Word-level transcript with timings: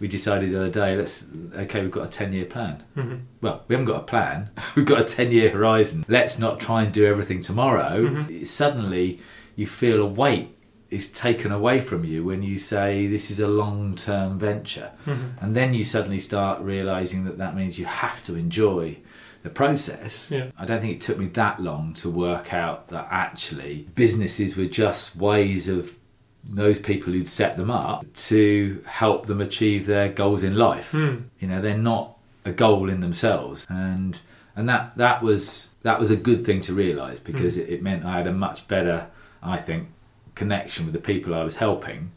we 0.00 0.08
decided 0.08 0.50
the 0.50 0.58
other 0.60 0.70
day, 0.70 0.96
let's 0.96 1.26
okay, 1.54 1.82
we've 1.82 1.90
got 1.90 2.06
a 2.06 2.08
ten 2.08 2.32
year 2.32 2.46
plan. 2.46 2.82
Mm-hmm. 2.96 3.16
Well, 3.42 3.64
we 3.68 3.74
haven't 3.74 3.86
got 3.86 4.00
a 4.00 4.04
plan. 4.04 4.50
we've 4.74 4.86
got 4.86 5.00
a 5.00 5.04
ten 5.04 5.30
year 5.30 5.50
horizon. 5.50 6.04
Let's 6.08 6.38
not 6.38 6.58
try 6.58 6.82
and 6.82 6.92
do 6.92 7.04
everything 7.06 7.40
tomorrow. 7.40 8.02
Mhm. 8.08 8.46
Suddenly, 8.46 9.20
you 9.56 9.66
feel 9.66 10.00
a 10.00 10.06
weight 10.06 10.56
is 10.88 11.06
taken 11.12 11.52
away 11.52 11.80
from 11.80 12.04
you 12.04 12.24
when 12.24 12.42
you 12.42 12.58
say 12.58 13.06
this 13.06 13.30
is 13.30 13.38
a 13.38 13.46
long 13.46 13.94
term 13.94 14.38
venture, 14.38 14.90
Mm-hmm. 15.06 15.44
and 15.44 15.54
then 15.54 15.74
you 15.74 15.84
suddenly 15.84 16.18
start 16.18 16.60
realizing 16.62 17.24
that 17.26 17.38
that 17.38 17.54
means 17.54 17.78
you 17.78 17.84
have 17.84 18.22
to 18.24 18.34
enjoy 18.34 18.96
the 19.42 19.50
process. 19.50 20.30
Yeah. 20.30 20.46
I 20.58 20.64
don't 20.64 20.80
think 20.80 20.94
it 20.94 21.00
took 21.00 21.16
me 21.18 21.26
that 21.26 21.60
long 21.62 21.94
to 21.94 22.10
work 22.10 22.52
out 22.52 22.88
that 22.88 23.06
actually 23.10 23.86
businesses 23.94 24.56
were 24.56 24.66
just 24.66 25.14
ways 25.16 25.68
of 25.68 25.96
those 26.44 26.78
people 26.78 27.12
who'd 27.12 27.28
set 27.28 27.56
them 27.56 27.70
up 27.70 28.04
to 28.14 28.82
help 28.86 29.26
them 29.26 29.40
achieve 29.40 29.86
their 29.86 30.08
goals 30.08 30.42
in 30.42 30.56
life. 30.56 30.92
Mm. 30.92 31.24
You 31.38 31.48
know, 31.48 31.60
they're 31.60 31.76
not 31.76 32.16
a 32.44 32.52
goal 32.52 32.88
in 32.88 33.00
themselves, 33.00 33.66
and 33.68 34.20
and 34.56 34.68
that 34.68 34.94
that 34.96 35.22
was 35.22 35.68
that 35.82 35.98
was 35.98 36.10
a 36.10 36.16
good 36.16 36.44
thing 36.44 36.60
to 36.62 36.72
realise 36.74 37.18
because 37.20 37.56
it, 37.58 37.68
it 37.68 37.82
meant 37.82 38.04
I 38.04 38.16
had 38.16 38.26
a 38.26 38.32
much 38.32 38.68
better, 38.68 39.06
I 39.42 39.56
think, 39.56 39.88
connection 40.34 40.84
with 40.84 40.94
the 40.94 41.00
people 41.00 41.34
I 41.34 41.42
was 41.44 41.56
helping, 41.56 42.12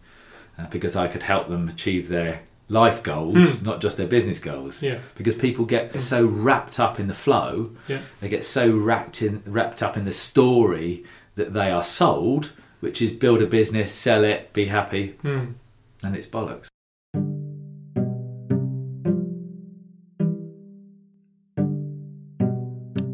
uh, 0.57 0.67
because 0.67 0.95
I 0.95 1.07
could 1.07 1.23
help 1.23 1.47
them 1.47 1.67
achieve 1.67 2.07
their 2.09 2.41
life 2.69 3.03
goals, 3.03 3.61
not 3.61 3.81
just 3.81 3.97
their 3.97 4.07
business 4.07 4.39
goals. 4.39 4.81
Yeah. 4.81 4.99
Because 5.15 5.35
people 5.35 5.65
get 5.65 5.99
so 6.01 6.25
wrapped 6.25 6.79
up 6.79 6.99
in 6.99 7.07
the 7.07 7.13
flow, 7.13 7.71
Yeah. 7.87 7.99
they 8.21 8.29
get 8.29 8.43
so 8.45 8.75
wrapped 8.75 9.21
in 9.21 9.43
wrapped 9.45 9.83
up 9.83 9.95
in 9.97 10.05
the 10.05 10.11
story 10.13 11.03
that 11.35 11.53
they 11.53 11.69
are 11.71 11.83
sold, 11.83 12.51
which 12.83 13.01
is 13.01 13.13
build 13.13 13.41
a 13.41 13.45
business, 13.47 13.93
sell 13.93 14.25
it, 14.25 14.51
be 14.51 14.65
happy, 14.65 15.15
Mm. 15.23 15.53
and 16.03 16.17
it's 16.17 16.27
bollocks. 16.27 16.67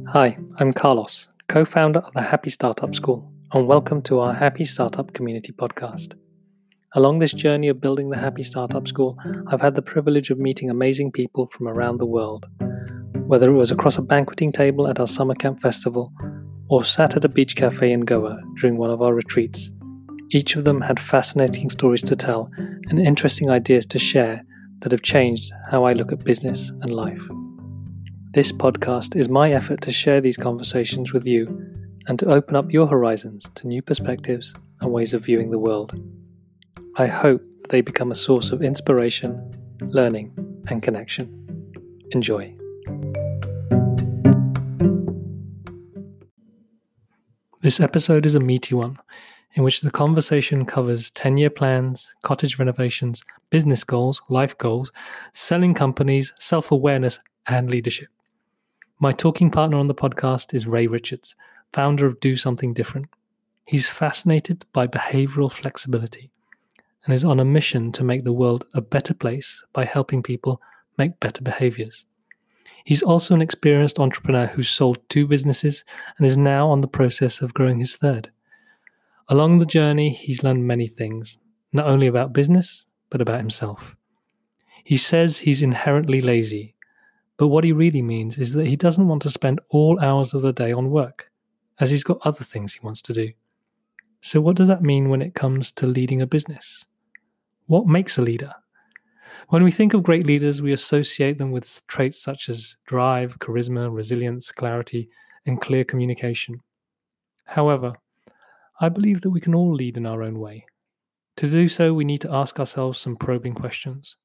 Hi, 0.08 0.40
I'm 0.60 0.74
Carlos, 0.74 1.30
co 1.50 1.66
founder 1.66 2.00
of 2.00 2.12
the 2.14 2.24
Happy 2.24 2.50
Startup 2.50 2.96
School, 2.96 3.32
and 3.54 3.68
welcome 3.68 4.02
to 4.04 4.18
our 4.20 4.34
Happy 4.34 4.66
Startup 4.66 5.14
Community 5.14 5.52
podcast. 5.52 6.16
Along 6.96 7.20
this 7.20 7.32
journey 7.32 7.68
of 7.68 7.80
building 7.80 8.10
the 8.10 8.18
Happy 8.18 8.42
Startup 8.42 8.88
School, 8.88 9.20
I've 9.52 9.62
had 9.62 9.76
the 9.76 9.84
privilege 9.84 10.32
of 10.32 10.40
meeting 10.40 10.72
amazing 10.72 11.12
people 11.12 11.48
from 11.52 11.68
around 11.68 11.98
the 11.98 12.08
world. 12.08 12.48
Whether 13.28 13.52
it 13.52 13.58
was 13.58 13.70
across 13.70 14.00
a 14.00 14.02
banqueting 14.02 14.52
table 14.52 14.88
at 14.88 15.00
our 15.00 15.06
summer 15.06 15.36
camp 15.36 15.62
festival 15.62 16.12
or 16.70 16.84
sat 16.84 17.16
at 17.16 17.26
a 17.26 17.30
beach 17.30 17.56
cafe 17.56 17.92
in 17.92 18.02
Goa 18.02 18.42
during 18.62 18.78
one 18.78 18.92
of 18.92 19.02
our 19.02 19.14
retreats, 19.14 19.72
each 20.32 20.56
of 20.56 20.64
them 20.64 20.82
had 20.82 21.00
fascinating 21.00 21.70
stories 21.70 22.04
to 22.04 22.16
tell 22.16 22.52
and 22.58 23.00
interesting 23.00 23.50
ideas 23.50 23.86
to 23.88 24.00
share 24.00 24.46
that 24.80 24.92
have 24.92 25.02
changed 25.02 25.52
how 25.70 25.84
I 25.84 25.94
look 25.94 26.12
at 26.12 26.24
business 26.24 26.70
and 26.82 26.92
life. 26.92 27.22
This 28.32 28.52
podcast 28.52 29.16
is 29.16 29.28
my 29.28 29.52
effort 29.52 29.82
to 29.82 29.92
share 29.92 30.22
these 30.22 30.38
conversations 30.38 31.12
with 31.12 31.26
you 31.26 31.48
and 32.08 32.20
to 32.20 32.32
open 32.32 32.56
up 32.56 32.72
your 32.72 32.88
horizons 32.88 33.50
to 33.56 33.68
new 33.68 33.82
perspectives 33.82 34.54
and 34.82 34.92
ways 34.92 35.14
of 35.14 35.26
viewing 35.26 35.50
the 35.50 35.60
world. 35.60 36.00
I 36.96 37.08
hope 37.08 37.42
they 37.70 37.82
become 37.82 38.12
a 38.12 38.16
source 38.16 38.52
of 38.52 38.62
inspiration, 38.62 39.52
learning, 39.82 40.34
and 40.68 40.82
connection. 40.82 41.36
Enjoy. 42.12 42.59
This 47.62 47.82
episode 47.82 48.26
is 48.26 48.36
a 48.36 48.40
meaty 48.40 48.74
one, 48.74 48.98
in 49.56 49.64
which 49.64 49.82
the 49.82 49.92
conversation 49.92 50.66
covers 50.66 51.12
10 51.12 51.36
year 51.36 51.50
plans, 51.50 52.16
cottage 52.24 52.58
renovations, 52.58 53.22
business 53.50 53.84
goals, 53.84 54.22
life 54.30 54.58
goals, 54.58 54.94
selling 55.34 55.74
companies, 55.74 56.32
self 56.38 56.72
awareness, 56.72 57.20
and 57.48 57.70
leadership. 57.70 58.08
My 59.02 59.12
talking 59.12 59.52
partner 59.52 59.76
on 59.76 59.88
the 59.88 59.94
podcast 59.94 60.54
is 60.54 60.68
Ray 60.68 60.88
Richards, 60.88 61.36
founder 61.74 62.06
of 62.06 62.22
Do 62.22 62.38
Something 62.38 62.74
Different. 62.74 63.08
He's 63.66 63.90
fascinated 63.90 64.66
by 64.72 64.88
behavioral 64.88 65.52
flexibility 65.52 66.32
and 67.04 67.14
is 67.14 67.26
on 67.26 67.42
a 67.42 67.46
mission 67.46 67.92
to 67.92 68.06
make 68.06 68.24
the 68.24 68.32
world 68.32 68.68
a 68.74 68.80
better 68.80 69.14
place 69.14 69.66
by 69.74 69.84
helping 69.84 70.24
people 70.24 70.62
make 70.98 71.20
better 71.20 71.42
behaviors. 71.42 72.06
He's 72.90 73.04
also 73.04 73.36
an 73.36 73.42
experienced 73.44 74.00
entrepreneur 74.00 74.48
who's 74.48 74.68
sold 74.68 74.98
two 75.10 75.28
businesses 75.28 75.86
and 76.18 76.26
is 76.26 76.38
now 76.38 76.68
on 76.68 76.82
the 76.82 76.88
process 76.88 77.40
of 77.40 77.54
growing 77.54 77.78
his 77.78 77.96
third. 77.96 78.32
Along 79.28 79.60
the 79.60 79.66
journey, 79.68 80.10
he's 80.10 80.42
learned 80.42 80.66
many 80.66 80.88
things, 80.88 81.38
not 81.72 81.86
only 81.86 82.08
about 82.08 82.34
business, 82.34 82.88
but 83.12 83.22
about 83.22 83.38
himself. 83.38 83.96
He 84.84 84.98
says 84.98 85.38
he's 85.38 85.62
inherently 85.62 86.20
lazy, 86.20 86.74
but 87.38 87.50
what 87.50 87.64
he 87.64 87.74
really 87.74 88.02
means 88.02 88.40
is 88.40 88.54
that 88.54 88.66
he 88.66 88.76
doesn't 88.76 89.08
want 89.08 89.22
to 89.22 89.30
spend 89.30 89.62
all 89.70 90.00
hours 90.00 90.34
of 90.34 90.42
the 90.42 90.52
day 90.52 90.72
on 90.72 90.90
work, 90.90 91.30
as 91.80 91.92
he's 91.92 92.04
got 92.04 92.18
other 92.24 92.44
things 92.44 92.74
he 92.74 92.80
wants 92.82 93.04
to 93.04 93.14
do. 93.14 93.32
So, 94.22 94.42
what 94.42 94.56
does 94.56 94.68
that 94.68 94.82
mean 94.82 95.10
when 95.10 95.22
it 95.22 95.36
comes 95.36 95.72
to 95.74 95.86
leading 95.86 96.24
a 96.24 96.26
business? 96.26 96.88
What 97.68 97.86
makes 97.86 98.18
a 98.18 98.24
leader? 98.24 98.56
When 99.50 99.64
we 99.64 99.72
think 99.72 99.96
of 99.96 100.04
great 100.04 100.28
leaders, 100.28 100.62
we 100.62 100.74
associate 100.74 101.40
them 101.40 101.50
with 101.50 101.82
traits 101.88 102.22
such 102.22 102.50
as 102.50 102.78
drive, 102.86 103.40
charisma, 103.40 103.92
resilience, 103.92 104.52
clarity, 104.52 105.10
and 105.48 105.60
clear 105.60 105.84
communication. 105.84 106.62
However, 107.46 107.94
I 108.80 108.90
believe 108.90 109.22
that 109.22 109.32
we 109.32 109.42
can 109.42 109.56
all 109.56 109.74
lead 109.74 109.98
in 109.98 110.06
our 110.06 110.22
own 110.22 110.38
way. 110.38 110.68
To 111.38 111.50
do 111.50 111.68
so, 111.68 111.96
we 111.96 112.06
need 112.06 112.22
to 112.22 112.32
ask 112.32 112.60
ourselves 112.60 113.00
some 113.00 113.16
probing 113.16 113.56
questions. 113.56 114.18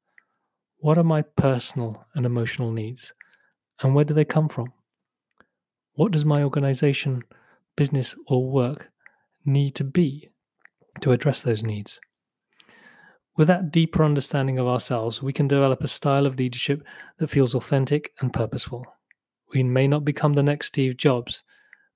What 0.81 0.99
are 0.99 1.05
my 1.05 1.23
personal 1.23 2.05
and 2.15 2.27
emotional 2.27 2.71
needs? 2.71 3.15
And 3.81 3.95
where 3.95 4.05
do 4.05 4.13
they 4.13 4.27
come 4.27 4.51
from? 4.51 4.75
What 5.95 6.13
does 6.13 6.27
my 6.27 6.43
organization, 6.43 7.23
business, 7.77 8.15
or 8.27 8.45
work 8.47 8.91
need 9.47 9.75
to 9.77 9.85
be 9.85 10.29
to 11.01 11.13
address 11.13 11.41
those 11.41 11.63
needs? 11.63 11.99
With 13.37 13.49
that 13.49 13.73
deeper 13.73 14.05
understanding 14.05 14.59
of 14.59 14.69
ourselves, 14.69 15.23
we 15.23 15.33
can 15.33 15.49
develop 15.49 15.83
a 15.83 15.89
style 15.89 16.25
of 16.25 16.39
leadership 16.39 16.85
that 17.19 17.29
feels 17.29 17.55
authentic 17.55 18.13
and 18.21 18.33
purposeful. 18.33 18.87
We 19.53 19.63
may 19.65 19.89
not 19.89 20.05
become 20.05 20.35
the 20.35 20.43
next 20.43 20.67
Steve 20.69 20.97
Jobs, 20.97 21.43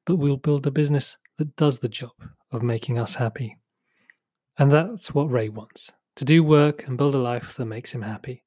but 0.04 0.16
we'll 0.16 0.36
build 0.36 0.66
a 0.66 0.70
business 0.70 1.16
that 1.36 1.54
does 1.56 1.78
the 1.78 1.88
job 1.88 2.12
of 2.50 2.62
making 2.62 2.98
us 2.98 3.14
happy. 3.14 3.56
And 4.58 4.72
that's 4.72 5.14
what 5.14 5.30
Ray 5.30 5.48
wants 5.48 5.92
to 6.16 6.24
do 6.24 6.42
work 6.42 6.88
and 6.88 6.98
build 6.98 7.14
a 7.14 7.18
life 7.18 7.54
that 7.56 7.66
makes 7.66 7.92
him 7.92 8.02
happy. 8.02 8.42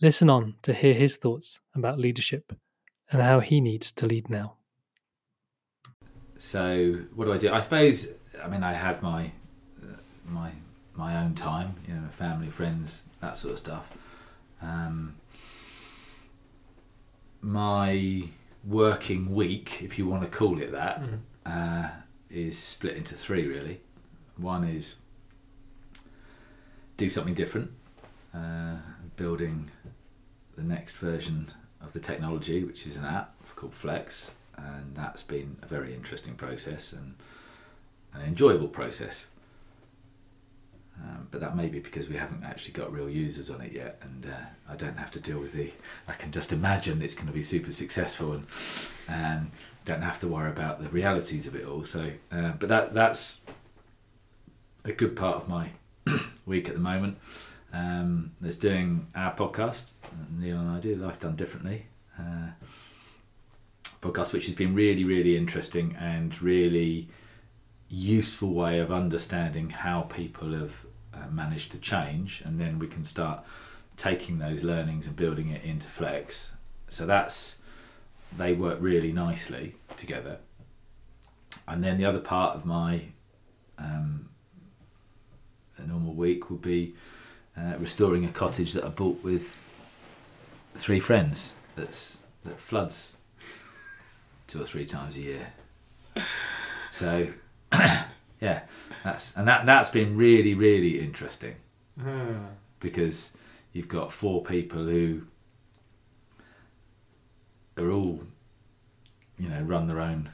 Listen 0.00 0.30
on 0.30 0.54
to 0.62 0.72
hear 0.72 0.94
his 0.94 1.16
thoughts 1.16 1.60
about 1.74 1.98
leadership 1.98 2.52
and 3.10 3.20
how 3.20 3.40
he 3.40 3.60
needs 3.60 3.90
to 3.92 4.06
lead 4.06 4.30
now. 4.30 4.54
So 6.36 7.00
what 7.16 7.24
do 7.24 7.32
I 7.32 7.38
do? 7.38 7.52
I 7.52 7.58
suppose 7.58 8.12
I 8.40 8.46
mean 8.46 8.62
I 8.62 8.74
have 8.74 9.02
my 9.02 9.32
uh, 9.82 9.96
my 10.24 10.52
my 10.98 11.16
own 11.16 11.32
time, 11.32 11.76
you 11.86 11.94
know, 11.94 12.08
family, 12.08 12.50
friends, 12.50 13.04
that 13.20 13.36
sort 13.36 13.52
of 13.52 13.58
stuff. 13.58 13.88
Um, 14.60 15.14
my 17.40 18.24
working 18.64 19.32
week, 19.32 19.80
if 19.80 19.96
you 19.96 20.08
want 20.08 20.24
to 20.24 20.28
call 20.28 20.58
it 20.58 20.72
that, 20.72 21.00
uh, 21.46 21.88
is 22.28 22.58
split 22.58 22.96
into 22.96 23.14
three 23.14 23.46
really. 23.46 23.80
One 24.36 24.64
is 24.64 24.96
do 26.96 27.08
something 27.08 27.34
different, 27.34 27.70
uh, 28.34 28.78
building 29.16 29.70
the 30.56 30.64
next 30.64 30.96
version 30.96 31.52
of 31.80 31.92
the 31.92 32.00
technology, 32.00 32.64
which 32.64 32.86
is 32.88 32.96
an 32.96 33.04
app 33.04 33.34
called 33.54 33.72
Flex, 33.72 34.32
and 34.56 34.96
that's 34.96 35.22
been 35.22 35.56
a 35.62 35.66
very 35.66 35.94
interesting 35.94 36.34
process 36.34 36.92
and 36.92 37.14
an 38.12 38.22
enjoyable 38.22 38.66
process. 38.66 39.28
Um, 41.00 41.28
but 41.30 41.40
that 41.40 41.56
may 41.56 41.68
be 41.68 41.78
because 41.78 42.08
we 42.08 42.16
haven't 42.16 42.42
actually 42.44 42.72
got 42.72 42.92
real 42.92 43.08
users 43.08 43.50
on 43.50 43.60
it 43.60 43.72
yet, 43.72 44.00
and 44.02 44.26
uh, 44.26 44.46
I 44.68 44.74
don't 44.76 44.98
have 44.98 45.10
to 45.12 45.20
deal 45.20 45.38
with 45.38 45.52
the. 45.52 45.70
I 46.08 46.14
can 46.14 46.32
just 46.32 46.52
imagine 46.52 47.02
it's 47.02 47.14
going 47.14 47.28
to 47.28 47.32
be 47.32 47.42
super 47.42 47.70
successful, 47.70 48.32
and 48.32 48.46
and 49.08 49.50
don't 49.84 50.02
have 50.02 50.18
to 50.20 50.28
worry 50.28 50.50
about 50.50 50.82
the 50.82 50.88
realities 50.88 51.46
of 51.46 51.54
it 51.54 51.64
all. 51.64 51.84
So, 51.84 52.12
uh, 52.32 52.52
but 52.58 52.68
that 52.68 52.94
that's 52.94 53.40
a 54.84 54.92
good 54.92 55.14
part 55.14 55.36
of 55.36 55.48
my 55.48 55.70
week 56.46 56.68
at 56.68 56.74
the 56.74 56.80
moment. 56.80 57.18
Um, 57.72 58.32
there's 58.40 58.56
doing 58.56 59.06
our 59.14 59.34
podcast, 59.34 59.94
Neil 60.36 60.58
and 60.58 60.70
I 60.70 60.80
do 60.80 60.96
Life 60.96 61.18
Done 61.18 61.36
Differently, 61.36 61.86
uh, 62.18 62.48
podcast, 64.00 64.32
which 64.32 64.46
has 64.46 64.54
been 64.54 64.74
really, 64.74 65.04
really 65.04 65.36
interesting 65.36 65.94
and 65.98 66.40
really 66.40 67.08
useful 67.90 68.52
way 68.52 68.78
of 68.78 68.90
understanding 68.90 69.70
how 69.70 70.02
people 70.02 70.52
have 70.52 70.84
uh, 71.18 71.30
managed 71.30 71.72
to 71.72 71.78
change, 71.80 72.42
and 72.44 72.60
then 72.60 72.78
we 72.78 72.86
can 72.86 73.04
start 73.04 73.44
taking 73.96 74.38
those 74.38 74.62
learnings 74.62 75.06
and 75.06 75.16
building 75.16 75.48
it 75.48 75.64
into 75.64 75.88
Flex. 75.88 76.52
So 76.88 77.06
that's 77.06 77.58
they 78.36 78.52
work 78.52 78.78
really 78.80 79.12
nicely 79.12 79.74
together. 79.96 80.38
And 81.66 81.82
then 81.82 81.96
the 81.96 82.04
other 82.04 82.20
part 82.20 82.54
of 82.54 82.64
my 82.64 83.00
um, 83.78 84.28
a 85.76 85.86
normal 85.86 86.14
week 86.14 86.50
would 86.50 86.62
be 86.62 86.94
uh, 87.56 87.74
restoring 87.78 88.24
a 88.24 88.28
cottage 88.28 88.72
that 88.74 88.84
I 88.84 88.88
bought 88.88 89.22
with 89.22 89.58
three 90.74 91.00
friends. 91.00 91.54
That's 91.76 92.18
that 92.44 92.60
floods 92.60 93.16
two 94.46 94.60
or 94.60 94.64
three 94.64 94.84
times 94.84 95.16
a 95.16 95.20
year. 95.20 95.52
So, 96.90 97.28
yeah, 98.40 98.62
that's 99.04 99.36
and 99.36 99.46
that 99.48 99.66
that's 99.66 99.88
been 99.88 100.16
really 100.16 100.54
really 100.54 100.98
interesting 101.00 101.56
Ah. 102.00 102.50
because 102.80 103.32
you've 103.72 103.88
got 103.88 104.12
four 104.12 104.42
people 104.42 104.86
who 104.86 105.22
are 107.76 107.90
all, 107.90 108.20
you 109.38 109.48
know, 109.48 109.62
run 109.62 109.86
their 109.86 110.00
own 110.00 110.30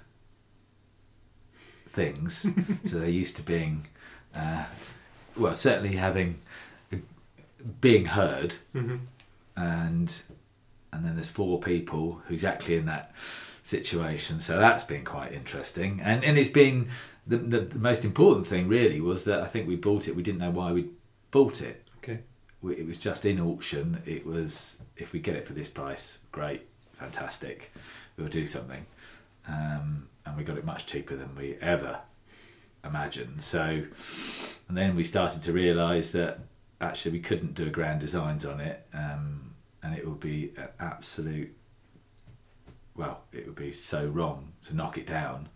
things. 1.86 2.46
so 2.84 2.98
they're 2.98 3.08
used 3.08 3.36
to 3.36 3.42
being, 3.42 3.86
uh, 4.34 4.64
well, 5.36 5.54
certainly 5.54 5.96
having 5.96 6.40
being 7.80 8.06
heard, 8.06 8.56
Mhm. 8.74 9.00
and 9.56 10.22
and 10.92 11.04
then 11.04 11.14
there's 11.16 11.30
four 11.30 11.58
people 11.60 12.22
who's 12.28 12.44
actually 12.44 12.76
in 12.76 12.84
that 12.86 13.12
situation. 13.62 14.38
So 14.38 14.58
that's 14.58 14.84
been 14.84 15.04
quite 15.04 15.32
interesting, 15.32 16.00
and 16.02 16.22
and 16.24 16.36
it's 16.38 16.50
been 16.50 16.88
the 17.26 17.36
the, 17.38 17.60
the 17.60 17.78
most 17.78 18.04
important 18.04 18.46
thing 18.46 18.68
really 18.68 19.00
was 19.00 19.24
that 19.24 19.40
I 19.40 19.46
think 19.46 19.66
we 19.68 19.76
bought 19.76 20.08
it. 20.08 20.16
We 20.16 20.22
didn't 20.22 20.40
know 20.40 20.50
why 20.50 20.72
we 20.72 20.90
bought 21.30 21.60
it 21.62 21.82
Okay. 21.98 22.20
we- 22.62 22.76
it 22.76 22.86
was 22.86 22.96
just 22.98 23.24
in 23.24 23.40
auction. 23.40 24.02
It 24.06 24.24
was 24.26 24.78
if 24.96 25.12
we 25.12 25.20
get 25.20 25.34
it 25.36 25.46
for 25.46 25.52
this 25.52 25.68
price, 25.68 26.18
great, 26.32 26.62
fantastic. 26.92 27.72
We'll 28.16 28.28
do 28.28 28.46
something, 28.46 28.86
um, 29.48 30.08
and 30.24 30.36
we 30.36 30.44
got 30.44 30.56
it 30.58 30.64
much 30.64 30.86
cheaper 30.86 31.16
than 31.16 31.34
we 31.34 31.56
ever 31.60 32.00
imagined. 32.84 33.42
So, 33.42 33.84
and 34.68 34.76
then 34.76 34.94
we 34.94 35.02
started 35.04 35.42
to 35.42 35.52
realise 35.52 36.10
that 36.12 36.40
actually 36.80 37.12
we 37.12 37.20
couldn't 37.20 37.54
do 37.54 37.66
a 37.66 37.70
grand 37.70 38.00
designs 38.00 38.44
on 38.44 38.60
it, 38.60 38.86
um, 38.92 39.54
and 39.82 39.96
it 39.96 40.06
would 40.06 40.20
be 40.20 40.52
an 40.56 40.68
absolute. 40.78 41.54
Well, 42.94 43.22
it 43.32 43.46
would 43.46 43.56
be 43.56 43.72
so 43.72 44.06
wrong 44.06 44.52
to 44.62 44.76
knock 44.76 44.96
it 44.98 45.06
down. 45.06 45.48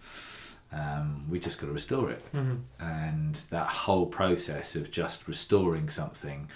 Um, 0.71 1.25
we 1.31 1.39
just 1.39 1.59
got 1.59 1.67
to 1.69 1.73
restore 1.73 2.11
it 2.11 2.23
Mhm. 2.35 2.61
and 2.79 3.35
that 3.51 3.69
whole 3.69 4.05
process 4.07 4.77
of 4.77 4.91
just 4.91 5.27
restoring 5.27 5.89
something 5.89 6.51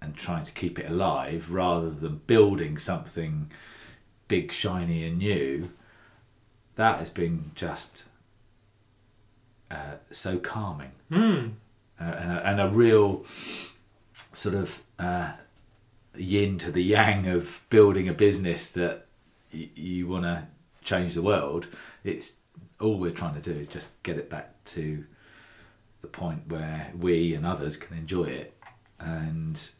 and 0.00 0.14
trying 0.16 0.44
to 0.44 0.52
keep 0.52 0.78
it 0.78 0.88
alive 0.88 1.50
rather 1.50 1.90
than 1.90 2.20
building 2.28 2.78
something 2.78 3.50
big 4.28 4.52
shiny 4.52 5.04
and 5.04 5.18
new 5.18 5.70
that 6.76 6.98
has 7.00 7.10
been 7.10 7.50
just 7.56 8.04
uh, 9.70 9.96
so 10.10 10.38
calming 10.38 10.92
Mm. 11.10 11.52
uh, 12.00 12.04
and, 12.04 12.30
a, 12.30 12.46
and 12.48 12.60
a 12.60 12.68
real 12.68 13.24
sort 14.32 14.54
of 14.54 14.82
uh, 14.98 15.32
yin 16.16 16.58
to 16.58 16.70
the 16.70 16.82
yang 16.82 17.26
of 17.26 17.62
building 17.70 18.08
a 18.08 18.12
business 18.14 18.68
that 18.70 19.06
y- 19.52 19.70
you 19.74 20.06
want 20.06 20.24
to 20.24 20.46
change 20.82 21.14
the 21.14 21.22
world. 21.22 21.66
It's 22.04 22.34
all 22.80 22.98
we're 22.98 23.10
trying 23.10 23.34
to 23.34 23.40
do 23.40 23.58
is 23.58 23.66
just 23.66 24.02
get 24.02 24.16
it 24.16 24.28
back 24.28 24.52
to 24.64 25.04
the 26.02 26.08
point 26.08 26.42
where 26.48 26.92
we 26.98 27.34
and 27.34 27.46
others 27.46 27.76
can 27.76 27.96
enjoy 27.96 28.24
it 28.24 28.54
and 29.00 29.70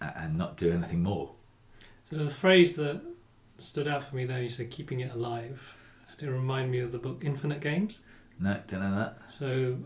and 0.00 0.36
not 0.36 0.56
do 0.56 0.72
anything 0.72 1.02
more. 1.02 1.32
So 2.10 2.16
the 2.16 2.30
phrase 2.30 2.76
that 2.76 3.02
stood 3.58 3.88
out 3.88 4.04
for 4.04 4.16
me 4.16 4.24
there, 4.24 4.42
you 4.42 4.48
said 4.48 4.70
keeping 4.70 5.00
it 5.00 5.12
alive, 5.12 5.74
and 6.18 6.28
it 6.28 6.32
reminded 6.32 6.70
me 6.70 6.80
of 6.80 6.92
the 6.92 6.98
book 6.98 7.22
Infinite 7.24 7.60
Games. 7.60 8.00
No, 8.38 8.58
don't 8.66 8.80
know 8.80 8.96
that. 8.96 9.18
So 9.28 9.78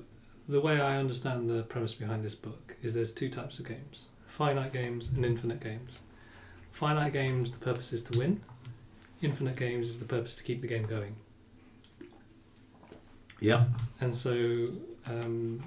the 0.49 0.61
way 0.61 0.81
I 0.81 0.97
understand 0.97 1.49
the 1.49 1.63
premise 1.63 1.95
behind 1.95 2.25
this 2.25 2.35
book 2.35 2.77
is 2.83 2.95
there's 2.95 3.13
two 3.13 3.29
types 3.29 3.59
of 3.59 3.69
games: 3.69 4.05
finite 4.27 4.73
games 4.73 5.09
and 5.15 5.25
infinite 5.25 5.61
games. 5.61 6.01
Finite 6.73 7.13
games, 7.13 7.51
the 7.51 7.59
purpose 7.59 7.93
is 7.93 8.03
to 8.05 8.19
win. 8.19 8.41
Infinite 9.21 9.57
games 9.57 9.89
is 9.89 9.99
the 9.99 10.05
purpose 10.05 10.35
to 10.37 10.45
keep 10.45 10.61
the 10.61 10.69
game 10.69 10.87
going. 10.87 11.17
Yeah, 13.40 13.67
And 14.00 14.14
so, 14.14 14.70
um, 15.06 15.62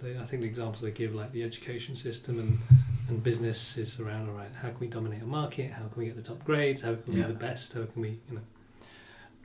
they, 0.00 0.16
I 0.16 0.24
think 0.24 0.42
the 0.42 0.48
examples 0.48 0.82
they 0.82 0.90
give, 0.92 1.14
like 1.14 1.32
the 1.32 1.42
education 1.42 1.96
system 1.96 2.38
and, 2.38 2.58
and 3.08 3.22
business, 3.22 3.76
is 3.76 3.98
around 3.98 4.28
all 4.28 4.36
right. 4.36 4.50
How 4.54 4.68
can 4.68 4.78
we 4.78 4.86
dominate 4.86 5.22
a 5.22 5.26
market? 5.26 5.72
How 5.72 5.88
can 5.88 5.96
we 5.98 6.06
get 6.06 6.16
the 6.16 6.22
top 6.22 6.44
grades? 6.44 6.82
How 6.82 6.94
can 6.94 7.12
we 7.14 7.20
Yeah. 7.20 7.26
be 7.26 7.32
the 7.32 7.38
best? 7.38 7.72
How 7.72 7.84
can 7.86 8.02
we, 8.02 8.10
you 8.28 8.34
know? 8.36 8.40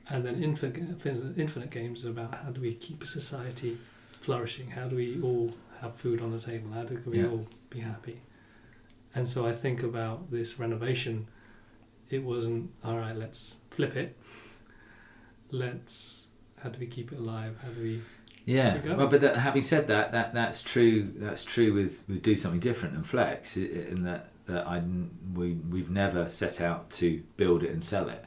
And 0.08 0.24
then 0.24 0.42
infinite, 0.42 1.04
infinite 1.36 1.70
games 1.70 2.04
are 2.04 2.10
about 2.10 2.34
how 2.34 2.50
do 2.50 2.60
we 2.60 2.74
keep 2.74 3.02
a 3.02 3.06
society 3.06 3.78
flourishing? 4.20 4.70
How 4.70 4.86
do 4.88 4.96
we 4.96 5.20
all 5.20 5.52
have 5.80 5.96
food 5.96 6.20
on 6.20 6.30
the 6.32 6.40
table? 6.40 6.70
How 6.72 6.84
do 6.84 7.00
we 7.06 7.18
Yeah. 7.18 7.28
all 7.28 7.46
be 7.70 7.80
happy? 7.80 8.20
And 9.14 9.28
so 9.28 9.46
I 9.46 9.52
think 9.52 9.82
about 9.82 10.30
this 10.30 10.58
renovation. 10.58 11.26
It 12.08 12.22
wasn't 12.22 12.70
all 12.84 12.98
right. 12.98 13.16
Let's 13.16 13.56
flip 13.70 13.96
it. 13.96 14.16
Let's 15.50 16.21
how 16.62 16.68
do 16.70 16.78
we 16.78 16.86
keep 16.86 17.12
it 17.12 17.18
alive? 17.18 17.56
How 17.62 17.68
do 17.70 17.82
we 17.82 18.02
Yeah, 18.44 18.78
go. 18.78 18.96
well, 18.96 19.06
but 19.08 19.20
that, 19.20 19.36
having 19.36 19.62
said 19.62 19.86
that, 19.88 20.12
that 20.12 20.32
that's 20.34 20.62
true. 20.62 21.12
That's 21.16 21.44
true 21.44 21.72
with, 21.72 22.04
with 22.08 22.22
do 22.22 22.36
something 22.36 22.60
different 22.60 22.94
and 22.94 23.06
flex. 23.06 23.56
In 23.56 24.02
that 24.04 24.28
that 24.46 24.66
I 24.66 24.82
we 25.34 25.52
we've 25.54 25.90
never 25.90 26.28
set 26.28 26.60
out 26.60 26.90
to 26.90 27.22
build 27.36 27.62
it 27.62 27.70
and 27.70 27.82
sell 27.82 28.08
it. 28.08 28.24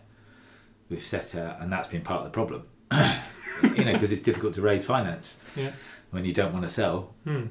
We've 0.90 1.02
set 1.04 1.36
out, 1.36 1.62
and 1.62 1.72
that's 1.72 1.88
been 1.88 2.02
part 2.04 2.20
of 2.20 2.26
the 2.26 2.32
problem. 2.32 2.64
you 3.76 3.84
know, 3.86 3.94
because 3.94 4.12
it's 4.12 4.22
difficult 4.22 4.54
to 4.54 4.62
raise 4.62 4.86
finance 4.86 5.38
Yeah. 5.56 5.72
when 6.12 6.26
you 6.26 6.32
don't 6.32 6.54
want 6.54 6.64
to 6.64 6.70
sell. 6.70 7.14
Hmm. 7.24 7.46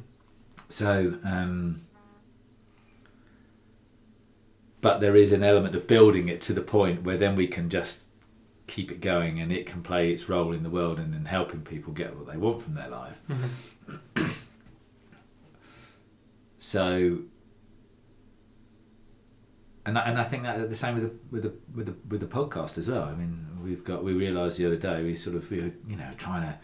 So, 0.69 1.19
um, 1.25 1.83
but 4.81 5.01
there 5.01 5.17
is 5.17 5.33
an 5.33 5.43
element 5.43 5.75
of 5.75 5.87
building 5.87 6.29
it 6.29 6.41
to 6.43 6.53
the 6.53 6.61
point 6.61 7.03
where 7.05 7.17
then 7.17 7.35
we 7.35 7.47
can 7.47 7.71
just 7.71 8.07
keep 8.67 8.91
it 8.91 9.01
going 9.01 9.39
and 9.41 9.53
it 9.53 9.67
can 9.67 9.83
play 9.83 10.11
its 10.11 10.29
role 10.29 10.53
in 10.53 10.63
the 10.63 10.71
world 10.71 10.99
and 10.99 11.15
in 11.15 11.27
helping 11.27 11.61
people 11.63 11.93
get 11.93 12.17
what 12.17 12.27
they 12.27 12.37
want 12.37 12.61
from 12.61 12.73
their 12.75 12.89
life. 12.89 13.21
Mhm. 13.29 14.31
So, 16.57 17.19
and 19.85 19.99
I, 19.99 20.03
and 20.09 20.19
I 20.19 20.25
think 20.25 20.45
that 20.45 20.69
the 20.71 20.75
same 20.75 20.95
with 20.95 21.03
the 21.05 21.13
with 21.31 21.43
the 21.43 21.53
with 21.75 21.87
the 21.87 21.95
with 22.09 22.21
the 22.21 22.27
podcast 22.27 22.79
as 22.79 22.89
well. 22.89 23.03
I 23.05 23.15
mean, 23.15 23.47
we've 23.63 23.85
got 23.85 24.03
we 24.03 24.15
realised 24.15 24.59
the 24.59 24.67
other 24.67 24.77
day 24.77 25.03
we 25.03 25.15
sort 25.15 25.37
of 25.37 25.51
we 25.51 25.61
were, 25.61 25.73
you 25.87 25.97
know 25.97 26.11
trying 26.17 26.43
to 26.43 26.59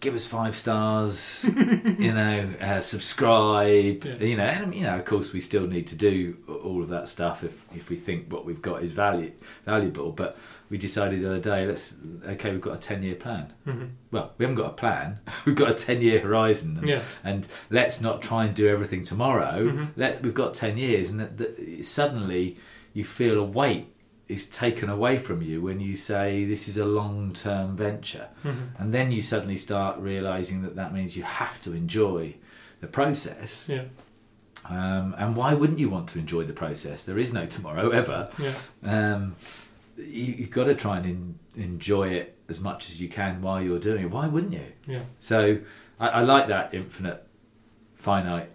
give 0.00 0.14
us 0.14 0.26
five 0.26 0.54
stars, 0.54 1.48
you 1.98 2.12
know, 2.12 2.50
uh, 2.60 2.80
subscribe, 2.80 4.04
Yeah. 4.04 4.14
you 4.16 4.36
know, 4.36 4.44
and 4.44 4.74
you 4.74 4.82
know, 4.82 4.96
of 4.98 5.04
course, 5.04 5.32
we 5.32 5.40
still 5.40 5.66
need 5.66 5.86
to 5.88 5.96
do 5.96 6.36
all 6.64 6.82
of 6.82 6.88
that 6.90 7.08
stuff 7.08 7.42
if 7.42 7.64
if 7.74 7.90
we 7.90 7.96
think 7.96 8.32
what 8.32 8.44
we've 8.44 8.62
got 8.62 8.82
is 8.82 8.92
value 8.92 9.32
valuable. 9.64 10.12
But 10.12 10.36
we 10.70 10.78
decided 10.78 11.22
the 11.22 11.30
other 11.30 11.40
day, 11.40 11.66
let's 11.66 11.96
okay, 12.26 12.52
we've 12.52 12.60
got 12.60 12.74
a 12.74 12.78
ten 12.78 13.02
year 13.02 13.14
plan. 13.14 13.52
Mhm. 13.66 13.90
Well, 14.10 14.32
we 14.38 14.44
haven't 14.44 14.56
got 14.56 14.70
a 14.70 14.74
plan. 14.74 15.18
We've 15.44 15.54
got 15.56 15.70
a 15.70 15.74
ten 15.74 16.00
year 16.00 16.20
horizon, 16.20 16.78
and 16.78 16.88
Yeah. 16.88 17.02
and 17.24 17.46
let's 17.70 18.00
not 18.00 18.22
try 18.22 18.44
and 18.44 18.54
do 18.54 18.68
everything 18.68 19.02
tomorrow. 19.02 19.66
Mhm. 19.66 19.88
Let 19.96 20.22
we've 20.22 20.34
got 20.34 20.54
ten 20.54 20.76
years, 20.78 21.10
and 21.10 21.20
that, 21.20 21.36
that 21.38 21.84
suddenly 21.84 22.56
you 22.94 23.04
feel 23.04 23.38
a 23.38 23.42
weight 23.44 23.86
is 24.28 24.46
taken 24.46 24.90
away 24.90 25.16
from 25.18 25.40
you 25.42 25.60
when 25.62 25.80
you 25.80 25.94
say 25.94 26.44
this 26.44 26.68
is 26.68 26.76
a 26.76 26.84
long 26.84 27.32
term 27.32 27.74
venture, 27.76 28.28
Mhm. 28.44 28.68
and 28.78 28.92
then 28.94 29.10
you 29.10 29.22
suddenly 29.22 29.56
start 29.56 29.98
realizing 29.98 30.62
that 30.62 30.76
that 30.76 30.92
means 30.92 31.16
you 31.16 31.22
have 31.22 31.60
to 31.62 31.72
enjoy 31.72 32.34
the 32.80 32.86
process. 32.86 33.68
Yeah. 33.68 33.84
Um, 34.68 35.14
and 35.16 35.34
why 35.34 35.54
wouldn't 35.54 35.78
you 35.78 35.88
want 35.88 36.08
to 36.10 36.18
enjoy 36.18 36.44
the 36.44 36.52
process? 36.52 37.04
There 37.04 37.18
is 37.18 37.32
no 37.32 37.46
tomorrow 37.46 37.88
ever. 37.90 38.28
Yeah. 38.38 38.54
Um, 38.82 39.36
you, 39.96 40.34
you've 40.38 40.50
got 40.50 40.64
to 40.64 40.74
try 40.74 40.98
and 40.98 41.06
en- 41.06 41.38
enjoy 41.64 42.08
it 42.10 42.36
as 42.50 42.60
much 42.60 42.88
as 42.90 43.00
you 43.00 43.08
can 43.08 43.40
while 43.40 43.62
you're 43.62 43.78
doing 43.78 44.04
it. 44.04 44.10
Why 44.10 44.26
wouldn't 44.28 44.52
you? 44.52 44.72
Yeah. 44.86 45.04
So 45.18 45.60
I, 45.98 46.08
I 46.08 46.20
like 46.20 46.48
that 46.48 46.74
infinite, 46.74 47.26
finite 47.94 48.50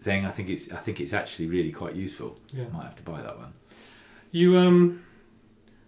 thing. 0.00 0.24
I 0.24 0.30
think 0.30 0.48
it's 0.48 0.72
I 0.72 0.76
think 0.76 0.98
it's 1.00 1.12
actually 1.12 1.46
really 1.48 1.72
quite 1.72 1.94
useful. 1.94 2.38
Yeah. 2.52 2.64
Might 2.72 2.84
have 2.84 2.94
to 2.96 3.02
buy 3.02 3.20
that 3.22 3.36
one. 3.38 3.52
You 4.30 4.56
um. 4.58 5.02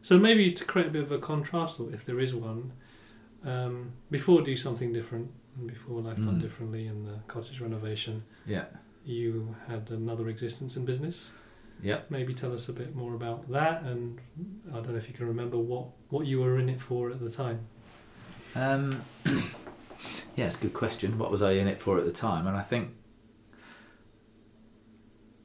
So 0.02 0.18
maybe 0.18 0.52
to 0.52 0.64
create 0.64 0.88
a 0.88 0.90
bit 0.90 1.02
of 1.02 1.12
a 1.12 1.18
contrast, 1.18 1.80
or 1.80 1.92
if 1.92 2.04
there 2.04 2.20
is 2.20 2.34
one, 2.34 2.72
um, 3.44 3.92
before 4.10 4.42
do 4.42 4.56
something 4.56 4.92
different, 4.92 5.30
before 5.66 6.00
life 6.00 6.16
done 6.16 6.38
Mm. 6.38 6.40
differently 6.40 6.86
in 6.86 7.04
the 7.04 7.18
cottage 7.26 7.60
renovation, 7.60 8.22
Yeah. 8.46 8.66
you 9.04 9.54
had 9.66 9.90
another 9.90 10.28
existence 10.28 10.76
in 10.76 10.84
business. 10.84 11.32
Yeah. 11.82 12.00
Maybe 12.10 12.32
tell 12.32 12.52
us 12.54 12.68
a 12.68 12.72
bit 12.72 12.94
more 12.94 13.14
about 13.14 13.50
that, 13.50 13.82
and 13.82 14.18
I 14.70 14.74
don't 14.76 14.90
know 14.92 14.96
if 14.96 15.08
you 15.08 15.14
can 15.14 15.26
remember 15.26 15.58
what 15.58 15.86
what 16.10 16.26
you 16.26 16.40
were 16.40 16.58
in 16.58 16.68
it 16.68 16.80
for 16.80 17.10
at 17.10 17.20
the 17.20 17.30
time. 17.30 17.60
Um, 18.54 19.02
yeah, 20.36 20.46
it's 20.46 20.56
a 20.56 20.60
good 20.62 20.72
question. 20.74 21.18
What 21.18 21.30
was 21.30 21.42
I 21.42 21.52
in 21.52 21.66
it 21.68 21.78
for 21.80 21.98
at 21.98 22.04
the 22.06 22.12
time? 22.12 22.46
And 22.46 22.56
I 22.56 22.62
think 22.62 22.90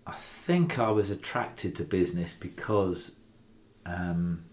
I 0.05 0.11
think 0.11 0.77
I 0.79 0.91
was 0.91 1.09
attracted 1.09 1.75
to 1.75 1.83
business 1.83 2.33
because 2.33 3.15
um, 3.85 4.43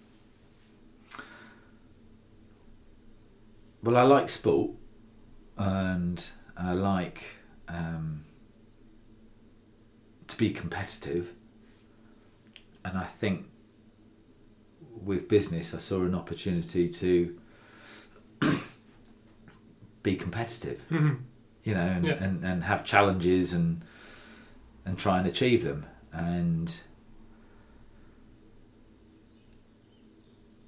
well, 3.83 3.97
I 3.97 4.03
like 4.03 4.29
sport 4.29 4.73
and 5.57 6.29
I 6.57 6.73
like 6.73 7.37
um, 7.69 8.25
to 10.27 10.37
be 10.37 10.51
competitive. 10.51 11.33
And 12.85 12.97
I 12.99 13.05
think 13.05 13.47
with 15.03 15.29
business, 15.29 15.75
I 15.75 15.79
saw 15.79 16.03
an 16.03 16.15
opportunity 16.15 16.89
to 16.89 17.39
be 20.03 20.17
competitive, 20.17 20.87
Mhm. 20.91 21.19
you 21.65 21.75
know, 21.75 21.81
and, 21.81 22.07
Yeah. 22.07 22.23
and, 22.25 22.45
and 22.45 22.65
have 22.65 22.85
challenges 22.85 23.53
and 23.53 23.85
and 24.85 24.99
try 24.99 25.19
and 25.19 25.27
achieve 25.27 25.63
them. 25.63 25.87
And 26.13 26.81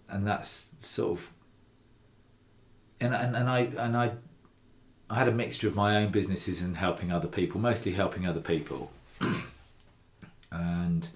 and 0.09 0.26
that's 0.26 0.69
sort 0.81 1.19
of 1.19 1.33
and, 3.00 3.14
and, 3.14 3.35
and 3.35 3.49
I 3.49 3.59
and 3.78 3.97
I 3.97 4.12
I 5.11 5.16
had 5.16 5.28
a 5.28 5.33
mixture 5.33 5.69
of 5.69 5.76
my 5.76 5.97
own 5.97 6.11
businesses 6.11 6.61
and 6.61 6.76
helping 6.76 7.12
other 7.12 7.28
people, 7.28 7.61
mostly 7.61 7.92
helping 7.92 8.26
other 8.26 8.40
people. 8.40 8.90
and 10.50 11.09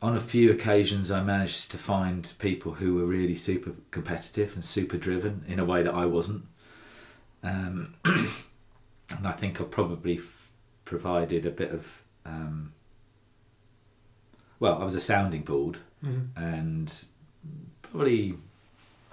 on 0.00 0.16
a 0.16 0.20
few 0.20 0.50
occasions 0.50 1.10
I 1.10 1.22
managed 1.22 1.70
to 1.72 1.78
find 1.78 2.32
people 2.38 2.74
who 2.74 2.94
were 2.94 3.04
really 3.04 3.34
super 3.34 3.72
competitive 3.90 4.54
and 4.54 4.64
super 4.64 4.96
driven 4.96 5.44
in 5.48 5.58
a 5.58 5.64
way 5.64 5.82
that 5.82 5.94
I 5.94 6.06
wasn't. 6.06 6.44
Um, 7.48 7.94
and 8.04 9.26
I 9.26 9.32
think 9.32 9.60
I 9.60 9.64
probably 9.64 10.16
f- 10.16 10.50
provided 10.84 11.46
a 11.46 11.50
bit 11.50 11.70
of 11.70 12.02
um, 12.24 12.72
well, 14.58 14.80
I 14.80 14.84
was 14.84 14.94
a 14.94 15.00
sounding 15.00 15.42
board 15.42 15.78
Mhm. 16.04 16.26
and 16.36 17.04
probably 17.82 18.34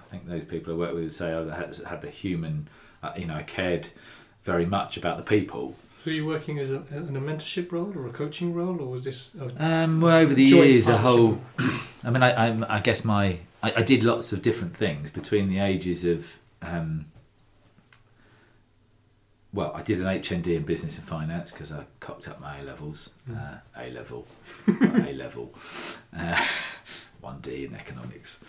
I 0.00 0.04
think 0.04 0.26
those 0.26 0.44
people 0.44 0.72
I 0.74 0.76
work 0.76 0.94
with 0.94 1.02
would 1.04 1.14
say 1.14 1.32
I 1.32 1.54
had, 1.54 1.76
had 1.86 2.00
the 2.02 2.10
human, 2.10 2.68
uh, 3.02 3.12
you 3.16 3.26
know, 3.26 3.34
I 3.36 3.42
cared 3.42 3.88
very 4.42 4.66
much 4.66 4.96
about 4.96 5.16
the 5.16 5.22
people. 5.22 5.76
Were 6.04 6.12
you 6.12 6.26
working 6.26 6.58
as 6.58 6.70
a, 6.70 6.82
in 6.90 7.16
a 7.16 7.20
mentorship 7.20 7.72
role 7.72 7.92
or 7.96 8.06
a 8.06 8.10
coaching 8.12 8.52
role, 8.52 8.80
or 8.82 8.86
was 8.88 9.04
this? 9.04 9.34
Um, 9.58 10.02
well, 10.02 10.18
over 10.18 10.34
the 10.34 10.42
years, 10.44 10.86
a 10.88 10.98
whole. 10.98 11.40
I 12.04 12.10
mean, 12.10 12.22
I, 12.22 12.48
I, 12.48 12.76
I 12.76 12.80
guess 12.80 13.04
my 13.04 13.38
I, 13.62 13.72
I 13.76 13.82
did 13.82 14.02
lots 14.02 14.30
of 14.32 14.42
different 14.42 14.76
things 14.76 15.10
between 15.10 15.48
the 15.48 15.60
ages 15.60 16.04
of. 16.04 16.38
Um, 16.60 17.06
well, 19.54 19.72
I 19.74 19.82
did 19.82 20.00
an 20.00 20.06
HND 20.06 20.56
in 20.56 20.62
business 20.64 20.98
and 20.98 21.06
finance 21.06 21.50
because 21.52 21.72
I 21.72 21.84
cocked 22.00 22.28
up 22.28 22.40
my 22.40 22.58
A 22.58 22.62
levels, 22.64 23.10
uh, 23.32 23.56
A 23.76 23.90
level, 23.90 24.26
A 24.68 25.12
level, 25.14 25.54
uh, 26.16 26.44
one 27.20 27.38
D 27.40 27.64
in 27.64 27.74
economics. 27.74 28.40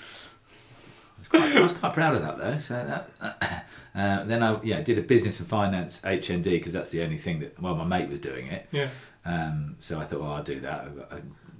I 1.17 1.19
was, 1.19 1.27
quite, 1.29 1.55
I 1.55 1.62
was 1.62 1.71
quite 1.74 1.93
proud 1.93 2.15
of 2.15 2.21
that 2.24 2.38
though. 2.38 2.57
So 2.57 2.74
that, 2.74 3.65
uh, 3.95 4.24
then 4.25 4.43
I 4.43 4.59
yeah 4.63 4.81
did 4.81 4.97
a 5.00 5.01
business 5.01 5.39
and 5.39 5.47
finance 5.47 6.01
HND 6.01 6.43
because 6.43 6.74
that's 6.74 6.89
the 6.91 7.01
only 7.03 7.17
thing 7.17 7.39
that 7.39 7.62
well 7.62 7.75
my 7.75 7.85
mate 7.85 8.09
was 8.09 8.19
doing 8.19 8.47
it. 8.47 8.67
yeah. 8.71 8.89
Um, 9.25 9.75
so 9.79 10.00
I 10.00 10.03
thought, 10.03 10.21
well, 10.21 10.33
I'll 10.33 10.43
do 10.43 10.59
that. 10.59 10.88
I, 11.12 11.17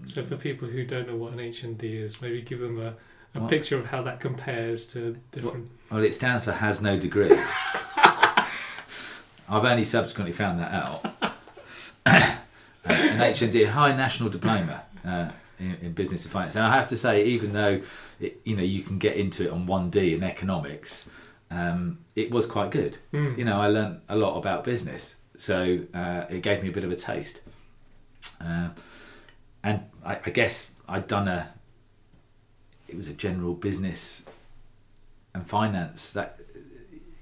So 0.08 0.24
for 0.24 0.36
people 0.38 0.68
who 0.68 0.86
don't 0.86 1.08
know 1.08 1.16
what 1.16 1.34
an 1.34 1.40
HND 1.40 1.84
is, 1.84 2.22
maybe 2.22 2.42
give 2.44 2.60
them 2.60 2.80
a, 2.80 2.94
a 3.34 3.40
What? 3.42 3.50
picture 3.50 3.78
of 3.80 3.86
how 3.88 4.04
that 4.04 4.20
compares 4.20 4.86
to 4.88 5.18
different. 5.32 5.70
Well, 5.90 6.04
it 6.04 6.14
stands 6.14 6.46
for 6.46 6.52
has 6.52 6.80
no 6.82 6.98
degree. 7.00 7.32
I've 9.48 9.66
only 9.66 9.84
subsequently 9.84 10.34
found 10.34 10.60
that 10.60 10.72
out. 10.72 11.06
uh, 12.06 12.36
an 12.86 13.20
HND, 13.20 13.68
high 13.68 13.96
national 13.96 14.30
diploma 14.30 14.84
uh, 15.04 15.32
in, 15.60 15.76
in 15.82 15.94
business 15.94 16.24
and 16.24 16.32
finance, 16.32 16.56
and 16.56 16.66
I 16.66 16.74
have 16.76 16.88
to 16.88 16.98
say, 16.98 17.26
even 17.26 17.54
though 17.54 17.82
it, 18.20 18.42
you 18.44 18.56
know 18.56 18.64
you 18.64 18.82
can 18.84 19.00
get 19.00 19.16
into 19.16 19.46
it 19.46 19.52
on 19.52 19.66
one 19.66 19.90
D 19.90 20.14
in 20.14 20.24
economics, 20.24 21.06
um, 21.50 22.00
it 22.16 22.32
was 22.32 22.46
quite 22.46 22.72
good. 22.72 22.98
Mm. 23.14 23.38
You 23.38 23.46
know, 23.46 23.60
I 23.60 23.68
learnt 23.68 24.02
a 24.08 24.16
lot 24.16 24.38
about 24.38 24.64
business, 24.64 25.16
so 25.36 25.80
uh, 25.94 26.26
it 26.30 26.42
gave 26.42 26.62
me 26.62 26.70
a 26.70 26.72
bit 26.72 26.84
of 26.84 26.92
a 26.92 26.96
taste. 26.96 27.42
Um, 28.40 28.74
and 29.64 29.84
I, 30.06 30.20
I 30.26 30.30
guess 30.30 30.72
I'd 30.88 31.08
done 31.08 31.28
a. 31.28 31.54
It 32.88 32.96
was 32.96 33.08
a 33.08 33.14
general 33.14 33.56
business 33.56 34.24
and 35.34 35.46
finance 35.46 36.12
that 36.12 36.40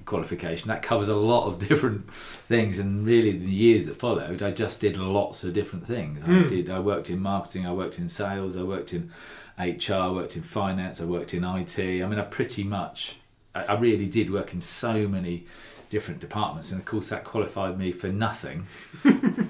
qualification. 0.05 0.67
That 0.69 0.81
covers 0.81 1.07
a 1.07 1.15
lot 1.15 1.47
of 1.47 1.59
different 1.67 2.11
things 2.11 2.79
and 2.79 3.05
really 3.05 3.31
the 3.31 3.49
years 3.51 3.85
that 3.85 3.95
followed 3.95 4.41
i 4.41 4.51
just 4.51 4.79
did 4.81 4.97
lots 4.97 5.43
of 5.43 5.53
different 5.53 5.85
things. 5.87 6.23
I 6.23 6.27
Mm. 6.27 6.47
did 6.47 6.69
i 6.69 6.79
worked 6.79 7.09
in 7.09 7.19
marketing 7.19 7.65
i 7.65 7.71
worked 7.73 7.97
in 7.99 8.07
sales 8.09 8.57
i 8.57 8.63
worked 8.63 8.93
in 8.93 9.11
hr 9.57 9.93
i 9.93 10.09
worked 10.09 10.35
in 10.35 10.41
finance 10.43 10.99
i 11.01 11.05
worked 11.05 11.33
in 11.33 11.43
it 11.43 11.79
i 11.79 12.07
mean 12.07 12.19
i 12.19 12.23
pretty 12.23 12.63
much 12.63 13.15
i, 13.55 13.63
I 13.65 13.75
really 13.79 14.07
did 14.07 14.29
work 14.29 14.53
in 14.53 14.61
so 14.61 15.07
many 15.07 15.45
different 15.89 16.19
departments 16.19 16.71
and 16.71 16.79
of 16.81 16.85
course 16.85 17.09
that 17.09 17.23
qualified 17.23 17.77
me 17.77 17.91
for 17.91 18.07
nothing 18.09 18.65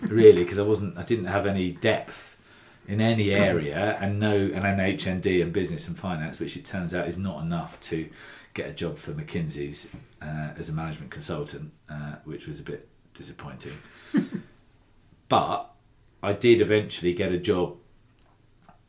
really 0.07 0.43
because 0.43 0.59
i 0.59 0.61
wasn't 0.63 0.97
i 0.97 1.03
didn't 1.03 1.25
have 1.25 1.45
any 1.45 1.71
depth 1.71 2.37
in 2.87 2.99
any 2.99 3.31
area 3.31 3.97
and 4.01 4.19
no 4.19 4.35
and 4.35 4.63
an 4.65 4.77
hnd 4.97 5.25
in 5.41 5.51
business 5.51 5.87
and 5.87 5.97
finance 5.97 6.39
which 6.39 6.57
it 6.57 6.65
turns 6.65 6.93
out 6.93 7.07
is 7.07 7.17
not 7.17 7.41
enough 7.41 7.79
to 7.79 8.07
get 8.53 8.69
a 8.69 8.73
job 8.73 8.97
for 8.97 9.11
mckinsey's 9.11 9.93
uh, 10.21 10.53
as 10.57 10.69
a 10.69 10.73
management 10.73 11.11
consultant 11.11 11.71
uh, 11.89 12.15
which 12.25 12.47
was 12.47 12.59
a 12.59 12.63
bit 12.63 12.87
disappointing 13.13 13.73
but 15.29 15.71
i 16.21 16.33
did 16.33 16.61
eventually 16.61 17.13
get 17.13 17.31
a 17.31 17.37
job 17.37 17.75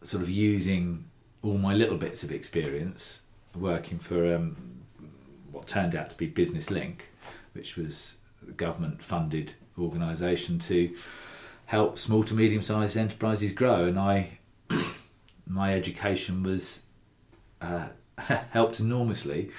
sort 0.03 0.23
of 0.23 0.29
using 0.29 1.05
all 1.43 1.59
my 1.59 1.75
little 1.75 1.97
bits 1.97 2.23
of 2.23 2.31
experience 2.31 3.23
working 3.55 3.99
for 3.99 4.35
um, 4.35 4.57
what 5.53 5.67
turned 5.67 5.95
out 5.95 6.11
to 6.11 6.17
be 6.17 6.27
business 6.27 6.71
link 6.71 7.11
which 7.55 7.77
was 7.77 8.19
a 8.47 8.53
government 8.53 9.03
funded 9.03 9.55
organisation 9.79 10.59
to 10.59 10.95
help 11.67 11.99
small 11.99 12.23
to 12.25 12.35
medium 12.35 12.63
sized 12.63 12.97
enterprises 12.97 13.53
grow. 13.53 13.85
And 13.85 13.99
I, 13.99 14.39
my 15.47 15.75
education 15.75 16.43
was 16.43 16.85
uh, 17.61 17.89
helped 18.53 18.81
enormously 18.81 19.51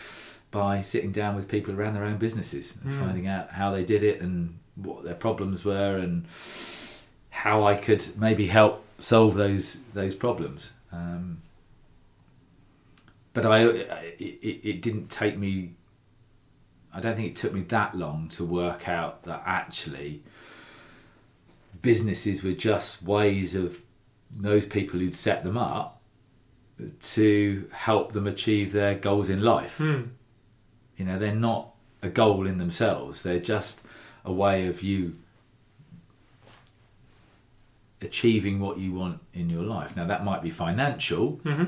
by 0.52 0.80
sitting 0.82 1.12
down 1.12 1.36
with 1.36 1.48
people 1.50 1.74
around 1.76 1.94
their 1.96 2.04
own 2.06 2.18
businesses 2.18 2.74
and 2.82 2.92
Mm. 2.92 3.00
finding 3.00 3.28
out 3.28 3.50
how 3.52 3.72
they 3.72 3.84
did 3.84 4.04
it 4.04 4.22
and 4.22 4.58
what 4.76 5.04
their 5.04 5.16
problems 5.16 5.66
were 5.66 5.98
and 5.98 6.26
how 7.30 7.64
I 7.66 7.76
could 7.76 8.06
maybe 8.18 8.48
help 8.48 8.86
solve 9.00 9.36
those 9.36 9.78
those 9.94 10.16
problems. 10.16 10.72
Um, 10.92 11.42
but 13.34 13.46
I, 13.46 13.66
it, 13.66 13.90
it 14.20 14.70
it 14.70 14.82
didn't 14.82 15.10
take 15.10 15.38
me. 15.38 15.72
I 16.94 17.02
don't 17.02 17.16
think 17.18 17.28
it 17.28 17.36
took 17.36 17.52
me 17.54 17.62
that 17.64 17.94
long 17.98 18.30
to 18.30 18.46
work 18.46 18.88
out 18.88 19.24
that 19.24 19.44
actually 19.46 20.24
businesses 21.82 22.42
were 22.44 22.54
just 22.54 23.04
ways 23.04 23.54
of 23.56 23.82
those 24.32 24.66
people 24.66 25.00
who'd 25.00 25.14
set 25.14 25.44
them 25.44 25.58
up 25.58 25.95
to 27.00 27.70
help 27.72 28.12
them 28.12 28.28
achieve 28.28 28.72
their 28.72 28.96
goals 28.96 29.30
in 29.30 29.42
life. 29.42 29.78
Mm. 29.78 30.10
You 30.98 31.06
know, 31.06 31.18
they're 31.18 31.36
not 31.36 31.72
a 32.02 32.10
goal 32.10 32.46
in 32.46 32.58
themselves, 32.58 33.24
they're 33.24 33.40
just 33.40 33.86
a 34.24 34.32
way 34.32 34.68
of 34.68 34.82
you 34.82 35.16
achieving 38.02 38.60
what 38.60 38.78
you 38.78 38.94
want 38.94 39.20
in 39.34 39.50
your 39.50 39.64
life. 39.64 39.96
Now, 39.96 40.06
that 40.06 40.24
might 40.24 40.42
be 40.42 40.50
financial, 40.50 41.40
hmm 41.44 41.66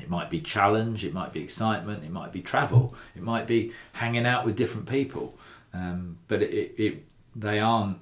it 0.00 0.08
might 0.08 0.30
be 0.30 0.40
challenge, 0.40 1.04
it 1.04 1.12
might 1.12 1.32
be 1.32 1.42
excitement, 1.42 2.04
it 2.04 2.10
might 2.10 2.32
be 2.32 2.40
travel, 2.40 2.94
it 3.14 3.22
might 3.22 3.46
be 3.46 3.72
hanging 3.94 4.26
out 4.26 4.44
with 4.44 4.56
different 4.56 4.88
people. 4.88 5.38
Um, 5.74 6.18
but 6.28 6.42
it, 6.42 6.74
it, 6.78 7.04
they 7.36 7.60
aren't, 7.60 7.98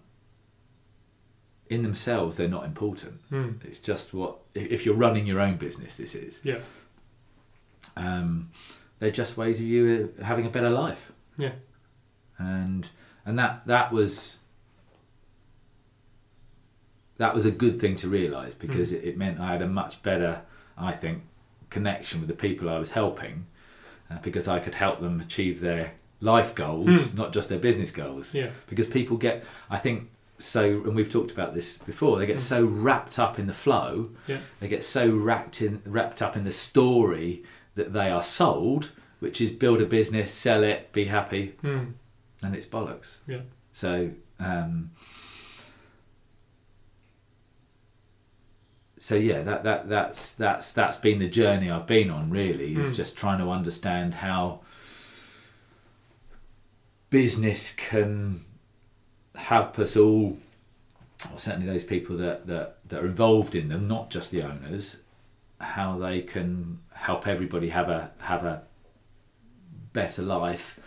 in 1.71 1.83
themselves, 1.85 2.37
they're 2.37 2.49
not 2.49 2.65
important. 2.65 3.21
Mm. 3.31 3.65
It's 3.65 3.79
just 3.79 4.13
what, 4.13 4.39
if, 4.55 4.85
you're 4.85 4.97
running 4.97 5.25
your 5.25 5.41
own 5.41 5.57
business, 5.57 5.95
this 5.95 6.17
is. 6.17 6.41
Yeah. 6.45 6.59
Um, 7.97 8.51
they're 8.99 9.11
just 9.11 9.37
ways 9.37 9.61
of 9.61 9.67
you 9.67 10.13
uh, 10.21 10.25
having 10.25 10.45
a 10.45 10.51
better 10.51 10.69
life. 10.69 11.13
Yeah. 11.39 11.53
And 12.39 12.91
and 13.25 13.39
that 13.39 13.67
that 13.67 13.93
was 13.93 14.39
that 17.19 17.35
was 17.35 17.45
a 17.45 17.51
good 17.51 17.79
thing 17.79 17.95
to 17.97 18.09
realise 18.09 18.55
because 18.55 18.93
it, 18.93 19.05
it 19.05 19.19
meant 19.19 19.39
I 19.39 19.53
had 19.53 19.63
a 19.63 19.69
much 19.69 20.03
better, 20.03 20.41
I 20.77 20.93
think, 20.93 21.23
connection 21.69 22.21
with 22.21 22.29
the 22.29 22.35
people 22.35 22.69
I 22.69 22.79
was 22.79 22.93
helping, 22.93 23.47
uh, 24.11 24.19
because 24.23 24.49
I 24.49 24.59
could 24.59 24.75
help 24.75 25.01
them 25.01 25.21
achieve 25.21 25.61
their 25.61 25.93
life 26.21 26.55
goals, 26.55 27.13
not 27.15 27.33
just 27.33 27.49
their 27.51 27.59
business 27.59 27.91
goals. 27.91 28.35
Yeah. 28.35 28.51
Because 28.67 28.87
people 28.87 29.19
get, 29.19 29.45
I 29.69 29.77
think, 29.77 30.09
so, 30.41 30.65
and 30.85 30.95
we've 30.97 31.09
talked 31.09 31.31
about 31.31 31.55
this 31.55 31.79
before. 31.79 32.19
They 32.19 32.27
get 32.27 32.41
so 32.41 32.65
wrapped 32.65 33.19
up 33.19 33.39
in 33.39 33.47
the 33.47 33.53
flow, 33.53 34.11
Yeah. 34.27 34.39
they 34.61 34.69
get 34.69 34.83
so 34.85 35.11
wrapped 35.11 35.61
in, 35.63 35.83
wrapped 35.85 36.21
up 36.23 36.37
in 36.37 36.45
the 36.45 36.53
story 36.53 37.45
that 37.75 37.93
they 37.93 38.11
are 38.11 38.23
sold, 38.23 38.91
which 39.21 39.41
is 39.41 39.51
build 39.51 39.81
a 39.81 39.87
business, 39.87 40.31
sell 40.33 40.63
it, 40.65 40.93
be 40.93 41.05
happy, 41.07 41.55
Mm. 41.63 41.93
and 42.43 42.55
it's 42.57 42.67
bollocks. 42.67 43.19
Yeah. 43.27 43.43
So, 43.73 44.11
um, 44.39 44.91
so 48.99 49.15
yeah, 49.15 49.43
that, 49.43 49.63
that 49.65 49.89
that's 49.89 50.35
that's 50.35 50.73
that's 50.73 50.97
been 50.97 51.19
the 51.21 51.29
journey 51.29 51.71
I've 51.71 51.87
been 51.87 52.11
on. 52.11 52.31
Really, 52.31 52.75
is 52.77 52.91
Mm. 52.91 52.95
just 52.97 53.17
trying 53.17 53.39
to 53.39 53.51
understand 53.51 54.15
how 54.17 54.61
business 57.09 57.73
can 57.73 58.45
help 59.37 59.79
us 59.79 59.97
all, 59.97 60.39
or 61.31 61.39
certainly 61.39 61.67
those 61.67 61.85
people 61.85 62.17
that, 62.19 62.47
that, 62.47 62.77
that 62.89 63.03
are 63.03 63.07
involved 63.07 63.55
in 63.55 63.69
them, 63.69 63.87
not 63.87 64.11
just 64.11 64.31
the 64.31 64.43
owners, 64.43 64.99
how 65.61 65.99
they 65.99 66.23
can 66.23 66.79
help 66.95 67.27
everybody 67.27 67.69
have 67.69 67.89
a 67.89 68.11
have 68.21 68.45
a 68.45 68.63
better 69.93 70.23
life, 70.23 70.81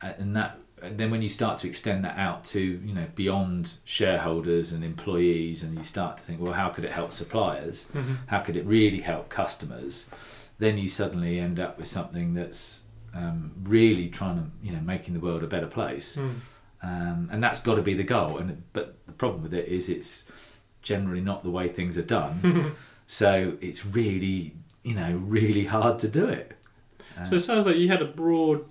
and 0.00 0.36
that 0.36 0.58
and 0.82 0.98
then 0.98 1.10
when 1.10 1.22
you 1.22 1.28
start 1.28 1.58
to 1.58 1.66
extend 1.66 2.04
that 2.04 2.18
out 2.18 2.44
to 2.44 2.60
you 2.60 2.94
know 2.94 3.06
beyond 3.14 3.74
shareholders 3.84 4.72
and 4.72 4.84
employees, 4.84 5.62
and 5.62 5.76
you 5.76 5.84
start 5.84 6.18
to 6.18 6.22
think, 6.22 6.40
well, 6.40 6.52
how 6.52 6.68
could 6.68 6.84
it 6.84 6.92
help 6.92 7.12
suppliers? 7.12 7.88
Mm-hmm. 7.94 8.14
How 8.26 8.40
could 8.40 8.56
it 8.56 8.64
really 8.64 9.00
help 9.00 9.28
customers? 9.28 10.06
Then 10.58 10.78
you 10.78 10.88
suddenly 10.88 11.40
end 11.40 11.58
up 11.58 11.78
with 11.78 11.88
something 11.88 12.34
that's 12.34 12.82
um, 13.14 13.52
really 13.64 14.08
trying 14.08 14.36
to 14.36 14.44
you 14.62 14.72
know 14.72 14.80
making 14.80 15.14
the 15.14 15.20
world 15.20 15.42
a 15.42 15.46
better 15.46 15.66
place 15.66 16.16
Mm. 16.16 16.34
Um, 16.82 17.28
and 17.30 17.42
that's 17.42 17.58
got 17.60 17.76
to 17.76 17.82
be 17.82 17.94
the 17.94 18.04
goal. 18.04 18.38
And 18.38 18.62
but 18.72 18.96
the 19.06 19.12
problem 19.12 19.42
with 19.42 19.54
it 19.54 19.68
is 19.68 19.88
it's 19.88 20.24
generally 20.82 21.20
not 21.20 21.44
the 21.44 21.50
way 21.50 21.68
things 21.68 21.96
are 21.96 22.02
done. 22.02 22.72
so 23.06 23.56
it's 23.60 23.86
really 23.86 24.54
you 24.82 24.94
know 24.94 25.12
really 25.24 25.64
hard 25.66 25.98
to 26.00 26.08
do 26.08 26.26
it. 26.26 26.52
Uh, 27.18 27.24
So 27.24 27.36
it 27.36 27.40
sounds 27.40 27.66
like 27.66 27.76
you 27.76 27.88
had 27.88 28.02
a 28.02 28.06
broad, 28.06 28.64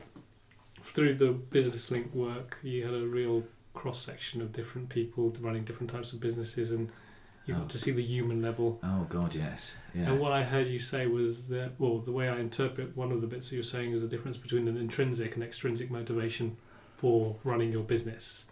through 0.84 1.14
the 1.16 1.32
business 1.32 1.92
link 1.92 2.14
work, 2.14 2.60
you 2.64 2.84
had 2.86 3.00
a 3.00 3.06
real 3.06 3.44
cross 3.74 4.00
section 4.04 4.42
of 4.42 4.52
different 4.52 4.90
people 4.90 5.34
running 5.40 5.64
different 5.64 5.90
types 5.90 6.12
of 6.12 6.20
businesses, 6.20 6.72
and 6.72 6.90
you 7.46 7.54
got 7.54 7.64
Oh. 7.64 7.68
to 7.68 7.78
see 7.78 7.92
the 7.92 8.04
human 8.04 8.42
level. 8.42 8.80
oh 8.84 9.06
God, 9.10 9.34
yes, 9.36 9.76
yeah, 9.96 10.10
And 10.12 10.20
what 10.20 10.32
I 10.32 10.44
heard 10.44 10.68
you 10.68 10.80
say 10.80 11.08
was 11.08 11.48
that, 11.48 11.72
well, 11.80 12.00
the 12.00 12.12
way 12.12 12.28
I 12.30 12.40
interpret 12.40 12.96
one 12.98 13.12
of 13.12 13.22
the 13.22 13.28
bits 13.28 13.50
that 13.50 13.56
you're 13.56 13.64
saying 13.64 13.92
is 13.94 14.02
the 14.02 14.08
difference 14.08 14.38
between 14.38 14.68
an 14.68 14.78
intrinsic 14.78 15.36
and 15.36 15.44
extrinsic 15.44 15.90
motivation 15.90 16.58
for 17.02 17.36
running 17.44 17.72
your 17.72 17.82
business. 17.84 18.46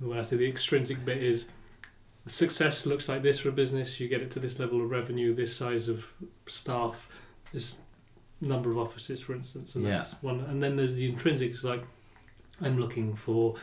The 0.00 0.08
way 0.08 0.18
I 0.18 0.22
say 0.22 0.36
the 0.36 0.48
extrinsic 0.48 1.04
bit 1.04 1.22
is 1.22 1.48
success 2.26 2.84
looks 2.84 3.08
like 3.08 3.22
this 3.22 3.38
for 3.38 3.48
a 3.48 3.52
business, 3.52 4.00
you 4.00 4.08
get 4.08 4.20
it 4.22 4.30
to 4.32 4.40
this 4.40 4.58
level 4.58 4.82
of 4.82 4.90
revenue, 4.90 5.32
this 5.32 5.56
size 5.56 5.88
of 5.88 6.04
staff, 6.46 7.08
this 7.52 7.80
number 8.40 8.70
of 8.72 8.78
offices, 8.78 9.20
for 9.22 9.34
instance, 9.34 9.76
and 9.76 9.84
Yeah. 9.84 9.98
that's 9.98 10.14
one. 10.22 10.40
And 10.40 10.60
then 10.62 10.74
there's 10.76 10.94
the 10.94 11.08
intrinsic, 11.08 11.50
it's 11.52 11.62
like 11.64 11.84
I'm 12.60 12.76
looking 12.78 13.14
for 13.14 13.54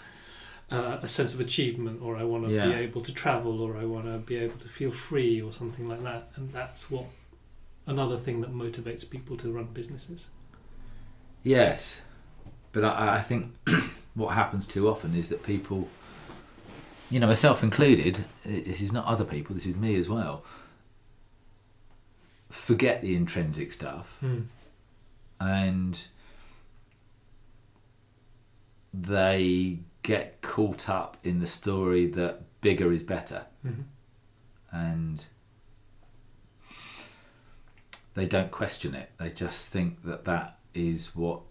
uh, 0.71 0.97
a 1.03 1.07
sense 1.07 1.33
of 1.35 1.39
achievement, 1.39 2.01
or 2.01 2.15
I 2.17 2.23
want 2.23 2.47
to 2.47 2.51
Yeah. 2.51 2.67
be 2.69 2.73
able 2.73 3.01
to 3.01 3.13
travel, 3.13 3.61
or 3.61 3.77
I 3.77 3.85
want 3.85 4.05
to 4.05 4.17
be 4.17 4.35
able 4.37 4.57
to 4.57 4.67
feel 4.67 4.89
free, 4.91 5.39
or 5.39 5.53
something 5.53 5.87
like 5.87 6.01
that. 6.01 6.31
And 6.35 6.51
that's 6.51 6.89
what 6.89 7.05
another 7.85 8.17
thing 8.17 8.41
that 8.41 8.51
motivates 8.51 9.07
people 9.07 9.37
to 9.37 9.51
run 9.51 9.65
businesses. 9.73 10.29
yes. 11.43 12.01
But 12.75 12.83
I, 12.83 13.15
I 13.15 13.21
think 13.21 13.55
what 14.15 14.33
happens 14.33 14.65
too 14.65 14.89
often 14.89 15.15
is 15.15 15.29
that 15.29 15.43
people, 15.43 15.87
you 17.09 17.21
know, 17.21 17.27
myself 17.27 17.63
included, 17.63 18.25
this 18.43 18.81
is 18.81 18.91
not 18.91 19.05
other 19.05 19.23
people, 19.23 19.55
this 19.55 19.65
is 19.65 19.75
me 19.77 19.95
as 19.95 20.09
well. 20.09 20.43
Forget 22.49 23.01
the 23.01 23.15
intrinsic 23.15 23.71
stuff 23.71 24.21
and 25.39 26.07
they 28.93 29.79
get 30.03 30.41
caught 30.41 30.89
up 30.89 31.15
in 31.23 31.39
the 31.39 31.47
story 31.47 32.05
that 32.07 32.41
bigger 32.61 32.91
is 32.91 33.03
better 33.03 33.45
Mm-hmm. 33.65 33.81
and 34.71 35.25
they 38.13 38.27
don't 38.27 38.51
question 38.51 38.93
it 38.93 39.09
they 39.17 39.29
just 39.31 39.69
think 39.69 40.03
that 40.03 40.25
that 40.25 40.59
is 40.75 41.15
what 41.15 41.41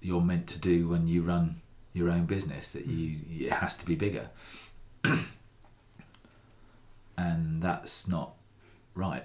you're 0.00 0.20
meant 0.20 0.46
to 0.46 0.58
do 0.58 0.88
when 0.88 1.06
you 1.06 1.22
run 1.22 1.60
your 1.92 2.10
own 2.10 2.26
business 2.26 2.70
that 2.70 2.86
you 2.86 3.18
it 3.30 3.52
has 3.52 3.74
to 3.74 3.86
be 3.86 3.94
bigger 3.94 4.28
and 7.16 7.62
that's 7.62 8.06
not 8.08 8.32
right 8.94 9.24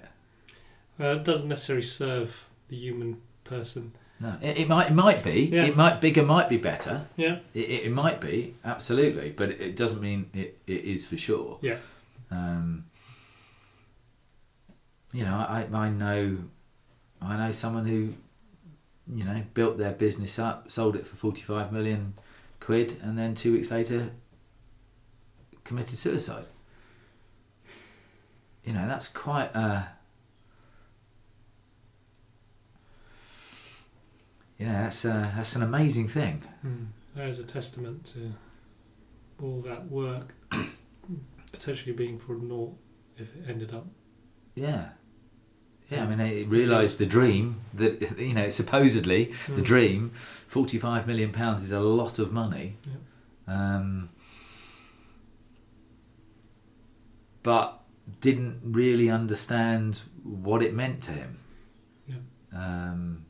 Uh, 1.00 1.16
it 1.16 1.24
doesn't 1.24 1.48
necessarily 1.48 1.82
serve 1.82 2.48
the 2.68 2.76
human 2.76 3.20
person. 3.44 3.92
no 4.20 4.36
it, 4.40 4.58
it 4.58 4.68
might 4.68 4.88
it 4.90 4.94
might 4.94 5.22
be 5.22 5.44
Yeah. 5.46 5.64
it 5.64 5.76
might 5.76 6.00
bigger 6.00 6.22
might 6.22 6.48
be 6.48 6.56
better 6.56 7.06
Yeah. 7.16 7.38
It, 7.54 7.68
it, 7.68 7.82
it 7.86 7.92
might 7.92 8.20
be 8.20 8.54
absolutely, 8.64 9.30
but 9.30 9.50
it, 9.50 9.60
it 9.60 9.76
doesn't 9.76 10.00
mean 10.00 10.30
it, 10.32 10.58
it 10.66 10.84
is 10.84 11.04
for 11.04 11.16
sure. 11.16 11.58
Yeah. 11.62 11.76
Um, 12.30 12.86
you 15.12 15.24
know, 15.24 15.34
I, 15.34 15.66
I 15.74 15.90
know, 15.90 16.38
I 17.20 17.36
know 17.36 17.52
someone 17.52 17.84
who, 17.86 18.14
you 19.08 19.24
know, 19.24 19.42
built 19.54 19.78
their 19.78 19.92
business 19.92 20.38
up, 20.38 20.70
sold 20.70 20.96
it 20.96 21.06
for 21.06 21.16
forty 21.16 21.42
five 21.42 21.72
million 21.72 22.14
quid, 22.60 22.96
and 23.02 23.18
then 23.18 23.34
two 23.34 23.52
weeks 23.52 23.70
later 23.70 24.10
committed 25.64 25.96
suicide. 25.98 26.46
You 28.64 28.72
know, 28.72 28.86
that's 28.86 29.08
quite 29.08 29.54
a. 29.54 29.88
Yeah, 34.58 34.82
that's 34.82 35.04
a, 35.04 35.32
that's 35.34 35.56
an 35.56 35.62
amazing 35.62 36.06
thing. 36.06 36.42
Mm. 36.64 36.86
That 37.16 37.28
is 37.28 37.40
a 37.40 37.44
testament 37.44 38.04
to 38.14 38.32
all 39.42 39.60
that 39.62 39.90
work 39.90 40.34
potentially 41.52 41.92
being 41.92 42.18
for 42.18 42.36
naught 42.36 42.76
if 43.16 43.34
it 43.34 43.44
ended 43.48 43.74
up. 43.74 43.86
Yeah. 44.54 44.90
Yeah, 45.90 46.04
I 46.04 46.06
mean, 46.06 46.18
they 46.18 46.44
realised 46.44 46.98
the 46.98 47.06
dream 47.06 47.60
that, 47.74 48.18
you 48.18 48.32
know, 48.34 48.48
supposedly 48.48 49.26
the 49.46 49.60
Mm. 49.60 49.64
dream, 49.64 50.10
£45 50.14 51.06
million 51.06 51.32
pounds 51.32 51.62
is 51.62 51.72
a 51.72 51.80
lot 51.80 52.18
of 52.18 52.32
money. 52.32 52.76
Um, 53.46 54.08
but 57.42 57.80
didn't 58.20 58.60
really 58.62 59.10
understand 59.10 60.02
what 60.22 60.62
it 60.62 60.74
meant 60.74 61.02
to 61.04 61.12
him. 61.12 61.38
Yeah. 62.06 62.14
Um, 62.54 63.24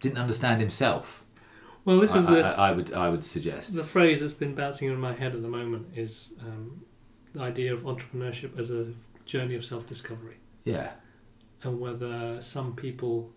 didn't 0.00 0.18
understand 0.18 0.60
himself. 0.60 1.24
Well, 1.84 2.00
this 2.00 2.12
I, 2.12 2.18
is 2.18 2.26
the 2.26 2.44
I, 2.44 2.68
I 2.68 2.72
would 2.72 2.92
I 2.94 3.08
would 3.10 3.22
suggest. 3.24 3.74
the 3.74 3.84
phrase 3.84 4.20
that's 4.20 4.32
been 4.32 4.54
bouncing 4.54 4.88
in 4.88 4.98
my 4.98 5.12
head 5.12 5.34
at 5.34 5.42
the 5.42 5.48
moment 5.48 5.88
is 5.94 6.32
um, 6.40 6.82
the 7.34 7.40
idea 7.40 7.74
of 7.74 7.82
entrepreneurship 7.82 8.58
as 8.58 8.70
a 8.70 8.92
journey 9.26 9.54
of 9.54 9.64
self-discovery, 9.64 10.36
Yeah. 10.64 10.92
And 11.64 11.80
whether 11.80 12.40
some 12.40 12.74
people 12.74 13.32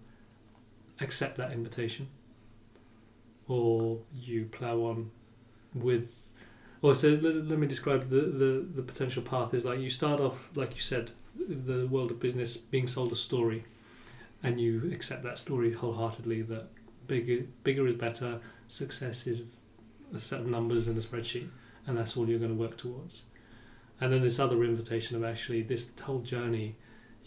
accept 0.99 1.37
that 1.37 1.51
invitation, 1.51 2.07
or 3.47 3.99
you 4.13 4.45
plough 4.45 4.81
on 4.81 5.11
with. 5.73 6.29
Or 6.81 6.93
so 6.93 7.09
let, 7.09 7.35
let 7.35 7.57
me 7.57 7.65
describe 7.65 8.09
the, 8.09 8.21
the, 8.21 8.67
the 8.75 8.81
potential 8.83 9.23
path 9.23 9.55
is 9.55 9.65
like 9.65 9.79
you 9.79 9.89
start 9.89 10.21
off 10.21 10.49
like 10.53 10.75
you 10.75 10.81
said 10.81 11.09
the 11.35 11.87
world 11.87 12.11
of 12.11 12.19
business 12.19 12.55
being 12.55 12.87
sold 12.87 13.11
a 13.11 13.15
story 13.15 13.65
and 14.43 14.61
you 14.61 14.91
accept 14.93 15.23
that 15.23 15.39
story 15.39 15.73
wholeheartedly 15.73 16.43
that 16.43 16.67
bigger 17.07 17.45
bigger 17.63 17.87
is 17.87 17.95
better 17.95 18.39
success 18.67 19.25
is 19.25 19.59
a 20.13 20.19
set 20.19 20.39
of 20.41 20.47
numbers 20.47 20.87
in 20.87 20.95
a 20.95 20.99
spreadsheet 20.99 21.47
and 21.85 21.97
that's 21.97 22.15
all 22.15 22.29
you're 22.29 22.39
going 22.39 22.55
to 22.55 22.61
work 22.61 22.77
towards 22.77 23.23
and 23.99 24.13
then 24.13 24.21
this 24.21 24.39
other 24.39 24.63
invitation 24.63 25.17
of 25.17 25.23
actually 25.23 25.61
this 25.63 25.85
whole 26.03 26.19
journey 26.19 26.75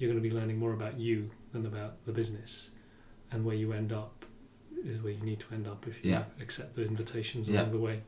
you're 0.00 0.10
going 0.10 0.20
to 0.22 0.28
be 0.28 0.34
learning 0.34 0.58
more 0.58 0.72
about 0.72 0.98
you 0.98 1.30
than 1.52 1.66
about 1.66 2.04
the 2.06 2.12
business 2.12 2.70
and 3.30 3.44
where 3.44 3.54
you 3.54 3.72
end 3.72 3.92
up 3.92 4.24
is 4.84 5.00
where 5.02 5.12
you 5.12 5.22
need 5.22 5.38
to 5.38 5.46
end 5.52 5.68
up 5.68 5.86
if 5.86 6.02
you 6.04 6.10
Yeah. 6.12 6.24
accept 6.40 6.74
the 6.74 6.84
invitations 6.84 7.48
Yeah. 7.48 7.60
along 7.60 7.72
the 7.72 7.78
way 7.78 8.02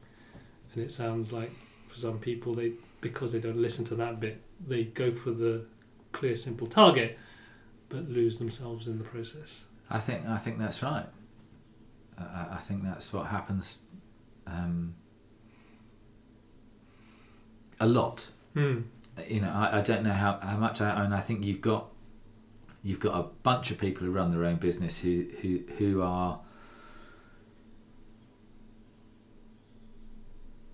and 0.73 0.83
it 0.83 0.91
sounds 0.91 1.33
like 1.33 1.53
for 1.89 1.97
some 1.99 2.19
people 2.19 2.55
they 2.55 2.73
because 3.03 3.33
they 3.33 3.41
don't 3.41 3.59
listen 3.59 3.85
to 3.85 3.95
that 3.97 4.19
bit 4.21 4.41
they 4.67 4.85
go 4.85 5.15
for 5.15 5.31
the 5.33 5.67
clear 6.13 6.35
simple 6.35 6.67
target 6.67 7.19
but 7.91 8.09
lose 8.09 8.39
themselves 8.39 8.89
in 8.89 8.97
the 8.99 9.05
process 9.05 9.65
I 9.91 9.99
think 10.01 10.25
I 10.27 10.39
think 10.39 10.59
that's 10.59 10.83
right. 10.83 11.07
I- 12.19 12.49
I, 12.53 12.59
think 12.59 12.83
that's 12.85 13.13
what 13.13 13.27
happens 13.27 13.81
um, 14.47 14.95
a 17.81 17.87
lot. 17.87 18.31
Hmm. 18.55 18.83
You 19.29 19.41
know, 19.43 19.51
I, 19.51 19.79
I 19.79 19.81
don't 19.83 20.03
know 20.03 20.13
how, 20.13 20.39
how 20.41 20.57
much. 20.57 20.81
I, 20.81 21.05
own. 21.05 21.13
I 21.13 21.21
think 21.21 21.45
you've 21.45 21.61
got 21.61 21.89
you've 22.83 23.01
got 23.01 23.19
a 23.19 23.23
bunch 23.43 23.71
of 23.71 23.79
people 23.79 24.07
who 24.07 24.13
run 24.13 24.31
their 24.31 24.45
own 24.45 24.57
business 24.57 25.01
who 25.01 25.27
who 25.41 25.61
who 25.79 26.03
are 26.03 26.41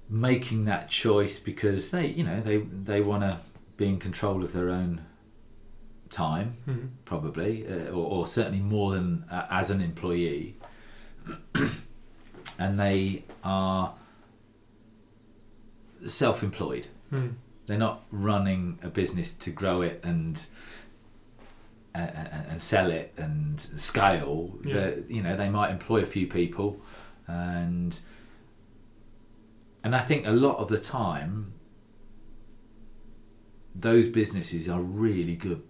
making 0.09 0.65
that 0.65 0.89
choice 0.89 1.39
because 1.39 1.91
they 1.91 2.07
you 2.07 2.25
know 2.25 2.41
they 2.41 2.59
they 2.59 3.01
want 3.01 3.23
to 3.23 3.39
be 3.77 3.89
in 3.89 3.99
control 3.99 4.43
of 4.43 4.53
their 4.53 4.71
own 4.71 5.03
time 6.11 6.57
Hmm. 6.65 6.87
probably, 7.05 7.67
uh, 7.67 7.91
or, 7.91 8.21
or 8.21 8.27
certainly 8.27 8.61
more 8.61 8.93
than 8.93 9.25
uh, 9.31 9.47
as 9.51 9.71
an 9.71 9.81
employee. 9.83 10.57
and 12.59 12.81
they 12.81 13.25
are 13.45 13.93
self-employed. 16.07 16.87
Hmm. 17.11 17.29
They're 17.69 17.79
not 17.79 18.03
running 18.11 18.81
a 18.83 18.89
business 18.89 19.31
to 19.31 19.51
grow 19.51 19.83
it 19.83 20.01
and 20.03 20.45
and, 21.95 22.29
and 22.51 22.63
sell 22.63 22.91
it 22.91 23.13
and 23.17 23.61
scale. 23.61 24.59
Yeah. 24.65 24.75
They're- 24.75 25.05
You 25.09 25.23
know, 25.23 25.37
they 25.37 25.49
might 25.49 25.71
employ 25.71 26.01
a 26.03 26.07
few 26.07 26.27
people, 26.27 26.81
and 27.27 27.99
and 29.85 29.95
I 29.95 30.01
think 30.01 30.27
a 30.27 30.31
lot 30.33 30.57
of 30.59 30.69
the 30.69 30.79
time, 30.79 31.53
those 33.75 34.07
businesses 34.09 34.69
are 34.69 34.81
really 34.81 35.37
good, 35.37 35.63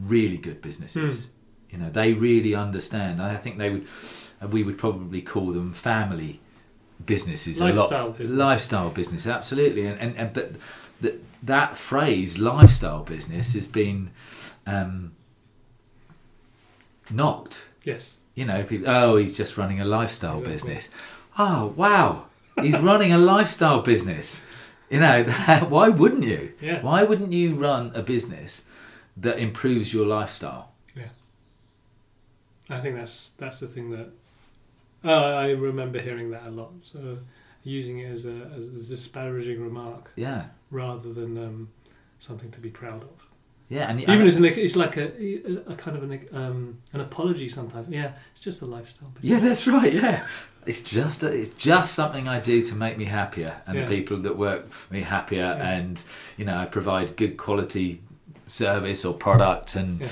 really 0.00 0.36
good 0.36 0.60
businesses. 0.60 1.26
Hmm. 1.26 1.30
You 1.70 1.78
know, 1.78 1.90
they 1.90 2.12
really 2.12 2.54
understand. 2.54 3.20
I 3.22 3.36
think 3.36 3.58
they 3.58 3.70
would, 3.70 3.86
we 4.50 4.62
would 4.62 4.78
probably 4.78 5.20
call 5.22 5.52
them 5.52 5.72
family 5.72 6.40
businesses. 7.04 7.60
a 7.60 7.66
Lifestyle 7.66 8.06
lot, 8.06 8.18
business. 8.18 8.38
lifestyle 8.38 8.90
business, 8.90 9.26
absolutely. 9.26 9.86
And 9.86 9.98
and, 10.00 10.16
and 10.16 10.32
but 10.32 10.52
the, 11.00 11.18
that 11.42 11.76
phrase, 11.76 12.38
lifestyle 12.38 13.02
business, 13.02 13.54
has 13.54 13.66
been 13.66 14.10
um, 14.66 15.12
knocked. 17.10 17.68
Yes. 17.84 18.16
You 18.34 18.44
know, 18.44 18.62
people. 18.62 18.88
Oh, 18.88 19.16
he's 19.16 19.36
just 19.36 19.56
running 19.56 19.80
a 19.80 19.84
lifestyle 19.84 20.38
Exactly. 20.38 20.74
business. 20.74 20.90
Oh, 21.38 21.72
wow, 21.76 22.26
he's 22.60 22.78
running 22.82 23.12
a 23.12 23.18
lifestyle 23.18 23.80
business. 23.80 24.44
You 24.90 25.00
know, 25.00 25.22
that, 25.46 25.70
why 25.70 25.88
wouldn't 25.88 26.24
you? 26.24 26.52
Yeah. 26.60 26.82
Why 26.82 27.02
wouldn't 27.02 27.32
you 27.32 27.54
run 27.54 27.92
a 27.94 28.02
business 28.02 28.64
that 29.16 29.38
improves 29.38 29.92
your 29.92 30.06
lifestyle? 30.06 30.72
Yeah. 30.96 31.08
I 32.70 32.80
think 32.80 32.96
that's 32.96 33.30
that's 33.30 33.60
the 33.60 33.66
thing 33.66 33.90
that 33.90 34.10
oh, 35.04 35.10
I 35.34 35.50
remember 35.50 36.00
hearing 36.00 36.30
that 36.30 36.46
a 36.46 36.50
lot. 36.50 36.70
So 36.82 37.18
using 37.64 37.98
it 37.98 38.10
as 38.10 38.24
a 38.26 38.50
as 38.56 38.68
a 38.68 38.88
disparaging 38.94 39.62
remark 39.62 40.10
Yeah, 40.16 40.46
rather 40.70 41.12
than 41.12 41.36
um, 41.38 41.68
something 42.18 42.50
to 42.52 42.60
be 42.60 42.70
proud 42.70 43.02
of. 43.02 43.28
yeah, 43.68 43.90
and 43.90 44.00
Even 44.00 44.18
and- 44.20 44.28
as 44.28 44.36
an, 44.36 44.44
it's 44.46 44.76
like 44.76 44.96
a, 44.96 45.06
a 45.66 45.74
kind 45.74 45.96
of 45.96 46.02
an 46.02 46.26
um, 46.32 46.78
an 46.92 47.00
apology 47.00 47.48
sometimes. 47.48 47.88
Yeah, 47.88 48.12
it's 48.32 48.40
just 48.40 48.62
a 48.62 48.66
lifestyle. 48.66 49.10
business. 49.10 49.30
Yeah, 49.30 49.40
that's 49.46 49.66
right. 49.68 49.92
Yeah, 49.92 50.26
it's 50.66 50.80
just 50.80 51.22
a, 51.22 51.28
it's 51.32 51.48
just 51.48 51.94
something 51.94 52.28
I 52.28 52.40
do 52.40 52.60
to 52.62 52.74
make 52.74 52.96
me 52.98 53.04
happier, 53.06 53.60
and 53.66 53.76
Yeah. 53.78 53.84
the 53.84 53.96
people 53.96 54.16
that 54.18 54.36
work 54.38 54.70
for 54.70 54.92
me 54.94 55.02
happier, 55.02 55.54
Yeah. 55.58 55.68
and 55.76 56.02
you 56.38 56.44
know 56.44 56.56
I 56.56 56.64
provide 56.66 57.16
good 57.16 57.36
quality 57.36 58.00
service 58.46 59.04
or 59.04 59.12
product, 59.14 59.76
and 59.76 60.00
Yeah. 60.00 60.08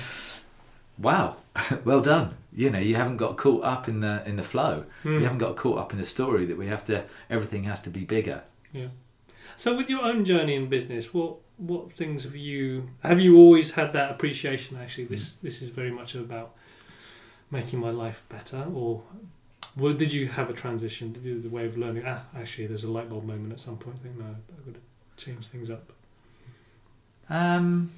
wow, 0.98 1.36
well 1.84 2.00
done. 2.02 2.34
You 2.56 2.70
know, 2.70 2.78
you 2.78 2.94
haven't 2.94 3.18
got 3.18 3.36
caught 3.36 3.62
up 3.62 3.86
in 3.86 4.00
the 4.00 4.22
in 4.26 4.36
the 4.36 4.42
flow. 4.42 4.86
Hmm. 5.02 5.18
You 5.18 5.20
haven't 5.20 5.38
got 5.38 5.56
caught 5.56 5.78
up 5.78 5.92
in 5.92 5.98
the 5.98 6.06
story 6.06 6.46
that 6.46 6.56
we 6.56 6.68
have 6.68 6.82
to. 6.84 7.04
Everything 7.28 7.64
has 7.64 7.78
to 7.80 7.90
be 7.90 8.00
bigger. 8.00 8.42
Yeah. 8.72 8.88
So 9.58 9.76
with 9.76 9.90
your 9.90 10.02
own 10.02 10.24
journey 10.24 10.54
in 10.54 10.68
business, 10.68 11.12
what 11.12 11.36
what 11.58 11.92
things 11.92 12.24
have 12.24 12.34
you 12.34 12.88
have 13.02 13.20
you 13.20 13.36
always 13.36 13.74
had 13.74 13.92
that 13.92 14.10
appreciation? 14.10 14.78
Actually, 14.80 15.04
this 15.04 15.34
this 15.34 15.60
is 15.60 15.68
very 15.68 15.90
much 15.90 16.14
about 16.14 16.54
making 17.50 17.78
my 17.78 17.90
life 17.90 18.24
better, 18.30 18.64
or 18.74 19.02
well, 19.76 19.92
did 19.92 20.10
you 20.10 20.28
have 20.28 20.48
a 20.48 20.54
transition? 20.54 21.12
Did 21.12 21.24
you 21.24 21.34
have 21.34 21.42
the 21.42 21.50
way 21.50 21.66
of 21.66 21.76
learning? 21.76 22.04
Ah, 22.06 22.22
actually, 22.34 22.68
there's 22.68 22.84
a 22.84 22.90
light 22.90 23.10
bulb 23.10 23.24
moment 23.24 23.52
at 23.52 23.60
some 23.60 23.76
point. 23.76 23.98
I 24.00 24.02
think 24.04 24.18
no, 24.18 24.24
I've 24.24 24.64
got 24.64 24.74
to 24.74 25.24
change 25.24 25.46
things 25.48 25.68
up. 25.68 25.92
Um, 27.28 27.90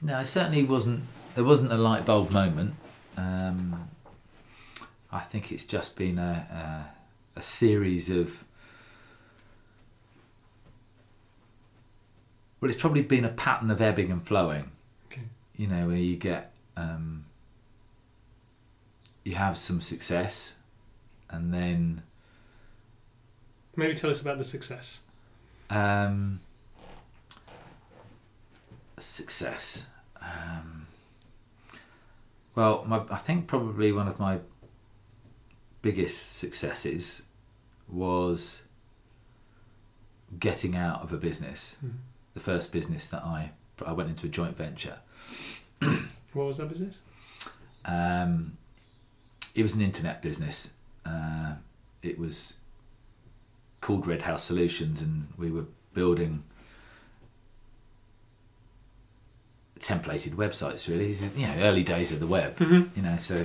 no, 0.00 0.20
it 0.20 0.26
certainly 0.26 0.62
wasn't. 0.62 1.04
There 1.34 1.44
wasn't 1.44 1.72
a 1.72 1.76
light 1.76 2.06
bulb 2.06 2.30
moment. 2.30 2.74
Um, 3.16 3.88
I 5.10 5.20
think 5.20 5.52
it's 5.52 5.64
just 5.64 5.96
been 5.96 6.18
a, 6.18 6.90
a 7.36 7.38
a 7.38 7.42
series 7.42 8.10
of. 8.10 8.44
Well, 12.60 12.70
it's 12.70 12.80
probably 12.80 13.02
been 13.02 13.24
a 13.24 13.30
pattern 13.30 13.70
of 13.70 13.80
ebbing 13.80 14.10
and 14.10 14.24
flowing. 14.24 14.70
Okay. 15.10 15.22
You 15.56 15.66
know, 15.66 15.88
where 15.88 15.96
you 15.96 16.16
get, 16.16 16.54
um, 16.76 17.24
you 19.24 19.34
have 19.34 19.58
some 19.58 19.80
success, 19.80 20.54
and 21.28 21.52
then 21.52 22.02
Maybe 23.74 23.94
tell 23.94 24.10
us 24.10 24.20
about 24.20 24.38
the 24.38 24.44
success. 24.44 25.00
Um, 25.70 26.40
success. 28.98 29.86
Um, 30.20 30.81
well, 32.54 32.84
my, 32.86 33.02
I 33.10 33.16
think 33.16 33.46
probably 33.46 33.92
one 33.92 34.08
of 34.08 34.18
my 34.18 34.40
biggest 35.80 36.36
successes 36.38 37.22
was 37.88 38.62
getting 40.38 40.76
out 40.76 41.02
of 41.02 41.12
a 41.12 41.16
business. 41.16 41.76
Mhm. 41.84 41.92
The 42.34 42.40
first 42.40 42.72
business 42.72 43.06
that 43.08 43.22
I 43.24 43.52
I 43.84 43.92
went 43.92 44.08
into 44.10 44.26
a 44.26 44.30
joint 44.30 44.56
venture. 44.56 44.98
What 46.32 46.46
was 46.46 46.56
that 46.56 46.68
business? 46.70 46.98
Um, 47.84 48.56
it 49.54 49.60
was 49.60 49.74
an 49.74 49.82
internet 49.82 50.22
business. 50.22 50.70
Uh, 51.04 51.56
it 52.02 52.18
was 52.18 52.54
called 53.82 54.06
Red 54.06 54.22
House 54.22 54.42
Solutions, 54.42 55.02
and 55.02 55.28
we 55.36 55.50
were 55.50 55.66
building 55.92 56.44
templated 59.82 60.30
websites. 60.34 60.88
Really, 60.88 61.10
is, 61.10 61.30
you 61.36 61.46
know, 61.46 61.54
early 61.58 61.82
days 61.82 62.12
of 62.12 62.20
the 62.20 62.26
web. 62.26 62.56
Mm-hmm. 62.56 62.96
You 62.96 63.02
know, 63.02 63.16
so 63.18 63.36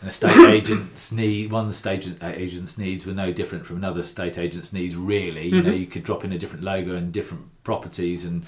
an 0.00 0.08
estate 0.08 0.48
agent's 0.48 1.12
need, 1.22 1.52
one 1.52 1.66
The 1.66 1.70
estate 1.70 2.08
agent's 2.22 2.78
needs 2.78 3.06
were 3.06 3.12
no 3.12 3.32
different 3.32 3.66
from 3.66 3.76
another 3.76 4.00
estate 4.00 4.38
agent's 4.38 4.72
needs. 4.72 4.96
Really, 4.96 5.48
you 5.48 5.62
know, 5.62 5.70
Mhm. 5.70 5.80
you 5.80 5.86
could 5.86 6.02
drop 6.04 6.24
in 6.24 6.32
a 6.32 6.38
different 6.38 6.64
logo 6.64 6.94
and 6.94 7.12
different 7.12 7.44
properties, 7.64 8.24
and 8.24 8.44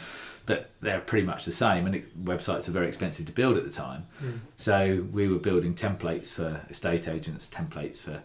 but 0.46 0.70
they're 0.80 1.00
pretty 1.00 1.26
much 1.26 1.44
the 1.46 1.52
same. 1.52 1.86
And 1.86 1.94
it, 1.94 2.24
websites 2.24 2.66
were 2.66 2.72
very 2.74 2.86
expensive 2.86 3.24
to 3.26 3.32
build 3.32 3.56
at 3.56 3.64
the 3.64 3.70
time. 3.70 4.06
Mm. 4.22 4.40
So 4.56 5.06
we 5.10 5.26
were 5.26 5.38
building 5.38 5.74
templates 5.74 6.32
for 6.34 6.60
estate 6.68 7.08
agents, 7.08 7.48
templates 7.48 8.02
for 8.02 8.22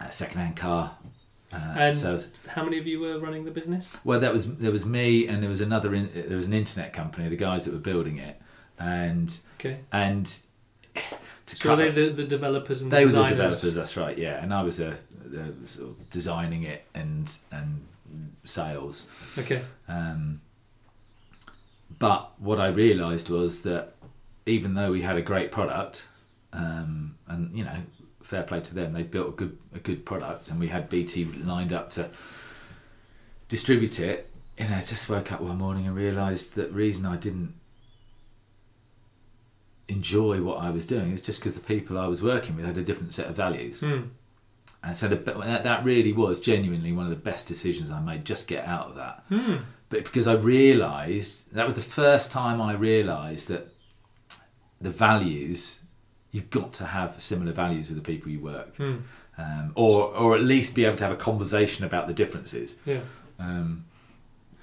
uh, 0.00 0.08
second-hand 0.10 0.56
car 0.56 0.98
uh, 1.54 1.74
And- 1.78 1.96
sales. 1.96 2.28
How 2.48 2.64
many 2.64 2.78
of 2.78 2.86
you 2.86 3.00
were 3.00 3.18
running 3.18 3.44
the 3.44 3.50
business? 3.50 3.96
Well, 4.04 4.18
that 4.20 4.32
was 4.32 4.56
there 4.56 4.70
was 4.72 4.84
me, 4.84 5.26
and 5.28 5.42
there 5.42 5.50
was 5.50 5.60
another. 5.60 5.94
In, 5.94 6.10
there 6.12 6.36
was 6.36 6.46
an 6.46 6.52
internet 6.54 6.92
company, 6.92 7.28
the 7.28 7.36
guys 7.36 7.64
that 7.64 7.72
were 7.72 7.80
building 7.92 8.18
it, 8.18 8.40
and 8.78 9.38
Okay. 9.60 9.78
and 9.92 10.26
to 11.46 11.56
So 11.56 11.76
they 11.76 11.90
the, 11.90 12.08
the 12.10 12.24
developers 12.24 12.82
and 12.82 12.90
they 12.90 13.04
were 13.04 13.10
the 13.10 13.22
designers? 13.22 13.30
developers. 13.30 13.74
That's 13.74 13.96
right. 13.96 14.16
Yeah, 14.18 14.42
and 14.42 14.52
I 14.54 14.62
was 14.62 14.76
the, 14.78 14.96
the 15.24 15.66
sort 15.66 15.90
of 15.90 16.10
designing 16.10 16.62
it 16.64 16.84
and 16.94 17.36
and 17.50 17.86
sales. 18.44 19.06
Okay. 19.38 19.62
Um, 19.88 20.40
but 21.98 22.32
what 22.40 22.58
I 22.60 22.68
realised 22.68 23.28
was 23.30 23.62
that 23.62 23.94
even 24.46 24.74
though 24.74 24.90
we 24.92 25.02
had 25.02 25.16
a 25.16 25.22
great 25.22 25.50
product, 25.52 26.08
um, 26.52 27.14
and 27.28 27.56
you 27.56 27.64
know, 27.64 27.76
fair 28.34 28.42
play 28.42 28.60
to 28.60 28.74
them, 28.74 28.90
they 28.90 29.04
built 29.04 29.28
a 29.28 29.32
good 29.32 29.58
a 29.74 29.78
good 29.78 30.04
product, 30.04 30.50
and 30.50 30.58
we 30.58 30.68
had 30.68 30.88
BT 30.88 31.24
lined 31.24 31.72
up 31.72 31.90
to 31.90 32.10
distribute 33.48 34.00
it. 34.00 34.28
You 34.58 34.68
know, 34.68 34.76
I 34.76 34.80
just 34.80 35.08
woke 35.08 35.30
up 35.32 35.40
one 35.40 35.58
morning 35.58 35.86
and 35.86 35.94
realised 35.94 36.54
that 36.56 36.70
the 36.70 36.74
reason 36.74 37.06
I 37.06 37.16
didn't 37.16 37.54
enjoy 39.86 40.42
what 40.42 40.58
I 40.58 40.70
was 40.70 40.84
doing 40.86 41.12
is 41.12 41.20
just 41.20 41.38
because 41.40 41.54
the 41.54 41.60
people 41.60 41.98
I 41.98 42.06
was 42.06 42.22
working 42.22 42.56
with 42.56 42.64
had 42.64 42.78
a 42.78 42.82
different 42.82 43.12
set 43.12 43.26
of 43.26 43.36
values. 43.36 43.80
Hmm. 43.80 44.02
And 44.82 44.96
so 44.96 45.08
the, 45.08 45.16
that, 45.16 45.64
that 45.64 45.84
really 45.84 46.12
was 46.12 46.40
genuinely 46.40 46.92
one 46.92 47.06
of 47.06 47.10
the 47.10 47.16
best 47.30 47.46
decisions 47.46 47.90
I 47.90 48.00
made. 48.00 48.24
Just 48.24 48.48
get 48.48 48.66
out 48.66 48.88
of 48.88 48.94
that 48.96 49.24
Hmm. 49.28 49.56
but 49.88 50.04
because 50.04 50.26
I 50.26 50.34
realised 50.34 51.54
that 51.54 51.66
was 51.66 51.74
the 51.74 51.80
first 52.00 52.32
time 52.32 52.60
I 52.60 52.72
realised 52.72 53.48
that 53.48 53.68
the 54.80 54.90
values 54.90 55.80
you've 56.34 56.50
got 56.50 56.72
to 56.80 56.84
have 56.86 57.10
similar 57.20 57.52
values 57.52 57.88
with 57.88 57.96
the 58.02 58.06
people 58.12 58.28
you 58.30 58.40
work, 58.40 58.74
Hmm. 58.76 58.96
um, 59.38 59.66
or 59.74 59.94
or 60.22 60.34
at 60.34 60.42
least 60.42 60.74
be 60.74 60.84
able 60.84 60.96
to 60.96 61.04
have 61.04 61.12
a 61.20 61.22
conversation 61.30 61.84
about 61.84 62.04
the 62.08 62.14
differences. 62.22 62.76
Yeah. 62.84 63.00
Um, 63.38 63.84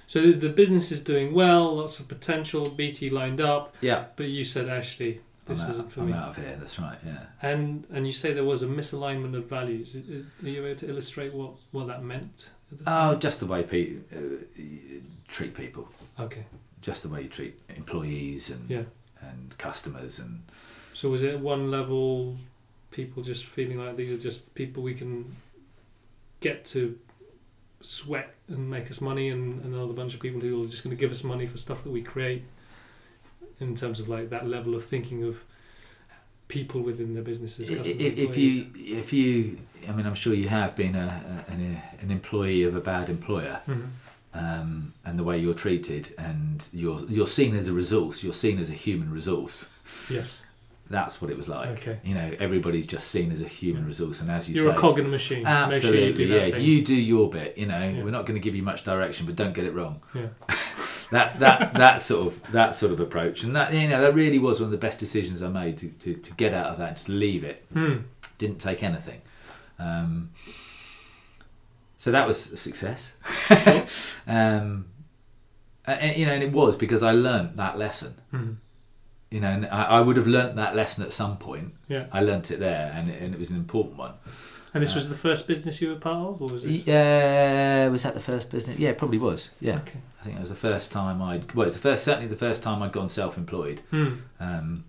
So 0.06 0.18
the, 0.30 0.50
business 0.50 0.92
is 0.92 1.00
doing 1.00 1.32
well, 1.32 1.64
lots 1.76 1.98
of 2.00 2.06
potential, 2.06 2.62
BT 2.76 3.08
lined 3.10 3.40
up, 3.40 3.64
yeah, 3.80 4.00
but 4.16 4.26
you 4.36 4.44
said 4.44 4.68
actually 4.68 5.12
I'm, 5.48 5.54
this 5.54 5.62
out, 5.64 5.70
isn't 5.70 5.90
for 5.92 6.00
I'm 6.00 6.06
me. 6.08 6.12
out 6.12 6.28
of 6.30 6.36
here. 6.36 6.56
That's 6.60 6.78
right. 6.78 6.98
Yeah. 7.12 7.24
And 7.50 7.86
and 7.94 8.02
you 8.08 8.12
say 8.12 8.28
there 8.34 8.44
was 8.54 8.62
a 8.62 8.66
misalignment 8.80 9.34
of 9.40 9.44
values. 9.48 9.96
Are 9.96 10.48
you 10.54 10.66
able 10.66 10.76
to 10.84 10.88
illustrate 10.92 11.32
what, 11.32 11.52
what 11.74 11.86
that 11.86 12.02
meant? 12.04 12.50
Oh, 12.86 13.14
just 13.26 13.40
the 13.40 13.46
way 13.52 13.62
pe- 13.72 13.96
uh, 14.16 14.20
you 14.56 15.02
treat 15.28 15.52
people, 15.54 15.84
okay. 16.26 16.44
just 16.88 17.02
the 17.02 17.08
way 17.12 17.20
you 17.22 17.28
treat 17.38 17.54
employees 17.76 18.50
and 18.54 18.64
Yeah. 18.76 18.84
and 19.28 19.56
customers 19.58 20.18
and 20.24 20.42
So 21.02 21.08
was 21.10 21.24
it 21.24 21.40
one 21.40 21.68
level 21.68 22.36
people 22.92 23.24
just 23.24 23.46
feeling 23.46 23.76
like 23.76 23.96
these 23.96 24.12
are 24.12 24.22
just 24.22 24.54
people 24.54 24.84
we 24.84 24.94
can 24.94 25.34
get 26.38 26.64
to 26.66 26.96
sweat 27.80 28.32
and 28.46 28.70
make 28.70 28.88
us 28.88 29.00
money 29.00 29.30
and 29.30 29.64
another 29.64 29.94
bunch 29.94 30.14
of 30.14 30.20
people 30.20 30.40
who 30.40 30.62
are 30.62 30.66
just 30.66 30.84
going 30.84 30.96
to 30.96 31.00
give 31.00 31.10
us 31.10 31.24
money 31.24 31.48
for 31.48 31.56
stuff 31.56 31.82
that 31.82 31.90
we 31.90 32.02
create? 32.02 32.44
In 33.58 33.74
terms 33.74 33.98
of 33.98 34.08
like 34.08 34.30
that 34.30 34.46
level 34.46 34.76
of 34.76 34.84
thinking 34.84 35.24
of 35.24 35.42
people 36.46 36.80
within 36.82 37.14
their 37.14 37.24
businesses 37.24 37.68
if 37.68 38.36
you 38.36 38.70
if 38.76 39.12
you 39.12 39.58
I 39.88 39.90
mean 39.90 40.06
I'm 40.06 40.14
sure 40.14 40.34
you 40.34 40.48
have 40.50 40.76
been 40.76 40.94
a, 40.94 41.44
an, 41.48 41.82
an 42.00 42.12
employee 42.12 42.62
of 42.62 42.76
a 42.76 42.80
bad 42.80 43.08
employer 43.08 43.60
Mhm. 43.66 43.88
um, 44.34 44.94
and 45.04 45.18
the 45.18 45.24
way 45.24 45.36
you're 45.36 45.60
treated 45.66 46.14
and 46.16 46.68
you're 46.72 47.02
you're 47.08 47.26
seen 47.26 47.56
as 47.56 47.66
a 47.66 47.72
resource 47.72 48.22
you're 48.22 48.40
seen 48.46 48.60
as 48.60 48.70
a 48.70 48.74
human 48.74 49.10
resource. 49.10 49.68
Yes 50.08 50.44
that's 50.92 51.20
what 51.20 51.30
it 51.30 51.36
was 51.36 51.48
like. 51.48 51.68
Okay. 51.70 51.98
You 52.04 52.14
know, 52.14 52.32
everybody's 52.38 52.86
just 52.86 53.08
seen 53.08 53.32
as 53.32 53.40
a 53.40 53.46
human 53.48 53.84
resource, 53.86 54.20
and 54.20 54.30
as 54.30 54.48
you 54.48 54.54
You're 54.56 54.72
say, 54.72 54.76
a 54.76 54.80
cog 54.80 54.98
in 54.98 55.04
the 55.04 55.10
machine. 55.10 55.44
Make 55.44 55.72
sure 55.72 55.94
you 55.94 56.04
absolutely, 56.06 56.24
yeah. 56.26 56.56
You 56.56 56.84
do 56.84 56.94
your 56.94 57.30
bit. 57.30 57.56
You 57.58 57.66
know, 57.66 57.78
Yeah. 57.78 58.04
we're 58.04 58.10
not 58.10 58.26
going 58.26 58.34
to 58.40 58.44
give 58.44 58.54
you 58.54 58.62
much 58.62 58.84
direction, 58.84 59.26
but 59.26 59.34
don't 59.36 59.54
get 59.54 59.64
it 59.64 59.72
wrong. 59.74 60.02
Yeah. 60.14 60.28
that 61.10 61.40
that 61.40 61.74
that 61.74 62.00
sort 62.00 62.26
of 62.26 62.52
that 62.52 62.74
sort 62.74 62.92
of 62.92 63.00
approach, 63.00 63.42
and 63.42 63.54
that 63.56 63.72
you 63.72 63.88
know, 63.88 64.00
that 64.00 64.14
really 64.14 64.38
was 64.38 64.60
one 64.60 64.66
of 64.66 64.70
the 64.72 64.78
best 64.78 64.98
decisions 64.98 65.42
I 65.42 65.48
made 65.48 65.76
to 65.78 65.88
to, 65.88 66.14
to 66.14 66.34
get 66.34 66.54
out 66.54 66.66
of 66.66 66.78
that, 66.78 66.96
just 66.96 67.08
leave 67.08 67.44
it. 67.44 67.64
Hmm. 67.72 67.96
Didn't 68.38 68.58
take 68.58 68.82
anything. 68.82 69.20
Um, 69.78 70.30
so 71.96 72.10
that 72.10 72.26
was 72.26 72.52
a 72.52 72.56
success. 72.56 73.12
um, 74.26 74.86
and, 75.84 76.16
you 76.16 76.26
know, 76.26 76.32
and 76.32 76.42
it 76.42 76.52
was 76.52 76.76
because 76.76 77.02
I 77.02 77.12
learnt 77.12 77.56
that 77.56 77.78
lesson. 77.78 78.14
Hmm. 78.30 78.52
You 79.32 79.40
know, 79.40 79.48
and 79.48 79.66
I, 79.66 79.84
I 79.84 80.00
would 80.00 80.16
have 80.16 80.26
learnt 80.26 80.56
that 80.56 80.76
lesson 80.76 81.02
at 81.02 81.12
some 81.12 81.38
point. 81.38 81.72
Yeah. 81.88 82.06
I 82.12 82.20
learnt 82.20 82.50
it 82.50 82.60
there, 82.60 82.92
and, 82.94 83.08
and 83.10 83.34
it 83.34 83.38
was 83.38 83.50
an 83.50 83.56
important 83.56 83.96
one. 83.96 84.12
And 84.74 84.82
this 84.82 84.94
was 84.94 85.08
the 85.08 85.14
first 85.14 85.46
business 85.46 85.82
you 85.82 85.88
were 85.90 85.96
part 85.96 86.34
of, 86.34 86.42
or 86.42 86.54
was 86.54 86.64
this? 86.64 86.86
Yeah, 86.86 87.88
was 87.88 88.02
that 88.04 88.14
the 88.14 88.20
first 88.20 88.50
business? 88.50 88.78
Yeah, 88.78 88.90
it 88.90 88.98
probably 88.98 89.18
was. 89.18 89.50
Yeah, 89.60 89.76
Okay. 89.76 89.98
I 90.20 90.24
think 90.24 90.36
it 90.36 90.40
was 90.40 90.50
the 90.50 90.54
first 90.54 90.92
time 90.92 91.20
I'd. 91.20 91.52
Well, 91.54 91.66
it's 91.66 91.74
the 91.74 91.80
first, 91.80 92.04
certainly 92.04 92.28
the 92.28 92.36
first 92.36 92.62
time 92.62 92.82
I'd 92.82 92.92
gone 92.92 93.08
self-employed. 93.08 93.80
Hmm. 93.90 94.08
Um, 94.38 94.84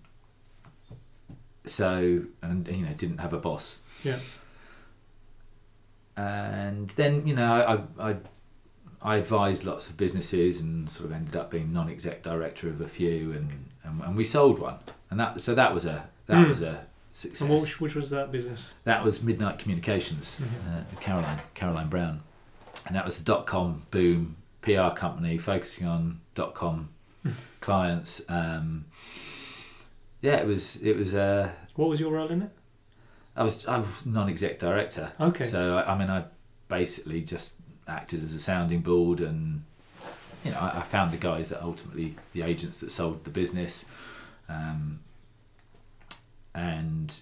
so, 1.64 2.22
and 2.42 2.68
you 2.68 2.84
know, 2.86 2.92
didn't 2.92 3.18
have 3.18 3.32
a 3.32 3.38
boss. 3.38 3.78
Yeah. 4.04 4.18
And 6.16 6.90
then 6.90 7.26
you 7.26 7.34
know, 7.34 7.86
I, 7.98 8.10
I 8.10 8.16
I 9.02 9.16
advised 9.16 9.64
lots 9.64 9.90
of 9.90 9.96
businesses 9.96 10.60
and 10.60 10.88
sort 10.90 11.06
of 11.10 11.12
ended 11.16 11.36
up 11.36 11.50
being 11.50 11.72
non-exec 11.72 12.22
director 12.22 12.68
of 12.68 12.80
a 12.80 12.86
few, 12.88 13.32
and 13.32 13.66
and, 13.84 14.00
and 14.02 14.16
we 14.16 14.24
sold 14.24 14.58
one, 14.58 14.78
and 15.10 15.18
that 15.20 15.40
so 15.40 15.54
that 15.54 15.72
was 15.74 15.84
a 15.84 16.08
that 16.26 16.42
Hmm. 16.42 16.48
was 16.50 16.62
a 16.62 16.86
success. 17.12 17.40
And 17.42 17.50
which, 17.60 17.80
which 17.80 17.94
was 17.94 18.10
that 18.10 18.32
business? 18.32 18.72
That 18.84 19.04
was 19.04 19.22
Midnight 19.22 19.58
Communications, 19.58 20.40
Mhm. 20.40 20.80
uh, 20.80 21.00
Caroline 21.00 21.40
Caroline 21.54 21.88
Brown, 21.88 22.20
and 22.86 22.96
that 22.96 23.04
was 23.04 23.18
the 23.18 23.24
dot 23.24 23.46
com 23.46 23.82
boom 23.90 24.36
PR 24.62 24.90
company 24.94 25.38
focusing 25.38 25.86
on 25.86 26.20
dot 26.34 26.54
com 26.54 26.88
clients. 27.60 28.22
Um, 28.28 28.86
yeah, 30.20 30.36
it 30.36 30.46
was 30.46 30.76
it 30.76 30.96
was. 30.96 31.14
Uh, 31.14 31.50
What 31.76 31.88
was 31.88 32.00
your 32.00 32.12
role 32.12 32.28
in 32.28 32.42
it? 32.42 32.50
I 33.36 33.42
was 33.42 33.66
I 33.66 33.78
was 33.78 34.06
non-exec 34.06 34.58
director, 34.58 35.12
Okay. 35.20 35.44
so 35.44 35.76
I, 35.78 35.92
I 35.94 35.98
mean 35.98 36.08
I 36.08 36.24
basically 36.68 37.20
just 37.20 37.54
acted 37.86 38.22
as 38.22 38.32
a 38.34 38.38
sounding 38.40 38.80
board, 38.80 39.20
and 39.20 39.64
you 40.44 40.50
know 40.50 40.58
I, 40.58 40.78
I 40.78 40.82
found 40.82 41.10
the 41.10 41.16
guys 41.16 41.48
that 41.48 41.62
ultimately 41.62 42.16
the 42.32 42.42
agents 42.42 42.80
that 42.80 42.90
sold 42.90 43.24
the 43.24 43.30
business, 43.30 43.84
um, 44.48 45.00
and 46.54 47.20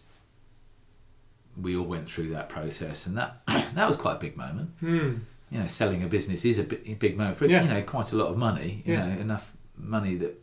we 1.60 1.76
all 1.76 1.84
went 1.84 2.08
through 2.08 2.28
that 2.30 2.48
process, 2.48 3.06
and 3.06 3.16
that 3.16 3.40
that 3.46 3.86
was 3.86 3.96
quite 3.96 4.16
a 4.16 4.18
big 4.18 4.36
moment. 4.36 4.70
Hmm. 4.80 5.14
You 5.50 5.58
know, 5.60 5.66
selling 5.66 6.02
a 6.02 6.06
business 6.06 6.44
is 6.46 6.58
a 6.58 6.64
big, 6.64 6.98
big 6.98 7.16
moment 7.18 7.36
for 7.36 7.46
Yeah. 7.46 7.62
you 7.62 7.68
know 7.68 7.82
quite 7.82 8.12
a 8.12 8.16
lot 8.16 8.28
of 8.28 8.36
money. 8.38 8.82
You 8.86 8.94
Yeah. 8.94 9.06
know, 9.06 9.20
enough 9.20 9.52
money 9.76 10.14
that 10.16 10.40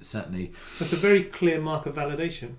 certainly 0.00 0.52
That's 0.78 0.92
a 0.92 0.96
very 0.96 1.24
clear 1.24 1.60
mark 1.60 1.86
of 1.86 1.94
validation. 1.94 2.54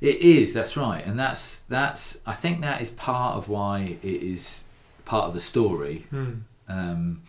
It 0.00 0.16
is. 0.16 0.52
That's 0.52 0.76
right, 0.76 1.04
and 1.04 1.18
that's 1.18 1.60
that's. 1.60 2.18
I 2.26 2.32
think 2.34 2.60
that 2.62 2.80
is 2.80 2.90
part 2.90 3.36
of 3.36 3.48
why 3.48 3.98
it 4.02 4.22
is 4.22 4.64
part 5.06 5.24
of 5.26 5.32
the 5.34 5.40
story, 5.40 6.06
Hmm. 6.10 6.32
um, 6.68 7.22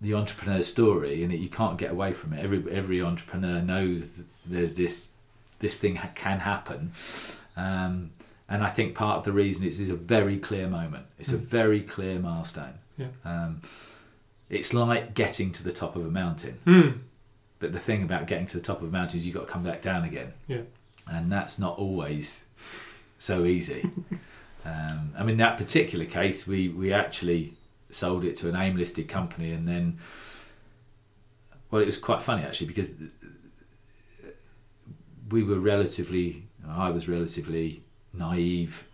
the 0.00 0.14
entrepreneur's 0.14 0.66
story, 0.66 1.22
and 1.22 1.32
it, 1.32 1.38
you 1.40 1.48
can't 1.48 1.76
get 1.78 1.90
away 1.90 2.12
from 2.12 2.32
it. 2.32 2.42
Every 2.44 2.64
every 2.70 3.02
entrepreneur 3.02 3.60
knows 3.60 4.12
that 4.16 4.26
there's 4.46 4.74
this 4.74 5.08
this 5.58 5.78
thing 5.78 5.96
ha- 5.96 6.10
can 6.14 6.40
happen, 6.40 6.92
um, 7.56 8.10
and 8.48 8.62
I 8.64 8.70
think 8.70 8.94
part 8.94 9.18
of 9.18 9.24
the 9.24 9.32
reason 9.32 9.64
is 9.66 9.78
is 9.80 9.90
a 9.90 9.94
very 9.96 10.38
clear 10.38 10.66
moment. 10.68 11.06
It's 11.18 11.32
a 11.32 11.36
Mm. 11.38 11.40
very 11.58 11.80
clear 11.82 12.18
milestone. 12.18 12.74
Yeah. 12.96 13.08
Um, 13.24 13.60
it's 14.48 14.74
like 14.74 15.14
getting 15.14 15.52
to 15.52 15.62
the 15.62 15.72
top 15.72 15.96
of 15.96 16.04
a 16.04 16.10
mountain. 16.10 16.58
Hmm. 16.64 16.90
But 17.60 17.72
the 17.72 17.78
thing 17.78 18.02
about 18.02 18.26
getting 18.26 18.46
to 18.48 18.56
the 18.56 18.62
top 18.62 18.82
of 18.82 18.88
a 18.88 18.90
mountain 18.90 19.18
is 19.18 19.26
you've 19.26 19.34
got 19.36 19.46
to 19.46 19.52
come 19.52 19.62
back 19.62 19.80
down 19.82 20.02
again. 20.04 20.32
Yeah. 20.48 20.62
And 21.06 21.30
that's 21.30 21.58
not 21.58 21.78
always 21.78 22.44
so 23.18 23.44
easy. 23.44 23.82
um, 24.64 25.12
I 25.16 25.22
mean, 25.24 25.36
that 25.36 25.56
particular 25.56 26.04
case, 26.06 26.46
we, 26.46 26.68
we 26.68 26.92
actually 26.92 27.54
sold 27.94 28.24
it 28.24 28.34
to 28.36 28.48
an 28.48 28.56
AIM 28.56 28.76
listed 28.76 29.08
company 29.08 29.52
and 29.52 29.66
then, 29.66 29.98
well, 31.70 31.80
it 31.82 31.86
was 31.86 31.96
quite 31.96 32.22
funny 32.22 32.42
actually 32.42 32.66
because 32.68 32.92
we 35.30 35.42
were 35.42 35.58
relatively, 35.60 36.44
I 36.68 36.90
was 36.90 37.08
relatively 37.08 37.82
naive 38.12 38.86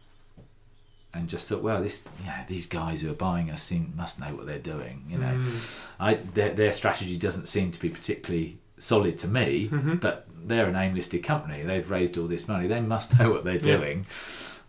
and 1.15 1.29
just 1.29 1.49
thought, 1.49 1.63
well, 1.63 1.81
this, 1.83 2.09
you 2.21 2.27
know, 2.27 2.35
these 2.47 2.67
guys 2.67 3.01
who 3.01 3.11
are 3.11 3.15
buying 3.15 3.51
us 3.51 3.63
seem, 3.63 3.95
must 3.97 4.21
know 4.21 4.35
what 4.35 4.45
they're 4.47 4.59
doing, 4.59 5.05
you 5.09 5.17
know. 5.17 5.29
Hmm. 5.35 6.03
I 6.03 6.15
their, 6.15 6.51
their 6.53 6.73
strategy 6.73 7.17
doesn't 7.17 7.47
seem 7.47 7.71
to 7.71 7.81
be 7.81 7.89
particularly 7.89 8.59
solid 8.77 9.17
to 9.19 9.29
me, 9.29 9.71
Mhm. 9.71 9.99
but 10.01 10.27
they're 10.45 10.67
an 10.67 10.77
AIM 10.77 10.95
listed 10.95 11.25
company. 11.25 11.63
They've 11.63 11.89
raised 11.91 12.19
all 12.19 12.27
this 12.27 12.47
money. 12.47 12.67
They 12.67 12.81
must 12.83 13.19
know 13.19 13.31
what 13.31 13.45
they're 13.45 13.55
Yeah. 13.55 13.61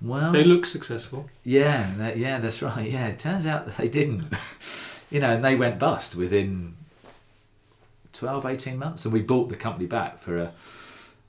Well, 0.02 0.32
They 0.32 0.44
look 0.44 0.66
successful. 0.66 1.30
yeah, 1.44 1.92
that, 1.98 2.18
yeah, 2.18 2.38
that's 2.40 2.62
right. 2.62 2.90
Yeah, 2.90 3.08
it 3.08 3.20
turns 3.20 3.46
out 3.48 3.66
that 3.66 3.78
they 3.78 3.88
didn't. 3.88 4.26
you 5.12 5.20
know, 5.20 5.32
and 5.32 5.44
they 5.44 5.56
went 5.56 5.80
bust 5.80 6.16
within 6.16 6.76
12, 8.14 8.46
18 8.46 8.78
months, 8.78 9.06
and 9.06 9.14
we 9.14 9.22
bought 9.22 9.50
the 9.50 9.56
company 9.56 9.86
back 9.86 10.18
for 10.18 10.38
a 10.38 10.54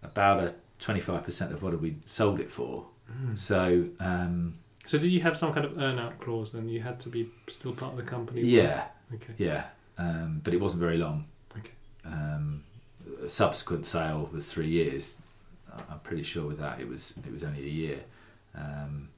about 0.03 0.43
a 0.45 0.55
twenty 0.79 1.01
five 1.01 1.25
percent 1.25 1.53
of 1.53 1.61
what 1.63 1.79
we 1.81 1.97
sold 2.05 2.39
it 2.41 2.51
for. 2.51 2.87
Hmm. 3.11 3.35
So 3.35 3.87
um, 4.01 4.55
So 4.87 4.97
did 4.99 5.11
you 5.11 5.21
have 5.23 5.37
some 5.37 5.53
kind 5.53 5.67
of 5.67 5.77
earn-out 5.79 6.21
clause? 6.21 6.53
Then 6.53 6.69
you 6.69 6.81
had 6.81 7.01
to 7.01 7.09
be 7.09 7.29
still 7.49 7.73
part 7.73 7.93
of 7.93 7.97
the 7.97 8.05
company. 8.05 8.43
yeah, 8.43 8.85
Okay. 9.15 9.33
yeah, 9.39 9.65
um, 9.99 10.41
but 10.45 10.55
it 10.55 10.61
wasn't 10.61 10.81
very 10.81 10.99
long. 10.99 11.25
Okay. 11.59 11.71
um, 12.05 12.63
a 13.25 13.29
subsequent 13.29 13.87
sale 13.87 14.29
was 14.33 14.53
three 14.53 14.69
years. 14.69 15.17
I'm 15.91 15.99
pretty 16.01 16.23
sure 16.23 16.47
with 16.47 16.59
that 16.59 16.81
it 16.81 16.89
was 16.89 17.15
it 17.27 17.33
was 17.33 17.43
only 17.45 17.63
a 17.65 17.71
year. 17.71 17.99
Um, 18.55 19.09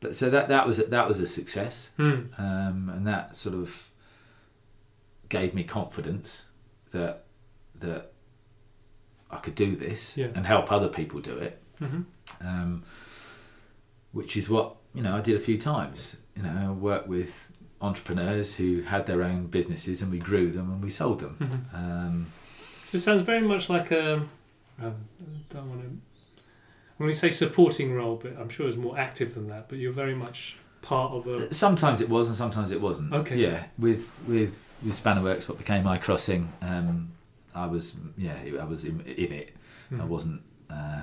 but 0.00 0.14
so 0.14 0.28
that 0.30 0.48
that 0.48 0.66
was 0.66 0.78
a- 0.78 0.86
that 0.86 1.08
was 1.08 1.20
a 1.20 1.26
success, 1.26 1.90
Hmm. 1.96 2.26
um, 2.38 2.88
and 2.90 3.06
that 3.06 3.34
sort 3.34 3.54
of 3.54 3.90
gave 5.28 5.54
me 5.54 5.64
confidence 5.64 6.46
that 6.90 7.24
that 7.74 8.12
I 9.30 9.38
could 9.38 9.54
do 9.54 9.74
this 9.76 10.16
Yeah. 10.16 10.28
and 10.34 10.46
help 10.46 10.70
other 10.70 10.88
people 10.88 11.20
do 11.20 11.36
it 11.38 11.60
hmm 11.78 12.02
um, 12.40 12.84
which 14.12 14.36
is 14.36 14.48
what 14.48 14.76
you 14.94 15.02
know 15.02 15.16
I 15.16 15.20
did 15.20 15.34
a 15.36 15.40
few 15.40 15.58
times. 15.58 16.16
You 16.36 16.42
know, 16.42 16.68
I 16.68 16.70
worked 16.70 17.08
with 17.08 17.52
entrepreneurs 17.80 18.56
who 18.56 18.82
had 18.82 19.06
their 19.06 19.22
own 19.22 19.46
businesses, 19.46 20.02
and 20.02 20.10
we 20.10 20.18
grew 20.18 20.50
them 20.50 20.70
and 20.72 20.82
we 20.82 20.90
sold 20.90 21.20
them. 21.20 21.36
hmm 21.38 21.76
Um, 21.76 22.26
So 22.86 22.98
it 22.98 23.00
sounds 23.00 23.22
very 23.22 23.40
much 23.40 23.68
like 23.68 23.90
a. 23.90 24.26
I 24.80 24.90
don't 25.50 25.68
want 25.68 25.82
to. 25.82 25.90
When 26.96 27.06
we 27.08 27.12
say 27.12 27.30
supporting 27.30 27.92
role, 27.92 28.16
but 28.16 28.36
I'm 28.38 28.48
sure 28.48 28.66
it's 28.66 28.76
more 28.76 28.98
active 28.98 29.34
than 29.34 29.48
that. 29.48 29.68
But 29.68 29.78
you're 29.78 29.92
very 29.92 30.14
much 30.14 30.56
part 30.82 31.12
of 31.12 31.26
a. 31.26 31.52
sometimes 31.52 32.00
it 32.00 32.08
was, 32.08 32.28
and 32.28 32.36
sometimes 32.36 32.70
it 32.70 32.80
wasn't. 32.80 33.12
Okay. 33.12 33.36
Yeah, 33.36 33.64
with 33.78 34.12
with 34.26 34.76
with 34.82 34.94
Spannerworks, 35.02 35.48
what 35.48 35.58
became 35.58 35.84
iCrossing, 35.84 36.48
um, 36.62 37.12
I 37.54 37.66
was 37.66 37.94
yeah, 38.16 38.36
I 38.60 38.64
was 38.64 38.84
in, 38.84 39.00
in 39.02 39.32
it. 39.32 39.56
I 39.90 39.94
Mhm. 39.96 40.06
wasn't 40.08 40.42
uh, 40.70 41.02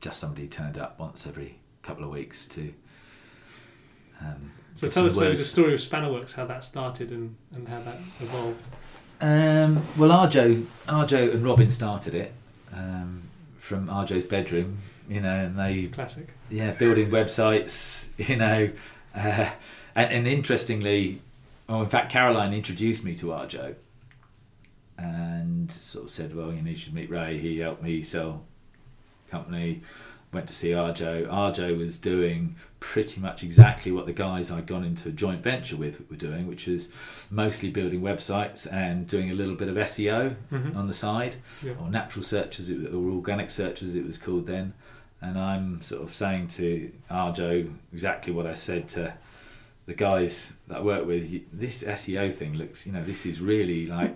just 0.00 0.18
somebody 0.18 0.42
who 0.42 0.48
turned 0.48 0.78
up 0.78 0.98
once 0.98 1.26
every 1.26 1.58
couple 1.82 2.04
of 2.04 2.10
weeks 2.10 2.46
to. 2.48 2.72
Um, 4.20 4.52
So 4.74 4.88
tell 4.88 5.06
us 5.06 5.16
maybe 5.16 5.30
the 5.30 5.36
story 5.36 5.74
of 5.74 5.80
Spannerworks, 5.80 6.34
how 6.34 6.46
that 6.46 6.64
started 6.64 7.10
and, 7.10 7.36
and 7.54 7.68
how 7.68 7.80
that 7.82 7.98
evolved. 8.20 8.66
Um, 9.20 9.82
well, 9.96 10.10
Arjo, 10.10 10.64
Arjo 10.86 11.32
and 11.34 11.42
Robin 11.44 11.70
started 11.70 12.12
it 12.14 12.32
um, 12.74 13.22
from 13.58 13.88
Arjo's 13.88 14.24
bedroom, 14.24 14.78
you 15.08 15.20
know, 15.20 15.34
and 15.34 15.58
they, 15.58 15.86
Classic. 15.86 16.28
yeah, 16.50 16.72
building 16.72 17.10
websites, 17.10 18.10
you 18.28 18.36
know, 18.36 18.70
uh, 19.14 19.50
and, 19.94 20.12
and 20.12 20.26
interestingly, 20.26 21.20
well, 21.68 21.82
in 21.82 21.88
fact, 21.88 22.12
Caroline 22.12 22.52
introduced 22.52 23.04
me 23.04 23.14
to 23.16 23.26
Arjo 23.26 23.74
and 24.98 25.70
sort 25.70 26.04
of 26.04 26.10
said, 26.10 26.34
well, 26.34 26.52
you 26.52 26.62
need 26.62 26.76
to 26.76 26.94
meet 26.94 27.10
Ray. 27.10 27.38
He 27.38 27.58
helped 27.58 27.82
me 27.82 28.02
sell 28.02 28.44
company. 29.30 29.82
Went 30.32 30.48
to 30.48 30.54
see 30.54 30.70
Arjo. 30.70 31.26
Arjo 31.26 31.76
was 31.76 31.98
doing 31.98 32.56
pretty 32.80 33.20
much 33.20 33.42
exactly 33.42 33.90
what 33.90 34.06
the 34.06 34.12
guys 34.12 34.50
I'd 34.50 34.66
gone 34.66 34.84
into 34.84 35.08
a 35.08 35.12
joint 35.12 35.42
venture 35.42 35.76
with 35.76 36.08
were 36.10 36.16
doing, 36.16 36.46
which 36.46 36.66
was 36.66 36.88
mostly 37.30 37.70
building 37.70 38.00
websites 38.02 38.70
and 38.70 39.06
doing 39.06 39.30
a 39.30 39.34
little 39.34 39.54
bit 39.54 39.68
of 39.68 39.76
SEO 39.76 40.34
hmm 40.50 40.76
on 40.76 40.86
the 40.86 40.92
side, 40.92 41.36
Yeah. 41.64 41.72
or 41.80 41.88
natural 41.90 42.22
search 42.22 42.60
as 42.60 42.68
it, 42.70 42.92
or 42.92 43.10
organic 43.10 43.50
search 43.50 43.82
as 43.82 43.94
it 43.94 44.04
was 44.06 44.18
called 44.18 44.46
then. 44.46 44.74
And 45.22 45.38
I'm 45.38 45.80
sort 45.80 46.02
of 46.02 46.10
saying 46.10 46.48
to 46.48 46.92
Arjo 47.10 47.72
exactly 47.92 48.32
what 48.32 48.46
I 48.46 48.52
said 48.54 48.86
to 48.88 49.14
the 49.86 49.94
guys 49.94 50.52
that 50.68 50.78
I 50.78 50.80
work 50.82 51.06
with. 51.06 51.32
"You- 51.32 51.44
This 51.52 51.82
SEO 51.82 52.30
thing 52.30 52.52
looks, 52.58 52.86
you 52.86 52.92
know, 52.92 53.02
this 53.02 53.24
is 53.24 53.40
really 53.40 53.86
like 53.86 54.14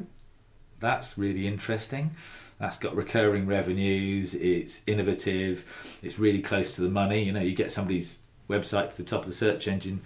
that's 0.80 1.18
really 1.18 1.46
interesting. 1.46 2.12
That's 2.58 2.78
got 2.78 2.96
recurring 2.96 3.46
revenues. 3.46 4.34
It's 4.34 4.82
innovative. 4.86 5.98
It's 6.02 6.18
really 6.18 6.40
close 6.40 6.74
to 6.76 6.80
the 6.80 6.88
money. 6.88 7.22
You 7.22 7.32
know, 7.32 7.40
you 7.42 7.54
get 7.54 7.70
somebody's 7.70 8.19
website 8.50 8.90
to 8.90 8.96
the 8.98 9.04
top 9.04 9.20
of 9.20 9.26
the 9.26 9.32
search 9.32 9.66
engine. 9.68 10.00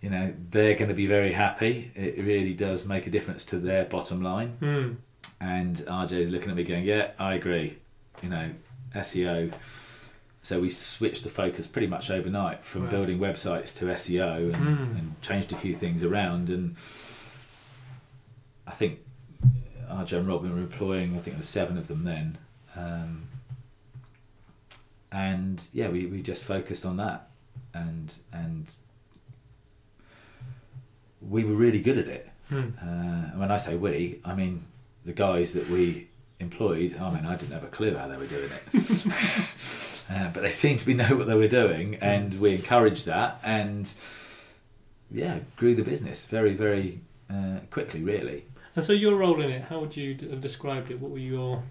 You 0.00 0.10
know, 0.10 0.34
they're 0.50 0.74
going 0.74 0.88
to 0.88 0.94
be 0.94 1.06
very 1.06 1.32
happy. 1.32 1.92
It 1.94 2.18
really 2.24 2.54
does 2.54 2.84
make 2.86 3.06
a 3.06 3.10
difference 3.10 3.44
to 3.46 3.58
their 3.58 3.84
bottom 3.84 4.20
line. 4.22 4.56
Mm. 4.60 4.96
And 5.40 5.76
Arjo 5.88 6.12
is 6.18 6.30
looking 6.30 6.50
at 6.50 6.56
me 6.56 6.64
going, 6.64 6.84
"Yeah, 6.84 7.10
I 7.18 7.34
agree." 7.34 7.78
You 8.22 8.28
know, 8.28 8.50
SEO. 8.94 9.52
So 10.44 10.60
we 10.60 10.70
switched 10.70 11.22
the 11.22 11.30
focus 11.30 11.66
pretty 11.68 11.86
much 11.86 12.10
overnight 12.10 12.64
from 12.64 12.84
Wow. 12.84 12.90
building 12.90 13.18
websites 13.20 13.72
to 13.78 13.84
SEO 13.90 14.52
and, 14.52 14.64
Mm. 14.78 14.98
and 14.98 15.22
changed 15.22 15.52
a 15.52 15.56
few 15.56 15.74
things 15.76 16.02
around. 16.02 16.50
And 16.50 16.74
I 18.66 18.72
think 18.72 18.98
Arjo 19.88 20.18
and 20.18 20.26
Robin 20.26 20.52
were 20.52 20.60
employing, 20.60 21.14
I 21.16 21.20
think 21.20 21.34
it 21.36 21.38
was 21.38 21.48
seven 21.48 21.78
of 21.78 21.86
them 21.86 22.02
then. 22.02 22.38
Um, 22.74 23.28
and 25.10 25.66
yeah, 25.72 25.88
we, 25.88 26.06
we 26.06 26.22
just 26.22 26.44
focused 26.44 26.84
on 26.86 26.96
that. 26.96 27.28
And, 27.74 28.14
and 28.32 28.74
we 31.20 31.44
were 31.44 31.54
really 31.54 31.80
good 31.80 31.98
at 31.98 32.08
it. 32.08 32.28
Mm. 32.50 32.76
Uh, 32.82 33.30
and 33.32 33.40
when 33.40 33.50
I 33.50 33.56
say 33.56 33.76
we, 33.76 34.20
I 34.24 34.34
mean 34.34 34.66
the 35.04 35.12
guys 35.12 35.52
that 35.54 35.68
we 35.68 36.08
employed. 36.42 36.96
I 37.00 37.10
mean, 37.10 37.24
I 37.24 37.36
didn't 37.36 37.52
have 37.52 37.64
a 37.64 37.68
clue 37.68 37.94
how 37.94 38.08
they 38.08 38.16
were 38.16 38.26
doing 38.26 38.50
it, 38.72 39.06
uh, 40.10 40.28
but 40.32 40.42
they 40.42 40.50
seemed 40.50 40.80
to 40.80 40.86
be 40.86 40.94
know 40.94 41.16
what 41.16 41.26
they 41.26 41.34
were 41.34 41.48
doing, 41.48 41.96
and 41.96 42.34
we 42.34 42.54
encouraged 42.54 43.06
that, 43.06 43.40
and 43.42 43.92
yeah, 45.10 45.38
grew 45.56 45.74
the 45.74 45.82
business 45.82 46.26
very, 46.26 46.54
very 46.54 47.00
uh, 47.30 47.60
quickly, 47.70 48.02
really. 48.02 48.44
And 48.74 48.84
so 48.84 48.92
your 48.92 49.16
role 49.16 49.40
in 49.40 49.50
it, 49.50 49.64
how 49.64 49.80
would 49.80 49.96
you 49.96 50.16
have 50.30 50.40
described 50.40 50.90
it? 50.90 51.00
What 51.00 51.10
were 51.10 51.18
your 51.18 51.62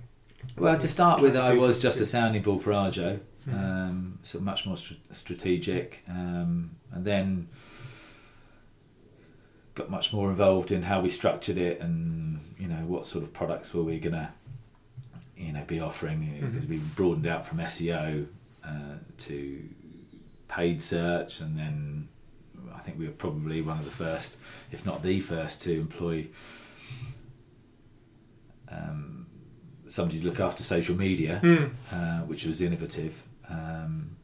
Well, 0.58 0.78
to 0.78 0.88
start 0.88 1.22
with, 1.22 1.36
I 1.36 1.54
was 1.54 1.80
just 1.80 2.00
a 2.00 2.06
sounding 2.06 2.42
board 2.42 2.62
for 2.62 2.72
Arjo, 2.72 3.20
Um, 3.52 4.20
so 4.22 4.40
much 4.40 4.66
more 4.68 4.78
str- 4.78 4.94
strategic, 5.12 6.04
um, 6.08 6.72
and 6.92 7.04
then 7.06 7.48
got 9.74 9.90
much 9.90 10.14
more 10.14 10.30
involved 10.30 10.70
in 10.72 10.84
how 10.84 11.02
we 11.02 11.10
structured 11.10 11.58
it 11.58 11.80
and 11.82 12.40
you 12.60 12.68
know 12.68 12.84
what 12.86 13.06
sort 13.06 13.24
of 13.24 13.32
products 13.34 13.74
were 13.74 13.82
we 13.84 13.98
gonna 14.00 14.34
you 15.38 15.54
know 15.54 15.64
be 15.66 15.80
offering 15.80 16.20
because 16.42 16.66
Mhm. 16.66 16.70
we 16.70 16.78
broadened 16.96 17.26
out 17.26 17.48
from 17.48 17.60
SEO 17.60 18.28
uh, 18.64 18.96
to 19.20 19.64
paid 20.48 20.82
search 20.82 21.40
and 21.40 21.58
then 21.58 22.10
I 22.76 22.80
think 22.80 23.00
we 23.00 23.06
were 23.06 23.14
probably 23.14 23.62
one 23.62 23.80
of 23.80 23.86
the 23.86 23.92
first 23.92 24.38
if 24.72 24.86
not 24.86 25.02
the 25.04 25.20
first 25.22 25.62
to 25.64 25.72
employ 25.80 26.28
um, 28.70 29.26
somebody 29.88 30.20
to 30.20 30.26
look 30.26 30.40
after 30.40 30.64
social 30.64 30.96
media 30.96 31.40
Mm. 31.44 31.72
uh, 31.92 32.20
which 32.26 32.46
was 32.46 32.62
innovative. 32.62 33.24
Um, 33.52 34.16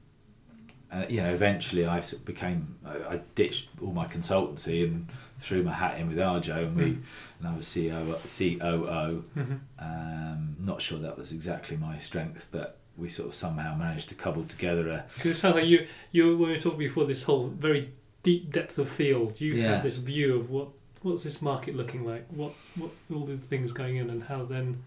and 0.89 1.11
you 1.11 1.21
know, 1.21 1.33
eventually 1.33 1.85
I 1.85 1.99
sort 1.99 2.21
of 2.21 2.25
became 2.25 2.77
I, 2.85 3.15
I 3.15 3.21
ditched 3.35 3.67
all 3.81 3.91
my 3.91 4.05
consultancy 4.07 4.83
and 4.85 5.07
threw 5.37 5.61
my 5.63 5.73
hat 5.73 5.99
in 5.99 6.07
with 6.07 6.17
Arjo, 6.17 6.57
and 6.67 6.75
we 6.77 6.83
Mm. 6.83 7.01
and 7.39 7.47
I 7.49 7.55
was 7.57 7.65
CEO 7.65 8.15
COO. 8.25 9.23
Mhm. 9.35 9.59
Um, 9.79 10.55
not 10.59 10.81
sure 10.81 10.99
that 10.99 11.17
was 11.17 11.31
exactly 11.33 11.75
my 11.77 11.97
strength, 11.97 12.47
but 12.51 12.77
we 12.95 13.09
sort 13.09 13.27
of 13.27 13.33
somehow 13.35 13.75
managed 13.75 14.07
to 14.09 14.15
cobble 14.15 14.43
together 14.45 14.89
a 14.89 15.05
Because 15.13 15.31
it 15.31 15.35
sounds 15.35 15.55
like 15.55 15.65
you, 15.65 15.85
you 16.11 16.37
when 16.37 16.49
we 16.49 16.55
were 16.55 16.61
talking 16.61 16.79
before, 16.79 17.05
this 17.05 17.23
whole 17.23 17.47
very 17.47 17.91
deep 18.23 18.51
depth 18.51 18.79
of 18.79 18.87
field. 18.89 19.41
You 19.41 19.55
Yeah. 19.55 19.75
had 19.75 19.83
this 19.83 19.97
view 19.97 20.35
of 20.39 20.49
what 20.49 20.69
what's 21.03 21.23
this 21.23 21.41
market 21.41 21.75
looking 21.75 22.05
like, 22.05 22.25
what 22.29 22.53
what 22.75 22.91
all 23.13 23.25
the 23.25 23.37
things 23.37 23.73
going 23.73 23.97
in, 23.97 24.09
and 24.09 24.23
how 24.23 24.45
then 24.45 24.83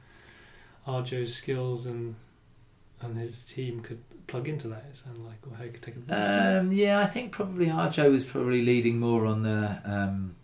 Arjo's 0.86 1.34
skills 1.34 1.84
and 1.86 2.14
and 3.02 3.18
his 3.18 3.44
team 3.44 3.80
could 3.80 4.00
plug 4.30 4.48
into 4.48 4.68
that. 4.68 4.84
It 4.90 4.96
sounded 4.96 5.22
like, 5.24 5.38
or 5.50 5.56
how 5.56 5.64
you 5.64 5.70
could 5.70 5.82
take 5.82 5.96
advantage. 5.96 6.60
Um, 6.60 6.72
yeah, 6.72 7.00
I 7.00 7.06
think 7.06 7.32
probably 7.32 7.66
Arjo 7.66 8.10
was 8.10 8.24
probably 8.24 8.62
leading 8.64 8.98
more 8.98 9.26
on 9.26 9.42
the 9.42 9.80
um, 9.84 10.36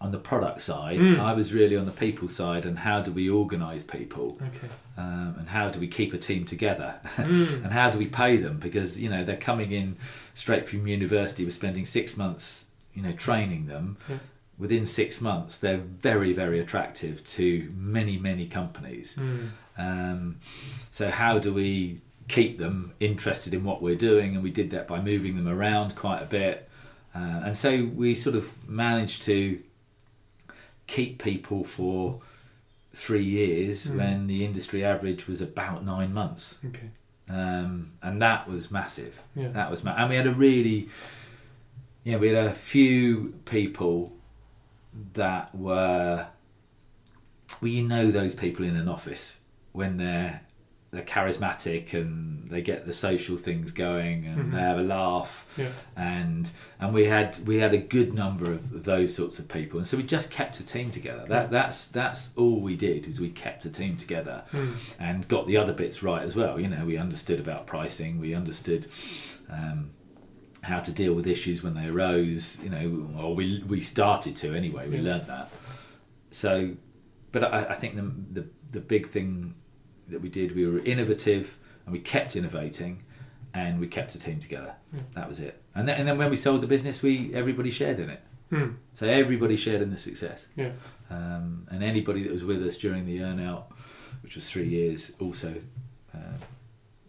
on 0.00 0.10
the 0.10 0.18
product 0.18 0.60
side. 0.60 0.98
Mm. 0.98 1.20
I 1.20 1.32
was 1.32 1.54
really 1.54 1.76
on 1.76 1.86
the 1.86 1.92
people 1.92 2.28
side, 2.28 2.66
and 2.66 2.80
how 2.80 3.00
do 3.00 3.12
we 3.12 3.30
organise 3.30 3.82
people, 3.82 4.38
okay. 4.48 4.68
um, 4.96 5.36
and 5.38 5.48
how 5.48 5.68
do 5.68 5.78
we 5.78 5.86
keep 5.86 6.12
a 6.12 6.18
team 6.18 6.44
together, 6.44 7.00
Mm. 7.16 7.64
and 7.64 7.72
how 7.72 7.88
do 7.90 7.98
we 7.98 8.06
pay 8.06 8.36
them? 8.36 8.58
Because 8.58 9.00
you 9.00 9.08
know 9.08 9.22
they're 9.24 9.36
coming 9.36 9.72
in 9.72 9.96
straight 10.34 10.68
from 10.68 10.86
university. 10.86 11.44
We're 11.44 11.50
spending 11.50 11.84
six 11.84 12.16
months, 12.16 12.66
you 12.94 13.02
know, 13.02 13.12
training 13.12 13.66
them. 13.66 13.96
Yeah. 14.08 14.18
Within 14.58 14.84
six 14.84 15.22
months, 15.22 15.56
they're 15.56 15.78
very, 15.78 16.34
very 16.34 16.60
attractive 16.60 17.24
to 17.24 17.72
many, 17.74 18.18
many 18.18 18.46
companies. 18.46 19.16
Mm. 19.16 19.48
Um, 19.78 20.36
so 20.90 21.08
how 21.10 21.38
do 21.38 21.54
we 21.54 22.02
keep 22.30 22.58
them 22.58 22.92
interested 23.00 23.52
in 23.52 23.64
what 23.64 23.82
we're 23.82 23.96
doing? 23.96 24.34
And 24.34 24.42
we 24.42 24.50
did 24.50 24.70
that 24.70 24.86
by 24.86 25.00
moving 25.00 25.36
them 25.36 25.48
around 25.48 25.96
quite 25.96 26.22
a 26.22 26.26
bit. 26.26 26.68
Uh, 27.14 27.42
and 27.46 27.56
so 27.56 27.84
we 27.94 28.14
sort 28.14 28.36
of 28.36 28.52
managed 28.68 29.22
to 29.22 29.60
keep 30.86 31.22
people 31.22 31.64
for 31.64 32.20
three 32.92 33.24
years 33.24 33.86
Mm. 33.86 33.96
when 33.96 34.26
the 34.26 34.44
industry 34.44 34.84
average 34.84 35.26
was 35.28 35.40
about 35.40 35.84
nine 35.84 36.12
months. 36.12 36.58
Okay. 36.66 36.90
Um, 37.28 37.92
and 38.02 38.20
that 38.22 38.48
was 38.48 38.70
massive. 38.70 39.20
Yeah. 39.36 39.48
That 39.48 39.70
was 39.70 39.84
ma- 39.84 39.94
and 39.96 40.10
we 40.10 40.16
had 40.16 40.26
a 40.26 40.32
really, 40.32 40.88
yeah, 42.04 42.16
we 42.16 42.28
had 42.28 42.46
a 42.46 42.52
few 42.52 43.34
people 43.44 44.12
that 45.14 45.54
were, 45.54 46.26
well, 47.60 47.70
you 47.70 47.86
know, 47.86 48.10
those 48.10 48.34
people 48.34 48.64
in 48.64 48.74
an 48.76 48.88
office 48.88 49.36
when 49.72 49.96
they're 49.98 50.40
they're 50.92 51.02
charismatic 51.02 51.94
and 51.94 52.48
they 52.50 52.60
get 52.60 52.84
the 52.84 52.92
social 52.92 53.36
things 53.36 53.70
going 53.70 54.26
and 54.26 54.38
Mhm. 54.46 54.52
they 54.52 54.58
have 54.58 54.78
a 54.78 54.82
laugh 54.82 55.46
Yeah. 55.56 55.68
and 55.96 56.50
and 56.80 56.92
we 56.92 57.04
had 57.04 57.38
we 57.46 57.58
had 57.58 57.72
a 57.72 57.78
good 57.78 58.12
number 58.12 58.50
of, 58.50 58.72
of 58.74 58.84
those 58.84 59.14
sorts 59.14 59.38
of 59.38 59.46
people 59.48 59.78
and 59.78 59.86
so 59.86 59.96
we 59.96 60.02
just 60.02 60.32
kept 60.32 60.58
a 60.58 60.66
team 60.66 60.90
together 60.90 61.24
that 61.28 61.50
that's 61.52 61.84
that's 61.86 62.30
all 62.36 62.60
we 62.60 62.74
did 62.74 63.06
is 63.06 63.20
we 63.20 63.30
kept 63.30 63.64
a 63.64 63.70
team 63.70 63.94
together 63.94 64.42
Mm. 64.52 64.74
and 64.98 65.28
got 65.28 65.46
the 65.46 65.56
other 65.56 65.72
bits 65.72 66.02
right 66.02 66.22
as 66.22 66.34
well. 66.34 66.58
You 66.58 66.66
know, 66.68 66.84
we 66.84 66.96
understood 66.96 67.38
about 67.38 67.66
pricing, 67.68 68.18
we 68.18 68.34
understood 68.34 68.86
um, 69.48 69.90
how 70.62 70.80
to 70.80 70.92
deal 70.92 71.14
with 71.14 71.26
issues 71.26 71.62
when 71.62 71.74
they 71.74 71.86
arose. 71.86 72.58
You 72.64 72.70
know, 72.70 72.86
or 73.18 73.34
we 73.36 73.62
we 73.66 73.80
started 73.80 74.34
to 74.36 74.54
anyway. 74.54 74.88
We 74.88 74.96
Yeah. 74.96 75.02
learned 75.02 75.26
that. 75.28 75.50
So, 76.32 76.72
but 77.32 77.44
I, 77.44 77.60
I 77.70 77.74
think 77.74 77.94
the, 77.96 78.40
the 78.40 78.46
the 78.72 78.80
big 78.80 79.06
thing 79.06 79.54
that 80.10 80.20
we 80.20 80.28
did, 80.28 80.54
we 80.54 80.66
were 80.66 80.78
innovative 80.80 81.56
and 81.86 81.92
we 81.92 81.98
kept 81.98 82.36
innovating, 82.36 83.02
and 83.54 83.80
we 83.80 83.86
kept 83.86 84.14
a 84.14 84.18
team 84.20 84.38
together. 84.38 84.74
Yeah. 84.92 85.00
That 85.14 85.28
was 85.28 85.40
it. 85.40 85.60
And 85.74 85.88
then, 85.88 85.98
and 85.98 86.06
then 86.08 86.18
when 86.18 86.30
we 86.30 86.36
sold 86.36 86.60
the 86.60 86.66
business, 86.66 87.02
we 87.02 87.34
everybody 87.34 87.70
shared 87.70 87.98
in 87.98 88.10
it. 88.10 88.20
Mm. 88.52 88.76
So 88.94 89.06
everybody 89.06 89.56
shared 89.56 89.80
in 89.82 89.90
the 89.90 89.98
success. 89.98 90.46
Yeah. 90.56 90.72
Um, 91.08 91.66
and 91.70 91.82
anybody 91.82 92.22
that 92.24 92.32
was 92.32 92.44
with 92.44 92.64
us 92.64 92.76
during 92.76 93.06
the 93.06 93.18
earnout, 93.18 93.64
which 94.22 94.34
was 94.34 94.50
three 94.50 94.66
years, 94.68 95.12
also 95.20 95.54
uh, 96.14 96.18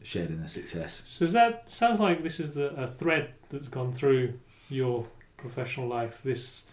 shared 0.04 0.30
in 0.30 0.42
the 0.42 0.48
success. 0.48 1.02
So 1.06 1.26
is 1.26 1.34
that 1.34 1.70
sounds 1.70 2.00
like 2.00 2.24
this 2.24 2.40
is 2.40 2.54
the 2.54 2.68
a 2.76 2.88
thread 2.88 3.32
that's 3.50 3.68
gone 3.68 3.92
through 3.94 4.34
your 4.70 5.06
professional 5.38 5.88
life. 5.88 6.22
This 6.24 6.64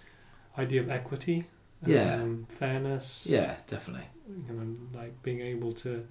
idea 0.58 0.80
of 0.82 0.90
equity, 0.90 1.46
Yeah. 1.86 2.16
um, 2.22 2.46
fairness, 2.48 3.26
Yeah, 3.28 3.56
definitely. 3.66 4.06
you 4.48 4.54
know, 4.54 4.98
like 4.98 5.22
being 5.22 5.40
able 5.40 5.72
to 5.74 6.06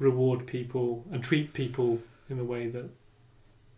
reward 0.00 0.46
people 0.46 1.04
and 1.12 1.22
treat 1.22 1.52
people 1.52 2.00
in 2.28 2.40
a 2.40 2.44
way 2.44 2.66
that, 2.66 2.90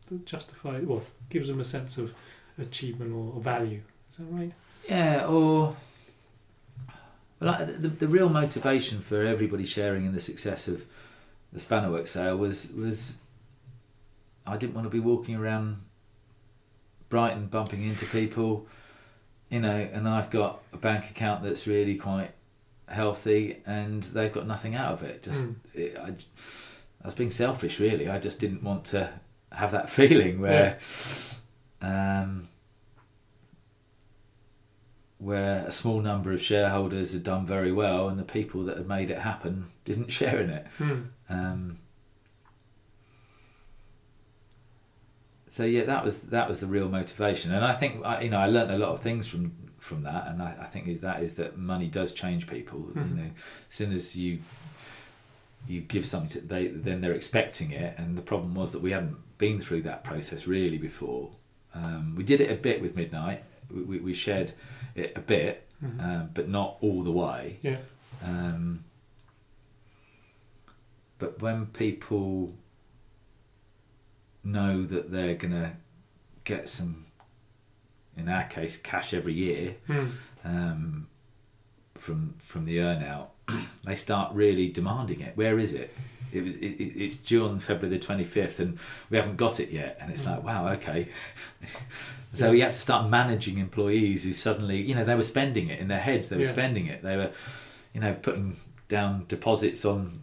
that 0.09 0.25
justify 0.25 0.81
well 0.81 1.03
gives 1.29 1.49
them 1.49 1.61
a 1.61 1.65
sense 1.65 1.99
of 1.99 2.15
achievement 2.59 3.13
or, 3.13 3.35
or 3.35 3.41
value. 3.43 3.83
Is 4.11 4.17
that 4.17 4.25
right? 4.31 4.53
Yeah, 4.89 5.27
or 5.27 5.77
well, 7.41 7.67
the, 7.67 7.89
the 7.89 8.09
real 8.09 8.29
motivation 8.29 9.01
for 9.01 9.23
everybody 9.23 9.65
sharing 9.65 10.07
in 10.07 10.13
the 10.13 10.21
success 10.21 10.69
of 10.69 10.87
the 11.53 11.59
Spannerworks 11.59 12.09
sale 12.09 12.37
was 12.37 12.71
was 12.73 13.17
I 14.47 14.57
didn't 14.57 14.75
want 14.75 14.87
to 14.87 14.91
be 14.91 15.01
walking 15.01 15.37
around 15.37 15.83
Brighton 17.09 17.47
bumping 17.47 17.83
into 17.83 18.07
people, 18.07 18.67
you 19.51 19.61
know, 19.61 19.89
and 19.93 20.09
I've 20.09 20.31
got 20.31 20.63
a 20.73 20.79
bank 20.79 21.11
account 21.11 21.43
that's 21.43 21.67
really 21.67 21.97
quite 21.97 22.31
healthy, 22.93 23.61
and 23.67 24.03
they've 24.03 24.33
got 24.33 24.47
nothing 24.47 24.75
out 24.75 24.93
of 24.93 25.03
it. 25.03 25.23
Just 25.23 25.45
Mm. 25.45 25.55
it, 25.75 25.97
I, 25.97 26.09
I 27.03 27.07
was 27.07 27.15
being 27.15 27.31
selfish, 27.31 27.81
really. 27.81 28.09
I 28.09 28.19
just 28.19 28.39
didn't 28.41 28.63
want 28.63 28.85
to 28.87 29.11
have 29.51 29.73
that 29.73 29.89
feeling 29.99 30.41
where. 30.41 30.79
Um, 31.81 32.49
where 35.19 35.65
a 35.67 35.73
small 35.73 36.01
number 36.01 36.33
of 36.33 36.41
shareholders 36.43 37.13
had 37.13 37.23
done 37.23 37.47
very 37.47 37.71
well 37.71 38.09
and 38.09 38.19
the 38.19 38.25
people 38.25 38.65
that 38.65 38.77
had 38.77 38.89
made 38.89 39.09
it 39.09 39.19
happen 39.19 39.71
didn't 39.85 40.11
share 40.19 40.41
in 40.41 40.51
it. 40.51 40.67
Mm. 40.81 41.07
Um, 41.29 41.79
so 45.49 45.65
yeah, 45.65 45.85
that 45.85 46.03
was 46.05 46.23
that 46.25 46.49
was 46.49 46.61
the 46.61 46.67
real 46.67 46.89
motivation, 46.89 47.53
and 47.53 47.65
I 47.65 47.73
think 47.73 48.05
I, 48.05 48.23
you 48.23 48.31
know 48.31 48.39
I 48.39 48.47
learnt 48.47 48.71
a 48.71 48.79
lot 48.79 48.91
of 48.91 49.01
things 49.01 49.27
from 49.29 49.53
from 49.83 50.03
that, 50.03 50.29
and 50.29 50.41
I, 50.41 50.57
I 50.61 50.67
think 50.67 50.87
is 50.87 51.01
that 51.01 51.23
is 51.23 51.35
that 51.35 51.59
money 51.59 51.89
does 51.89 52.13
change 52.13 52.47
people. 52.47 52.79
Mhm. 52.95 53.09
You 53.11 53.17
know, 53.17 53.31
as 53.69 53.75
soon 53.75 53.93
as 53.93 54.17
you 54.17 54.39
you 55.69 55.81
give 55.81 56.05
something 56.07 56.29
to 56.29 56.41
they 56.41 56.69
then 56.69 57.01
they're 57.01 57.13
expecting 57.13 57.73
it, 57.73 57.99
and 57.99 58.17
the 58.17 58.23
problem 58.23 58.55
was 58.55 58.71
that 58.73 58.81
we 58.81 58.93
hadn't 58.93 59.17
been 59.39 59.59
through 59.61 59.83
that 59.83 60.05
process 60.05 60.47
really 60.47 60.79
before. 60.79 61.33
Um, 61.75 62.15
we 62.17 62.23
did 62.23 62.41
it 62.41 62.51
a 62.51 62.55
bit 62.55 62.81
with 62.81 62.95
midnight. 62.97 63.43
We, 63.71 63.83
we, 63.83 63.99
we 63.99 64.15
shared 64.15 64.53
it 64.95 65.13
a 65.17 65.21
bit, 65.21 65.67
Mhm. 65.83 66.01
um, 66.05 66.31
but 66.35 66.49
not 66.49 66.77
all 66.81 67.03
the 67.03 67.11
way. 67.13 67.59
Yeah. 67.63 67.79
Um, 68.25 68.85
but 71.19 71.41
when 71.43 71.67
people 71.67 72.55
know 74.45 74.83
that 74.85 75.11
they're 75.11 75.35
gonna 75.35 75.77
get 76.45 76.69
some, 76.69 77.07
in 78.17 78.29
our 78.29 78.45
case, 78.45 78.77
cash 78.77 79.15
every 79.15 79.35
year 79.35 79.77
Mm. 79.89 80.11
um, 80.45 81.07
from 81.95 82.35
from 82.39 82.65
the 82.65 82.81
earn 82.81 83.03
out, 83.03 83.31
they 83.85 83.95
start 83.95 84.33
really 84.35 84.69
demanding 84.69 85.21
it. 85.21 85.37
Where 85.37 85.59
is 85.59 85.73
it? 85.73 85.95
It, 86.33 86.43
was- 86.43 86.57
it, 86.57 86.81
it- 86.81 86.97
it's 87.05 87.15
due 87.15 87.45
on 87.47 87.59
February 87.59 87.97
the 87.99 88.05
25th 88.07 88.59
and 88.59 88.79
we 89.11 89.17
haven't 89.19 89.37
got 89.37 89.61
it 89.61 89.71
yet. 89.71 89.99
And 90.01 90.11
it's 90.11 90.23
Mm. 90.25 90.31
like, 90.37 90.45
wow, 90.45 90.69
okay. 90.73 91.09
so 92.33 92.51
we 92.51 92.61
had 92.61 92.73
to 92.73 92.81
start 92.81 93.11
managing 93.11 93.59
employees 93.59 94.25
who 94.25 94.33
suddenly, 94.33 94.81
you 94.81 94.95
know, 94.95 95.05
they 95.05 95.15
were 95.15 95.23
spending 95.23 95.69
it 95.69 95.79
in 95.79 95.89
their 95.89 96.01
heads, 96.01 96.29
they 96.31 96.37
were 96.37 96.43
Yeah. 96.43 96.49
spending 96.49 96.87
it. 96.87 97.03
They 97.03 97.17
were, 97.17 97.31
you 97.95 98.01
know, 98.01 98.15
putting 98.15 98.57
down 98.89 99.25
deposits 99.29 99.85
on 99.85 100.22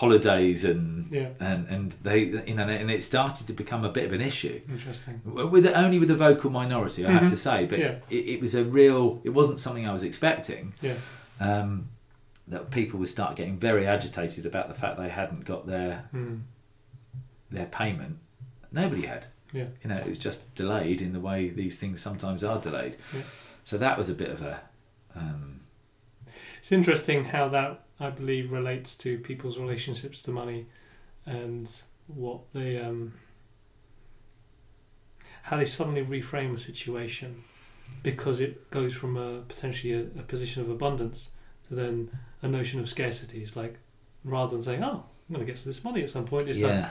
holidays 0.00 0.64
and 0.64 0.86
Yeah. 1.12 1.28
and 1.40 1.66
and 1.68 1.92
they 2.08 2.18
you 2.50 2.54
know 2.54 2.66
and 2.82 2.90
it 2.90 3.02
started 3.02 3.46
to 3.48 3.52
become 3.52 3.82
a 3.84 3.92
bit 3.96 4.04
of 4.08 4.12
an 4.12 4.20
issue 4.20 4.60
Interesting. 4.76 5.20
with 5.52 5.66
only 5.84 5.98
with 6.02 6.10
a 6.10 6.14
vocal 6.28 6.50
minority 6.50 7.04
I 7.04 7.10
have 7.10 7.24
Mhm. 7.24 7.30
to 7.36 7.36
say 7.48 7.58
but 7.66 7.78
Yeah. 7.78 7.94
it, 8.08 8.24
it 8.34 8.40
was 8.40 8.54
a 8.54 8.64
real 8.64 9.20
it 9.24 9.30
wasn't 9.40 9.58
something 9.60 9.86
I 9.86 9.92
was 9.92 10.02
expecting 10.02 10.64
Yeah. 10.80 10.94
um, 11.48 11.70
that 12.48 12.70
people 12.70 12.98
would 13.00 13.08
start 13.08 13.36
getting 13.36 13.56
very 13.58 13.86
agitated 13.86 14.46
about 14.46 14.66
the 14.68 14.74
fact 14.82 14.96
they 14.98 15.08
hadn't 15.20 15.44
got 15.44 15.66
their 15.66 16.04
Mm. 16.14 16.40
their 17.50 17.66
payment 17.66 18.16
nobody 18.72 19.02
had 19.14 19.26
Yeah. 19.52 19.66
you 19.82 19.88
know 19.90 19.96
it 19.96 20.06
was 20.14 20.18
just 20.18 20.54
delayed 20.54 21.02
in 21.02 21.12
the 21.12 21.20
way 21.28 21.48
these 21.50 21.76
things 21.78 22.00
sometimes 22.00 22.42
are 22.44 22.58
delayed 22.68 22.96
Yeah. 23.14 23.22
so 23.64 23.76
that 23.84 23.98
was 23.98 24.08
a 24.08 24.14
bit 24.14 24.30
of 24.30 24.40
a 24.42 24.54
um, 25.14 25.60
It's 26.60 26.72
interesting 26.72 27.24
how 27.34 27.48
that 27.56 27.72
I 28.00 28.10
believe 28.10 28.50
relates 28.50 28.96
to 28.98 29.18
people's 29.18 29.58
relationships 29.58 30.22
to 30.22 30.30
money 30.30 30.66
and 31.26 31.70
what 32.06 32.40
they 32.52 32.80
um 32.80 33.12
how 35.42 35.56
they 35.56 35.64
suddenly 35.64 36.04
reframe 36.04 36.54
a 36.54 36.58
situation 36.58 37.44
because 38.02 38.40
it 38.40 38.70
goes 38.70 38.94
from 38.94 39.16
a 39.16 39.40
potentially 39.40 39.92
a, 39.92 40.00
a 40.18 40.22
position 40.22 40.62
of 40.62 40.70
abundance 40.70 41.32
to 41.68 41.74
then 41.74 42.10
a 42.42 42.48
notion 42.48 42.80
of 42.80 42.88
scarcity. 42.88 43.42
It's 43.42 43.56
like 43.56 43.78
rather 44.24 44.52
than 44.52 44.62
saying, 44.62 44.82
"Oh, 44.82 45.04
I'm 45.28 45.34
going 45.34 45.46
to 45.46 45.50
get 45.50 45.56
to 45.56 45.66
this 45.66 45.84
money 45.84 46.02
at 46.02 46.10
some 46.10 46.24
point," 46.24 46.48
it's 46.48 46.60
like, 46.60 46.86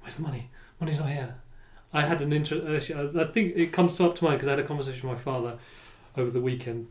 "Where's 0.00 0.16
the 0.16 0.22
money? 0.22 0.50
Money's 0.80 1.00
not 1.00 1.10
here." 1.10 1.36
I 1.92 2.02
had 2.02 2.20
an 2.20 2.32
interest. 2.32 2.90
I 2.90 3.20
I 3.20 3.24
think 3.24 3.56
it 3.56 3.72
comes 3.72 4.00
up 4.00 4.16
to 4.16 4.24
mind 4.24 4.38
because 4.38 4.48
I 4.48 4.52
had 4.52 4.60
a 4.60 4.66
conversation 4.66 5.08
with 5.08 5.18
my 5.18 5.22
father 5.22 5.58
over 6.16 6.30
the 6.30 6.40
weekend, 6.40 6.88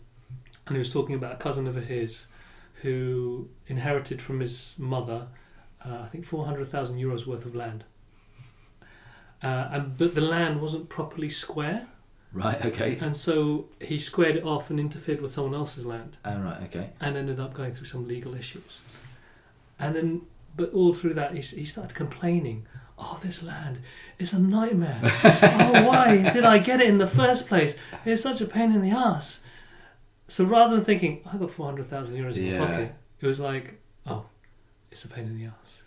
and 0.67 0.75
he 0.75 0.79
was 0.79 0.91
talking 0.91 1.15
about 1.15 1.33
a 1.33 1.37
cousin 1.37 1.67
of 1.67 1.75
his 1.75 2.27
who 2.83 3.49
inherited 3.67 4.21
from 4.21 4.39
his 4.41 4.75
mother, 4.77 5.27
uh, 5.83 5.99
I 6.03 6.07
think 6.07 6.25
four 6.25 6.45
hundred 6.45 6.67
thousand 6.67 6.97
euros 6.97 7.25
worth 7.25 7.45
of 7.45 7.55
land. 7.55 7.83
Uh, 9.41 9.69
and 9.71 9.97
but 9.97 10.13
the 10.15 10.21
land 10.21 10.61
wasn't 10.61 10.87
properly 10.89 11.29
square, 11.29 11.87
right 12.31 12.65
okay 12.65 12.97
and 13.01 13.15
so 13.15 13.65
he 13.79 13.97
squared 13.99 14.35
it 14.37 14.43
off 14.43 14.69
and 14.69 14.79
interfered 14.79 15.21
with 15.21 15.31
someone 15.31 15.53
else's 15.53 15.85
land, 15.85 16.17
oh, 16.25 16.37
right 16.39 16.61
okay 16.63 16.89
and 17.01 17.17
ended 17.17 17.39
up 17.39 17.53
going 17.53 17.71
through 17.73 17.87
some 17.87 18.07
legal 18.07 18.35
issues. 18.35 18.79
And 19.79 19.95
then, 19.95 20.21
but 20.55 20.73
all 20.73 20.93
through 20.93 21.15
that, 21.15 21.33
he, 21.33 21.41
he 21.41 21.65
started 21.65 21.95
complaining. 21.95 22.65
Oh, 22.97 23.19
this 23.23 23.41
land 23.43 23.79
is 24.19 24.33
a 24.33 24.39
nightmare. 24.39 24.99
oh, 25.03 25.83
why 25.87 26.31
did 26.31 26.45
I 26.45 26.59
get 26.59 26.79
it 26.79 26.87
in 26.87 26.99
the 26.99 27.07
first 27.07 27.47
place? 27.47 27.75
It's 28.05 28.21
such 28.21 28.39
a 28.39 28.45
pain 28.45 28.71
in 28.71 28.81
the 28.81 28.91
ass. 28.91 29.42
So 30.33 30.45
rather 30.45 30.75
than 30.75 30.83
thinking, 30.83 31.21
oh, 31.27 31.31
I 31.33 31.37
got 31.37 31.51
400,000 31.51 32.15
euros 32.15 32.37
in 32.37 32.45
Yeah. 32.47 32.59
my 32.59 32.65
pocket, 32.65 32.95
it 33.21 33.27
was 33.27 33.39
like, 33.39 33.79
oh, 34.07 34.25
it's 34.91 35.05
a 35.05 35.07
pain 35.07 35.25
in 35.25 35.37
the 35.37 35.45
ass. 35.45 35.83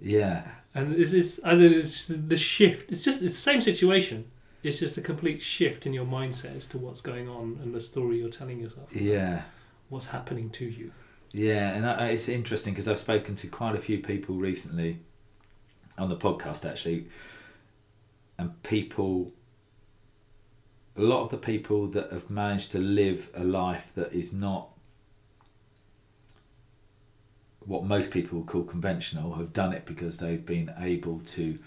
yeah 0.00 0.46
And 0.76 0.94
it's, 0.94 1.12
it's, 1.12 1.40
think 1.40 1.60
it's 1.76 2.04
the 2.06 2.36
shift. 2.36 2.92
It's 2.92 3.02
just 3.02 3.20
it's 3.22 3.34
the 3.34 3.40
same 3.50 3.60
situation. 3.60 4.30
It's 4.62 4.78
just 4.78 4.96
a 4.96 5.00
complete 5.00 5.42
shift 5.42 5.86
in 5.86 5.92
your 5.92 6.06
mindset 6.06 6.56
as 6.56 6.66
to 6.68 6.78
what's 6.78 7.00
going 7.00 7.28
on 7.28 7.58
and 7.62 7.74
the 7.74 7.80
story 7.80 8.18
you're 8.20 8.28
telling 8.30 8.60
yourself. 8.60 8.94
yeah 8.94 9.42
What's 9.88 10.06
happening 10.06 10.50
to 10.50 10.64
you. 10.66 10.92
Yeah, 11.32 11.74
and 11.74 11.84
I, 11.84 12.08
it's 12.10 12.28
interesting 12.28 12.72
because 12.74 12.86
I've 12.88 12.98
spoken 12.98 13.34
to 13.36 13.48
quite 13.48 13.74
a 13.74 13.78
few 13.78 13.98
people 13.98 14.36
recently 14.36 15.00
on 15.98 16.08
the 16.08 16.16
podcast 16.16 16.64
actually, 16.68 17.08
and 18.38 18.62
people, 18.62 19.32
a 20.96 21.02
lot 21.02 21.22
of 21.22 21.30
the 21.30 21.36
people 21.36 21.86
that 21.88 22.10
have 22.12 22.30
managed 22.30 22.70
to 22.72 22.78
live 22.78 23.30
a 23.34 23.42
life 23.44 23.92
that 23.94 24.12
is 24.12 24.32
not 24.32 24.68
what 27.60 27.84
most 27.84 28.10
people 28.10 28.38
would 28.38 28.46
call 28.46 28.62
conventional 28.62 29.34
have 29.34 29.52
done 29.52 29.72
it 29.72 29.86
because 29.86 30.18
they've 30.18 30.44
been 30.44 30.72
able 30.78 31.20
to 31.20 31.58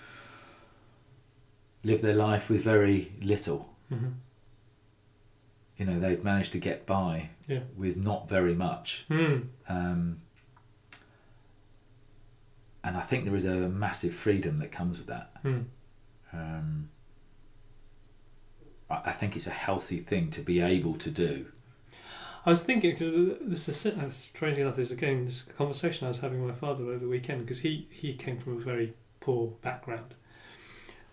live 1.84 2.02
their 2.02 2.16
life 2.16 2.50
with 2.50 2.64
very 2.64 3.12
little. 3.22 3.74
Mm-hmm. 3.92 4.10
You 5.78 5.86
know, 5.86 6.00
they've 6.00 6.24
managed 6.24 6.52
to 6.54 6.60
get 6.60 6.86
by 6.86 7.30
Yeah. 7.48 7.62
with 7.76 7.98
not 8.04 8.28
very 8.30 8.54
much. 8.54 9.06
Hmm. 9.10 9.38
Um, 9.70 10.22
and 12.84 12.96
I 12.98 13.02
think 13.02 13.26
there 13.26 13.36
is 13.36 13.46
a 13.46 13.68
massive 13.70 14.14
freedom 14.14 14.58
that 14.58 14.72
comes 14.72 14.98
with 14.98 15.08
that. 15.08 15.32
Hmm. 15.42 15.62
Um, 16.34 16.90
I 18.90 19.12
think 19.12 19.36
it's 19.36 19.48
a 19.48 19.52
healthy 19.52 19.98
thing 20.00 20.30
to 20.32 20.42
be 20.42 20.62
able 20.62 20.96
to 20.96 21.12
do. 21.12 21.48
I 22.46 22.50
was 22.50 22.64
thinking 22.64 22.92
because 22.92 23.14
this 23.42 23.68
is 23.68 23.86
uh, 23.86 24.10
strangely 24.10 24.62
enough, 24.62 24.78
this 24.78 24.92
again 24.92 25.26
this 25.26 25.42
conversation 25.42 26.06
I 26.06 26.10
was 26.10 26.20
having 26.20 26.42
with 26.46 26.56
my 26.56 26.60
father 26.60 26.86
over 26.86 27.00
the 27.00 27.08
weekend 27.10 27.42
because 27.42 27.60
he 27.60 27.88
he 27.92 28.14
came 28.14 28.40
from 28.40 28.56
a 28.58 28.60
very 28.62 28.94
poor 29.20 29.48
background, 29.62 30.14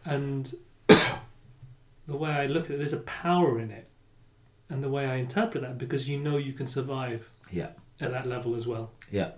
and 0.05 0.55
the 0.87 2.17
way 2.17 2.31
I 2.31 2.47
look 2.47 2.67
at 2.67 2.73
it, 2.73 2.77
there's 2.79 2.93
a 2.93 2.99
power 2.99 3.59
in 3.59 3.71
it, 3.73 3.89
and 4.69 4.85
the 4.85 4.89
way 4.89 5.07
I 5.07 5.17
interpret 5.17 5.63
that 5.63 5.79
because 5.79 6.09
you 6.09 6.19
know 6.21 6.37
you 6.37 6.53
can 6.53 6.69
survive 6.69 7.29
Yeah, 7.51 7.71
at 8.01 8.13
that 8.13 8.27
level 8.29 8.55
as 8.55 8.67
well. 8.69 8.93
yeah, 9.11 9.33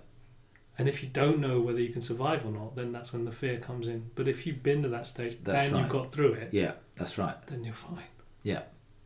And 0.77 0.87
if 0.87 1.01
you 1.01 1.09
don't 1.09 1.39
know 1.39 1.59
whether 1.61 1.79
you 1.79 1.89
can 1.91 2.03
survive 2.03 2.45
or 2.45 2.51
not, 2.51 2.75
then 2.75 2.91
that's 2.91 3.11
when 3.13 3.25
the 3.25 3.31
fear 3.31 3.57
comes 3.57 3.87
in. 3.87 4.11
But 4.13 4.27
if 4.27 4.45
you've 4.45 4.61
been 4.61 4.83
to 4.83 4.89
that 4.89 5.07
stage 5.07 5.37
That's 5.43 5.63
and 5.65 5.73
right. 5.73 5.79
you've 5.81 5.89
got 5.89 6.11
through 6.11 6.33
it, 6.33 6.49
yeah. 6.53 6.73
That's 6.95 7.17
right. 7.17 7.35
then 7.47 7.63
you're 7.63 7.73
fine. 7.73 8.03
Yeah. 8.47 8.61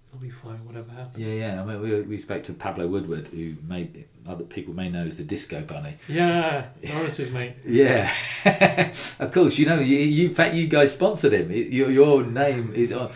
It'll 0.09 0.21
be 0.21 0.29
fine, 0.29 0.65
whatever 0.65 0.91
happens. 0.91 1.17
Yeah, 1.17 1.33
yeah. 1.33 1.61
I 1.61 1.65
mean, 1.65 1.81
we, 1.81 2.01
we 2.01 2.17
spoke 2.17 2.43
to 2.43 2.53
Pablo 2.53 2.85
Woodward, 2.85 3.29
who 3.29 3.55
may 3.67 3.89
other 4.27 4.43
people 4.43 4.73
may 4.73 4.89
know 4.89 5.03
as 5.03 5.15
the 5.17 5.23
Disco 5.23 5.61
Bunny. 5.61 5.95
Yeah, 6.07 6.65
Lawrence's 6.83 7.31
mate. 7.31 7.55
Yeah, 7.65 8.13
of 9.19 9.31
course. 9.31 9.57
You 9.57 9.65
know, 9.67 9.79
you, 9.79 9.97
you 9.97 10.27
in 10.27 10.35
fact 10.35 10.53
you 10.53 10.67
guys 10.67 10.91
sponsored 10.91 11.31
him. 11.33 11.49
Your 11.51 11.89
your 11.89 12.23
name 12.23 12.73
is 12.75 12.91
on 12.91 13.07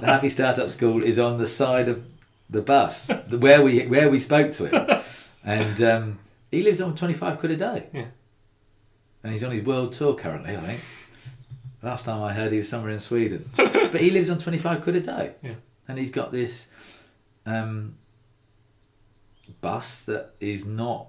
the 0.00 0.06
Happy 0.06 0.28
Startup 0.28 0.70
School 0.70 1.02
is 1.02 1.18
on 1.18 1.36
the 1.38 1.46
side 1.46 1.88
of 1.88 2.02
the 2.48 2.62
bus 2.62 3.10
where 3.30 3.60
we 3.60 3.84
where 3.86 4.08
we 4.08 4.18
spoke 4.20 4.52
to 4.52 4.66
him, 4.68 5.00
and 5.44 5.82
um, 5.82 6.18
he 6.52 6.62
lives 6.62 6.80
on 6.80 6.94
twenty 6.94 7.14
five 7.14 7.38
quid 7.40 7.50
a 7.52 7.56
day. 7.56 7.88
Yeah. 7.92 8.06
and 9.24 9.32
he's 9.32 9.42
on 9.42 9.50
his 9.50 9.64
world 9.64 9.92
tour 9.92 10.14
currently. 10.14 10.56
I 10.56 10.60
think. 10.60 10.80
Last 11.82 12.04
time 12.06 12.22
I 12.22 12.32
heard, 12.32 12.52
he 12.52 12.58
was 12.58 12.68
somewhere 12.68 12.92
in 12.92 13.00
Sweden, 13.00 13.50
but 13.56 14.00
he 14.00 14.10
lives 14.10 14.30
on 14.30 14.38
twenty 14.38 14.58
five 14.58 14.80
quid 14.82 14.96
a 14.96 15.00
day. 15.00 15.32
Yeah. 15.42 15.54
And 15.88 15.98
he's 15.98 16.10
got 16.10 16.32
this 16.32 16.68
um, 17.46 17.96
bus 19.60 20.02
that 20.02 20.30
is 20.40 20.66
not. 20.66 21.08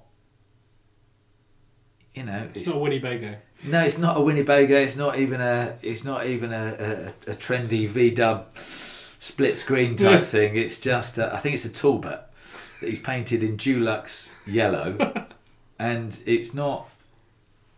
You 2.13 2.23
know, 2.23 2.47
It's 2.53 2.65
not 2.65 2.79
Winnebago. 2.79 3.35
no, 3.67 3.81
it's 3.81 3.97
not 3.97 4.15
a 4.15 4.21
Winnebago. 4.21 4.77
It's 4.79 4.95
not 4.95 5.17
even 5.19 5.41
a. 5.41 5.77
It's 5.81 6.05
not 6.05 6.25
even 6.25 6.53
a, 6.53 7.11
a, 7.27 7.31
a 7.31 7.35
trendy 7.35 7.89
V 7.89 8.09
Dub 8.11 8.55
split 8.55 9.57
screen 9.57 9.97
type 9.97 10.23
thing. 10.35 10.55
It's 10.55 10.79
just. 10.79 11.17
A, 11.17 11.33
I 11.35 11.39
think 11.39 11.55
it's 11.55 11.65
a 11.65 11.69
Talbot 11.69 12.21
that 12.79 12.89
he's 12.89 12.99
painted 12.99 13.43
in 13.43 13.57
Dulux 13.57 14.29
yellow, 14.47 15.25
and 15.79 16.17
it's 16.25 16.53
not. 16.53 16.87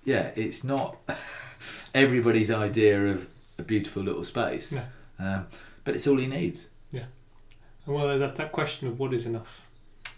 Yeah, 0.03 0.29
it's 0.35 0.63
not 0.63 0.97
everybody's 1.95 2.51
idea 2.51 3.07
of 3.07 3.27
a 3.57 3.63
beautiful 3.63 4.03
little 4.03 4.23
space. 4.23 4.71
No. 4.71 4.83
Um, 5.19 5.47
but 5.83 5.95
it's 5.95 6.05
all 6.05 6.17
he 6.17 6.27
needs. 6.27 6.67
And 7.87 7.95
well, 7.95 8.19
that's 8.19 8.33
that 8.33 8.51
question 8.51 8.87
of 8.87 8.99
what 8.99 9.13
is 9.13 9.25
enough. 9.25 9.65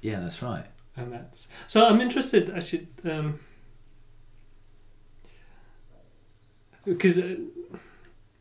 Yeah, 0.01 0.19
that's 0.19 0.41
right. 0.41 0.65
and 0.97 1.13
that's 1.13 1.47
so 1.67 1.87
i'm 1.87 2.01
interested 2.01 2.49
actually 2.49 2.87
um 3.05 3.39
because 6.85 7.19
uh, 7.19 7.35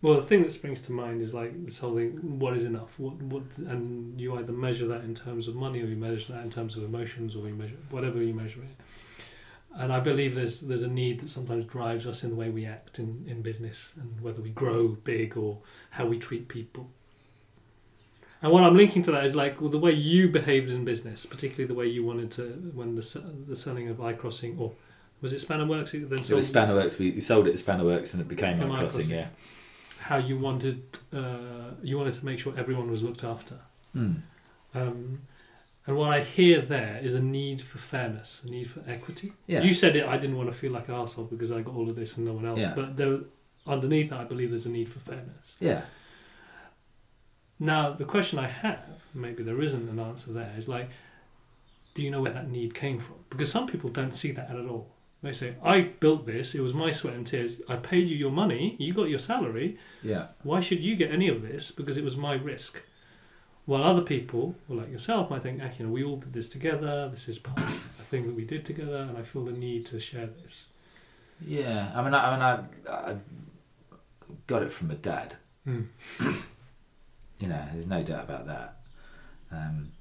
Well, 0.00 0.14
the 0.14 0.22
thing 0.22 0.42
that 0.42 0.52
springs 0.52 0.80
to 0.82 0.92
mind 0.92 1.20
is 1.22 1.34
like 1.34 1.52
this 1.64 1.78
whole 1.78 1.96
thing: 1.96 2.38
what 2.38 2.54
is 2.54 2.64
enough? 2.64 2.98
What 2.98 3.14
what? 3.22 3.58
And 3.58 4.18
you 4.20 4.36
either 4.38 4.52
measure 4.52 4.86
that 4.88 5.02
in 5.04 5.14
terms 5.14 5.48
of 5.48 5.54
money, 5.56 5.82
or 5.82 5.86
you 5.86 5.96
measure 5.96 6.32
that 6.34 6.44
in 6.44 6.50
terms 6.50 6.76
of 6.76 6.84
emotions, 6.84 7.34
or 7.36 7.48
you 7.48 7.54
measure 7.54 7.76
whatever 7.90 8.22
you 8.22 8.32
measure 8.34 8.62
it. 8.62 8.76
And 9.74 9.92
I 9.92 10.00
believe 10.00 10.34
there's 10.36 10.60
there's 10.60 10.82
a 10.82 10.88
need 10.88 11.20
that 11.20 11.28
sometimes 11.28 11.64
drives 11.64 12.06
us 12.06 12.22
in 12.24 12.30
the 12.30 12.36
way 12.36 12.48
we 12.48 12.64
act 12.64 12.98
in, 13.00 13.24
in 13.26 13.42
business, 13.42 13.92
and 14.00 14.20
whether 14.20 14.40
we 14.40 14.50
grow 14.50 14.88
big 14.88 15.36
or 15.36 15.58
how 15.90 16.06
we 16.06 16.18
treat 16.18 16.48
people. 16.48 16.90
And 18.40 18.52
what 18.52 18.62
I'm 18.62 18.76
linking 18.76 19.02
to 19.04 19.10
that 19.12 19.24
is 19.24 19.34
like 19.34 19.60
well, 19.60 19.70
the 19.70 19.78
way 19.78 19.92
you 19.92 20.28
behaved 20.28 20.70
in 20.70 20.84
business, 20.84 21.26
particularly 21.26 21.66
the 21.66 21.74
way 21.74 21.86
you 21.86 22.04
wanted 22.04 22.30
to 22.32 22.44
when 22.74 22.94
the 22.94 23.22
the 23.46 23.56
selling 23.56 23.88
of 23.88 23.96
iCrossing 23.96 24.58
or 24.60 24.72
was 25.20 25.32
it 25.32 25.42
Spannerworks? 25.46 25.94
It 25.94 26.08
Then 26.08 26.18
So 26.22 26.36
with 26.36 26.44
sold- 26.44 26.68
Spannerworks, 26.68 26.98
we 26.98 27.18
sold 27.20 27.48
it 27.48 27.56
to 27.56 27.62
Spannerworks 27.64 28.12
and 28.12 28.20
it 28.22 28.28
became 28.28 28.58
iCrossing, 28.58 28.78
iCrossing. 28.78 29.08
yeah. 29.08 29.26
how 29.98 30.16
you 30.18 30.38
wanted 30.38 30.82
uh, 31.12 31.72
you 31.82 31.98
wanted 31.98 32.14
to 32.14 32.24
make 32.24 32.38
sure 32.38 32.52
everyone 32.56 32.90
was 32.90 33.02
looked 33.02 33.24
after. 33.24 33.56
Mm. 33.96 34.22
Um, 34.74 35.20
and 35.86 35.96
what 35.96 36.10
I 36.10 36.20
hear 36.20 36.60
there 36.60 37.00
is 37.02 37.14
a 37.14 37.20
need 37.20 37.60
for 37.62 37.78
fairness, 37.78 38.42
a 38.44 38.50
need 38.50 38.70
for 38.70 38.82
equity. 38.86 39.32
Yeah. 39.46 39.62
You 39.62 39.72
said 39.72 39.96
it. 39.96 40.04
I 40.06 40.18
didn't 40.18 40.36
want 40.36 40.52
to 40.52 40.56
feel 40.56 40.70
like 40.70 40.88
an 40.88 40.94
asshole 40.94 41.24
because 41.24 41.50
I 41.50 41.62
got 41.62 41.74
all 41.74 41.88
of 41.88 41.96
this 41.96 42.16
and 42.18 42.26
no 42.26 42.34
one 42.34 42.44
else. 42.44 42.58
Yeah. 42.60 42.74
But 42.76 42.96
there, 42.98 43.20
underneath 43.66 44.10
that, 44.10 44.20
I 44.20 44.24
believe 44.24 44.50
there's 44.50 44.66
a 44.66 44.70
need 44.70 44.88
for 44.90 45.00
fairness. 45.00 45.56
yeah. 45.58 45.82
Now, 47.60 47.90
the 47.92 48.04
question 48.04 48.38
I 48.38 48.46
have, 48.46 49.02
maybe 49.14 49.42
there 49.42 49.60
isn't 49.60 49.88
an 49.88 49.98
answer 49.98 50.32
there, 50.32 50.52
is 50.56 50.68
like, 50.68 50.88
do 51.94 52.02
you 52.02 52.10
know 52.10 52.22
where 52.22 52.32
that 52.32 52.48
need 52.50 52.74
came 52.74 52.98
from? 52.98 53.16
Because 53.30 53.50
some 53.50 53.66
people 53.66 53.90
don't 53.90 54.12
see 54.14 54.30
that 54.32 54.50
at 54.50 54.56
all. 54.66 54.88
They 55.22 55.32
say, 55.32 55.56
I 55.64 55.80
built 55.80 56.26
this, 56.26 56.54
it 56.54 56.60
was 56.60 56.72
my 56.74 56.92
sweat 56.92 57.14
and 57.14 57.26
tears, 57.26 57.60
I 57.68 57.74
paid 57.76 58.06
you 58.08 58.14
your 58.16 58.30
money, 58.30 58.76
you 58.78 58.94
got 58.94 59.08
your 59.08 59.18
salary, 59.18 59.76
Yeah. 60.04 60.28
why 60.44 60.60
should 60.60 60.78
you 60.78 60.94
get 60.94 61.10
any 61.10 61.26
of 61.28 61.42
this? 61.42 61.72
Because 61.72 61.96
it 61.96 62.04
was 62.04 62.16
my 62.16 62.34
risk. 62.34 62.82
While 63.66 63.82
other 63.82 64.02
people, 64.02 64.54
well, 64.68 64.78
like 64.78 64.90
yourself, 64.92 65.28
might 65.30 65.42
think, 65.42 65.60
ah, 65.62 65.70
you 65.76 65.86
know, 65.86 65.90
we 65.92 66.04
all 66.04 66.16
did 66.18 66.32
this 66.32 66.48
together, 66.48 67.08
this 67.08 67.28
is 67.28 67.38
part 67.40 67.58
of 67.58 67.66
a 67.98 68.02
thing 68.04 68.26
that 68.28 68.36
we 68.36 68.44
did 68.44 68.64
together, 68.64 68.98
and 68.98 69.18
I 69.18 69.22
feel 69.22 69.44
the 69.44 69.50
need 69.52 69.84
to 69.86 69.98
share 69.98 70.26
this. 70.28 70.66
Yeah. 71.44 71.90
I 71.94 72.02
mean, 72.02 72.14
I, 72.14 72.26
I 72.28 72.30
mean, 72.30 72.42
I, 72.88 73.10
I 73.10 73.16
got 74.46 74.62
it 74.62 74.70
from 74.72 74.92
a 74.92 74.94
dad. 74.94 75.34
Hmm. 75.64 75.82
You 77.38 77.48
know, 77.48 77.62
there's 77.72 77.86
no 77.86 78.02
doubt 78.02 78.24
about 78.24 78.46
that. 78.46 78.76
Um, 79.52 79.92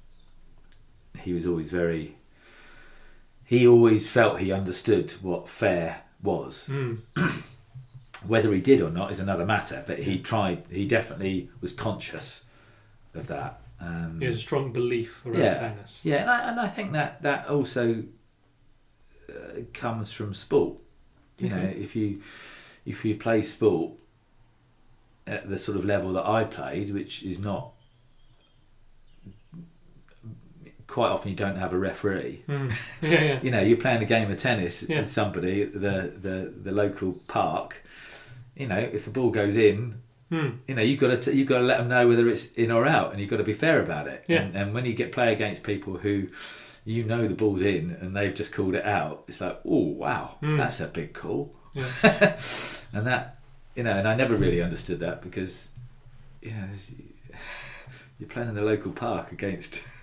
he 1.20 1.32
was 1.32 1.46
always 1.46 1.70
very. 1.70 2.16
He 3.44 3.66
always 3.66 4.10
felt 4.10 4.40
he 4.40 4.52
understood 4.52 5.12
what 5.22 5.48
fair 5.48 6.02
was. 6.22 6.68
Mm. 6.70 6.98
Whether 8.26 8.52
he 8.52 8.60
did 8.60 8.80
or 8.80 8.90
not 8.90 9.10
is 9.12 9.20
another 9.20 9.46
matter. 9.46 9.84
But 9.86 10.00
he 10.00 10.18
tried. 10.18 10.64
He 10.70 10.86
definitely 10.86 11.48
was 11.60 11.72
conscious 11.72 12.44
of 13.14 13.28
that. 13.28 13.60
Um, 13.80 14.18
There's 14.18 14.36
a 14.36 14.40
strong 14.40 14.72
belief 14.72 15.24
around 15.24 15.38
Yeah. 15.40 15.54
fairness. 15.58 16.00
Yeah, 16.04 16.16
and 16.22 16.30
I, 16.30 16.48
and 16.50 16.60
I 16.60 16.66
think 16.66 16.92
that 16.92 17.22
that 17.22 17.48
also 17.48 18.02
uh, 19.30 19.60
comes 19.72 20.12
from 20.12 20.34
sport. 20.34 20.78
You 21.38 21.50
know, 21.50 21.58
if 21.76 21.94
you 21.94 22.20
if 22.84 23.04
you 23.04 23.14
play 23.14 23.42
sport 23.42 23.92
at 25.28 25.48
the 25.48 25.58
sort 25.58 25.76
of 25.78 25.84
level 25.84 26.12
that 26.14 26.26
I 26.26 26.44
played, 26.44 26.92
which 26.92 27.22
is 27.22 27.38
not 27.38 27.72
quite 30.86 31.10
often, 31.10 31.30
you 31.30 31.36
don't 31.36 31.56
have 31.56 31.72
a 31.72 31.78
referee. 31.78 32.42
Mm. 32.48 32.72
Yeah, 33.02 33.22
yeah. 33.24 33.40
You 33.42 33.50
know, 33.50 33.60
you're 33.60 33.76
playing 33.76 34.02
a 34.02 34.06
game 34.06 34.30
of 34.30 34.36
tennis 34.38 34.84
Yeah. 34.88 34.98
with 35.00 35.08
somebody 35.08 35.62
at 35.62 35.72
the, 35.74 36.12
the 36.20 36.52
the 36.62 36.72
local 36.72 37.12
park. 37.28 37.82
You 38.56 38.66
know, 38.66 38.78
if 38.78 39.04
the 39.04 39.10
ball 39.10 39.30
goes 39.30 39.56
in, 39.56 40.02
Mm. 40.30 40.58
you 40.68 40.74
know 40.74 40.82
you've 40.82 41.00
got 41.00 41.22
to 41.22 41.34
you've 41.34 41.48
got 41.48 41.60
to 41.60 41.64
let 41.64 41.78
them 41.78 41.88
know 41.88 42.06
whether 42.06 42.28
it's 42.28 42.52
in 42.52 42.70
or 42.70 42.84
out, 42.86 43.12
and 43.12 43.20
you've 43.20 43.30
got 43.30 43.38
to 43.38 43.44
be 43.44 43.54
fair 43.54 43.80
about 43.82 44.06
it. 44.08 44.24
Yeah. 44.28 44.42
And, 44.42 44.54
and 44.56 44.74
when 44.74 44.84
you 44.84 44.92
get 44.92 45.10
play 45.10 45.32
against 45.32 45.62
people 45.64 45.96
who 45.98 46.28
you 46.84 47.02
know 47.04 47.26
the 47.26 47.34
ball's 47.34 47.62
in 47.62 47.90
and 48.00 48.14
they've 48.14 48.34
just 48.34 48.52
called 48.52 48.74
it 48.74 48.84
out, 48.84 49.24
it's 49.28 49.40
like, 49.40 49.58
oh 49.64 49.84
wow, 49.86 50.36
Mm. 50.42 50.58
that's 50.58 50.80
a 50.80 50.86
big 50.86 51.14
call. 51.14 51.54
Yeah. 51.72 51.84
and 52.92 53.06
that 53.06 53.37
you 53.78 53.84
know, 53.84 53.92
and 53.92 54.08
I 54.08 54.16
never 54.16 54.34
really 54.34 54.60
understood 54.60 54.98
that 55.00 55.22
because 55.22 55.70
you 56.42 56.50
know 56.50 56.66
you're 58.18 58.28
playing 58.28 58.48
in 58.48 58.56
the 58.56 58.62
local 58.62 58.92
park 58.92 59.32
against. 59.32 59.82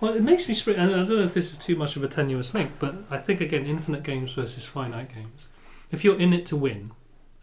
Well, 0.00 0.14
it 0.14 0.22
makes 0.22 0.48
me 0.48 0.54
spring. 0.54 0.78
I 0.78 0.86
don't 0.86 1.10
know 1.10 1.24
if 1.24 1.34
this 1.34 1.52
is 1.52 1.58
too 1.58 1.76
much 1.76 1.94
of 1.94 2.02
a 2.02 2.08
tenuous 2.08 2.54
link, 2.54 2.70
but 2.78 2.94
I 3.10 3.18
think 3.18 3.42
again, 3.42 3.66
infinite 3.66 4.02
games 4.02 4.32
versus 4.32 4.64
finite 4.64 5.14
games. 5.14 5.48
If 5.90 6.04
you're 6.04 6.18
in 6.18 6.32
it 6.32 6.46
to 6.46 6.56
win, 6.56 6.92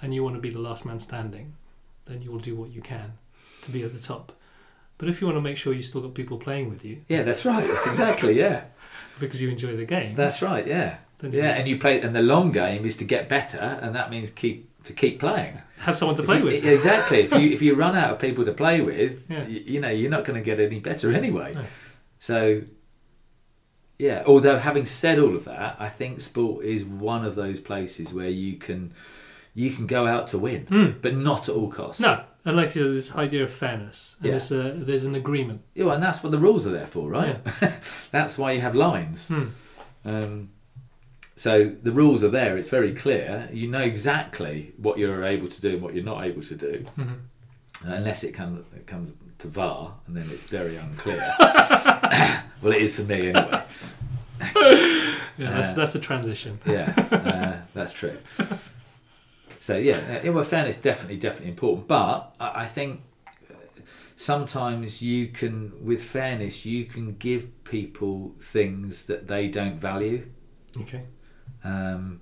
and 0.02 0.12
you 0.12 0.24
want 0.24 0.38
to 0.38 0.42
be 0.42 0.50
the 0.50 0.58
last 0.58 0.84
man 0.84 0.98
standing, 1.00 1.54
then 2.06 2.24
you 2.24 2.32
will 2.32 2.40
do 2.40 2.56
what 2.56 2.72
you 2.72 2.82
can 2.82 3.14
to 3.62 3.70
be 3.70 3.84
at 3.84 3.94
the 3.94 4.00
top. 4.00 4.32
But 4.98 5.08
if 5.08 5.22
you 5.22 5.28
want 5.28 5.38
to 5.38 5.42
make 5.42 5.56
sure 5.56 5.72
you 5.72 5.84
still 5.84 6.02
got 6.02 6.16
people 6.16 6.40
playing 6.40 6.72
with 6.72 6.84
you 6.84 7.02
Yeah, 7.08 7.22
that's 7.22 7.46
right. 7.46 7.70
Exactly. 7.86 8.40
Yeah, 8.40 8.64
because 9.20 9.40
you 9.40 9.50
enjoy 9.50 9.76
the 9.76 9.86
game, 9.86 10.16
that's 10.16 10.42
right. 10.42 10.66
Yeah, 10.66 10.98
yeah. 11.22 11.54
And 11.54 11.68
you 11.68 11.78
play, 11.78 12.02
and 12.02 12.12
the 12.12 12.24
long 12.24 12.52
game 12.52 12.86
is 12.86 12.98
to 12.98 13.06
get 13.06 13.30
better, 13.30 13.78
and 13.84 13.94
that 13.94 14.10
means 14.10 14.32
keep 14.32 14.68
to 14.84 14.94
keep 14.94 15.20
playing. 15.20 15.62
have 15.80 15.96
someone 15.98 16.16
to 16.18 16.24
play 16.24 16.38
you- 16.40 16.44
with. 16.46 16.66
Exactly. 16.66 17.20
If 17.20 17.32
you 17.34 17.50
if 17.56 17.62
you 17.62 17.76
run 17.76 17.96
out 17.96 18.12
of 18.12 18.20
people 18.20 18.46
to 18.46 18.52
play 18.54 18.82
with, 18.82 19.30
Yeah. 19.30 19.44
y- 19.44 19.64
you 19.66 19.80
know 19.80 19.90
you're 19.90 20.10
not 20.12 20.24
going 20.26 20.40
to 20.40 20.44
get 20.46 20.60
any 20.60 20.80
better 20.80 21.12
anyway. 21.12 21.54
No. 21.54 21.64
So, 22.20 22.62
yeah. 24.00 24.24
Although 24.26 24.58
having 24.60 24.86
said 24.86 25.20
all 25.20 25.36
of 25.36 25.46
that, 25.46 25.76
I 25.80 25.90
think 25.90 26.22
sport 26.22 26.66
is 26.66 26.84
one 26.86 27.26
of 27.26 27.36
those 27.36 27.60
places 27.60 28.14
where 28.14 28.30
you 28.30 28.56
can 28.58 28.94
you 29.56 29.72
can 29.72 29.88
go 29.88 30.06
out 30.06 30.28
to 30.28 30.38
win, 30.38 30.66
Mm. 30.68 31.02
but 31.02 31.16
not 31.16 31.50
at 31.50 31.56
all 31.56 31.68
costs. 31.72 32.00
No, 32.00 32.22
and 32.46 32.56
like 32.56 32.76
you 32.76 32.82
said, 32.84 32.92
this 32.92 33.16
idea 33.16 33.44
of 33.44 33.52
fairness, 33.52 34.16
and 34.20 34.26
Yeah. 34.28 34.32
there's, 34.34 34.52
a, 34.52 34.72
there's 34.86 35.06
an 35.06 35.16
agreement. 35.16 35.62
Yeah, 35.74 35.92
and 35.94 36.04
that's 36.04 36.22
what 36.22 36.32
the 36.32 36.38
rules 36.38 36.68
are 36.68 36.72
there 36.72 36.86
for, 36.86 37.10
right? 37.10 37.40
Yeah. 37.60 37.80
that's 38.12 38.38
why 38.38 38.52
you 38.52 38.62
have 38.62 38.76
lines. 38.76 39.30
Hmm. 39.30 39.46
Um, 40.06 40.50
so 41.38 41.54
the 41.88 41.92
rules 41.92 42.24
are 42.24 42.30
there. 42.40 42.58
It's 42.58 42.70
very 42.70 42.94
clear. 42.94 43.48
You 43.54 43.68
know 43.70 43.82
exactly 43.94 44.74
what 44.78 44.98
you're 44.98 45.24
able 45.24 45.48
to 45.48 45.62
do 45.62 45.70
and 45.76 45.82
what 45.82 45.94
you're 45.94 46.04
not 46.14 46.26
able 46.26 46.42
to 46.42 46.56
do. 46.56 46.86
Mhm. 46.98 47.18
unless 47.84 48.24
it 48.24 48.34
comes 48.34 48.66
it 48.76 48.86
comes 48.88 49.14
to 49.38 49.48
VAR, 49.48 49.94
and 50.08 50.18
then 50.18 50.26
it's 50.34 50.44
very 50.60 50.76
unclear. 50.78 51.24
well, 52.62 52.74
it 52.74 52.82
is 52.82 52.96
for 52.98 53.04
me 53.04 53.20
anyway. 53.30 53.64
Yeah, 55.40 55.52
that's 55.52 55.72
Uh, 55.74 55.76
that's 55.76 55.94
a 55.96 56.00
transition. 56.00 56.60
Yeah, 56.66 56.92
uh, 57.12 57.54
that's 57.76 57.94
true. 57.94 58.18
So 59.60 59.78
yeah, 59.78 60.22
uh, 60.26 60.32
well, 60.32 60.44
fairness 60.44 60.82
definitely 60.82 61.18
definitely 61.18 61.50
important, 61.52 61.88
but 61.88 62.36
I, 62.40 62.64
I 62.64 62.66
think 62.66 63.02
uh, 63.52 63.54
sometimes 64.16 65.02
you 65.04 65.28
can, 65.28 65.74
with 65.86 66.02
fairness, 66.04 66.66
you 66.66 66.86
can 66.86 67.16
give 67.18 67.44
people 67.64 68.34
things 68.40 69.06
that 69.06 69.28
they 69.28 69.48
don't 69.48 69.78
value. 69.78 70.28
Okay. 70.82 71.04
Um, 71.68 72.22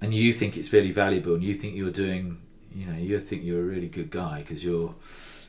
and 0.00 0.12
you 0.12 0.32
think 0.32 0.56
it's 0.56 0.72
really 0.72 0.90
valuable, 0.92 1.34
and 1.34 1.42
you 1.42 1.54
think 1.54 1.74
you're 1.76 1.90
doing, 1.90 2.40
you 2.74 2.86
know, 2.86 2.96
you 2.98 3.18
think 3.20 3.42
you're 3.44 3.60
a 3.60 3.64
really 3.64 3.88
good 3.88 4.10
guy 4.10 4.38
because 4.40 4.64
you're 4.64 4.94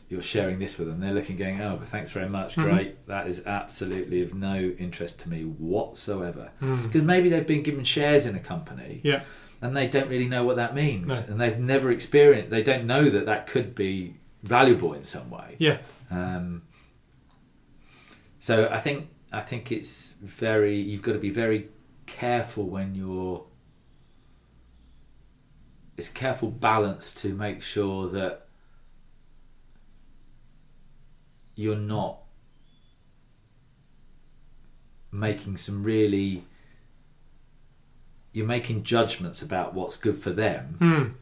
you're 0.07 0.21
sharing 0.21 0.59
this 0.59 0.77
with 0.77 0.87
them. 0.87 0.99
They're 0.99 1.13
looking, 1.15 1.35
going, 1.35 1.59
"Oh, 1.61 1.79
thanks 1.83 2.11
very 2.11 2.29
much, 2.29 2.55
Mhm. 2.55 2.63
great. 2.63 3.07
That 3.07 3.27
is 3.27 3.41
absolutely 3.47 4.21
of 4.21 4.35
no 4.35 4.55
interest 4.77 5.19
to 5.21 5.29
me 5.29 5.41
whatsoever." 5.43 6.51
Mm. 6.61 6.83
Because 6.83 7.01
maybe 7.03 7.27
they've 7.27 7.47
been 7.55 7.63
given 7.63 7.83
shares 7.83 8.25
in 8.27 8.35
a 8.35 8.39
company, 8.39 9.01
Yeah. 9.03 9.23
and 9.63 9.75
they 9.75 9.87
don't 9.87 10.07
really 10.07 10.27
know 10.29 10.43
what 10.43 10.57
that 10.57 10.75
means, 10.75 11.07
No. 11.07 11.25
and 11.29 11.41
they've 11.41 11.57
never 11.59 11.89
experienced. 11.89 12.51
They 12.51 12.61
don't 12.61 12.85
know 12.85 13.09
that 13.09 13.25
that 13.25 13.47
could 13.47 13.73
be 13.73 14.13
valuable 14.43 14.93
in 14.93 15.03
some 15.03 15.31
way. 15.31 15.55
Yeah. 15.57 15.79
Um, 16.11 16.61
so 18.39 18.69
I 18.69 18.79
think 18.79 19.09
I 19.33 19.41
think 19.41 19.71
it's 19.71 20.13
very 20.21 20.79
you've 20.79 21.01
got 21.01 21.13
to 21.13 21.19
be 21.19 21.31
very 21.31 21.67
careful 22.05 22.65
when 22.65 22.95
you're 22.95 23.45
it's 25.97 26.09
careful 26.09 26.49
balance 26.51 27.13
to 27.13 27.33
make 27.33 27.61
sure 27.61 28.07
that 28.09 28.47
you're 31.55 31.75
not 31.77 32.19
making 35.11 35.55
some 35.57 35.83
really 35.83 36.43
you're 38.33 38.45
making 38.45 38.83
judgments 38.83 39.41
about 39.41 39.73
what's 39.73 39.95
good 39.95 40.17
for 40.17 40.31
them 40.31 40.77
Mm. 40.81 41.13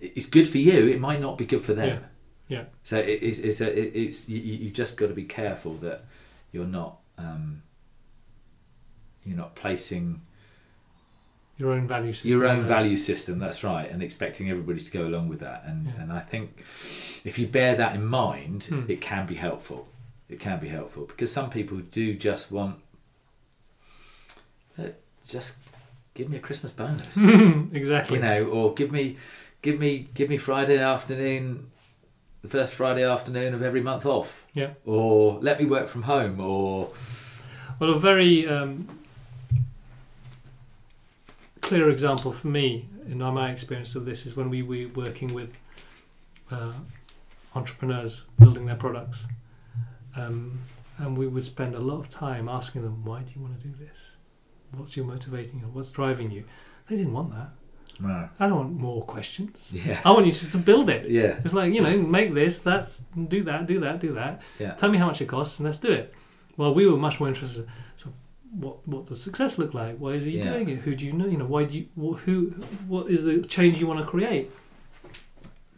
it's 0.00 0.26
good 0.26 0.48
for 0.48 0.58
you 0.58 0.88
it 0.88 1.00
might 1.00 1.20
not 1.20 1.38
be 1.38 1.44
good 1.44 1.62
for 1.62 1.74
them 1.74 2.02
Yeah. 2.48 2.56
Yeah. 2.58 2.64
so 2.82 2.98
it's 2.98 3.38
it's 3.38 3.60
a, 3.60 3.98
it's 3.98 4.28
you, 4.28 4.40
you've 4.40 4.72
just 4.72 4.96
got 4.96 5.06
to 5.08 5.14
be 5.14 5.24
careful 5.24 5.74
that 5.74 6.04
you're 6.50 6.66
not 6.66 6.98
um, 7.18 7.62
you're 9.28 9.36
not 9.36 9.54
placing 9.54 10.20
Your 11.58 11.72
own 11.72 11.86
value 11.86 12.12
system. 12.12 12.30
your 12.30 12.46
own 12.48 12.62
value 12.62 12.96
system 12.96 13.38
that's 13.38 13.62
right 13.64 13.88
and 13.90 14.02
expecting 14.02 14.50
everybody 14.50 14.80
to 14.80 14.90
go 14.90 15.04
along 15.06 15.28
with 15.28 15.40
that 15.40 15.64
and 15.66 15.86
Yeah. 15.86 16.00
and 16.02 16.12
I 16.12 16.20
think 16.20 16.60
if 17.24 17.38
you 17.38 17.46
bear 17.46 17.74
that 17.76 17.94
in 17.94 18.04
mind 18.04 18.64
Hmm. 18.64 18.82
it 18.88 19.00
can 19.00 19.26
be 19.26 19.34
helpful 19.36 19.86
it 20.28 20.38
can 20.40 20.58
be 20.60 20.68
helpful 20.68 21.04
because 21.06 21.30
some 21.32 21.50
people 21.50 21.78
do 21.78 22.14
just 22.14 22.50
want 22.52 22.76
uh, 24.78 24.88
just 25.26 25.56
give 26.14 26.28
me 26.30 26.36
a 26.36 26.40
Christmas 26.40 26.72
bonus. 26.72 27.16
exactly. 27.72 28.16
you 28.16 28.22
know, 28.22 28.44
or 28.46 28.74
give 28.74 28.90
me, 28.92 29.16
give 29.62 29.78
me, 29.80 30.06
give 30.14 30.28
me 30.28 30.36
Friday 30.36 30.78
afternoon, 30.78 31.70
the 32.42 32.48
first 32.48 32.74
Friday 32.74 33.04
afternoon 33.04 33.54
of 33.54 33.62
every 33.62 33.80
month 33.80 34.04
off. 34.06 34.46
Yeah. 34.54 34.70
Or 34.84 35.38
let 35.40 35.58
me 35.60 35.66
work 35.66 35.86
from 35.86 36.02
home. 36.04 36.40
Or 36.40 36.90
Well, 37.78 37.90
a 37.90 37.98
very 37.98 38.46
um, 38.48 38.86
clear 41.68 41.90
example 41.90 42.32
for 42.32 42.46
me 42.48 42.88
in 43.10 43.18
my 43.18 43.50
experience 43.50 43.94
of 43.94 44.06
this 44.06 44.24
is 44.24 44.34
when 44.34 44.48
we 44.48 44.62
were 44.62 44.88
working 44.94 45.34
with 45.34 45.60
uh, 46.50 46.72
entrepreneurs 47.54 48.22
building 48.38 48.64
their 48.64 48.74
products. 48.76 49.26
Um, 50.16 50.60
and 50.96 51.16
we 51.16 51.26
would 51.28 51.44
spend 51.44 51.74
a 51.74 51.78
lot 51.78 51.98
of 51.98 52.08
time 52.08 52.48
asking 52.48 52.82
them, 52.84 53.04
why 53.04 53.20
do 53.20 53.34
you 53.34 53.42
want 53.42 53.60
to 53.60 53.68
do 53.68 53.74
this? 53.78 54.16
What's 54.74 54.96
your 54.96 55.04
motivating 55.04 55.60
you? 55.60 55.66
What's 55.66 55.92
driving 55.92 56.30
you? 56.30 56.44
They 56.88 56.96
didn't 56.96 57.12
want 57.12 57.32
that. 57.32 57.50
no. 58.00 58.30
I 58.40 58.46
don't 58.46 58.56
want 58.56 58.72
more 58.72 59.02
questions. 59.02 59.70
yeah, 59.70 60.00
I 60.06 60.10
want 60.12 60.24
you 60.24 60.32
just 60.32 60.52
to 60.52 60.58
build 60.58 60.88
it. 60.88 61.10
yeah, 61.10 61.38
It's 61.44 61.52
like, 61.52 61.74
you 61.74 61.82
know, 61.82 61.98
make 62.02 62.32
this, 62.32 62.60
that's, 62.60 63.02
do 63.28 63.42
that, 63.42 63.66
do 63.66 63.80
that, 63.80 64.00
do 64.00 64.14
that. 64.14 64.40
yeah, 64.58 64.72
Tell 64.72 64.90
me 64.90 64.96
how 64.96 65.06
much 65.06 65.20
it 65.20 65.26
costs 65.28 65.58
and 65.58 65.66
let's 65.66 65.78
do 65.78 65.92
it. 65.92 66.14
Well, 66.56 66.72
we 66.74 66.86
were 66.86 66.96
much 66.96 67.20
more 67.20 67.28
interested. 67.28 67.68
What 68.52 68.86
what 68.88 69.06
does 69.06 69.22
success 69.22 69.58
look 69.58 69.74
like? 69.74 69.98
Why 69.98 70.10
is 70.12 70.24
he 70.24 70.38
Yeah. 70.38 70.52
doing 70.52 70.68
it? 70.70 70.78
Who 70.80 70.94
do 70.94 71.04
you 71.04 71.12
know? 71.12 71.26
You 71.26 71.36
know, 71.38 71.44
why 71.46 71.64
do 71.64 71.78
you? 71.78 71.86
Who? 72.24 72.46
What 72.88 73.10
is 73.10 73.22
the 73.22 73.42
change 73.42 73.78
you 73.78 73.86
want 73.86 74.00
to 74.00 74.06
create? 74.06 74.50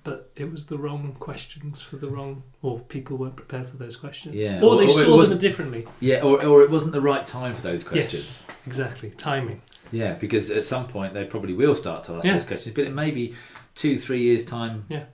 But 0.03 0.31
it 0.35 0.51
was 0.51 0.67
the 0.67 0.79
wrong 0.79 1.15
questions 1.19 1.83
for 1.83 1.97
the 1.97 2.09
wrong, 2.09 2.43
or 2.63 2.79
people 2.81 3.19
weren't 3.19 3.37
prepared 3.37 3.69
for 3.69 3.77
those 3.77 3.97
questions. 3.97 4.35
Yeah, 4.35 4.61
Or 4.63 4.71
or- 4.71 4.77
they 4.77 4.85
or 4.85 4.89
it 4.89 5.05
saw 5.05 5.23
them 5.23 5.39
differently. 5.39 5.87
yeah. 6.01 6.23
Or, 6.23 6.43
or 6.43 6.63
it 6.63 6.71
wasn't 6.71 6.93
the 6.93 7.03
right 7.03 7.27
time 7.27 7.55
for 7.55 7.61
those 7.63 7.85
questions. 7.85 8.47
Yes, 8.49 8.57
exactly. 8.67 9.11
Timing. 9.11 9.61
Yeah, 9.93 10.15
because 10.15 10.51
at 10.51 10.65
some 10.65 10.87
point 10.87 11.13
they 11.13 11.25
probably 11.25 11.53
will 11.53 11.75
start 11.75 12.05
to 12.05 12.15
ask 12.15 12.25
Yeah. 12.25 12.33
those 12.33 12.45
questions, 12.45 12.75
but 12.75 12.85
it 12.87 12.95
may 12.95 13.11
be 13.11 13.35
two, 13.75 13.99
three 13.99 14.23
years 14.23 14.43
time. 14.43 14.85
Yeah. 14.89 15.05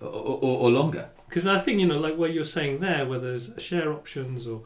Or, 0.00 0.08
or, 0.08 0.58
or 0.62 0.70
longer. 0.72 1.08
Because 1.28 1.46
I 1.46 1.60
think 1.60 1.78
you 1.78 1.86
know, 1.86 1.98
like 1.98 2.16
what 2.16 2.32
you're 2.32 2.42
saying 2.44 2.80
there, 2.80 3.06
where 3.06 3.20
there's 3.20 3.52
share 3.58 3.92
options 3.92 4.46
or 4.46 4.62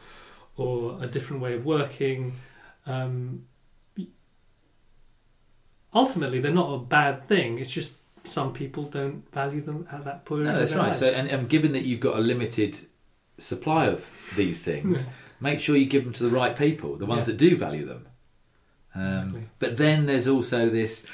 or 0.59 0.99
a 1.03 1.07
different 1.07 1.41
way 1.41 1.55
of 1.55 1.65
working. 1.65 2.33
Um, 2.87 3.47
ultimately, 5.95 6.41
they're 6.41 6.53
not 6.53 6.73
a 6.75 6.79
bad 6.79 7.25
thing. 7.25 7.59
It's 7.59 7.71
just 7.73 7.99
some 8.25 8.53
people 8.53 8.85
don't 8.85 9.31
value 9.33 9.61
them 9.61 9.87
at 9.91 10.05
that 10.05 10.25
point. 10.25 10.45
No, 10.45 10.59
that's 10.59 10.75
right. 10.75 10.95
So, 10.95 11.07
and, 11.07 11.29
and 11.29 11.49
given 11.49 11.73
that 11.73 11.85
you've 11.85 12.01
got 12.01 12.17
a 12.17 12.21
limited 12.21 12.81
supply 13.39 13.87
of 13.87 14.11
these 14.37 14.63
things, 14.63 15.09
make 15.41 15.61
sure 15.61 15.77
you 15.77 15.87
give 15.87 16.05
them 16.05 16.13
to 16.15 16.25
the 16.25 16.29
right 16.31 16.55
people, 16.57 16.97
the 16.97 17.07
ones 17.07 17.27
Yeah. 17.27 17.33
that 17.33 17.39
do 17.39 17.57
value 17.57 17.85
them. 17.87 18.07
Um, 18.95 19.03
Exactly. 19.05 19.49
But 19.59 19.77
then 19.77 20.07
there's 20.07 20.29
also 20.29 20.69
this. 20.69 21.07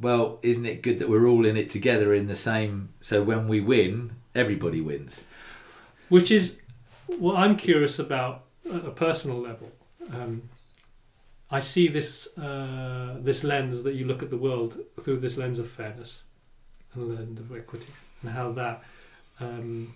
Well, 0.00 0.38
isn't 0.42 0.64
it 0.64 0.82
good 0.82 1.00
that 1.00 1.08
we're 1.08 1.26
all 1.26 1.44
in 1.44 1.56
it 1.56 1.68
together 1.68 2.14
in 2.14 2.28
the 2.28 2.34
same? 2.36 2.90
So 3.00 3.22
when 3.24 3.48
we 3.48 3.60
win, 3.60 4.12
everybody 4.34 4.80
wins. 4.80 5.26
which 6.08 6.30
is 6.30 6.60
what 7.18 7.36
I'm 7.36 7.56
curious 7.56 7.98
about 7.98 8.44
at 8.72 8.84
a 8.84 8.90
personal 8.90 9.38
level. 9.38 9.70
Um, 10.12 10.42
I 11.50 11.60
see 11.60 11.88
this 11.88 12.36
uh, 12.38 13.16
this 13.20 13.42
lens 13.42 13.82
that 13.82 13.94
you 13.94 14.06
look 14.06 14.22
at 14.22 14.30
the 14.30 14.36
world 14.36 14.78
through 15.00 15.18
this 15.20 15.38
lens 15.38 15.58
of 15.58 15.68
fairness 15.68 16.22
and 16.92 17.10
the 17.10 17.14
lens 17.14 17.40
of 17.40 17.56
equity, 17.56 17.92
and 18.22 18.30
how 18.30 18.52
that 18.52 18.82
um, 19.40 19.94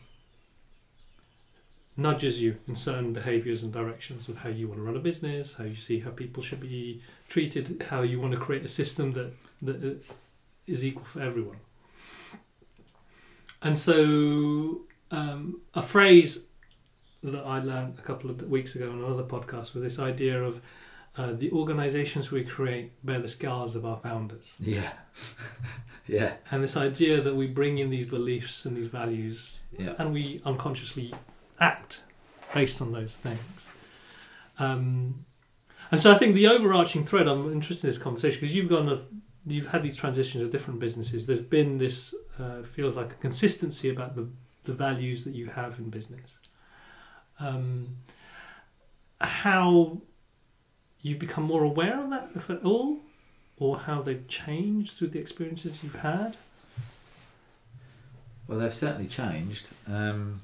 nudges 1.96 2.40
you 2.40 2.56
in 2.68 2.74
certain 2.74 3.12
behaviours 3.12 3.62
and 3.62 3.72
directions 3.72 4.28
of 4.28 4.38
how 4.38 4.48
you 4.48 4.66
want 4.66 4.78
to 4.78 4.82
run 4.82 4.96
a 4.96 5.00
business, 5.00 5.54
how 5.54 5.64
you 5.64 5.74
see 5.74 6.00
how 6.00 6.10
people 6.10 6.42
should 6.42 6.60
be 6.60 7.02
treated, 7.28 7.84
how 7.90 8.00
you 8.02 8.18
want 8.18 8.32
to 8.32 8.40
create 8.40 8.64
a 8.64 8.68
system 8.68 9.12
that 9.12 9.32
that 9.60 9.84
uh, 9.84 10.02
equal 10.66 11.04
for 11.04 11.20
everyone. 11.20 11.58
And 13.62 13.76
so, 13.78 14.80
um, 15.10 15.60
a 15.74 15.82
phrase 15.82 16.44
that 17.22 17.44
I 17.46 17.60
learned 17.60 17.98
a 17.98 18.02
couple 18.02 18.30
of 18.30 18.42
weeks 18.48 18.74
ago 18.74 18.90
on 18.90 18.98
another 18.98 19.22
podcast 19.22 19.74
was 19.74 19.82
this 19.82 19.98
idea 19.98 20.42
of 20.42 20.60
uh, 21.16 21.32
the 21.32 21.50
organizations 21.52 22.30
we 22.30 22.44
create 22.44 22.92
bear 23.04 23.20
the 23.20 23.28
scars 23.28 23.76
of 23.76 23.84
our 23.84 23.96
founders. 23.96 24.54
Yeah, 24.58 24.92
yeah, 26.06 26.34
And 26.50 26.62
this 26.62 26.76
idea 26.76 27.20
that 27.20 27.34
we 27.34 27.46
bring 27.46 27.78
in 27.78 27.90
these 27.90 28.06
beliefs 28.06 28.64
and 28.64 28.76
these 28.76 28.86
values 28.86 29.60
yeah. 29.78 29.94
and 29.98 30.12
we 30.12 30.40
unconsciously 30.44 31.12
act 31.60 32.02
based 32.54 32.80
on 32.80 32.92
those 32.92 33.16
things. 33.16 33.68
Um, 34.58 35.24
and 35.90 36.00
so 36.00 36.10
I 36.10 36.16
think 36.16 36.34
the 36.34 36.46
overarching 36.46 37.04
thread, 37.04 37.28
I'm 37.28 37.52
interested 37.52 37.86
in 37.86 37.90
this 37.90 37.98
conversation 37.98 38.40
because 38.40 38.54
you've 38.54 38.68
gone, 38.68 38.88
a, 38.88 38.96
you've 39.46 39.68
had 39.68 39.82
these 39.82 39.96
transitions 39.96 40.42
of 40.42 40.50
different 40.50 40.80
businesses. 40.80 41.26
There's 41.26 41.40
been 41.40 41.78
this, 41.78 42.14
uh, 42.38 42.62
feels 42.62 42.96
like 42.96 43.12
a 43.12 43.16
consistency 43.16 43.90
about 43.90 44.16
the, 44.16 44.28
the 44.64 44.72
values 44.72 45.24
that 45.24 45.34
you 45.34 45.48
have 45.48 45.78
in 45.78 45.90
business. 45.90 46.38
Um, 47.42 47.88
how 49.20 49.98
you 51.00 51.16
become 51.16 51.44
more 51.44 51.64
aware 51.64 51.98
of 52.00 52.10
that, 52.10 52.30
if 52.34 52.50
at 52.50 52.62
all, 52.62 53.00
or 53.56 53.78
how 53.78 54.00
they've 54.02 54.26
changed 54.28 54.92
through 54.92 55.08
the 55.08 55.18
experiences 55.18 55.82
you've 55.82 55.96
had. 55.96 56.36
Well, 58.46 58.58
they've 58.58 58.72
certainly 58.72 59.08
changed. 59.08 59.70
Um, 59.86 60.40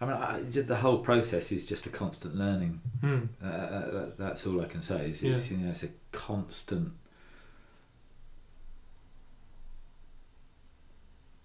I 0.00 0.04
mean, 0.04 0.14
I, 0.14 0.40
the 0.40 0.76
whole 0.76 0.98
process 0.98 1.50
is 1.52 1.64
just 1.64 1.86
a 1.86 1.90
constant 1.90 2.36
learning. 2.36 2.80
Hmm. 3.00 3.18
Uh, 3.42 3.46
uh, 3.46 3.90
that, 3.90 4.18
that's 4.18 4.46
all 4.46 4.60
I 4.60 4.66
can 4.66 4.82
say. 4.82 5.08
It's, 5.10 5.22
it's, 5.22 5.50
you 5.50 5.58
know, 5.58 5.70
it's 5.70 5.84
a 5.84 5.88
constant 6.12 6.92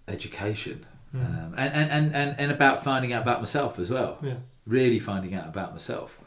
education, 0.08 0.86
Hmm. 1.12 1.20
um, 1.26 1.54
and, 1.58 1.74
and, 1.74 1.92
and, 1.92 2.16
and, 2.16 2.36
and 2.40 2.52
about 2.52 2.84
finding 2.84 3.12
out 3.14 3.22
about 3.24 3.40
myself 3.40 3.78
as 3.80 3.90
well. 3.92 4.18
yeah. 4.22 4.36
Really 4.66 5.00
finding 5.00 5.34
out 5.34 5.48
about 5.48 5.72
myself, 5.72 6.20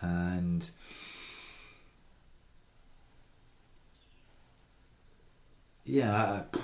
and 0.00 0.70
yeah, 5.84 6.42
I- 6.52 6.58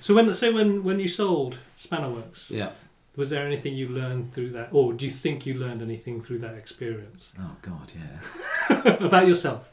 So 0.00 0.14
when 0.14 0.32
so 0.34 0.52
when 0.52 0.82
when 0.84 0.98
you 1.00 1.08
sold 1.08 1.58
Spannerworks, 1.78 2.50
yeah. 2.50 2.70
was 3.16 3.30
there 3.30 3.46
anything 3.46 3.74
you 3.74 3.88
learned 3.88 4.32
through 4.32 4.50
that, 4.50 4.68
or 4.72 4.92
do 4.92 5.04
you 5.04 5.10
think 5.10 5.46
you 5.46 5.54
learned 5.54 5.82
anything 5.82 6.20
through 6.20 6.38
that 6.40 6.54
experience 6.54 7.32
Oh 7.40 7.56
God, 7.62 7.92
yeah. 7.94 8.96
about 9.06 9.26
yourself? 9.28 9.72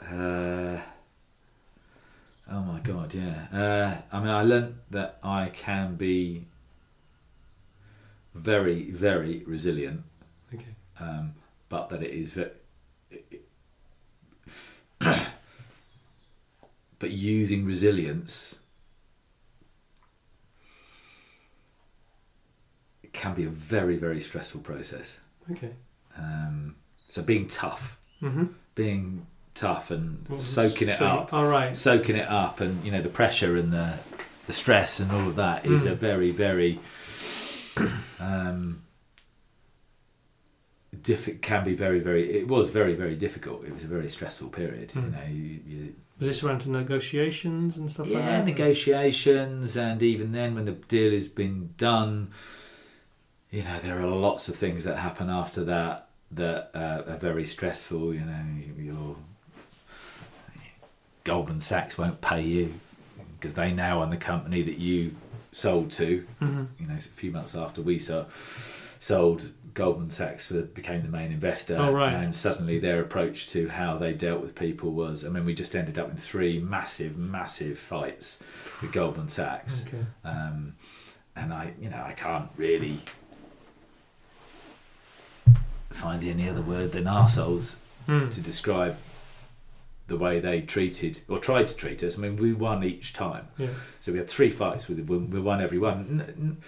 Uh, 0.00 0.78
oh 2.52 2.60
my 2.62 2.80
god, 2.80 3.14
yeah. 3.14 3.46
Uh, 3.52 3.96
I 4.16 4.20
mean, 4.20 4.28
I 4.28 4.42
learnt 4.42 4.74
that 4.90 5.18
I 5.22 5.48
can 5.48 5.96
be 5.96 6.46
very, 8.34 8.90
very 8.90 9.42
resilient, 9.46 10.02
Okay. 10.54 10.74
um, 11.00 11.34
but 11.68 11.88
that 11.90 12.02
it 12.02 12.10
is 12.10 12.32
very. 12.32 12.50
but 16.98 17.10
using 17.10 17.64
resilience 17.64 18.58
can 23.12 23.34
be 23.34 23.44
a 23.44 23.48
very, 23.50 23.96
very 23.96 24.20
stressful 24.20 24.60
process. 24.60 25.18
Okay. 25.50 25.70
Um, 26.16 26.76
so 27.08 27.22
being 27.22 27.46
tough, 27.46 27.98
Mm-hmm. 28.22 28.44
being 28.76 29.26
tough 29.54 29.90
and 29.90 30.24
soaking 30.42 30.88
it 30.88 31.00
up 31.02 31.32
All 31.32 31.46
right. 31.46 31.76
soaking 31.76 32.16
it 32.16 32.28
up 32.28 32.60
and 32.60 32.84
you 32.84 32.90
know 32.90 33.02
the 33.02 33.08
pressure 33.10 33.56
and 33.56 33.72
the 33.72 33.98
the 34.46 34.52
stress 34.52 34.98
and 35.00 35.10
all 35.12 35.28
of 35.28 35.36
that 35.36 35.64
is 35.66 35.84
Mm. 35.84 35.92
a 35.92 35.94
very 35.94 36.30
very 36.30 36.80
um 38.20 38.82
diff- 41.02 41.40
can 41.40 41.64
be 41.64 41.74
very 41.74 42.00
very 42.00 42.30
it 42.38 42.48
was 42.48 42.72
very 42.72 42.94
very 42.94 43.16
difficult 43.16 43.64
it 43.64 43.72
was 43.72 43.84
a 43.84 43.86
very 43.86 44.08
stressful 44.08 44.48
period 44.48 44.92
you 44.94 45.00
Mm. 45.02 45.12
know 45.12 45.26
you, 45.30 45.60
you 45.66 45.94
Was 46.18 46.28
this 46.28 46.42
around 46.42 46.60
to 46.60 46.70
negotiations 46.70 47.78
and 47.78 47.90
stuff 47.90 48.06
like 48.08 48.22
that? 48.24 48.30
yeah 48.40 48.44
negotiations 48.44 49.76
and 49.76 50.02
even 50.02 50.32
then 50.32 50.54
when 50.54 50.64
the 50.64 50.72
deal 50.72 51.12
has 51.12 51.28
been 51.28 51.70
done 51.78 52.30
you 53.50 53.62
know 53.62 53.78
there 53.80 54.00
are 54.00 54.06
lots 54.06 54.48
of 54.48 54.54
things 54.56 54.84
that 54.84 54.96
happen 54.98 55.28
after 55.30 55.64
that 55.64 56.08
that 56.30 56.70
uh, 56.74 57.02
are 57.12 57.16
very 57.18 57.44
stressful 57.44 58.14
you 58.14 58.20
know 58.20 58.44
your 58.78 59.16
Goldman 61.24 61.60
Sachs 61.60 61.96
won't 61.98 62.20
pay 62.20 62.42
you 62.42 62.74
because 63.38 63.54
they 63.54 63.72
now 63.72 64.02
own 64.02 64.08
the 64.08 64.16
company 64.16 64.62
that 64.62 64.78
you 64.78 65.14
sold 65.52 65.90
to 65.92 66.26
Mhm. 66.40 66.68
you 66.78 66.86
know 66.86 66.94
a 66.94 67.00
few 67.00 67.30
months 67.30 67.54
after 67.54 67.82
we 67.82 67.98
so, 67.98 68.26
sold 68.98 69.50
Goldman 69.74 70.10
Sachs 70.10 70.50
became 70.50 71.02
the 71.02 71.08
main 71.08 71.32
investor 71.32 71.76
Oh, 71.78 71.92
right. 71.92 72.12
and 72.12 72.34
suddenly 72.34 72.78
their 72.78 73.00
approach 73.00 73.48
to 73.48 73.68
how 73.68 73.96
they 73.98 74.12
dealt 74.14 74.40
with 74.42 74.54
people 74.54 74.92
was 74.92 75.24
I 75.24 75.28
mean 75.30 75.44
we 75.44 75.54
just 75.54 75.74
ended 75.76 75.98
up 75.98 76.10
in 76.10 76.16
three 76.16 76.58
massive 76.58 77.16
massive 77.16 77.78
fights 77.78 78.38
with 78.80 78.92
Goldman 78.92 79.28
Sachs 79.28 79.84
Okay. 79.86 80.04
um, 80.24 80.74
and 81.36 81.52
I 81.54 81.72
you 81.80 81.88
know 81.90 82.02
I 82.04 82.12
can't 82.12 82.48
really 82.56 83.00
find 85.90 86.24
any 86.24 86.48
other 86.48 86.62
word 86.62 86.92
than 86.92 87.04
arseholes 87.04 87.76
Mm. 88.08 88.30
to 88.32 88.40
describe 88.40 88.96
the 90.08 90.16
way 90.16 90.40
they 90.40 90.60
treated 90.60 91.20
or 91.28 91.38
tried 91.38 91.68
to 91.68 91.76
treat 91.76 92.02
us. 92.02 92.18
I 92.18 92.22
mean, 92.22 92.36
we 92.36 92.52
won 92.52 92.82
each 92.84 93.12
time. 93.12 93.48
Yeah. 93.56 93.68
So 94.00 94.12
we 94.12 94.18
had 94.18 94.28
three 94.28 94.50
fights 94.50 94.88
with 94.88 94.98
we 95.08 95.16
we 95.18 95.40
won 95.40 95.60
every 95.60 95.78
one. 95.78 96.58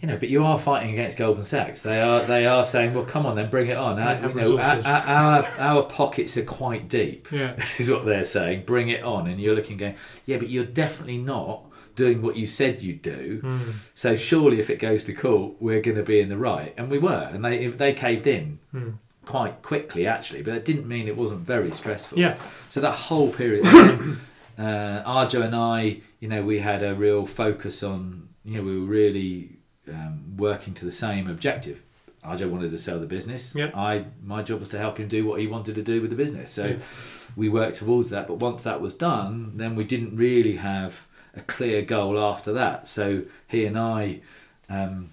You 0.00 0.08
know, 0.08 0.16
but 0.16 0.30
you 0.30 0.42
are 0.44 0.58
fighting 0.58 0.90
against 0.90 1.16
Goldman 1.16 1.44
Sachs. 1.44 1.82
They 1.82 2.00
are 2.00 2.22
they 2.24 2.44
are 2.44 2.64
saying, 2.64 2.92
"Well, 2.92 3.04
come 3.04 3.24
on, 3.24 3.36
then 3.36 3.50
bring 3.50 3.68
it 3.68 3.76
on." 3.76 4.00
Our, 4.00 4.14
you 4.28 4.34
know, 4.34 4.58
our, 4.58 4.82
our, 5.06 5.44
our 5.58 5.82
pockets 5.84 6.36
are 6.36 6.44
quite 6.44 6.88
deep, 6.88 7.30
Yeah. 7.30 7.54
is 7.78 7.88
what 7.88 8.04
they're 8.04 8.24
saying. 8.24 8.64
Bring 8.64 8.88
it 8.88 9.04
on, 9.04 9.28
and 9.28 9.40
you're 9.40 9.54
looking, 9.54 9.76
going, 9.76 9.94
"Yeah, 10.26 10.38
but 10.38 10.48
you're 10.48 10.64
definitely 10.64 11.18
not 11.18 11.66
doing 11.94 12.20
what 12.20 12.36
you 12.36 12.46
said 12.46 12.82
you'd 12.82 13.02
do." 13.02 13.42
Mm. 13.44 13.74
So 13.94 14.16
surely, 14.16 14.58
if 14.58 14.70
it 14.70 14.80
goes 14.80 15.04
to 15.04 15.12
court, 15.12 15.54
we're 15.60 15.82
going 15.82 15.98
to 15.98 16.02
be 16.02 16.18
in 16.18 16.30
the 16.30 16.38
right, 16.38 16.74
and 16.76 16.90
we 16.90 16.98
were, 16.98 17.28
and 17.32 17.44
they 17.44 17.66
they 17.68 17.92
caved 17.92 18.26
in 18.26 18.58
Mm. 18.74 18.94
Quite 19.24 19.62
quickly, 19.62 20.06
actually. 20.06 20.42
But 20.42 20.52
that 20.54 20.64
didn't 20.64 20.86
mean 20.88 21.08
it 21.08 21.16
wasn't 21.16 21.40
very 21.40 21.70
stressful. 21.70 22.18
Yeah. 22.18 22.36
So 22.68 22.80
that 22.80 22.92
whole 22.94 23.30
period, 23.32 23.64
uh, 24.58 25.02
Arjo 25.04 25.42
and 25.42 25.54
I, 25.54 26.00
you 26.20 26.28
know, 26.28 26.42
we 26.42 26.58
had 26.60 26.82
a 26.82 26.94
real 26.94 27.26
focus 27.26 27.82
on, 27.82 28.28
you 28.44 28.56
know, 28.56 28.62
we 28.62 28.78
were 28.78 28.86
really 28.86 29.56
um, 29.88 30.36
working 30.36 30.74
to 30.74 30.84
the 30.84 30.90
same 30.90 31.28
objective. 31.28 31.82
Arjo 32.24 32.48
wanted 32.48 32.70
to 32.70 32.78
sell 32.78 33.00
the 33.00 33.06
business. 33.06 33.54
Yeah. 33.54 33.70
I 33.74 34.04
my 34.22 34.42
job 34.42 34.60
was 34.60 34.68
to 34.70 34.78
help 34.78 34.98
him 34.98 35.08
do 35.08 35.26
what 35.26 35.40
he 35.40 35.46
wanted 35.48 35.74
to 35.74 35.82
do 35.82 36.00
with 36.00 36.10
the 36.10 36.16
business. 36.16 36.50
So 36.50 36.66
Yeah. 36.66 36.76
we 37.34 37.48
worked 37.48 37.76
towards 37.76 38.10
that. 38.10 38.28
But 38.28 38.34
once 38.36 38.62
that 38.62 38.80
was 38.80 38.92
done, 38.92 39.52
then 39.56 39.74
we 39.74 39.82
didn't 39.84 40.16
really 40.16 40.56
have 40.56 41.06
a 41.34 41.40
clear 41.40 41.82
goal 41.82 42.18
after 42.20 42.52
that. 42.52 42.86
So 42.86 43.22
he 43.48 43.64
and 43.64 43.76
I. 43.78 44.20
Um, 44.68 45.10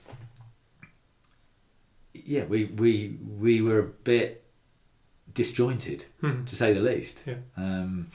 yeah, 2.29 2.45
we, 2.45 2.65
we 2.65 3.17
we 3.45 3.61
were 3.61 3.79
a 3.79 3.83
bit 4.13 4.43
disjointed 5.33 6.05
Mm. 6.23 6.45
to 6.45 6.55
say 6.55 6.73
the 6.73 6.81
least. 6.81 7.23
Yeah. 7.27 7.35
Um, 7.57 8.07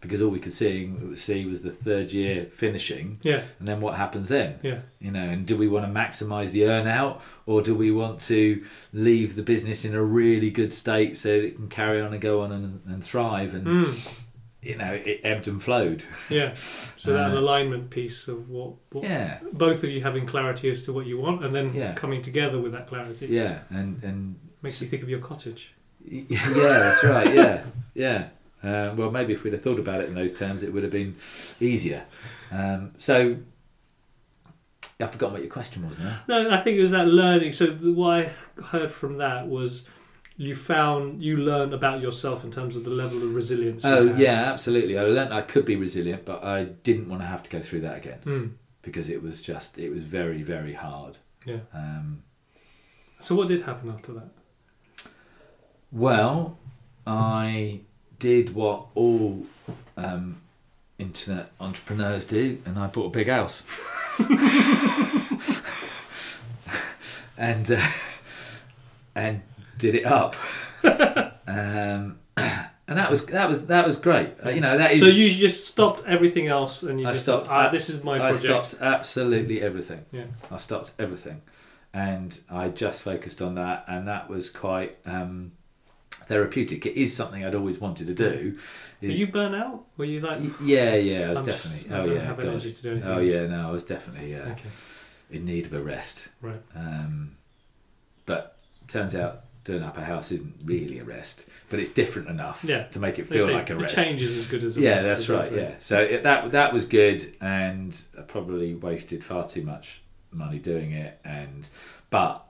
because 0.00 0.22
all 0.22 0.30
we 0.30 0.38
could 0.38 0.52
see, 0.52 0.88
see 1.16 1.44
was 1.44 1.62
the 1.62 1.72
third 1.72 2.12
year 2.12 2.44
finishing, 2.44 3.18
Yeah. 3.22 3.42
and 3.58 3.66
then 3.66 3.80
what 3.80 3.94
happens 3.96 4.28
then? 4.28 4.60
Yeah. 4.62 4.78
You 5.00 5.10
know, 5.10 5.24
and 5.24 5.44
do 5.44 5.56
we 5.56 5.66
want 5.66 5.86
to 5.86 5.92
maximise 5.92 6.52
the 6.52 6.66
earn 6.66 6.86
out, 6.86 7.20
or 7.46 7.62
do 7.62 7.74
we 7.74 7.90
want 7.90 8.20
to 8.32 8.64
leave 8.92 9.34
the 9.34 9.42
business 9.42 9.84
in 9.84 9.96
a 9.96 10.02
really 10.02 10.50
good 10.52 10.72
state 10.72 11.16
so 11.16 11.30
it 11.30 11.56
can 11.56 11.68
carry 11.68 12.00
on 12.00 12.12
and 12.12 12.20
go 12.22 12.42
on 12.42 12.52
and, 12.52 12.80
and 12.86 13.02
thrive? 13.02 13.54
And 13.54 13.66
Mm. 13.66 14.18
You 14.68 14.76
know, 14.76 14.92
it 14.92 15.20
ebbed 15.24 15.48
and 15.48 15.62
flowed. 15.62 16.04
Yeah. 16.30 16.52
So 16.54 17.12
that 17.14 17.32
Uh, 17.34 17.38
alignment 17.40 17.90
piece 17.90 18.28
of 18.28 18.50
what, 18.50 18.74
what 18.92 19.04
Yeah, 19.04 19.38
both 19.52 19.82
of 19.82 19.90
you 19.90 20.02
having 20.02 20.26
clarity 20.26 20.68
as 20.70 20.82
to 20.82 20.92
what 20.92 21.06
you 21.06 21.18
want 21.18 21.44
and 21.44 21.54
then 21.54 21.74
Yeah. 21.74 21.94
coming 21.94 22.20
together 22.22 22.58
with 22.60 22.72
that 22.72 22.86
clarity 22.86 23.26
yeah, 23.28 23.60
and 23.70 24.02
and 24.04 24.36
makes 24.62 24.80
you 24.82 24.88
think 24.88 25.02
of 25.02 25.08
your 25.08 25.20
cottage. 25.20 25.72
yeah, 26.04 26.38
that's 26.84 27.02
right. 27.04 27.34
Yeah, 27.34 27.64
yeah. 27.94 28.28
Um, 28.62 28.96
well, 28.96 29.10
maybe 29.10 29.32
if 29.32 29.42
we'd 29.44 29.52
have 29.52 29.62
thought 29.62 29.78
about 29.78 30.00
it 30.02 30.08
in 30.08 30.14
those 30.14 30.32
terms, 30.32 30.62
it 30.62 30.72
would 30.72 30.82
have 30.82 30.92
been 30.92 31.14
easier. 31.60 32.04
Um, 32.50 32.92
so, 32.98 33.36
I've 35.00 35.12
forgotten 35.12 35.34
what 35.34 35.42
your 35.42 35.50
question 35.50 35.86
was 35.86 35.96
now. 35.98 36.18
No, 36.26 36.50
I 36.50 36.56
think 36.58 36.76
it 36.76 36.82
was 36.82 36.90
that 36.90 37.06
learning. 37.06 37.52
So 37.52 37.66
what 38.02 38.14
I 38.26 38.62
heard 38.72 38.90
from 38.90 39.18
that 39.18 39.46
was 39.46 39.84
you 40.40 40.54
found 40.54 41.20
you 41.22 41.36
learned 41.36 41.74
about 41.74 42.00
yourself 42.00 42.44
in 42.44 42.50
terms 42.52 42.76
of 42.76 42.84
the 42.84 42.90
level 42.90 43.18
of 43.22 43.34
resilience. 43.34 43.84
Oh 43.84 44.14
yeah, 44.16 44.44
absolutely. 44.52 44.96
I 44.98 45.02
learned 45.02 45.34
I 45.34 45.42
could 45.42 45.64
be 45.64 45.74
resilient, 45.76 46.24
but 46.24 46.44
I 46.44 46.64
didn't 46.64 47.08
want 47.08 47.22
to 47.22 47.26
have 47.28 47.42
to 47.42 47.50
go 47.50 47.60
through 47.60 47.80
that 47.80 47.96
again 47.98 48.20
Mm. 48.24 48.52
because 48.82 49.08
it 49.10 49.20
was 49.22 49.40
just 49.42 49.78
it 49.78 49.90
was 49.90 50.04
very 50.04 50.42
very 50.42 50.74
hard. 50.74 51.18
Yeah. 51.44 51.60
Um, 51.74 52.22
So 53.20 53.34
what 53.34 53.48
did 53.48 53.62
happen 53.62 53.90
after 53.90 54.12
that? 54.12 54.28
well, 55.90 56.58
I 57.06 57.80
did 58.18 58.54
what 58.54 58.86
all 58.94 59.46
um, 59.96 60.40
internet 60.98 61.50
entrepreneurs 61.60 62.26
do, 62.26 62.60
and 62.64 62.78
I 62.78 62.86
bought 62.86 63.06
a 63.06 63.10
big 63.10 63.28
house. 63.28 63.64
and 67.38 67.70
uh, 67.70 67.88
and 69.14 69.42
did 69.78 69.94
it 69.94 70.04
up. 70.06 70.36
um, 71.46 72.18
and 72.36 72.96
that 72.98 73.10
was 73.10 73.26
that 73.26 73.48
was 73.48 73.66
that 73.66 73.86
was 73.86 73.96
great. 73.96 74.30
Uh, 74.44 74.50
you 74.50 74.60
know 74.60 74.76
that 74.78 74.92
is. 74.92 75.00
so 75.00 75.06
you 75.06 75.28
just 75.30 75.66
stopped 75.66 76.06
everything 76.06 76.46
else 76.46 76.82
and 76.82 77.00
you 77.00 77.06
I 77.06 77.12
just 77.12 77.24
stopped 77.24 77.48
ah, 77.50 77.66
at- 77.66 77.72
this 77.72 77.90
is 77.90 78.02
my 78.04 78.18
Project. 78.18 78.44
I 78.44 78.62
stopped 78.62 78.82
absolutely 78.82 79.60
everything. 79.62 80.04
Yeah. 80.12 80.24
I 80.50 80.56
stopped 80.56 80.92
everything, 80.98 81.42
and 81.92 82.38
I 82.50 82.68
just 82.68 83.02
focused 83.02 83.42
on 83.42 83.54
that, 83.54 83.84
and 83.88 84.08
that 84.08 84.28
was 84.30 84.48
quite 84.50 84.96
um, 85.06 85.52
therapeutic. 86.12 86.86
It 86.86 86.94
is 87.00 87.14
something 87.14 87.44
I'd 87.44 87.54
always 87.54 87.78
wanted 87.78 88.06
to 88.08 88.14
do. 88.14 88.58
Were 89.02 89.08
you 89.08 89.26
burnt 89.26 89.54
out? 89.54 89.84
Were 89.96 90.04
you 90.06 90.20
like, 90.20 90.40
yeah, 90.62 90.94
yeah, 90.96 91.26
I 91.26 91.28
was 91.30 91.38
I'm 91.40 91.44
definitely. 91.44 91.78
just, 91.78 91.90
oh 91.92 92.04
yeah, 92.14 92.20
have 92.20 92.36
God. 92.38 92.46
energy 92.46 92.72
to 92.72 92.82
do 92.82 92.90
anything 92.92 93.10
Oh 93.10 93.18
else. 93.18 93.24
yeah, 93.32 93.46
no, 93.46 93.68
I 93.68 93.70
was 93.70 93.84
definitely 93.84 94.34
uh, 94.34 94.50
Okay. 94.52 94.68
in 95.30 95.44
need 95.44 95.66
of 95.66 95.72
a 95.74 95.80
rest. 95.80 96.28
Right. 96.40 96.60
Um, 96.74 97.36
but 98.26 98.56
turns 98.88 99.14
out 99.14 99.44
doing 99.68 99.82
up 99.84 99.96
a 99.98 100.04
house 100.04 100.32
isn't 100.32 100.54
really 100.64 100.98
a 100.98 101.04
rest, 101.04 101.44
but 101.68 101.78
it's 101.78 101.90
different 101.90 102.28
enough 102.28 102.64
Yeah. 102.64 102.84
to 102.88 102.98
make 102.98 103.18
it 103.18 103.26
feel 103.26 103.46
say 103.46 103.54
like 103.54 103.70
a 103.70 103.76
rest. 103.76 103.94
change 103.94 104.20
is 104.22 104.36
as 104.38 104.46
good 104.50 104.64
as 104.64 104.76
a 104.76 104.80
yeah, 104.80 104.90
rest, 104.96 105.06
that's 105.08 105.20
as 105.30 105.50
they 105.50 105.56
right. 105.60 105.68
Yeah, 105.70 105.74
so 105.78 106.00
it, 106.00 106.22
that 106.24 106.50
that 106.52 106.72
was 106.72 106.84
good, 106.86 107.20
and 107.40 107.90
I 108.18 108.22
probably 108.22 108.74
wasted 108.74 109.22
far 109.22 109.46
too 109.46 109.62
much 109.62 110.00
money 110.32 110.58
doing 110.58 110.90
it. 110.92 111.20
And 111.24 111.68
but 112.10 112.44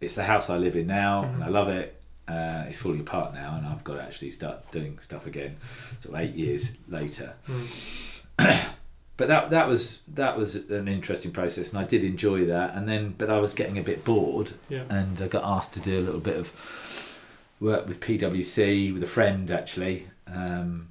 it's 0.00 0.14
the 0.14 0.24
house 0.24 0.50
I 0.50 0.56
live 0.56 0.74
in 0.76 0.86
now, 0.86 1.24
and 1.24 1.44
I 1.44 1.48
love 1.48 1.68
it. 1.68 1.92
Uh, 2.28 2.64
it's 2.66 2.76
falling 2.76 3.00
apart 3.00 3.34
now, 3.34 3.54
and 3.56 3.64
I've 3.66 3.84
got 3.84 3.94
to 3.94 4.02
actually 4.02 4.30
start 4.30 4.70
doing 4.72 4.98
stuff 4.98 5.26
again. 5.26 5.56
So 6.00 6.16
eight 6.16 6.34
years 6.34 6.72
later, 6.88 7.34
Mm. 7.48 8.68
but 9.16 9.28
that 9.28 9.50
that 9.50 9.66
was 9.68 10.00
that 10.08 10.36
was 10.36 10.54
an 10.56 10.88
interesting 10.88 11.30
process, 11.32 11.70
and 11.70 11.78
I 11.78 11.84
did 11.84 12.04
enjoy 12.04 12.44
that. 12.46 12.74
And 12.74 12.86
then, 12.86 13.14
but 13.18 13.30
I 13.30 13.38
was 13.38 13.54
getting 13.54 13.78
a 13.78 13.82
bit 13.82 14.04
bored, 14.04 14.52
Yeah. 14.68 14.84
and 14.88 15.20
I 15.22 15.28
got 15.28 15.44
asked 15.44 15.72
to 15.74 15.80
do 15.80 15.98
a 15.98 16.02
little 16.02 16.20
bit 16.20 16.36
of 16.36 17.12
work 17.60 17.86
with 17.88 18.00
PwC 18.00 18.92
with 18.92 19.02
a 19.02 19.06
friend 19.06 19.50
actually, 19.50 20.08
um, 20.26 20.88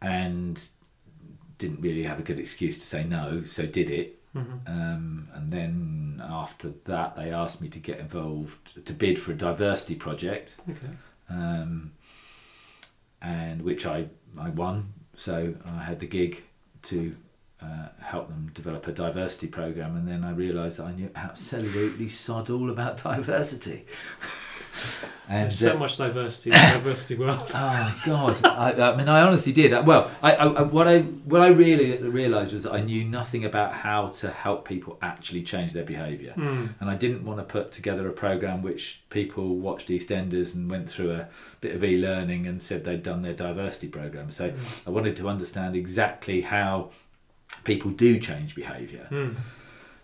and 0.00 0.68
didn't 1.58 1.80
really 1.80 2.02
have 2.04 2.18
a 2.18 2.22
good 2.22 2.38
excuse 2.38 2.76
to 2.78 2.86
say 2.86 3.04
no, 3.04 3.42
so 3.42 3.66
did 3.66 3.90
it. 3.90 4.18
Mhm. 4.34 4.68
Um, 4.68 5.28
and 5.34 5.50
then 5.50 6.22
after 6.24 6.70
that, 6.86 7.16
they 7.16 7.30
asked 7.30 7.60
me 7.60 7.68
to 7.68 7.78
get 7.78 7.98
involved 7.98 8.84
to 8.86 8.92
bid 8.92 9.18
for 9.18 9.32
a 9.32 9.36
diversity 9.36 9.94
project, 9.94 10.56
Okay. 10.68 10.94
um, 11.28 11.92
and 13.20 13.62
which 13.62 13.84
I 13.86 14.08
I 14.38 14.48
won. 14.48 14.94
So 15.14 15.54
I 15.64 15.82
had 15.82 16.00
the 16.00 16.06
gig 16.06 16.42
to 16.82 17.14
uh, 17.62 17.88
help 18.00 18.28
them 18.28 18.50
develop 18.54 18.86
a 18.88 18.92
diversity 18.92 19.46
program, 19.46 19.96
and 19.96 20.06
then 20.08 20.24
I 20.24 20.30
realised 20.32 20.78
that 20.78 20.84
I 20.86 20.92
knew 20.92 21.10
absolutely 21.14 22.08
sod 22.08 22.50
all 22.50 22.70
about 22.70 22.96
diversity. 23.02 23.84
and 25.28 25.42
There's 25.50 25.58
so 25.58 25.74
uh, 25.74 25.78
much 25.78 25.98
diversity 25.98 26.50
in 26.50 26.56
the 26.56 26.72
diversity 26.74 27.20
world. 27.20 27.50
Oh 27.54 28.00
God! 28.06 28.44
I, 28.44 28.72
I 28.92 28.96
mean, 28.96 29.08
I 29.08 29.20
honestly 29.22 29.52
did. 29.52 29.86
Well, 29.86 30.10
I, 30.22 30.34
I, 30.34 30.62
what 30.62 30.88
I 30.88 31.00
what 31.02 31.40
I 31.42 31.48
really 31.48 31.98
realised 32.08 32.52
was 32.54 32.62
that 32.64 32.72
I 32.72 32.80
knew 32.80 33.04
nothing 33.04 33.44
about 33.44 33.72
how 33.72 34.06
to 34.06 34.30
help 34.30 34.66
people 34.66 34.98
actually 35.02 35.42
change 35.42 35.72
their 35.74 35.84
behaviour, 35.84 36.32
Mm. 36.36 36.70
and 36.80 36.90
I 36.90 36.96
didn't 36.96 37.24
want 37.24 37.38
to 37.38 37.44
put 37.44 37.70
together 37.70 38.08
a 38.08 38.12
program 38.12 38.62
which 38.62 39.02
people 39.10 39.56
watched 39.56 39.88
EastEnders 39.88 40.54
and 40.54 40.70
went 40.70 40.88
through 40.88 41.12
a 41.12 41.28
bit 41.60 41.74
of 41.76 41.84
e-learning 41.84 42.46
and 42.46 42.60
said 42.62 42.84
they'd 42.84 43.02
done 43.02 43.20
their 43.22 43.34
diversity 43.34 43.88
program. 43.88 44.30
So 44.30 44.52
I 44.86 44.90
wanted 44.90 45.16
to 45.16 45.28
understand 45.28 45.76
exactly 45.76 46.40
how 46.40 46.90
people 47.64 47.90
do 47.90 48.18
change 48.18 48.54
behaviour, 48.54 49.06
Mm. 49.10 49.34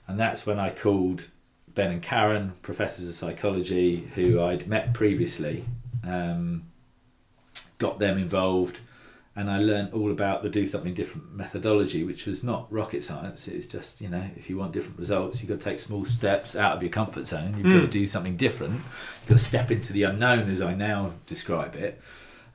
and 0.06 0.18
that's 0.20 0.46
when 0.46 0.58
I 0.58 0.70
called 0.70 1.26
Ben 1.74 1.90
and 1.90 2.02
Karen, 2.02 2.52
professors 2.62 3.08
of 3.08 3.14
psychology, 3.14 4.08
who 4.14 4.40
I'd 4.42 4.66
met 4.66 4.92
previously, 4.94 5.64
um, 6.04 6.64
got 7.78 7.98
them 7.98 8.18
involved, 8.18 8.80
and 9.36 9.48
I 9.50 9.60
learned 9.60 9.92
all 9.92 10.10
about 10.10 10.42
the 10.42 10.48
do 10.48 10.66
something 10.66 10.94
different 10.94 11.32
methodology, 11.32 12.02
which 12.02 12.26
was 12.26 12.42
not 12.42 12.72
rocket 12.72 13.04
science. 13.04 13.46
It's 13.46 13.66
just 13.68 14.00
you 14.00 14.08
know 14.08 14.28
if 14.36 14.50
you 14.50 14.56
want 14.56 14.72
different 14.72 14.98
results, 14.98 15.40
you've 15.40 15.48
got 15.48 15.60
to 15.60 15.64
take 15.64 15.78
small 15.78 16.04
steps 16.04 16.56
out 16.56 16.76
of 16.76 16.82
your 16.82 16.90
comfort 16.90 17.24
zone. 17.26 17.54
You've 17.56 17.72
got 17.72 17.80
to 17.80 17.86
Mm. 17.86 17.90
do 17.90 18.06
something 18.06 18.36
different. 18.36 18.74
You've 18.74 19.26
got 19.28 19.38
to 19.38 19.44
step 19.44 19.70
into 19.70 19.92
the 19.92 20.02
unknown, 20.04 20.48
as 20.48 20.60
I 20.60 20.74
now 20.74 21.14
describe 21.26 21.76
it, 21.76 22.00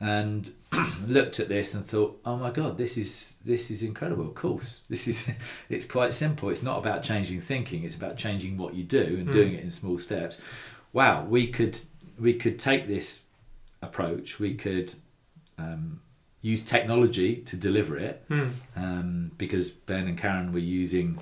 and 0.01 0.51
looked 1.07 1.39
at 1.39 1.49
this 1.49 1.73
and 1.73 1.85
thought, 1.85 2.19
oh 2.25 2.37
my 2.37 2.49
god, 2.51 2.77
this 2.77 2.97
is 2.97 3.39
this 3.45 3.69
is 3.71 3.83
incredible. 3.83 4.25
Of 4.27 4.35
course, 4.35 4.81
this 4.89 5.07
is 5.07 5.29
it's 5.69 5.85
quite 5.85 6.13
simple. 6.13 6.49
It's 6.49 6.63
not 6.63 6.77
about 6.79 7.03
changing 7.03 7.39
thinking. 7.41 7.83
It's 7.83 7.95
about 7.95 8.17
changing 8.17 8.57
what 8.57 8.73
you 8.73 8.83
do 8.83 9.03
and 9.19 9.27
Mm. 9.27 9.31
doing 9.33 9.53
it 9.53 9.63
in 9.63 9.71
small 9.71 9.97
steps. 9.97 10.37
Wow, 10.93 11.25
we 11.25 11.47
could 11.47 11.79
we 12.19 12.33
could 12.33 12.59
take 12.59 12.87
this 12.87 13.21
approach. 13.81 14.39
We 14.39 14.53
could 14.53 14.93
um, 15.57 16.01
use 16.41 16.61
technology 16.61 17.37
to 17.37 17.55
deliver 17.55 17.97
it 17.97 18.23
Mm. 18.29 18.51
um, 18.75 19.31
because 19.37 19.71
Ben 19.71 20.07
and 20.07 20.17
Karen 20.17 20.51
were 20.53 20.59
using, 20.59 21.17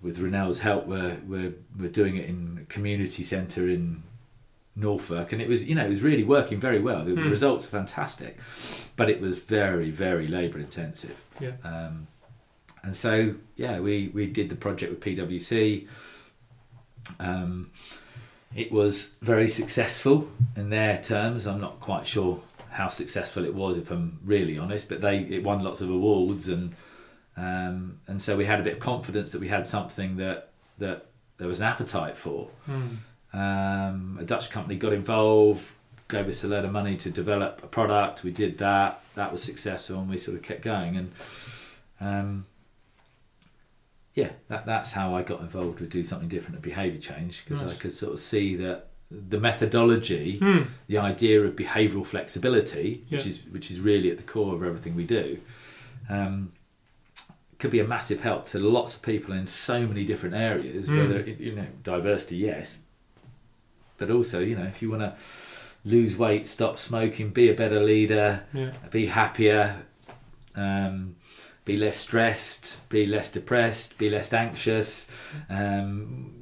with 0.00 0.18
Renel's 0.20 0.60
help, 0.60 0.86
we're, 0.86 1.20
we're, 1.26 1.54
we're 1.78 1.90
doing 1.90 2.16
it 2.16 2.26
in 2.28 2.58
a 2.62 2.64
community 2.72 3.22
centre 3.24 3.68
in 3.68 4.02
Norfolk, 4.74 5.32
and 5.32 5.42
it 5.42 5.48
was 5.48 5.68
you 5.68 5.74
know 5.74 5.84
it 5.84 5.88
was 5.90 6.02
really 6.02 6.24
working 6.24 6.58
very 6.60 6.78
well. 6.80 7.04
The 7.04 7.12
Mm. 7.12 7.28
results 7.30 7.64
were 7.70 7.78
fantastic, 7.78 8.38
but 8.96 9.10
it 9.10 9.20
was 9.20 9.38
very 9.42 9.90
very 9.90 10.26
labour 10.26 10.58
intensive. 10.58 11.16
Yeah. 11.40 11.52
Um, 11.64 12.06
and 12.82 12.96
so 12.96 13.34
yeah, 13.56 13.80
we 13.80 14.10
we 14.14 14.26
did 14.26 14.48
the 14.48 14.56
project 14.56 14.90
with 14.92 15.00
PwC. 15.00 15.86
Um, 17.20 17.70
it 18.54 18.70
was 18.70 19.14
very 19.22 19.48
successful 19.48 20.28
in 20.56 20.70
their 20.70 20.98
terms. 20.98 21.46
I'm 21.46 21.60
not 21.60 21.80
quite 21.80 22.06
sure 22.06 22.40
how 22.70 22.88
successful 22.88 23.44
it 23.44 23.54
was, 23.54 23.76
if 23.76 23.90
I'm 23.90 24.18
really 24.24 24.58
honest. 24.58 24.88
But 24.88 25.00
they 25.00 25.18
it 25.18 25.42
won 25.44 25.62
lots 25.62 25.80
of 25.80 25.90
awards, 25.90 26.48
and 26.48 26.74
um, 27.36 27.98
and 28.06 28.20
so 28.20 28.36
we 28.36 28.44
had 28.46 28.60
a 28.60 28.62
bit 28.62 28.74
of 28.74 28.78
confidence 28.80 29.30
that 29.32 29.40
we 29.40 29.48
had 29.48 29.66
something 29.66 30.16
that 30.16 30.50
that 30.78 31.06
there 31.38 31.48
was 31.48 31.60
an 31.60 31.66
appetite 31.66 32.16
for. 32.16 32.50
Mm. 32.68 32.96
Um, 33.32 34.18
a 34.20 34.24
Dutch 34.24 34.50
company 34.50 34.76
got 34.76 34.92
involved, 34.92 35.72
gave 36.08 36.28
us 36.28 36.44
a 36.44 36.48
load 36.48 36.64
of 36.64 36.72
money 36.72 36.96
to 36.98 37.10
develop 37.10 37.62
a 37.64 37.66
product. 37.66 38.22
We 38.24 38.30
did 38.30 38.58
that. 38.58 39.02
That 39.14 39.32
was 39.32 39.42
successful, 39.42 39.98
and 40.00 40.08
we 40.10 40.18
sort 40.18 40.36
of 40.36 40.42
kept 40.42 40.62
going. 40.62 40.96
And 40.96 41.12
um, 42.00 42.46
yeah, 44.14 44.32
that 44.48 44.66
that's 44.66 44.92
how 44.92 45.14
I 45.14 45.22
got 45.22 45.40
involved 45.40 45.80
with 45.80 45.90
do 45.90 46.04
something 46.04 46.28
different 46.28 46.56
at 46.56 46.62
behaviour 46.62 47.00
change 47.00 47.44
because 47.44 47.62
Nice. 47.62 47.76
I 47.76 47.80
could 47.80 47.92
sort 47.92 48.12
of 48.12 48.18
see 48.18 48.56
that 48.56 48.88
the 49.10 49.38
methodology, 49.38 50.38
Mm. 50.40 50.66
the 50.86 50.98
idea 50.98 51.42
of 51.42 51.54
behavioural 51.56 52.04
flexibility, 52.06 53.04
which 53.08 53.26
is 53.26 53.44
which 53.50 53.70
is 53.70 53.80
really 53.80 54.10
at 54.10 54.16
the 54.18 54.22
core 54.22 54.54
of 54.54 54.62
everything 54.62 54.94
we 54.94 55.04
do. 55.04 55.38
Um, 56.10 56.52
could 57.58 57.70
be 57.70 57.78
a 57.78 57.84
massive 57.86 58.22
help 58.22 58.44
to 58.46 58.58
lots 58.58 58.92
of 58.96 59.02
people 59.02 59.32
in 59.32 59.46
so 59.46 59.86
many 59.86 60.04
different 60.04 60.34
areas. 60.34 60.88
Mm. 60.88 60.98
Whether 60.98 61.30
you 61.30 61.54
know 61.54 61.66
diversity, 61.82 62.36
yes, 62.38 62.78
but 64.02 64.10
also 64.10 64.40
you 64.40 64.56
know 64.56 64.64
if 64.64 64.82
you 64.82 64.90
want 64.90 65.02
to 65.02 65.12
lose 65.84 66.16
weight, 66.16 66.46
stop 66.46 66.78
smoking, 66.78 67.30
be 67.30 67.48
a 67.50 67.54
better 67.54 67.80
leader, 67.80 68.44
Yeah. 68.54 68.70
be 68.90 69.06
happier, 69.06 69.82
um, 70.54 71.16
be 71.64 71.76
less 71.76 71.96
stressed, 71.96 72.88
be 72.88 73.04
less 73.06 73.28
depressed, 73.38 73.98
be 73.98 74.08
less 74.08 74.32
anxious. 74.32 75.10
Um, 75.50 76.32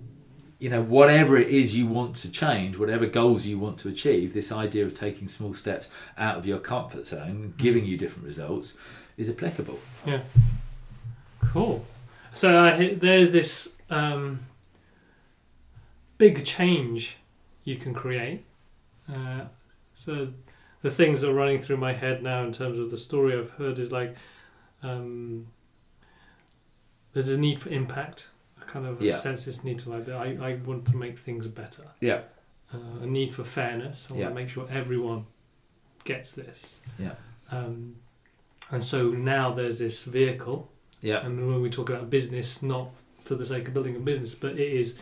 you 0.59 0.69
know, 0.69 0.83
whatever 0.83 1.39
it 1.39 1.49
is 1.49 1.75
you 1.75 1.87
want 1.87 2.17
to 2.17 2.31
change, 2.31 2.77
whatever 2.77 3.07
goals 3.07 3.47
you 3.47 3.59
want 3.59 3.79
to 3.79 3.89
achieve, 3.89 4.35
this 4.35 4.53
idea 4.53 4.85
of 4.85 4.93
taking 4.93 5.27
small 5.27 5.55
steps 5.55 5.89
out 6.19 6.37
of 6.37 6.45
your 6.45 6.59
comfort 6.59 7.07
zone, 7.07 7.55
giving 7.57 7.87
you 7.87 7.97
different 7.97 8.27
results, 8.27 8.77
is 9.17 9.31
applicable. 9.31 9.79
Yeah. 10.07 10.21
Cool. 11.53 11.87
So 12.35 12.49
uh, 12.55 12.91
there's 13.07 13.33
this 13.33 13.75
um, 13.89 14.41
big 16.19 16.45
change 16.45 17.17
you 17.65 17.77
can 17.77 17.93
create. 17.95 18.45
Uh, 19.13 19.43
so 19.95 20.29
the 20.83 20.91
things 20.91 21.21
that 21.21 21.31
are 21.31 21.35
running 21.35 21.59
through 21.59 21.77
my 21.77 21.93
head 21.93 22.23
now 22.23 22.43
in 22.45 22.53
terms 22.53 22.79
of 22.79 22.91
the 22.91 22.97
story 22.97 23.37
I've 23.39 23.51
heard 23.51 23.79
is 23.79 23.93
like 23.93 24.15
um, 24.83 25.47
there's 27.13 27.29
a 27.29 27.39
need 27.39 27.61
for 27.61 27.69
impact. 27.71 28.29
I 28.61 28.65
kind 28.65 28.87
of 28.87 29.01
Yeah. 29.03 29.17
sense 29.17 29.45
this 29.45 29.65
need 29.65 29.79
to 29.81 29.91
like 29.91 30.09
I, 30.09 30.37
I 30.41 30.55
want 30.65 30.87
to 30.89 30.97
make 30.97 31.19
things 31.19 31.47
better. 31.49 31.85
Yeah. 32.01 32.23
Uh, 32.73 33.03
a 33.03 33.07
need 33.07 33.35
for 33.35 33.45
fairness. 33.45 34.07
I 34.09 34.13
want 34.15 34.21
Yeah. 34.23 34.29
to 34.29 34.35
make 34.35 34.49
sure 34.49 34.67
everyone 34.71 35.27
gets 36.05 36.33
this. 36.33 36.81
Yeah. 36.99 37.15
Um, 37.51 37.97
and 38.71 38.83
so 38.85 39.09
now 39.11 39.53
there's 39.53 39.81
this 39.81 40.05
vehicle 40.05 40.71
Yeah. 41.03 41.25
and 41.27 41.47
when 41.49 41.61
we 41.61 41.69
talk 41.69 41.91
about 41.91 42.09
business, 42.11 42.63
not 42.63 42.91
for 43.19 43.35
the 43.35 43.45
sake 43.45 43.67
of 43.69 43.75
building 43.75 43.97
a 43.97 44.01
business, 44.01 44.35
but 44.35 44.53
it 44.53 44.73
is 44.73 44.97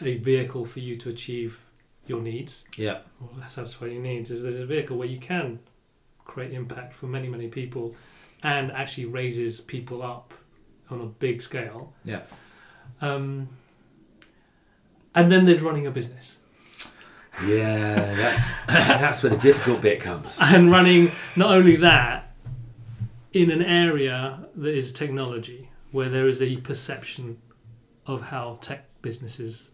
a 0.00 0.16
vehicle 0.18 0.64
for 0.64 0.80
you 0.80 0.96
to 0.96 1.10
achieve 1.10 1.60
your 2.06 2.20
needs 2.20 2.64
Yeah. 2.76 2.98
or 3.20 3.30
satisfy 3.48 3.86
your 3.86 4.02
needs. 4.02 4.30
Is 4.30 4.42
there's 4.42 4.60
a 4.60 4.66
vehicle 4.66 4.96
where 4.96 5.08
you 5.08 5.18
can 5.18 5.60
create 6.24 6.52
impact 6.52 6.94
for 6.94 7.06
many, 7.06 7.28
many 7.28 7.48
people 7.48 7.94
and 8.42 8.72
actually 8.72 9.06
raises 9.06 9.60
people 9.60 10.02
up 10.02 10.34
on 10.90 11.00
a 11.00 11.06
big 11.06 11.40
scale. 11.42 11.92
Yeah. 12.04 12.22
Um, 13.00 13.48
and 15.14 15.30
then 15.30 15.44
there's 15.44 15.60
running 15.60 15.86
a 15.86 15.90
business. 15.90 16.38
Yeah. 17.46 18.14
That's 18.14 18.54
that's 18.66 19.22
where 19.22 19.30
the 19.30 19.38
difficult 19.38 19.80
bit 19.80 20.00
comes. 20.00 20.38
And 20.40 20.70
running 20.70 21.08
not 21.36 21.50
only 21.52 21.76
that, 21.76 22.34
in 23.32 23.50
an 23.50 23.62
area 23.62 24.46
that 24.56 24.74
is 24.76 24.92
technology, 24.92 25.70
where 25.90 26.08
there 26.08 26.28
is 26.28 26.42
a 26.42 26.56
perception 26.58 27.38
of 28.06 28.22
how 28.28 28.58
tech 28.60 28.86
businesses 29.02 29.71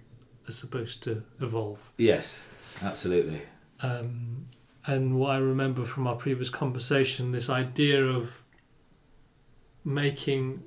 are 0.48 0.52
supposed 0.52 1.02
to 1.04 1.22
evolve. 1.40 1.92
Yes. 1.98 2.44
Absolutely. 2.82 3.42
Um, 3.80 4.44
and 4.86 5.18
what 5.18 5.30
I 5.32 5.38
remember 5.38 5.84
from 5.84 6.06
our 6.06 6.16
previous 6.16 6.50
conversation, 6.50 7.32
this 7.32 7.50
idea 7.50 8.02
of 8.04 8.42
making, 9.84 10.62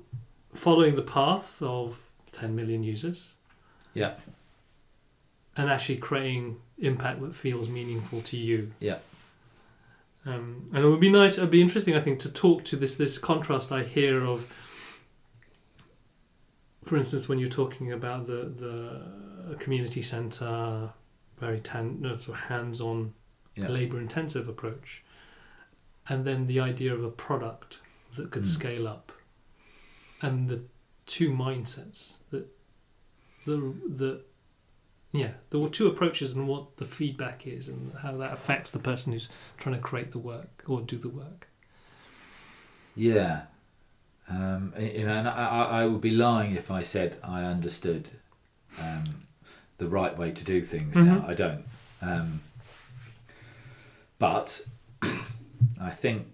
following 0.54 0.94
the 0.94 1.02
path 1.02 1.60
of 1.62 1.98
10 2.32 2.54
million 2.54 2.82
users. 2.82 3.34
Yeah. 3.94 4.14
And 5.56 5.68
actually 5.68 5.96
creating 5.96 6.58
impact 6.78 7.20
that 7.20 7.34
feels 7.34 7.68
meaningful 7.68 8.20
to 8.22 8.36
you. 8.36 8.72
Yeah. 8.80 8.98
Um, 10.24 10.70
and 10.72 10.84
it 10.84 10.88
would 10.88 11.00
be 11.00 11.10
nice, 11.10 11.36
it'd 11.36 11.50
be 11.50 11.60
interesting, 11.60 11.96
I 11.96 12.00
think, 12.00 12.20
to 12.20 12.32
talk 12.32 12.64
to 12.66 12.76
this 12.76 12.96
this 12.96 13.18
contrast 13.18 13.72
I 13.72 13.82
hear 13.82 14.24
of, 14.24 14.46
for 16.84 16.96
instance, 16.96 17.28
when 17.28 17.40
you're 17.40 17.48
talking 17.48 17.90
about 17.90 18.26
the 18.26 18.44
the 18.44 19.02
community 19.58 20.02
centre, 20.02 20.92
very 21.38 21.60
tan, 21.60 22.00
no, 22.00 22.14
sort 22.14 22.38
of 22.38 22.44
hands-on, 22.44 23.14
Yeah. 23.54 23.68
labour-intensive 23.68 24.48
approach, 24.48 25.02
and 26.08 26.24
then 26.24 26.46
the 26.46 26.58
idea 26.60 26.94
of 26.94 27.04
a 27.04 27.10
product 27.10 27.80
that 28.16 28.30
could 28.30 28.42
Mm. 28.44 28.46
scale 28.46 28.88
up, 28.88 29.12
and 30.20 30.48
the 30.48 30.62
two 31.06 31.30
mindsets 31.30 32.18
that 32.30 32.46
the 33.44 33.74
the 33.88 34.24
yeah, 35.14 35.32
there 35.50 35.60
were 35.60 35.68
two 35.68 35.86
approaches 35.88 36.32
and 36.32 36.48
what 36.48 36.78
the 36.78 36.86
feedback 36.86 37.46
is 37.46 37.68
and 37.68 37.92
how 37.98 38.16
that 38.16 38.32
affects 38.32 38.70
the 38.70 38.78
person 38.78 39.12
who's 39.12 39.28
trying 39.58 39.74
to 39.74 39.80
create 39.80 40.10
the 40.12 40.18
work 40.18 40.62
or 40.66 40.80
do 40.80 40.96
the 40.96 41.10
work. 41.10 41.48
Yeah. 42.94 43.42
Um, 44.28 44.72
you 44.78 45.04
know, 45.04 45.12
and 45.12 45.28
I, 45.28 45.46
I 45.48 45.82
I 45.82 45.86
would 45.86 46.00
be 46.00 46.10
lying 46.10 46.54
if 46.54 46.70
I 46.70 46.80
said 46.82 47.18
I 47.22 47.42
understood 47.44 48.10
um, 48.80 49.21
the 49.82 49.88
right 49.88 50.16
way 50.16 50.30
to 50.30 50.44
do 50.44 50.62
things. 50.62 50.94
Now 50.96 51.18
Mhm. 51.20 51.28
I 51.28 51.34
don't. 51.34 51.64
Um, 52.00 52.40
but 54.18 54.64
I 55.80 55.90
think 55.90 56.26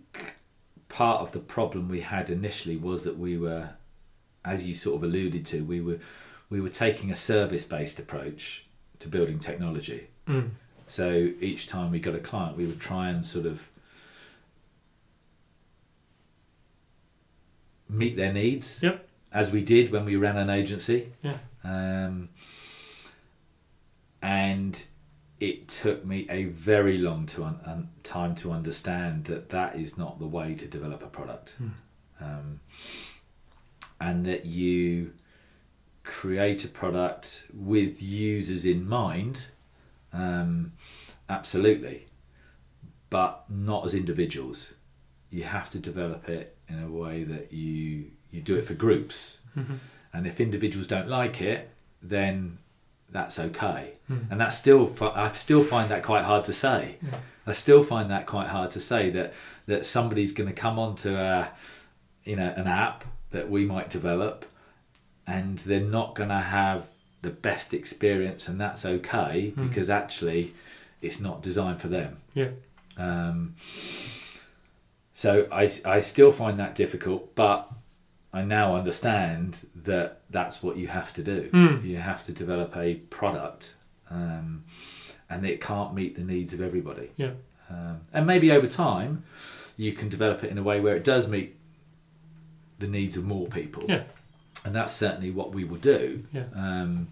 part 0.88 1.22
of 1.22 1.32
the 1.32 1.38
problem 1.38 1.88
we 1.88 2.01
had 2.03 2.28
initially 2.28 2.76
was 2.76 3.05
that 3.05 3.16
we 3.18 3.38
were, 3.38 3.70
as 4.44 4.66
you 4.68 4.74
sort 4.74 4.96
of 4.96 5.03
alluded 5.03 5.46
to, 5.46 5.64
we 5.64 5.80
were 5.80 5.99
we 6.51 6.61
were 6.61 6.68
taking 6.68 7.11
a 7.11 7.16
service 7.16 7.64
based 7.64 7.99
approach 7.99 8.66
to 8.99 9.09
building 9.09 9.38
technology. 9.38 10.09
Mm. 10.26 10.51
So 10.86 11.30
each 11.40 11.66
time 11.66 11.90
we 11.90 12.01
got 12.01 12.14
a 12.14 12.18
client, 12.20 12.57
we 12.57 12.66
would 12.66 12.80
try 12.80 13.09
and 13.09 13.24
sort 13.24 13.46
of 13.46 13.68
meet 17.88 18.16
their 18.16 18.32
needs. 18.32 18.82
Yep. 18.82 19.07
As 19.32 19.51
we 19.51 19.61
did 19.62 19.90
when 19.92 20.05
we 20.05 20.16
ran 20.16 20.36
an 20.36 20.49
agency. 20.51 21.12
Yeah. 21.22 21.36
Um, 21.64 22.30
and 24.22 24.84
it 25.40 25.68
took 25.68 26.04
me 26.04 26.26
a 26.28 26.44
very 26.46 26.98
long 26.98 27.24
to 27.26 27.44
un- 27.44 27.60
un- 27.64 27.88
time 28.02 28.34
to 28.34 28.50
understand 28.50 29.24
that 29.26 29.50
that 29.50 29.76
is 29.76 29.96
not 29.96 30.18
the 30.18 30.26
way 30.26 30.54
to 30.54 30.66
develop 30.66 31.02
a 31.02 31.06
product. 31.06 31.50
Hmm. 31.58 31.68
Um, 32.20 32.60
and 34.00 34.26
that 34.26 34.44
you 34.46 35.12
create 36.02 36.64
a 36.64 36.68
product 36.68 37.46
with 37.52 38.02
users 38.02 38.64
in 38.64 38.88
mind, 38.88 39.48
um, 40.12 40.72
absolutely, 41.28 42.06
but 43.10 43.44
not 43.48 43.84
as 43.84 43.94
individuals. 43.94 44.74
You 45.30 45.44
have 45.44 45.68
to 45.70 45.78
develop 45.78 46.28
it 46.28 46.56
in 46.68 46.82
a 46.82 46.88
way 46.88 47.24
that 47.24 47.52
you 47.52 48.10
you 48.30 48.42
do 48.42 48.56
it 48.56 48.64
for 48.64 48.74
groups, 48.74 49.40
Mhm. 49.56 49.78
and 50.12 50.26
if 50.26 50.38
individuals 50.40 50.86
don't 50.86 51.08
like 51.08 51.40
it, 51.40 51.70
then 52.02 52.58
that's 53.11 53.38
okay. 53.38 53.92
Mm. 54.11 54.30
And 54.30 54.40
that's 54.40 54.56
still 54.56 54.90
I 55.14 55.30
still 55.32 55.62
find 55.62 55.90
that 55.90 56.02
quite 56.02 56.24
hard 56.24 56.44
to 56.44 56.52
say. 56.52 56.96
Yeah. 57.02 57.18
I 57.46 57.52
still 57.52 57.82
find 57.82 58.11
that 58.11 58.26
quite 58.26 58.48
hard 58.48 58.70
to 58.72 58.80
say 58.80 59.11
that 59.11 59.32
that 59.66 59.84
somebody's 59.84 60.32
going 60.32 60.48
to 60.48 60.54
come 60.54 60.78
onto 60.78 61.14
a 61.14 61.50
you 62.24 62.36
know 62.36 62.52
an 62.56 62.66
app 62.66 63.04
that 63.30 63.48
we 63.50 63.64
might 63.64 63.88
develop 63.90 64.44
and 65.26 65.59
they're 65.61 65.80
not 65.80 66.14
going 66.14 66.28
to 66.30 66.36
have 66.36 66.88
the 67.22 67.30
best 67.30 67.74
experience 67.74 68.48
and 68.48 68.61
that's 68.61 68.84
okay 68.86 69.52
Mm. 69.56 69.68
because 69.68 69.90
actually 69.90 70.54
it's 71.02 71.20
not 71.20 71.42
designed 71.42 71.80
for 71.80 71.88
them 71.88 72.18
Yeah. 72.34 72.48
um, 72.96 73.54
so 75.12 75.46
I, 75.52 75.68
I 75.84 76.00
still 76.00 76.30
find 76.30 76.59
that 76.61 76.74
difficult 76.74 77.34
but 77.34 77.70
I 78.33 78.43
now 78.43 78.74
understand 78.76 79.64
that 79.74 80.20
that's 80.31 80.62
what 80.62 80.76
you 80.76 80.89
have 80.89 81.12
to 81.14 81.22
do 81.22 81.49
Mm. 81.53 81.85
you 81.85 81.97
have 81.97 82.22
to 82.24 82.33
develop 82.33 82.76
a 82.76 82.97
product 83.11 83.74
um, 84.11 84.64
and 85.31 85.45
it 85.47 85.61
can't 85.61 85.95
meet 85.95 86.14
the 86.14 86.22
needs 86.24 86.53
of 86.53 86.61
everybody. 86.61 87.11
Yeah. 87.16 87.31
Um, 87.70 88.01
and 88.12 88.26
maybe 88.26 88.51
over 88.51 88.66
time, 88.66 89.24
you 89.76 89.93
can 89.93 90.09
develop 90.09 90.43
it 90.45 90.51
in 90.51 90.59
a 90.59 90.62
way 90.62 90.81
where 90.81 90.97
it 90.97 91.05
does 91.05 91.29
meet 91.29 91.57
the 92.79 92.87
needs 92.89 93.16
of 93.16 93.24
more 93.24 93.47
people. 93.49 93.85
Yeah. 93.89 94.03
And 94.64 94.74
that's 94.74 94.93
certainly 94.93 95.31
what 95.31 95.53
we 95.55 95.64
will 95.64 95.76
do. 95.79 96.24
Yeah. 96.33 96.45
Um, 96.55 97.09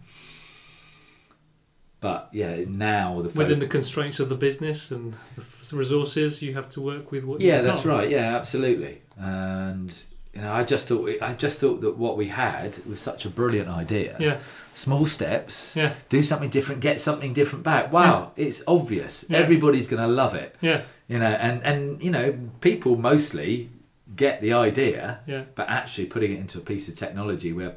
but 2.01 2.29
yeah, 2.33 2.64
now 2.69 3.21
the 3.23 3.29
Within 3.39 3.59
the 3.59 3.67
constraints 3.67 4.21
of 4.21 4.29
the 4.29 4.35
business 4.35 4.91
and 4.91 5.14
the 5.35 5.77
resources, 5.77 6.43
you 6.43 6.55
have 6.55 6.69
to 6.71 6.81
work 6.81 7.11
with 7.11 7.25
what. 7.25 7.41
yeah, 7.41 7.61
that's 7.62 7.83
can't. 7.85 7.97
right. 7.99 8.11
Yeah, 8.11 8.37
absolutely. 8.37 9.03
And 9.19 10.03
you 10.37 10.43
know, 10.43 10.53
I 10.53 10.62
just 10.72 10.87
thought 10.89 11.09
I 11.22 11.32
just 11.34 11.61
thought 11.61 11.80
that 11.80 11.97
what 12.05 12.16
we 12.16 12.28
had 12.28 12.78
was 12.87 13.01
such 13.01 13.24
a 13.24 13.30
brilliant 13.30 13.68
idea. 13.68 14.16
Yeah, 14.20 14.39
Small 14.74 15.07
steps. 15.07 15.74
yeah, 15.76 15.93
Do 16.11 16.22
something 16.22 16.51
different. 16.51 16.80
Get 16.82 17.01
something 17.01 17.32
different 17.32 17.64
back. 17.64 17.93
Wow, 17.93 18.32
it's 18.37 18.62
obvious. 18.66 19.24
Yeah. 19.28 19.39
Everybody's 19.39 19.87
going 19.87 20.03
to 20.09 20.12
love 20.22 20.34
it. 20.34 20.55
yeah, 20.61 20.80
You 21.09 21.18
know, 21.18 21.32
and 21.47 21.62
and 21.64 21.80
you 22.03 22.11
know, 22.11 22.28
people 22.61 22.97
mostly 22.97 23.70
get 24.14 24.41
the 24.41 24.53
idea, 24.53 25.20
yeah, 25.26 25.45
but 25.55 25.68
actually 25.68 26.07
putting 26.07 26.30
it 26.32 26.39
into 26.39 26.59
a 26.59 26.64
piece 26.72 26.87
of 26.91 26.95
technology 26.95 27.53
where, 27.53 27.74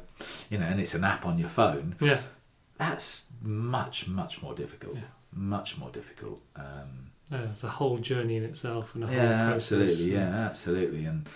you 0.50 0.58
know, 0.58 0.66
and 0.66 0.78
it's 0.80 0.94
an 0.94 1.04
app 1.04 1.24
on 1.26 1.38
your 1.38 1.48
phone. 1.48 1.96
yeah. 2.00 2.20
That's 2.78 3.24
much 3.42 4.08
much 4.08 4.42
more 4.42 4.54
difficult. 4.54 4.94
Yeah. 4.96 5.08
Much 5.56 5.78
more 5.78 5.90
difficult. 5.90 6.40
Um, 6.56 6.90
Yeah, 7.32 7.50
it's 7.50 7.62
a 7.64 7.68
whole 7.78 7.98
journey 8.10 8.36
in 8.36 8.44
itself 8.44 8.94
and 8.94 9.04
a 9.04 9.06
whole 9.06 9.16
yeah, 9.16 9.50
process. 9.50 9.72
absolutely. 9.72 10.12
Yeah, 10.18 10.48
absolutely. 10.48 11.04
And 11.10 11.28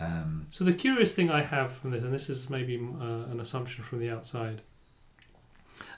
um, 0.00 0.46
So 0.50 0.64
the 0.64 0.72
curious 0.72 1.14
thing 1.14 1.30
I 1.30 1.42
have 1.42 1.72
from 1.72 1.90
this, 1.90 2.02
and 2.02 2.12
this 2.12 2.28
is 2.28 2.50
maybe 2.50 2.76
uh, 2.76 3.30
an 3.30 3.40
assumption 3.40 3.84
from 3.84 4.00
the 4.00 4.10
outside, 4.10 4.62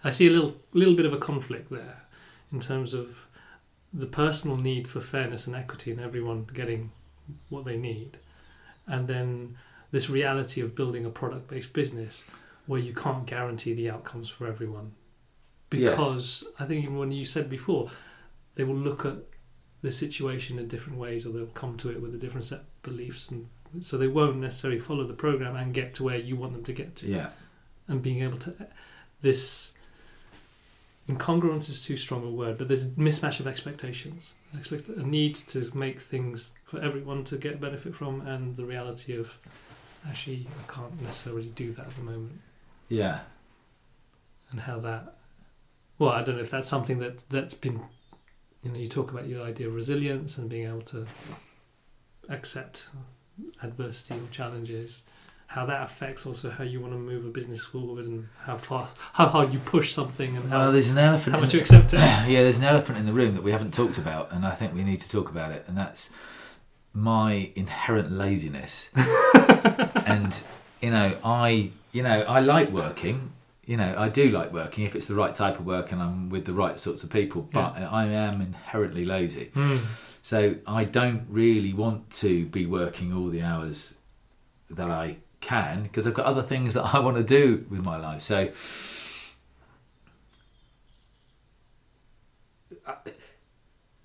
I 0.05 0.11
see 0.11 0.27
a 0.27 0.31
little 0.31 0.57
little 0.73 0.95
bit 0.95 1.07
of 1.07 1.13
a 1.13 1.19
conflict 1.19 1.71
there 1.71 2.03
in 2.53 2.61
terms 2.61 2.95
of 2.95 3.27
the 3.93 4.07
personal 4.07 4.57
need 4.57 4.89
for 4.89 5.01
fairness 5.01 5.47
and 5.47 5.57
equity 5.57 5.91
and 5.91 6.01
everyone 6.01 6.47
getting 6.53 6.93
what 7.49 7.65
they 7.65 7.77
need, 7.77 8.19
and 8.87 9.09
then 9.09 9.57
this 9.91 10.11
reality 10.11 10.61
of 10.61 10.75
building 10.75 11.05
a 11.05 11.11
product 11.11 11.49
based 11.49 11.73
business 11.73 12.25
where 12.67 12.81
you 12.81 12.93
can't 12.93 13.27
guarantee 13.27 13.73
the 13.75 13.91
outcomes 13.91 14.29
for 14.29 14.47
everyone. 14.47 14.93
Yes. 15.73 15.91
Because 15.91 16.45
I 16.59 16.65
think 16.67 16.85
even 16.85 16.99
when 16.99 17.11
you 17.11 17.25
said 17.25 17.49
before, 17.49 17.91
they 18.57 18.65
will 18.65 18.75
look 18.75 19.05
at 19.05 19.17
the 19.83 19.93
situation 19.93 20.59
in 20.59 20.69
different 20.69 20.99
ways 20.99 21.27
or 21.27 21.31
they'll 21.31 21.47
come 21.47 21.77
to 21.79 21.91
it 21.91 22.01
with 22.01 22.15
a 22.15 22.19
different 22.19 22.45
set 22.45 22.61
of 22.61 22.83
beliefs 22.83 23.31
and 23.31 23.49
so 23.83 23.97
they 23.99 24.09
won't 24.09 24.37
necessarily 24.37 24.81
follow 24.81 25.05
the 25.05 25.15
program 25.15 25.57
and 25.57 25.73
get 25.75 25.95
to 25.95 26.05
where 26.05 26.19
you 26.19 26.37
want 26.37 26.53
them 26.53 26.65
to 26.65 26.73
get 26.73 26.97
to. 26.97 27.07
Yeah, 27.09 27.29
and 27.89 28.03
being 28.03 28.23
able 28.23 28.39
to 28.39 28.55
this 29.23 29.73
incongruence 31.09 31.71
is 31.71 31.81
too 31.81 31.97
strong 31.97 32.25
a 32.27 32.29
word 32.31 32.59
but 32.59 32.67
there's 32.67 32.85
a 32.87 32.91
mismatch 32.91 33.39
of 33.39 33.47
expectations 33.47 34.35
expect 34.59 34.89
a 34.89 35.07
need 35.07 35.37
to 35.37 35.71
make 35.73 36.01
things 36.01 36.51
for 36.65 36.81
everyone 36.81 37.23
to 37.23 37.37
get 37.37 37.61
benefit 37.61 37.95
from 37.95 38.27
and 38.27 38.57
the 38.57 38.65
reality 38.65 39.17
of 39.17 39.39
actually 40.09 40.49
I 40.69 40.73
can't 40.73 41.01
necessarily 41.01 41.49
do 41.51 41.71
that 41.73 41.87
at 41.87 41.95
the 41.95 42.03
moment. 42.03 42.41
Yeah. 42.89 43.21
and 44.51 44.61
how 44.61 44.81
that 44.81 45.15
well 45.99 46.11
i 46.11 46.23
don't 46.25 46.37
know 46.37 46.43
if 46.43 46.51
that's 46.51 46.67
something 46.69 46.99
that 46.99 47.25
that's 47.29 47.55
been 47.55 47.81
you 48.63 48.73
know 48.73 48.79
you 48.79 48.89
talk 48.89 49.13
about 49.13 49.29
your 49.29 49.45
idea 49.45 49.69
of 49.69 49.75
resilience 49.75 50.39
and 50.39 50.49
being 50.51 50.67
able 50.67 50.83
to 50.83 51.07
accept 52.29 52.89
adversity 53.63 54.19
or 54.21 54.27
challenges 54.31 55.03
how 55.49 55.65
that 55.65 55.83
affects 55.83 56.27
also 56.27 56.51
how 56.51 56.65
you 56.65 56.81
want 56.81 56.93
to 56.93 56.99
move 56.99 57.25
a 57.25 57.29
business 57.29 57.65
forward 57.65 58.05
and 58.05 58.27
how 58.41 58.57
far 58.57 58.89
how 59.13 59.27
hard 59.27 59.53
you 59.53 59.59
push 59.61 59.93
something 59.93 60.37
and 60.37 60.51
how, 60.51 60.59
Well, 60.59 60.73
there's 60.73 60.91
an 60.91 60.99
elephant. 60.99 61.35
how 61.37 61.41
much 61.41 61.51
the- 61.51 61.59
you 61.59 61.61
accept 61.61 61.95
it 61.95 61.99
yeah, 62.01 62.43
there's 62.43 62.59
an 62.59 62.65
elephant 62.65 62.99
in 62.99 63.07
the 63.07 63.13
room 63.13 63.35
that 63.35 63.43
we 63.45 63.53
haven't 63.53 63.73
talked 63.73 63.97
about, 63.97 64.33
and 64.33 64.45
I 64.45 64.51
think 64.53 64.75
we 64.75 64.83
need 64.83 65.01
to 65.01 65.09
talk 65.09 65.31
about 65.31 65.53
it, 65.53 65.65
and 65.69 65.77
that's 65.79 66.11
my 66.93 67.53
inherent 67.55 68.11
laziness. 68.11 68.91
and 70.07 70.43
you 70.83 70.91
know, 70.91 71.17
I 71.25 71.71
you 71.93 72.03
know 72.03 72.23
I 72.23 72.41
like 72.41 72.71
working. 72.71 73.33
You 73.67 73.77
know, 73.77 73.95
I 73.99 74.09
do 74.09 74.31
like 74.31 74.53
working 74.53 74.85
if 74.85 74.95
it's 74.95 75.07
the 75.07 75.15
right 75.17 75.35
type 75.35 75.59
of 75.59 75.67
work 75.67 75.91
and 75.91 76.01
I'm 76.01 76.29
with 76.31 76.45
the 76.45 76.53
right 76.53 76.79
sorts 76.79 77.03
of 77.03 77.11
people. 77.11 77.49
But 77.53 77.75
I 77.77 78.05
am 78.07 78.41
inherently 78.41 79.05
lazy, 79.05 79.51
Hmm. 79.55 79.77
So 80.27 80.57
I 80.67 80.83
don't 80.83 81.25
really 81.29 81.73
want 81.73 82.11
to 82.23 82.47
be 82.47 82.67
working 82.67 83.13
all 83.13 83.29
the 83.29 83.43
hours 83.43 83.95
that 84.69 84.91
I 84.91 85.19
can 85.41 85.85
because 85.85 86.05
I've 86.05 86.15
got 86.15 86.27
other 86.27 86.43
things 86.43 86.75
that 86.75 86.83
I 86.95 86.99
want 86.99 87.17
to 87.17 87.23
do 87.23 87.65
with 87.71 87.85
my 87.85 87.97
life. 87.97 88.23
So. 88.23 88.51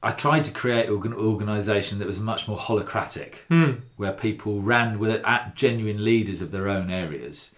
I 0.04 0.12
tried 0.12 0.44
to 0.44 0.52
create 0.52 0.90
an 0.90 1.14
organisation 1.16 1.98
that 1.98 2.08
was 2.08 2.20
much 2.20 2.48
more 2.48 2.58
holacratic, 2.58 3.38
Hmm. 3.48 3.72
where 3.98 4.12
people 4.12 4.62
ran 4.62 5.00
with 5.00 5.26
at 5.26 5.56
genuine 5.56 6.04
leaders 6.04 6.40
of 6.40 6.52
their 6.52 6.68
own 6.70 6.92
areas, 6.92 7.50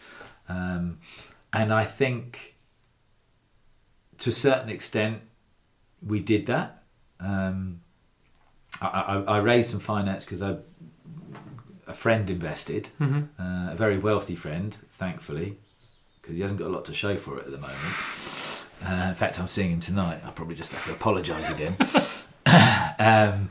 um, 0.47 0.99
and 1.51 1.73
I 1.73 1.83
think 1.83 2.55
to 4.19 4.29
a 4.29 4.33
certain 4.33 4.69
extent 4.69 5.21
we 6.01 6.21
did 6.21 6.45
that. 6.45 6.83
Um, 7.19 7.82
I, 8.83 9.23
I, 9.27 9.35
I 9.35 9.37
raised 9.39 9.69
some 9.69 9.79
finance 9.79 10.25
because 10.25 10.41
a 10.41 10.61
friend 11.93 12.29
invested, 12.29 12.89
Mhm. 12.99 13.29
uh, 13.39 13.71
a 13.71 13.75
very 13.75 13.97
wealthy 13.97 14.35
friend, 14.35 14.75
thankfully, 14.91 15.57
because 16.21 16.35
he 16.35 16.41
hasn't 16.41 16.59
got 16.59 16.67
a 16.67 16.73
lot 16.73 16.85
to 16.85 16.93
show 16.93 17.17
for 17.17 17.37
it 17.39 17.45
at 17.45 17.51
the 17.51 17.57
moment. 17.57 18.65
Uh, 18.85 19.09
in 19.09 19.15
fact, 19.15 19.39
I'm 19.39 19.47
seeing 19.47 19.69
him 19.71 19.79
tonight. 19.79 20.21
I'll 20.25 20.31
probably 20.31 20.55
just 20.55 20.71
have 20.73 20.83
to 20.85 20.91
apologise 20.91 21.49
again. 21.49 21.75
um, 22.99 23.49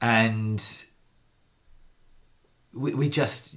and 0.00 0.84
we, 2.74 2.94
we 2.94 3.08
just, 3.08 3.54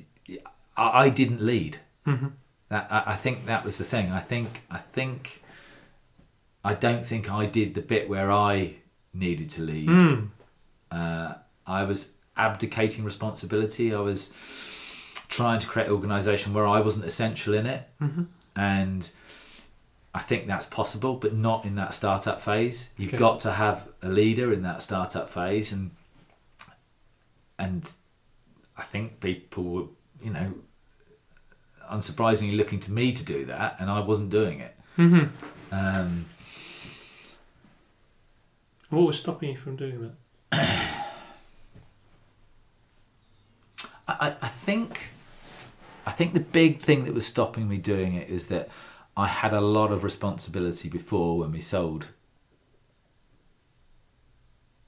I, 0.76 1.04
I 1.06 1.10
didn't 1.10 1.42
lead. 1.42 1.80
Mhm. 2.06 2.34
That 2.70 2.88
I, 2.92 3.04
I 3.14 3.16
think 3.16 3.46
that 3.46 3.64
was 3.66 3.78
the 3.78 3.84
thing. 3.84 4.12
I 4.12 4.20
think 4.20 4.62
I 4.70 4.78
think 4.78 5.42
I 6.64 6.74
don't 6.74 7.06
think 7.06 7.32
I 7.32 7.46
did 7.46 7.74
the 7.76 7.82
bit 7.82 8.10
where 8.10 8.30
I 8.32 8.76
needed 9.18 9.50
to 9.52 9.62
lead. 9.62 9.88
Hmm. 9.90 10.26
Uh, 10.92 11.34
I 11.66 11.84
was 11.84 12.14
abdicating 12.36 13.04
responsibility. 13.04 13.94
I 13.94 14.00
was 14.00 14.30
trying 15.30 15.60
to 15.60 15.68
create 15.68 15.88
an 15.88 15.94
organisation 15.94 16.54
where 16.54 16.68
I 16.68 16.80
wasn't 16.80 17.06
essential 17.06 17.54
in 17.54 17.66
it, 17.66 17.90
Mhm. 18.02 18.28
and 18.56 19.10
I 20.14 20.20
think 20.20 20.48
that's 20.48 20.66
possible, 20.66 21.16
but 21.16 21.34
not 21.36 21.66
in 21.66 21.76
that 21.76 21.94
startup 21.94 22.42
phase. 22.42 22.90
You've 22.98 23.10
Okay. 23.10 23.18
got 23.18 23.40
to 23.42 23.52
have 23.54 23.88
a 24.02 24.10
leader 24.10 24.52
in 24.54 24.62
that 24.64 24.82
startup 24.82 25.30
phase, 25.30 25.72
and 25.72 25.92
and 27.60 27.92
I 28.78 28.84
think 28.84 29.20
people 29.20 29.64
were, 29.64 29.86
you 30.24 30.30
know, 30.30 30.54
unsurprisingly 31.92 32.56
looking 32.56 32.80
to 32.82 32.92
me 32.92 33.12
to 33.12 33.26
do 33.26 33.46
that, 33.46 33.76
and 33.80 33.90
I 33.90 34.00
wasn't 34.00 34.30
doing 34.30 34.60
it. 34.60 34.78
Mhm. 34.98 35.30
Um, 35.72 36.26
what 38.90 39.06
was 39.06 39.20
stopping 39.20 39.50
you 39.50 39.58
from 39.58 39.76
doing 39.76 40.02
that 40.02 40.14
I, 44.08 44.36
I- 44.42 44.48
think 44.48 45.12
I 46.06 46.12
think 46.12 46.34
the 46.34 46.40
big 46.40 46.80
thing 46.80 47.04
that 47.04 47.14
was 47.14 47.28
stopping 47.28 47.68
me 47.68 47.78
doing 47.78 48.14
it 48.16 48.30
is 48.30 48.48
that 48.48 48.70
I 49.18 49.28
had 49.28 49.54
a 49.54 49.60
lot 49.62 49.92
of 49.92 50.04
responsibility 50.06 50.88
before 50.90 51.38
when 51.40 51.52
we 51.52 51.60
sold 51.60 52.08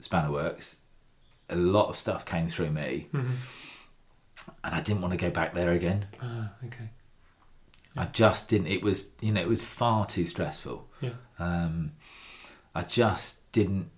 Spannerworks. 0.01 0.77
A 1.49 1.55
lot 1.55 1.89
of 1.89 1.95
stuff 1.97 2.23
came 2.25 2.47
through 2.47 2.69
me, 2.71 3.07
Mhm. 3.11 3.31
and 4.63 4.75
I 4.75 4.79
didn't 4.81 5.01
want 5.01 5.11
to 5.13 5.17
go 5.17 5.29
back 5.31 5.53
there 5.53 5.71
again. 5.71 6.07
ah 6.21 6.51
okay 6.65 6.89
I 7.97 8.05
just 8.05 8.47
didn't. 8.49 8.67
It 8.67 8.81
was 8.81 9.09
you 9.19 9.31
know 9.33 9.41
it 9.41 9.47
was 9.49 9.65
far 9.65 10.05
too 10.05 10.25
stressful. 10.25 10.87
yeah 11.01 11.13
um, 11.37 11.93
I 12.73 12.83
just 12.83 13.38
didn't 13.51 13.89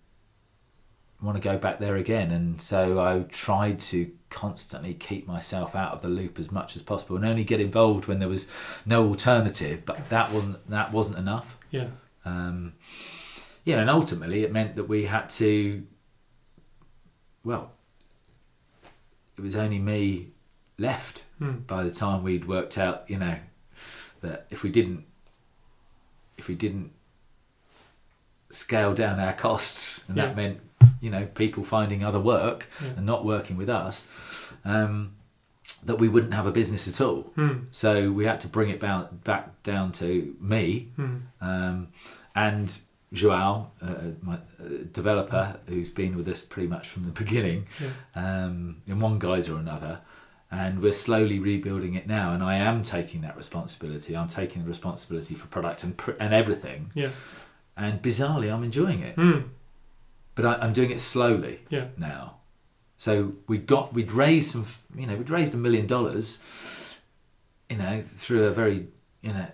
want 1.21 1.37
to 1.37 1.41
go 1.41 1.57
back 1.57 1.79
there 1.79 1.95
again, 1.95 2.31
and 2.31 2.59
so 2.61 2.99
I 2.99 3.23
tried 3.29 3.79
to 3.81 4.11
constantly 4.29 4.93
keep 4.93 5.27
myself 5.27 5.75
out 5.75 5.91
of 5.91 6.01
the 6.01 6.07
loop 6.07 6.39
as 6.39 6.51
much 6.51 6.75
as 6.75 6.81
possible, 6.83 7.15
and 7.15 7.25
only 7.25 7.43
get 7.43 7.59
involved 7.61 8.07
when 8.07 8.19
there 8.19 8.29
was 8.29 8.47
no 8.85 9.07
alternative. 9.07 9.83
But 9.85 10.09
that 10.09 10.31
wasn't 10.31 10.69
that 10.69 10.91
wasn't 10.91 11.17
enough. 11.17 11.57
yeah 11.69 11.87
Um, 12.25 12.73
yeah, 13.63 13.79
and 13.79 13.89
ultimately 13.89 14.43
it 14.43 14.51
meant 14.51 14.75
that 14.75 14.85
we 14.85 15.05
had 15.05 15.29
to. 15.31 15.85
Well, 17.43 17.71
it 19.37 19.41
was 19.41 19.55
only 19.55 19.79
me 19.79 20.29
left 20.77 21.23
Hmm. 21.39 21.59
by 21.67 21.83
the 21.83 21.91
time 21.91 22.23
we'd 22.23 22.45
worked 22.45 22.77
out, 22.77 23.09
you 23.09 23.17
know, 23.17 23.37
that 24.21 24.45
if 24.51 24.61
we 24.63 24.69
didn't, 24.69 25.05
if 26.37 26.47
we 26.47 26.53
didn't 26.55 26.91
scale 28.51 28.93
down 28.93 29.19
our 29.19 29.33
costs, 29.33 30.07
and 30.07 30.17
Yeah. 30.17 30.27
that 30.27 30.35
meant, 30.35 30.59
you 31.01 31.09
know, 31.09 31.25
people 31.25 31.63
finding 31.63 32.03
other 32.03 32.19
work 32.19 32.67
Yeah. 32.83 32.89
and 32.97 33.05
not 33.05 33.25
working 33.25 33.57
with 33.57 33.69
us, 33.69 34.05
um, 34.65 35.11
that 35.83 35.95
we 35.95 36.07
wouldn't 36.07 36.33
have 36.33 36.45
a 36.45 36.51
business 36.51 36.87
at 36.87 37.01
all. 37.05 37.31
Hmm. 37.35 37.65
So 37.71 38.11
we 38.11 38.25
had 38.25 38.39
to 38.41 38.47
bring 38.47 38.69
it 38.69 38.79
back 38.79 39.23
back 39.23 39.63
down 39.63 39.91
to 39.93 40.35
me 40.39 40.89
Hmm. 40.95 41.15
um, 41.41 41.87
and 42.35 42.79
Joao, 43.13 43.71
uh, 43.81 44.11
my 44.21 44.35
uh, 44.35 44.85
developer, 44.93 45.57
who's 45.67 45.89
been 45.89 46.15
with 46.15 46.27
us 46.29 46.41
pretty 46.41 46.67
much 46.69 46.87
from 46.87 47.03
the 47.03 47.09
beginning, 47.23 47.67
um, 48.15 48.77
in 48.87 48.99
one 48.99 49.19
guise 49.19 49.49
or 49.49 49.57
another. 49.57 49.99
And 50.53 50.81
we're 50.81 50.91
slowly 50.93 51.39
rebuilding 51.39 51.93
it 51.95 52.07
now, 52.07 52.31
and 52.33 52.43
I 52.43 52.55
am 52.55 52.81
taking 52.83 53.21
that 53.21 53.37
responsibility. 53.37 54.15
I'm 54.17 54.27
taking 54.27 54.63
the 54.63 54.67
responsibility 54.67 55.33
for 55.33 55.47
product 55.47 55.83
and 55.85 55.95
pr- 55.97 56.11
and 56.19 56.33
everything. 56.33 56.91
Yeah. 56.93 57.09
And 57.77 58.01
bizarrely, 58.01 58.51
I'm 58.53 58.63
enjoying 58.63 58.99
it, 59.01 59.15
Hmm. 59.15 59.39
but 60.35 60.45
I, 60.45 60.53
I'm 60.55 60.73
doing 60.73 60.91
it 60.91 60.99
slowly 60.99 61.59
Yeah. 61.69 61.87
now. 61.97 62.35
So 62.97 63.33
we 63.47 63.57
got 63.57 63.93
we'd 63.93 64.11
raised 64.11 64.51
some, 64.51 64.65
you 64.95 65.07
know, 65.07 65.15
we'd 65.15 65.29
raised 65.29 65.53
a 65.53 65.57
million 65.57 65.87
dollars, 65.87 66.99
you 67.69 67.77
know, 67.77 67.99
through 68.01 68.43
a 68.43 68.51
very, 68.51 68.87
you 69.21 69.33
know, 69.33 69.47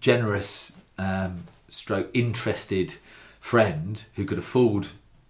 generous, 0.00 0.72
um, 0.98 1.44
stroke 1.68 2.10
interested 2.12 2.96
friend 3.40 4.04
who 4.16 4.24
could 4.24 4.38
afford 4.38 4.88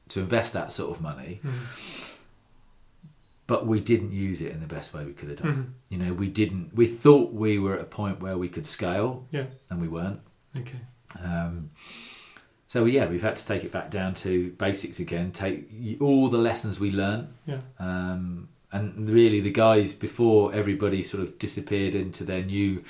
to 0.09 0.21
invest 0.21 0.53
that 0.53 0.71
sort 0.73 0.91
of 0.97 1.01
money. 1.03 1.41
But 3.47 3.67
we 3.67 3.81
didn't 3.81 4.13
use 4.13 4.41
it 4.41 4.53
in 4.53 4.61
the 4.61 4.67
best 4.67 4.95
way 4.95 5.05
we 5.05 5.13
could 5.13 5.29
have 5.29 5.39
done. 5.43 5.75
Mhm. 5.91 5.91
You 5.91 5.99
know, 5.99 6.13
we 6.15 6.29
didn't. 6.29 6.75
We 6.75 6.87
thought 6.87 7.33
we 7.33 7.59
were 7.59 7.75
at 7.75 7.81
a 7.81 7.85
point 7.85 8.21
where 8.21 8.39
we 8.39 8.49
could 8.49 8.67
scale, 8.67 9.27
Yeah. 9.31 9.47
and 9.69 9.81
we 9.81 9.89
weren't. 9.89 10.21
Okay. 10.57 10.79
Um, 11.23 11.71
so 12.67 12.85
yeah, 12.87 13.07
we've 13.07 13.23
had 13.23 13.37
to 13.37 13.47
take 13.47 13.65
it 13.65 13.73
back 13.73 13.91
down 13.91 14.15
to 14.15 14.51
basics 14.53 14.99
again. 15.01 15.31
Take 15.33 15.69
all 16.01 16.29
the 16.29 16.39
lessons 16.39 16.81
we 16.81 16.91
learned, 16.91 17.29
Yeah. 17.47 17.61
um, 17.79 18.49
and 18.71 19.09
really 19.11 19.41
the 19.41 19.51
guys 19.51 19.93
before 19.93 20.55
everybody 20.55 21.03
sort 21.03 21.23
of 21.23 21.39
disappeared 21.39 21.95
into 21.95 22.25
their 22.25 22.43
new 22.43 22.83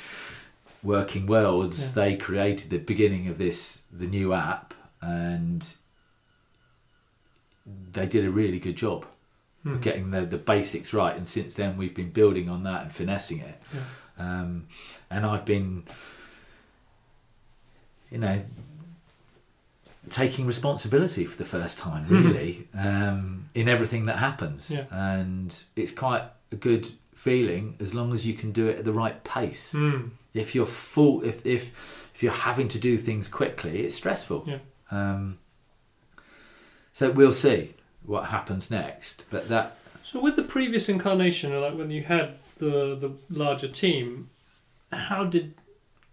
working 0.85 1.27
worlds. 1.27 1.89
Yeah. 1.97 2.05
They 2.05 2.17
created 2.17 2.71
the 2.71 2.79
beginning 2.79 3.27
of 3.29 3.39
this, 3.39 3.83
the 3.93 4.07
new 4.07 4.33
app, 4.33 4.75
and 5.01 5.75
they 7.67 8.07
did 8.07 8.25
a 8.25 8.31
really 8.31 8.59
good 8.59 8.77
job 8.77 9.07
Hmm. 9.63 9.75
of 9.75 9.81
getting 9.81 10.11
the 10.11 10.23
the 10.23 10.39
basics 10.39 10.93
right. 10.93 11.17
And 11.17 11.27
since 11.27 11.55
then, 11.55 11.77
we've 11.77 11.95
been 11.95 12.11
building 12.11 12.49
on 12.49 12.65
that 12.65 12.83
and 12.83 12.93
finessing 12.93 13.39
it. 13.41 13.61
Yeah. 13.73 13.81
Um, 14.19 14.67
and 15.11 15.25
I've 15.25 15.45
been, 15.45 15.85
you 18.13 18.19
know, 18.19 18.43
taking 20.09 20.47
responsibility 20.47 21.25
for 21.25 21.39
the 21.39 21.45
first 21.45 21.79
time, 21.79 22.07
really, 22.09 22.69
um, 22.79 23.49
in 23.55 23.69
everything 23.69 24.07
that 24.07 24.17
happens. 24.17 24.71
Yeah. 24.71 24.85
And 24.91 25.63
it's 25.77 25.93
quite 25.93 26.25
a 26.53 26.57
good 26.57 26.93
feeling 27.15 27.77
as 27.81 27.95
long 27.95 28.13
as 28.13 28.27
you 28.27 28.35
can 28.35 28.51
do 28.53 28.67
it 28.67 28.79
at 28.79 28.85
the 28.85 28.93
right 28.93 29.23
pace. 29.25 29.73
Hmm. 29.73 30.09
If 30.35 30.55
you're 30.55 30.67
full, 30.67 31.25
if 31.25 31.47
if 31.47 32.11
if 32.15 32.23
you're 32.23 32.33
having 32.33 32.69
to 32.69 32.79
do 32.79 32.99
things 32.99 33.29
quickly, 33.29 33.81
it's 33.85 33.95
stressful. 33.95 34.45
Yeah. 34.47 34.59
Um, 34.91 35.39
so 36.93 37.11
we'll 37.11 37.33
see 37.33 37.75
what 38.05 38.27
happens 38.27 38.71
next, 38.71 39.25
but 39.31 39.49
that 39.49 39.79
So 40.03 40.21
with 40.21 40.37
the 40.37 40.43
previous 40.43 40.89
incarnation, 40.89 41.59
like 41.61 41.77
when 41.77 41.91
you 41.91 42.03
had 42.03 42.35
the 42.59 42.97
the 42.97 43.13
larger 43.31 43.69
team, 43.69 44.29
how 44.93 45.25
did 45.25 45.55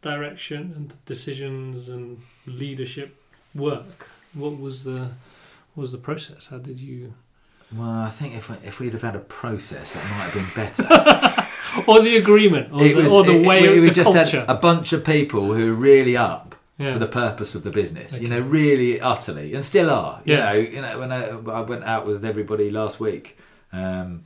direction 0.02 0.74
and 0.76 1.06
decisions 1.06 1.90
and 1.90 2.22
leadership 2.46 3.22
work? 3.56 4.08
What 4.34 4.60
was 4.60 4.84
the 4.84 5.12
what 5.74 5.82
was 5.82 5.92
the 5.92 5.98
process? 5.98 6.48
How 6.48 6.58
did 6.58 6.80
you 6.80 7.14
well, 7.76 7.88
I 7.90 8.10
think 8.10 8.36
if 8.36 8.50
if 8.66 8.80
we'd 8.80 8.94
have 8.94 9.04
had 9.04 9.16
a 9.16 9.20
process, 9.20 9.94
that 9.94 10.04
might 10.04 10.32
have 10.32 10.34
been 10.34 10.52
better. 10.56 10.84
or 11.88 12.02
the 12.02 12.18
agreement 12.18 12.74
or, 12.74 12.84
it 12.84 12.96
the, 12.96 13.04
was, 13.04 13.14
or 13.14 13.24
the 13.24 13.40
it- 13.40 13.48
way 13.48 13.62
we, 13.62 13.80
we 13.82 13.88
the 13.90 13.94
just 13.94 14.14
culture? 14.14 14.40
had 14.40 14.50
a 14.50 14.56
bunch 14.56 14.92
of 14.92 15.06
people 15.06 15.54
who 15.54 15.68
were 15.68 15.80
really 15.80 16.18
up 16.18 16.56
yeah. 16.80 16.92
for 16.92 16.98
the 16.98 17.08
purpose 17.08 17.54
of 17.54 17.64
the 17.64 17.70
business. 17.70 18.20
You 18.20 18.28
know, 18.28 18.40
really 18.40 19.00
utterly, 19.00 19.54
and 19.54 19.64
still 19.64 19.92
are. 19.92 20.22
You 20.26 20.36
Yeah. 20.36 20.46
know, 20.46 20.54
you 20.54 20.82
know 20.82 21.00
when 21.00 21.12
I, 21.12 21.28
I 21.30 21.62
went 21.62 21.84
out 21.84 22.08
with 22.08 22.26
everybody 22.26 22.72
last 22.72 23.00
week, 23.00 23.38
um, 23.72 24.24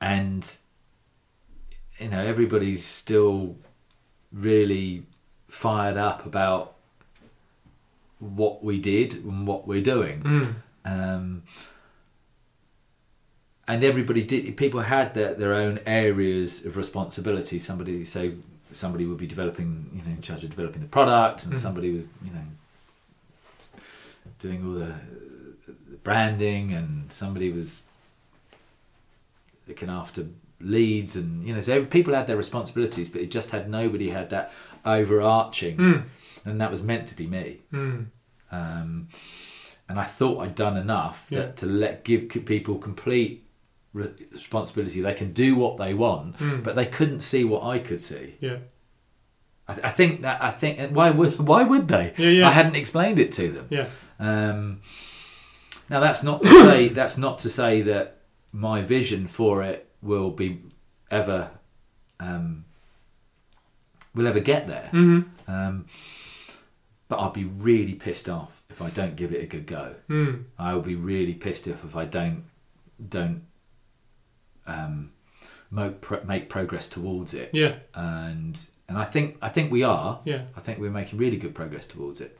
and 0.00 0.56
you 1.98 2.08
know 2.08 2.24
everybody's 2.24 2.82
still 2.84 3.56
really 4.32 5.04
fired 5.48 5.96
up 5.96 6.24
about 6.26 6.74
what 8.18 8.62
we 8.64 8.78
did 8.78 9.14
and 9.14 9.46
what 9.46 9.66
we're 9.66 9.82
doing. 9.82 10.22
Mm. 10.22 10.54
Um, 10.84 11.42
and 13.68 13.84
everybody 13.84 14.22
did. 14.22 14.56
People 14.56 14.80
had 14.80 15.14
their, 15.14 15.34
their 15.34 15.54
own 15.54 15.78
areas 15.86 16.64
of 16.64 16.76
responsibility. 16.76 17.58
Somebody, 17.58 18.04
so 18.04 18.32
somebody 18.72 19.06
would 19.06 19.18
be 19.18 19.26
developing, 19.26 19.90
you 19.94 20.02
know, 20.02 20.10
in 20.16 20.20
charge 20.22 20.42
of 20.44 20.50
developing 20.50 20.80
the 20.82 20.88
product, 20.88 21.44
and 21.44 21.52
Mhm. 21.52 21.58
somebody 21.58 21.92
was, 21.92 22.08
you 22.24 22.32
know, 22.32 23.82
doing 24.38 24.66
all 24.66 24.72
the, 24.74 24.94
the 25.90 25.96
branding, 26.02 26.72
and 26.72 27.12
somebody 27.12 27.50
was 27.52 27.84
looking 29.68 29.88
after 29.88 30.26
leads, 30.62 31.16
and 31.16 31.46
you 31.46 31.54
know, 31.54 31.60
so 31.60 31.74
every, 31.74 31.88
people 31.88 32.14
had 32.14 32.26
their 32.26 32.36
responsibilities, 32.36 33.08
but 33.08 33.20
it 33.20 33.30
just 33.30 33.50
had 33.50 33.68
nobody 33.68 34.10
had 34.10 34.30
that 34.30 34.52
overarching, 34.84 35.76
Mm. 35.76 36.02
and 36.44 36.60
that 36.60 36.70
was 36.70 36.82
meant 36.82 37.06
to 37.08 37.16
be 37.16 37.26
me. 37.26 37.60
Mm. 37.72 38.06
Um, 38.50 39.08
and 39.88 39.98
I 39.98 40.04
thought 40.04 40.38
I'd 40.40 40.54
done 40.54 40.76
enough 40.76 41.26
Yeah. 41.30 41.40
that 41.40 41.56
to 41.58 41.66
let 41.66 42.04
give 42.04 42.28
people 42.46 42.76
complete 42.78 43.44
re- 43.92 44.10
responsibility. 44.30 45.00
They 45.00 45.14
can 45.14 45.32
do 45.32 45.54
what 45.56 45.76
they 45.78 45.94
want, 45.94 46.38
Mm. 46.38 46.62
but 46.62 46.76
they 46.76 46.86
couldn't 46.86 47.20
see 47.20 47.44
what 47.44 47.62
I 47.64 47.78
could 47.78 48.00
see. 48.00 48.34
yeah 48.40 48.58
I, 49.68 49.72
I 49.84 49.90
think 49.90 50.22
that 50.22 50.42
I 50.42 50.50
think 50.50 50.90
why 50.94 51.10
would 51.10 51.38
why 51.50 51.62
would 51.62 51.86
they? 51.88 52.12
Yeah, 52.16 52.28
yeah. 52.30 52.48
I 52.48 52.50
hadn't 52.50 52.76
explained 52.76 53.18
it 53.18 53.30
to 53.32 53.48
them. 53.50 53.66
yeah 53.70 53.86
Um, 54.18 54.80
now 55.88 56.00
that's 56.00 56.22
not 56.22 56.42
to 56.42 56.48
say 56.68 56.88
that's 56.88 57.16
not 57.16 57.38
to 57.40 57.48
say 57.48 57.82
that 57.82 58.18
my 58.52 58.82
vision 58.82 59.26
for 59.28 59.62
it 59.62 59.88
will 60.02 60.30
be 60.30 60.60
ever 61.10 61.50
um, 62.20 62.64
will 64.14 64.26
ever 64.26 64.40
get 64.40 64.66
there. 64.66 64.90
mm 64.92 65.24
Um, 65.48 65.86
but 67.08 67.18
I'll 67.18 67.30
be 67.30 67.44
really 67.44 67.94
pissed 67.94 68.28
off 68.28 68.62
if 68.70 68.80
I 68.80 68.88
don't 68.90 69.16
give 69.16 69.32
it 69.32 69.42
a 69.42 69.46
good 69.46 69.66
go. 69.66 69.94
mm. 70.08 70.44
I 70.58 70.74
will 70.74 70.80
be 70.82 70.94
really 70.94 71.34
pissed 71.34 71.68
off 71.68 71.84
if 71.84 71.94
I 71.96 72.04
don't 72.06 72.44
don't 73.08 73.42
um, 74.66 75.10
make 75.70 76.48
progress 76.48 76.86
towards 76.86 77.34
it. 77.34 77.50
yeah 77.52 77.76
And 77.94 78.58
and 78.88 78.96
I 78.98 79.04
think 79.04 79.36
I 79.42 79.48
think 79.48 79.70
we 79.72 79.82
are. 79.82 80.20
yeah 80.24 80.42
I 80.56 80.60
think 80.60 80.78
we're 80.78 80.90
making 80.90 81.18
really 81.18 81.36
good 81.36 81.54
progress 81.54 81.86
towards 81.86 82.20
it. 82.20 82.38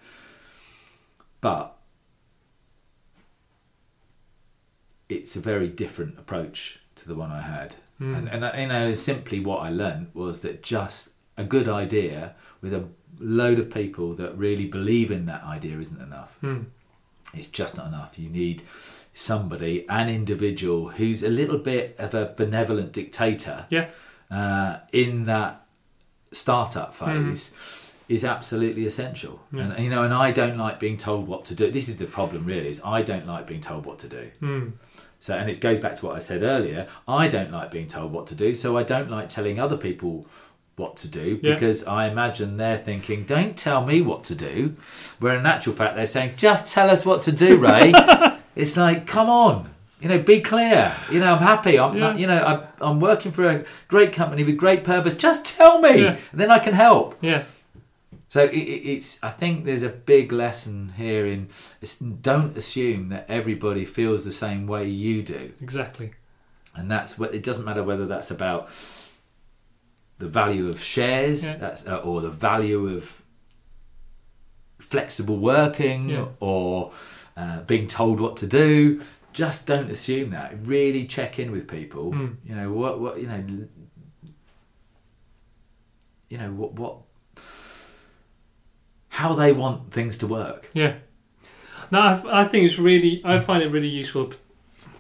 But 1.40 1.76
it's 5.09 5.36
a 5.36 5.40
very 5.40 5.68
different 5.68 6.18
approach 6.18 6.78
to 7.02 7.08
the 7.08 7.14
one 7.14 7.30
I 7.30 7.42
had. 7.42 7.74
Mm. 8.00 8.16
And, 8.16 8.44
and 8.44 8.60
you 8.60 8.66
know, 8.68 8.92
simply 8.92 9.40
what 9.40 9.62
I 9.62 9.70
learned 9.70 10.08
was 10.14 10.40
that 10.40 10.62
just 10.62 11.10
a 11.36 11.44
good 11.44 11.68
idea 11.68 12.34
with 12.60 12.72
a 12.72 12.88
load 13.18 13.58
of 13.58 13.70
people 13.70 14.14
that 14.14 14.36
really 14.36 14.66
believe 14.66 15.10
in 15.10 15.26
that 15.26 15.44
idea 15.44 15.78
isn't 15.78 16.00
enough. 16.00 16.38
Mm. 16.42 16.66
It's 17.34 17.46
just 17.46 17.76
not 17.76 17.86
enough. 17.86 18.18
You 18.18 18.28
need 18.28 18.62
somebody, 19.12 19.86
an 19.88 20.08
individual 20.08 20.90
who's 20.90 21.22
a 21.22 21.28
little 21.28 21.58
bit 21.58 21.94
of 21.98 22.14
a 22.14 22.32
benevolent 22.36 22.92
dictator 22.92 23.66
yeah 23.68 23.90
uh, 24.30 24.78
in 24.92 25.26
that 25.26 25.66
startup 26.32 26.94
phase 26.94 27.52
is 28.08 28.24
absolutely 28.24 28.84
essential. 28.86 29.40
Yeah. 29.52 29.62
And 29.72 29.84
you 29.84 29.90
know, 29.90 30.02
and 30.02 30.12
I 30.12 30.30
don't 30.32 30.56
like 30.56 30.78
being 30.80 30.96
told 30.96 31.26
what 31.26 31.44
to 31.46 31.54
do. 31.54 31.70
This 31.70 31.88
is 31.88 31.96
the 31.96 32.06
problem, 32.06 32.44
really. 32.44 32.68
Is 32.68 32.80
I 32.84 33.02
don't 33.02 33.26
like 33.26 33.46
being 33.46 33.60
told 33.60 33.86
what 33.86 33.98
to 34.00 34.08
do. 34.08 34.30
mm. 34.42 34.72
So, 35.18 35.36
and 35.36 35.48
it 35.48 35.60
goes 35.60 35.78
back 35.78 35.94
to 35.96 36.06
what 36.06 36.16
I 36.16 36.18
said 36.18 36.42
earlier. 36.42 36.88
I 37.06 37.28
don't 37.28 37.52
like 37.52 37.70
being 37.70 37.86
told 37.86 38.10
what 38.12 38.26
to 38.28 38.34
do, 38.34 38.56
so 38.56 38.76
I 38.76 38.82
don't 38.82 39.08
like 39.08 39.28
telling 39.28 39.60
other 39.60 39.76
people 39.76 40.26
what 40.74 40.96
to 40.96 41.06
do 41.06 41.38
Yeah. 41.42 41.54
because 41.54 41.84
I 41.84 42.08
imagine 42.08 42.56
they're 42.56 42.78
thinking, 42.78 43.22
"Don't 43.24 43.56
tell 43.56 43.84
me 43.86 44.00
what 44.00 44.24
to 44.24 44.34
do," 44.34 44.74
where 45.20 45.36
in 45.38 45.46
actual 45.46 45.74
fact 45.74 45.94
they're 45.96 46.06
saying, 46.06 46.32
"Just 46.36 46.72
tell 46.72 46.90
us 46.90 47.06
what 47.06 47.22
to 47.22 47.32
do, 47.32 47.56
Ray." 47.56 47.92
it's 48.56 48.76
like, 48.76 49.06
come 49.06 49.28
on, 49.28 49.70
you 50.00 50.08
know, 50.08 50.18
be 50.18 50.40
clear. 50.40 50.92
You 51.10 51.20
know, 51.20 51.34
I'm 51.34 51.42
happy. 51.42 51.78
I'm, 51.78 51.96
Yeah. 51.96 52.16
you 52.16 52.26
know, 52.26 52.42
I'm, 52.44 52.60
I'm 52.80 53.00
working 53.00 53.30
for 53.30 53.48
a 53.48 53.64
great 53.86 54.12
company 54.12 54.42
with 54.42 54.56
great 54.56 54.82
purpose. 54.82 55.14
Just 55.14 55.44
tell 55.44 55.80
me, 55.80 56.02
Yeah. 56.02 56.16
and 56.32 56.40
then 56.40 56.50
I 56.50 56.58
can 56.58 56.72
help. 56.72 57.14
yeah 57.20 57.44
So 58.32 58.40
it, 58.44 58.54
it- 58.54 58.84
it's. 58.94 59.22
I 59.22 59.28
think 59.40 59.54
there's 59.66 59.82
a 59.82 59.90
big 60.12 60.32
lesson 60.32 60.94
here 60.96 61.26
in 61.26 61.48
it's, 61.82 61.98
don't 61.98 62.56
assume 62.56 63.09
that 63.09 63.24
everybody 63.28 63.84
feels 63.84 64.24
the 64.24 64.32
same 64.32 64.66
way 64.66 64.88
you 64.88 65.22
do 65.22 65.52
exactly 65.60 66.09
and 66.74 66.90
that's 66.90 67.18
what 67.18 67.34
it 67.34 67.42
doesn't 67.42 67.66
matter 67.66 67.82
whether 67.84 68.06
that's 68.06 68.30
about 68.30 68.68
the 70.22 70.26
value 70.40 70.70
of 70.70 70.78
shares 70.80 71.44
Yeah. 71.44 71.56
that's 71.64 71.86
uh, 71.86 71.98
or 72.09 72.22
the 72.22 72.30
value 72.30 72.82
of 72.96 73.20
flexible 74.78 75.36
working 75.36 76.09
Yeah. 76.09 76.28
or 76.40 76.92
uh, 77.36 77.60
being 77.72 77.86
told 77.86 78.18
what 78.18 78.34
to 78.38 78.46
do 78.46 79.02
just 79.34 79.66
don't 79.66 79.90
assume 79.90 80.30
that. 80.30 80.54
Really 80.64 81.04
check 81.06 81.38
in 81.38 81.52
with 81.52 81.66
people. 81.68 82.12
Mm. 82.12 82.36
You 82.48 82.54
know 82.54 82.72
what? 82.80 82.98
What 83.00 83.18
you 83.20 83.26
know? 83.26 83.42
You 86.30 86.38
know 86.38 86.50
what? 86.52 86.72
What? 86.74 86.96
How 89.12 89.34
they 89.34 89.52
want 89.52 89.90
things 89.90 90.16
to 90.18 90.26
work. 90.26 90.70
Yeah. 90.72 90.94
No, 91.90 92.01
I, 92.01 92.43
I 92.43 92.44
think 92.44 92.64
it's 92.64 92.78
really. 92.78 93.20
I 93.24 93.40
find 93.40 93.62
it 93.62 93.68
really 93.68 93.89
useful, 93.89 94.32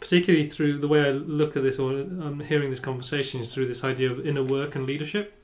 particularly 0.00 0.46
through 0.46 0.80
the 0.80 0.88
way 0.88 1.00
I 1.06 1.10
look 1.12 1.56
at 1.56 1.62
this 1.62 1.78
or 1.78 1.92
I'm 1.92 2.40
hearing 2.40 2.68
this 2.68 2.78
conversation 2.78 3.40
is 3.40 3.54
through 3.54 3.68
this 3.68 3.84
idea 3.84 4.12
of 4.12 4.26
inner 4.26 4.42
work 4.42 4.74
and 4.74 4.84
leadership. 4.84 5.34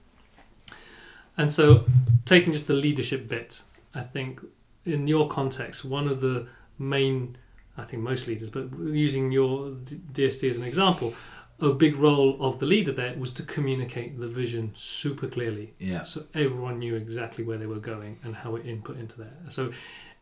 And 1.38 1.50
so, 1.50 1.86
taking 2.26 2.52
just 2.52 2.66
the 2.66 2.74
leadership 2.74 3.26
bit, 3.26 3.62
I 3.94 4.02
think 4.02 4.40
in 4.84 5.08
your 5.08 5.28
context, 5.28 5.86
one 5.86 6.06
of 6.06 6.20
the 6.20 6.46
main, 6.78 7.36
I 7.78 7.84
think 7.84 8.02
most 8.02 8.26
leaders, 8.26 8.50
but 8.50 8.68
using 8.78 9.32
your 9.32 9.70
D- 9.70 9.96
DSD 10.12 10.50
as 10.50 10.58
an 10.58 10.64
example, 10.64 11.14
a 11.60 11.70
big 11.70 11.96
role 11.96 12.36
of 12.40 12.58
the 12.60 12.66
leader 12.66 12.92
there 12.92 13.14
was 13.18 13.32
to 13.32 13.42
communicate 13.42 14.18
the 14.18 14.28
vision 14.28 14.70
super 14.74 15.26
clearly 15.26 15.74
Yeah. 15.78 16.02
so 16.02 16.24
everyone 16.34 16.78
knew 16.78 16.94
exactly 16.94 17.42
where 17.44 17.58
they 17.58 17.66
were 17.66 17.80
going 17.80 18.18
and 18.22 18.36
how 18.36 18.54
it 18.56 18.64
input 18.66 18.96
into 18.96 19.18
there. 19.18 19.36
So 19.48 19.72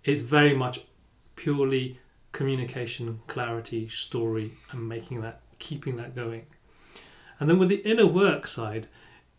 it's 0.04 0.22
very 0.22 0.54
much 0.54 0.80
purely 1.36 2.00
communication, 2.32 3.20
clarity, 3.26 3.88
story, 3.88 4.54
and 4.70 4.88
making 4.88 5.20
that, 5.22 5.40
keeping 5.58 5.96
that 5.96 6.14
going. 6.14 6.46
And 7.38 7.50
then 7.50 7.58
with 7.58 7.68
the 7.68 7.82
inner 7.88 8.06
work 8.06 8.46
side, 8.46 8.86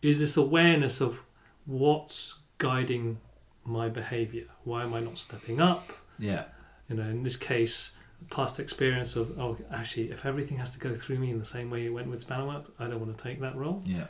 is 0.02 0.20
this 0.20 0.36
awareness 0.36 1.00
of 1.00 1.20
what's 1.66 2.38
guiding 2.58 3.18
my 3.64 3.88
behavior. 3.88 4.46
Why 4.64 4.82
am 4.82 4.94
I 4.94 5.00
not 5.00 5.18
stepping 5.18 5.60
up? 5.60 5.92
Yeah. 6.18 6.44
You 6.88 6.96
know, 6.96 7.02
in 7.02 7.22
this 7.22 7.36
case, 7.36 7.92
past 8.30 8.60
experience 8.60 9.16
of 9.16 9.38
oh, 9.38 9.56
actually, 9.72 10.10
if 10.10 10.26
everything 10.26 10.58
has 10.58 10.70
to 10.72 10.78
go 10.78 10.94
through 10.94 11.18
me 11.18 11.30
in 11.30 11.38
the 11.38 11.44
same 11.44 11.70
way 11.70 11.86
it 11.86 11.92
went 11.92 12.08
with 12.08 12.26
Spannerworks, 12.26 12.70
I 12.78 12.88
don't 12.88 13.00
want 13.00 13.16
to 13.16 13.22
take 13.22 13.40
that 13.40 13.56
role. 13.56 13.82
Yeah. 13.86 14.06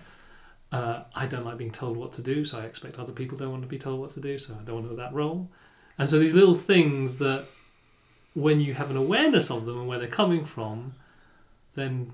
Uh, 0.71 1.05
I 1.15 1.27
don't 1.27 1.45
like 1.45 1.57
being 1.57 1.71
told 1.71 1.97
what 1.97 2.13
to 2.15 2.23
do, 2.23 2.45
so 2.45 2.59
I 2.59 2.65
expect 2.65 2.99
other 2.99 3.13
people 3.13 3.39
don't 3.39 3.51
want 3.51 3.63
to 3.63 3.69
be 3.69 3.79
told 3.79 4.01
what 4.01 4.11
to 4.13 4.21
do, 4.21 4.39
so 4.39 4.55
I 4.61 4.65
don't 4.65 4.77
want 4.77 4.91
to 4.91 4.97
that 4.97 5.15
role. 5.15 5.49
And 5.99 6.09
so 6.11 6.19
these 6.19 6.35
little 6.35 6.55
things 6.55 7.19
that, 7.19 7.47
when 8.35 8.61
you 8.61 8.75
have 8.75 8.91
an 8.91 8.97
awareness 8.97 9.51
of 9.51 9.65
them 9.65 9.79
and 9.79 9.89
where 9.89 9.99
they're 9.99 10.09
coming 10.09 10.45
from, 10.45 10.95
then 11.75 12.13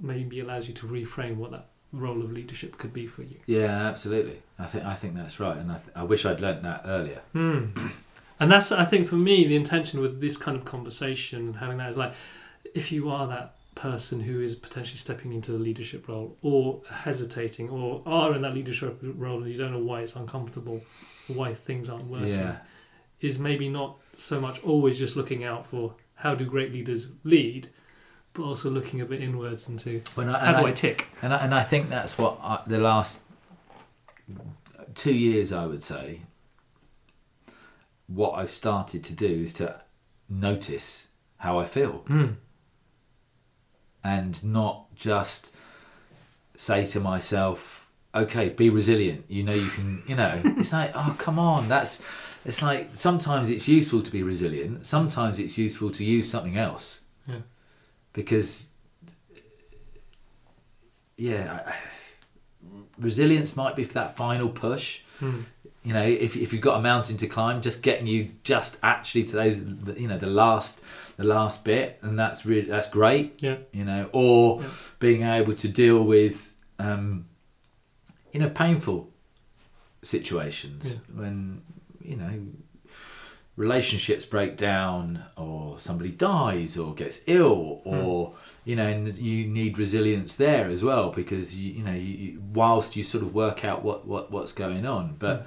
maybe 0.00 0.38
allows 0.40 0.68
you 0.68 0.74
to 0.74 0.86
reframe 0.86 1.36
what 1.36 1.50
that 1.50 1.68
role 1.92 2.22
of 2.22 2.30
leadership 2.30 2.78
could 2.78 2.92
be 2.92 3.06
for 3.06 3.22
you. 3.22 3.40
Yeah, 3.46 3.86
absolutely. 3.86 4.42
I 4.58 4.66
think 4.66 4.84
I 4.84 4.94
think 4.94 5.14
that's 5.14 5.40
right, 5.40 5.56
and 5.56 5.72
I, 5.72 5.76
th- 5.78 5.96
I 5.96 6.04
wish 6.04 6.24
I'd 6.24 6.40
learnt 6.40 6.62
that 6.62 6.82
earlier. 6.84 7.22
Hmm. 7.32 7.66
And 8.38 8.50
that's, 8.52 8.70
I 8.70 8.84
think, 8.84 9.08
for 9.08 9.16
me, 9.16 9.46
the 9.46 9.56
intention 9.56 10.00
with 10.00 10.20
this 10.20 10.36
kind 10.36 10.56
of 10.56 10.64
conversation 10.64 11.40
and 11.46 11.56
having 11.56 11.78
that 11.78 11.90
is 11.90 11.96
like, 11.96 12.12
if 12.74 12.92
you 12.92 13.08
are 13.08 13.26
that 13.28 13.54
person 13.74 14.20
who 14.20 14.40
is 14.40 14.54
potentially 14.54 14.98
stepping 14.98 15.32
into 15.32 15.54
a 15.54 15.58
leadership 15.58 16.08
role 16.08 16.36
or 16.42 16.82
hesitating 16.90 17.68
or 17.68 18.02
are 18.06 18.34
in 18.34 18.42
that 18.42 18.54
leadership 18.54 18.98
role 19.02 19.42
and 19.42 19.50
you 19.50 19.56
don't 19.56 19.72
know 19.72 19.78
why 19.78 20.00
it's 20.00 20.16
uncomfortable, 20.16 20.82
why 21.28 21.54
things 21.54 21.88
aren't 21.88 22.06
working, 22.06 22.28
Yeah, 22.28 22.58
is 23.20 23.38
maybe 23.38 23.68
not 23.68 23.96
so 24.16 24.40
much 24.40 24.62
always 24.64 24.98
just 24.98 25.16
looking 25.16 25.44
out 25.44 25.66
for 25.66 25.94
how 26.16 26.34
do 26.34 26.44
great 26.44 26.72
leaders 26.72 27.08
lead, 27.24 27.68
but 28.32 28.42
also 28.44 28.70
looking 28.70 29.00
a 29.00 29.04
bit 29.04 29.22
inwards 29.22 29.68
into 29.68 30.02
when 30.14 30.28
I, 30.28 30.38
how 30.38 30.46
and 30.46 30.56
do 30.58 30.66
I, 30.66 30.68
I 30.70 30.72
tick? 30.72 31.06
and 31.22 31.32
I, 31.34 31.38
and 31.38 31.54
I 31.54 31.62
think 31.62 31.90
that's 31.90 32.16
what 32.18 32.38
I, 32.42 32.62
the 32.66 32.80
last 32.80 33.20
two 34.94 35.14
years, 35.14 35.52
I 35.52 35.66
would 35.66 35.82
say, 35.82 36.22
what 38.06 38.32
I've 38.32 38.50
started 38.50 39.02
to 39.04 39.14
do 39.14 39.26
is 39.26 39.52
to 39.54 39.82
notice 40.28 41.06
how 41.38 41.58
I 41.58 41.64
feel 41.64 42.04
Mm. 42.08 42.36
and 44.04 44.44
not 44.44 44.94
just 44.94 45.54
say 46.56 46.84
to 46.86 47.00
myself, 47.00 47.90
okay, 48.14 48.48
be 48.48 48.70
resilient. 48.70 49.24
You 49.28 49.42
know, 49.42 49.52
you 49.54 49.68
can, 49.68 50.02
you 50.06 50.14
know, 50.14 50.40
it's 50.56 50.72
like, 50.72 50.92
oh, 50.94 51.14
come 51.18 51.38
on. 51.38 51.68
That's, 51.68 52.02
it's 52.44 52.62
like 52.62 52.90
sometimes 52.94 53.50
it's 53.50 53.68
useful 53.68 54.00
to 54.02 54.10
be 54.10 54.22
resilient, 54.22 54.86
sometimes 54.86 55.38
it's 55.38 55.58
useful 55.58 55.90
to 55.90 56.04
use 56.04 56.30
something 56.30 56.56
else. 56.56 57.00
Yeah. 57.26 57.40
Because, 58.12 58.68
yeah, 61.16 61.62
I- 61.66 61.74
resilience 62.98 63.56
might 63.56 63.76
be 63.76 63.84
for 63.84 63.94
that 63.94 64.16
final 64.16 64.48
push. 64.48 65.02
Mm. 65.20 65.44
You 65.86 65.92
know, 65.92 66.02
if, 66.02 66.36
if 66.36 66.52
you've 66.52 66.62
got 66.70 66.78
a 66.80 66.82
mountain 66.82 67.16
to 67.18 67.28
climb, 67.28 67.60
just 67.60 67.80
getting 67.80 68.08
you 68.08 68.30
just 68.42 68.76
actually 68.82 69.22
to 69.22 69.32
those, 69.36 69.62
you 69.96 70.08
know, 70.08 70.18
the 70.18 70.26
last, 70.42 70.82
the 71.16 71.22
last 71.24 71.64
bit, 71.64 71.98
and 72.02 72.18
that's 72.18 72.44
really 72.44 72.68
that's 72.68 72.90
great 72.90 73.26
Yeah. 73.40 73.58
you 73.72 73.84
know, 73.84 74.08
or 74.12 74.60
Yeah. 74.62 74.68
being 74.98 75.22
able 75.22 75.52
to 75.52 75.68
deal 75.68 76.02
with, 76.02 76.54
um, 76.80 77.26
you 78.32 78.40
know, 78.40 78.50
painful 78.50 78.98
situations 80.02 80.94
Yeah. 80.94 80.98
when, 81.20 81.62
you 82.04 82.16
know, 82.16 82.32
relationships 83.56 84.24
break 84.26 84.56
down 84.56 85.22
or 85.36 85.78
somebody 85.78 86.10
dies 86.10 86.76
or 86.76 86.94
gets 86.94 87.20
ill 87.26 87.80
or, 87.84 88.34
you 88.64 88.76
know, 88.76 88.86
and 88.86 89.16
you 89.16 89.46
need 89.46 89.78
resilience 89.78 90.34
there 90.36 90.68
as 90.68 90.82
well 90.84 91.10
because, 91.10 91.56
you, 91.56 91.72
you 91.78 91.82
know, 91.82 91.92
you, 91.92 92.42
whilst 92.52 92.96
you 92.96 93.02
sort 93.02 93.22
of 93.24 93.34
work 93.34 93.64
out 93.64 93.82
what, 93.82 94.06
what, 94.06 94.30
what's 94.30 94.52
going 94.52 94.84
on, 94.84 95.14
but 95.18 95.46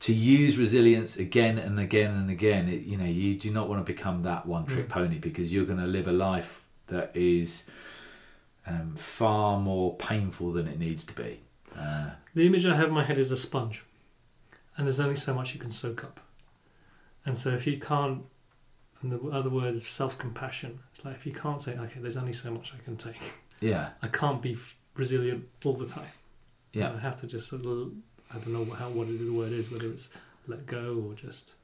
to 0.00 0.12
use 0.12 0.58
resilience 0.58 1.16
again 1.16 1.58
and 1.58 1.80
again 1.80 2.10
and 2.14 2.30
again, 2.30 2.68
it, 2.68 2.82
you 2.82 2.96
know, 2.96 3.04
you 3.06 3.34
do 3.34 3.50
not 3.50 3.68
want 3.68 3.84
to 3.84 3.92
become 3.92 4.22
that 4.22 4.46
one 4.46 4.66
trick 4.66 4.86
Mm. 4.86 4.90
pony 4.90 5.18
because 5.18 5.52
you're 5.52 5.64
going 5.64 5.78
to 5.80 5.86
live 5.86 6.06
a 6.06 6.12
life 6.12 6.66
that 6.88 7.16
is 7.16 7.64
um, 8.66 8.94
far 8.96 9.58
more 9.58 9.96
painful 9.96 10.52
than 10.52 10.66
it 10.68 10.78
needs 10.78 11.02
to 11.04 11.14
be. 11.14 11.40
Uh, 11.76 12.10
The 12.34 12.46
image 12.46 12.66
I 12.66 12.76
have 12.76 12.88
in 12.88 12.94
my 12.94 13.04
head 13.04 13.18
is 13.18 13.30
a 13.30 13.36
sponge, 13.36 13.84
and 14.76 14.86
there's 14.86 15.00
only 15.00 15.16
so 15.16 15.34
much 15.34 15.54
you 15.54 15.60
can 15.60 15.70
soak 15.70 16.04
up. 16.04 16.20
And 17.24 17.36
so 17.38 17.50
if 17.50 17.66
you 17.66 17.78
can't, 17.78 18.24
in 19.02 19.10
the 19.10 19.18
other 19.30 19.50
words, 19.50 19.86
self-compassion. 19.88 20.78
It's 20.92 21.04
like 21.04 21.14
if 21.16 21.26
you 21.26 21.32
can't 21.32 21.60
say, 21.60 21.76
okay, 21.76 22.00
there's 22.00 22.16
only 22.16 22.32
so 22.32 22.50
much 22.50 22.72
I 22.74 22.82
can 22.84 22.96
take. 22.96 23.20
yeah, 23.60 23.90
I 24.02 24.08
can't 24.08 24.40
be 24.42 24.56
resilient 24.94 25.48
all 25.64 25.74
the 25.74 25.86
time. 25.86 26.10
yeah, 26.72 26.92
I 26.92 26.98
have 26.98 27.16
to 27.20 27.26
just 27.26 27.48
sort 27.48 27.66
of, 27.66 27.92
I 28.32 28.38
don't 28.38 28.52
know 28.52 28.62
what, 28.62 28.78
how 28.78 28.88
what 28.88 29.08
the 29.08 29.30
word 29.30 29.52
is, 29.52 29.70
whether 29.70 29.88
it's 29.88 30.08
let 30.46 30.66
go 30.66 31.04
or 31.08 31.14
just 31.14 31.54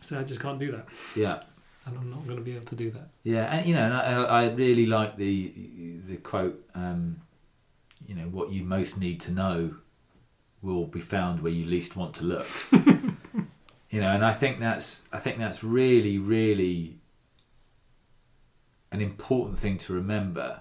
say 0.00 0.16
I 0.16 0.24
just 0.24 0.40
can't 0.40 0.58
do 0.58 0.72
that, 0.72 0.88
yeah. 1.16 1.42
and 1.86 1.96
I'm 1.96 2.10
not 2.10 2.24
going 2.24 2.36
to 2.36 2.42
be 2.42 2.54
able 2.54 2.66
to 2.66 2.74
do 2.74 2.90
that. 2.90 3.08
Yeah, 3.22 3.44
and 3.44 3.66
you 3.66 3.74
know, 3.74 3.82
and 3.82 3.94
I, 3.94 4.22
I 4.22 4.50
really 4.50 4.86
like 4.86 5.16
the 5.16 5.52
the 6.06 6.16
quote. 6.16 6.64
Um, 6.74 7.20
you 8.06 8.14
know, 8.14 8.24
what 8.24 8.50
you 8.50 8.64
most 8.64 8.98
need 8.98 9.20
to 9.20 9.32
know 9.32 9.76
will 10.60 10.86
be 10.86 11.00
found 11.00 11.40
where 11.40 11.52
you 11.52 11.64
least 11.64 11.96
want 11.96 12.14
to 12.16 12.24
look. 12.24 12.46
you 13.90 14.00
know, 14.00 14.10
and 14.10 14.24
I 14.24 14.32
think 14.32 14.60
that's 14.60 15.02
I 15.12 15.18
think 15.18 15.38
that's 15.38 15.62
really 15.62 16.18
really 16.18 16.98
an 18.90 19.00
important 19.00 19.58
thing 19.58 19.78
to 19.78 19.92
remember. 19.92 20.60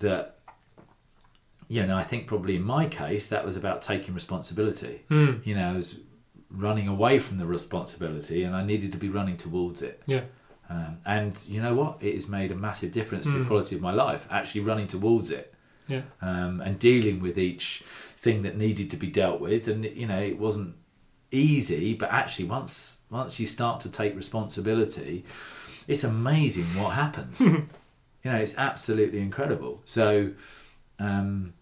That 0.00 0.31
you 1.74 1.82
know, 1.86 1.96
I 1.96 2.04
think 2.10 2.26
probably 2.26 2.54
in 2.56 2.64
my 2.76 2.84
case 2.86 3.24
that 3.32 3.42
was 3.48 3.56
about 3.56 3.78
taking 3.80 4.12
responsibility. 4.14 4.96
Hmm. 5.08 5.32
You 5.48 5.54
know, 5.56 5.70
I 5.72 5.74
was 5.74 5.88
running 6.50 6.86
away 6.96 7.18
from 7.18 7.38
the 7.38 7.46
responsibility, 7.46 8.42
and 8.46 8.54
I 8.54 8.62
needed 8.62 8.90
to 8.92 8.98
be 8.98 9.08
running 9.18 9.38
towards 9.38 9.80
it. 9.80 9.96
Yeah. 10.14 10.24
Um, 10.68 10.98
and 11.06 11.32
you 11.48 11.60
know 11.64 11.74
what? 11.80 11.92
It 12.00 12.12
has 12.18 12.28
made 12.28 12.50
a 12.52 12.54
massive 12.68 12.92
difference 12.92 13.24
to 13.26 13.32
the 13.32 13.44
Mm. 13.44 13.46
quality 13.46 13.74
of 13.76 13.80
my 13.80 13.90
life. 14.04 14.22
Actually, 14.30 14.62
running 14.70 14.86
towards 14.86 15.30
it 15.30 15.46
Yeah. 15.88 16.02
um, 16.20 16.60
and 16.60 16.78
dealing 16.78 17.20
with 17.26 17.36
each 17.38 17.82
thing 18.24 18.42
that 18.42 18.54
needed 18.56 18.90
to 18.90 18.96
be 18.98 19.06
dealt 19.20 19.40
with. 19.40 19.66
And 19.66 19.84
you 19.84 20.06
know, 20.06 20.20
it 20.32 20.38
wasn't 20.38 20.74
easy, 21.30 21.94
but 21.94 22.08
actually, 22.12 22.48
once 22.58 22.98
once 23.08 23.40
you 23.40 23.46
start 23.46 23.80
to 23.84 23.88
take 23.88 24.14
responsibility, 24.24 25.24
it's 25.88 26.04
amazing 26.04 26.66
what 26.80 26.90
happens. 27.04 27.40
you 28.22 28.28
know, 28.30 28.36
it's 28.44 28.56
absolutely 28.58 29.20
incredible. 29.20 29.80
So. 29.84 30.32
Um, 30.98 31.54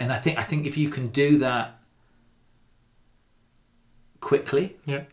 and 0.00 0.12
I 0.12 0.18
think 0.18 0.38
I 0.38 0.42
think 0.42 0.66
if 0.66 0.76
you 0.76 0.88
can 0.90 1.08
do 1.08 1.38
that 1.38 1.78
quickly, 4.20 4.76
Yeah. 4.84 5.04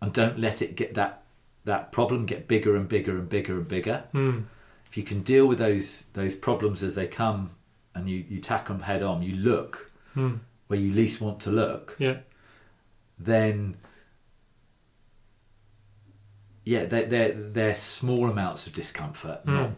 and 0.00 0.12
don't 0.12 0.38
let 0.38 0.62
it 0.62 0.76
get 0.76 0.94
that 0.94 1.22
that 1.64 1.90
problem 1.92 2.26
get 2.26 2.46
bigger 2.46 2.76
and 2.76 2.86
bigger 2.88 3.16
and 3.18 3.28
bigger 3.28 3.54
and 3.54 3.66
bigger. 3.68 4.04
Hmm. 4.12 4.40
If 4.86 4.96
you 4.96 5.02
can 5.02 5.22
deal 5.22 5.46
with 5.46 5.58
those 5.58 6.02
those 6.12 6.34
problems 6.34 6.82
as 6.82 6.94
they 6.94 7.06
come 7.06 7.50
and 7.94 8.08
you 8.08 8.24
you 8.28 8.38
tackle 8.38 8.76
them 8.76 8.84
head 8.84 9.02
on, 9.02 9.22
you 9.22 9.34
look 9.36 9.90
Hmm. 10.14 10.36
where 10.68 10.78
you 10.78 10.92
least 10.92 11.20
want 11.20 11.40
to 11.40 11.50
look, 11.50 11.96
Yeah. 11.98 12.18
then 13.18 13.76
yeah, 16.64 16.84
they're 16.86 17.06
they're, 17.06 17.32
they're 17.32 17.74
small 17.74 18.30
amounts 18.30 18.66
of 18.66 18.72
discomfort, 18.72 19.44
not 19.46 19.68
Hmm. 19.70 19.74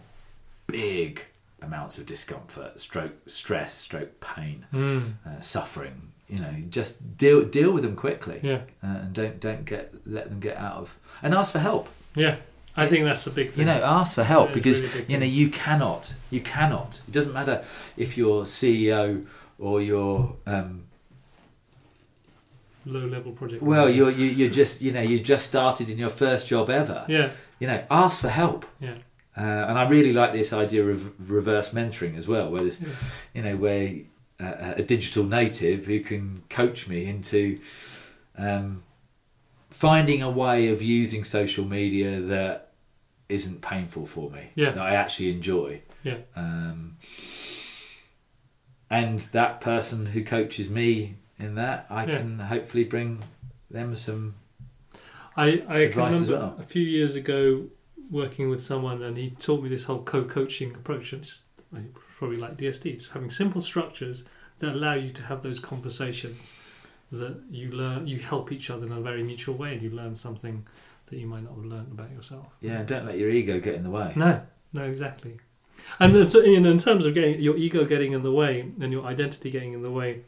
big 0.67 1.25
amounts 1.63 1.99
of 1.99 2.07
discomfort, 2.07 2.79
stroke, 2.81 3.15
stress, 3.27 3.75
stroke, 3.75 4.21
pain, 4.21 4.67
Mm. 4.73 5.15
uh, 5.27 5.41
suffering. 5.41 6.13
You 6.29 6.41
know, 6.41 6.55
just 6.71 7.17
deal 7.17 7.45
deal 7.45 7.73
with 7.73 7.83
them 7.85 7.95
quickly, 7.97 8.41
Yeah. 8.43 8.61
uh, 8.83 8.99
and 9.03 9.13
don't 9.13 9.39
don't 9.41 9.65
get 9.65 9.95
let 10.07 10.29
them 10.29 10.41
get 10.41 10.57
out 10.57 10.75
of 10.77 10.99
and 11.23 11.33
ask 11.35 11.53
for 11.53 11.61
help. 11.61 11.89
Yeah. 12.17 12.37
I 12.79 12.87
think 12.89 13.05
that's 13.05 13.27
a 13.27 13.31
big 13.31 13.51
thing. 13.51 13.61
You 13.61 13.65
know, 13.73 13.81
ask 13.83 14.15
for 14.17 14.25
help 14.25 14.53
because 14.53 14.83
really 14.83 15.05
you 15.09 15.19
know 15.19 15.25
you 15.27 15.49
cannot, 15.49 16.15
you 16.31 16.41
cannot. 16.41 17.01
It 17.09 17.13
doesn't 17.13 17.33
matter 17.33 17.65
if 17.97 18.19
you're 18.19 18.45
CEO 18.45 19.25
or 19.59 19.81
you're 19.81 20.37
um, 20.47 20.83
low 22.85 23.07
level 23.07 23.33
project. 23.33 23.63
well, 23.63 23.89
you're 23.89 24.11
you, 24.11 24.27
you're 24.27 24.51
just 24.51 24.83
you 24.83 24.93
know 24.93 25.01
you 25.01 25.19
just 25.19 25.47
started 25.47 25.89
in 25.91 25.97
your 25.99 26.11
first 26.11 26.49
job 26.49 26.69
ever. 26.71 27.05
Yeah. 27.09 27.31
You 27.61 27.67
know, 27.69 27.85
ask 27.91 28.21
for 28.21 28.29
help. 28.29 28.67
Yeah. 28.81 28.95
Uh, 29.37 29.41
and 29.69 29.79
I 29.79 29.89
really 29.89 30.13
like 30.15 30.33
this 30.33 30.53
idea 30.53 30.87
of 30.89 31.31
reverse 31.31 31.75
mentoring 31.75 32.17
as 32.17 32.27
well, 32.27 32.51
where 32.51 32.61
there's, 32.61 32.81
Yeah. 32.81 32.89
you 33.35 33.43
know, 33.43 33.57
where 33.57 33.95
uh, 34.41 34.75
a 34.77 34.83
digital 34.83 35.25
native 35.25 35.87
who 35.87 36.01
can 36.01 36.43
coach 36.49 36.89
me 36.89 37.07
into 37.07 37.59
um, 38.39 38.83
finding 39.71 40.23
a 40.23 40.31
way 40.31 40.69
of 40.69 40.81
using 40.83 41.25
social 41.25 41.65
media 41.65 42.21
that 42.21 42.73
isn't 43.29 43.61
painful 43.63 44.07
for 44.07 44.31
me, 44.31 44.51
Yeah. 44.55 44.71
that 44.71 44.83
I 44.83 44.95
actually 44.95 45.31
enjoy. 45.33 45.83
Yeah. 46.03 46.19
Um, 46.35 46.97
and 48.91 49.21
that 49.21 49.61
person 49.61 50.07
who 50.07 50.23
coaches 50.23 50.71
me 50.71 51.17
in 51.39 51.55
that, 51.57 51.87
I 51.91 52.07
Yeah. 52.07 52.19
can 52.19 52.39
hopefully 52.39 52.85
bring 52.85 53.23
them 53.71 53.95
some. 53.97 54.35
I, 55.37 55.63
I 55.69 55.79
Advice 55.81 56.15
as 56.15 56.31
remember 56.31 56.47
well. 56.57 56.57
a 56.61 56.63
few 56.63 56.83
years 56.83 57.15
ago 57.17 57.65
working 58.11 58.49
with 58.51 58.63
someone 58.63 59.03
and 59.03 59.17
he 59.17 59.31
taught 59.31 59.63
me 59.63 59.69
this 59.69 59.85
whole 59.85 60.03
co-coaching 60.03 60.75
approach 60.75 61.13
and 61.13 61.23
it's 61.23 61.43
probably 62.19 62.37
like 62.37 62.57
DSD 62.57 62.87
it's 62.95 63.11
having 63.11 63.31
simple 63.31 63.61
structures 63.61 64.25
that 64.61 64.73
allow 64.75 64.95
you 64.95 65.11
to 65.11 65.23
have 65.23 65.43
those 65.43 65.59
conversations 65.59 66.55
that 67.13 67.41
you 67.51 67.71
learn 67.71 68.07
you 68.07 68.19
help 68.19 68.53
each 68.53 68.71
other 68.71 68.87
in 68.87 68.93
a 68.93 69.01
very 69.01 69.23
mutual 69.23 69.55
way 69.57 69.73
and 69.75 69.83
you 69.83 69.91
learn 69.91 70.15
something 70.17 70.67
that 71.07 71.19
you 71.19 71.27
might 71.27 71.43
not 71.43 71.55
have 71.55 71.65
learned 71.65 71.93
about 71.93 72.11
yourself 72.11 72.47
Yeah, 72.61 72.83
don't 72.83 73.07
let 73.07 73.19
your 73.19 73.29
ego 73.31 73.61
get 73.61 73.75
in 73.75 73.83
the 73.83 73.91
way. 73.91 74.13
no 74.17 74.41
no 74.73 74.85
exactly 74.85 75.39
and 76.01 76.15
you 76.15 76.61
know, 76.61 76.71
in 76.71 76.79
terms 76.79 77.05
of 77.07 77.15
getting 77.15 77.41
your 77.41 77.57
ego 77.57 77.85
getting 77.85 78.13
in 78.13 78.23
the 78.23 78.33
way 78.33 78.61
and 78.81 78.93
your 78.93 79.05
identity 79.05 79.51
getting 79.51 79.73
in 79.73 79.83
the 79.83 79.91
way 79.91 80.23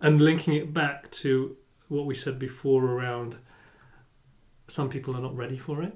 and 0.00 0.20
linking 0.20 0.54
it 0.54 0.72
back 0.72 1.10
to 1.10 1.56
what 1.88 2.06
we 2.06 2.14
said 2.14 2.38
before 2.38 2.84
around 2.84 3.36
some 4.68 4.88
people 4.88 5.16
are 5.16 5.20
not 5.20 5.36
ready 5.36 5.58
for 5.58 5.82
it. 5.82 5.94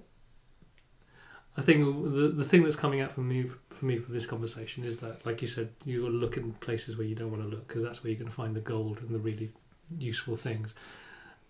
I 1.56 1.60
think 1.62 1.84
the 2.14 2.28
the 2.28 2.44
thing 2.44 2.62
that's 2.64 2.76
coming 2.76 3.00
out 3.00 3.12
for 3.12 3.20
me 3.20 3.44
for 3.68 3.84
me 3.84 3.98
for 3.98 4.10
this 4.10 4.26
conversation 4.26 4.84
is 4.84 4.98
that, 4.98 5.24
like 5.26 5.40
you 5.42 5.48
said, 5.48 5.70
you 5.84 6.02
got 6.02 6.08
to 6.08 6.14
look 6.14 6.36
in 6.36 6.52
places 6.54 6.96
where 6.96 7.06
you 7.06 7.14
don't 7.14 7.30
want 7.30 7.42
to 7.42 7.48
look 7.48 7.68
because 7.68 7.82
that's 7.82 8.02
where 8.02 8.10
you're 8.10 8.18
going 8.18 8.30
to 8.30 8.34
find 8.34 8.56
the 8.56 8.60
gold 8.60 8.98
and 9.00 9.10
the 9.10 9.18
really 9.18 9.50
useful 9.98 10.36
things. 10.36 10.74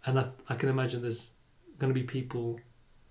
And 0.04 0.18
I, 0.18 0.28
I 0.48 0.54
can 0.56 0.68
imagine 0.68 1.02
there's 1.02 1.30
going 1.78 1.92
to 1.94 1.98
be 1.98 2.04
people 2.04 2.58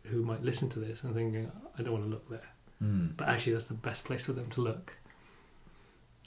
who 0.08 0.24
might 0.24 0.44
listen 0.44 0.68
to 0.70 0.80
this 0.80 1.04
and 1.04 1.14
thinking, 1.16 1.50
I 1.78 1.84
don't 1.84 1.94
want 1.94 2.04
to 2.06 2.10
look 2.10 2.28
there, 2.30 2.50
Mm. 2.84 3.16
but 3.16 3.28
actually 3.30 3.54
that's 3.54 3.68
the 3.68 3.76
best 3.76 4.04
place 4.04 4.26
for 4.26 4.34
them 4.34 4.48
to 4.50 4.62
look. 4.62 4.94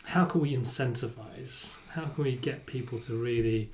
How 0.04 0.24
can 0.24 0.40
we 0.40 0.54
incentivize? 0.56 1.76
How 1.90 2.04
can 2.04 2.22
we 2.24 2.36
get 2.36 2.64
people 2.66 2.98
to 3.00 3.16
really, 3.16 3.72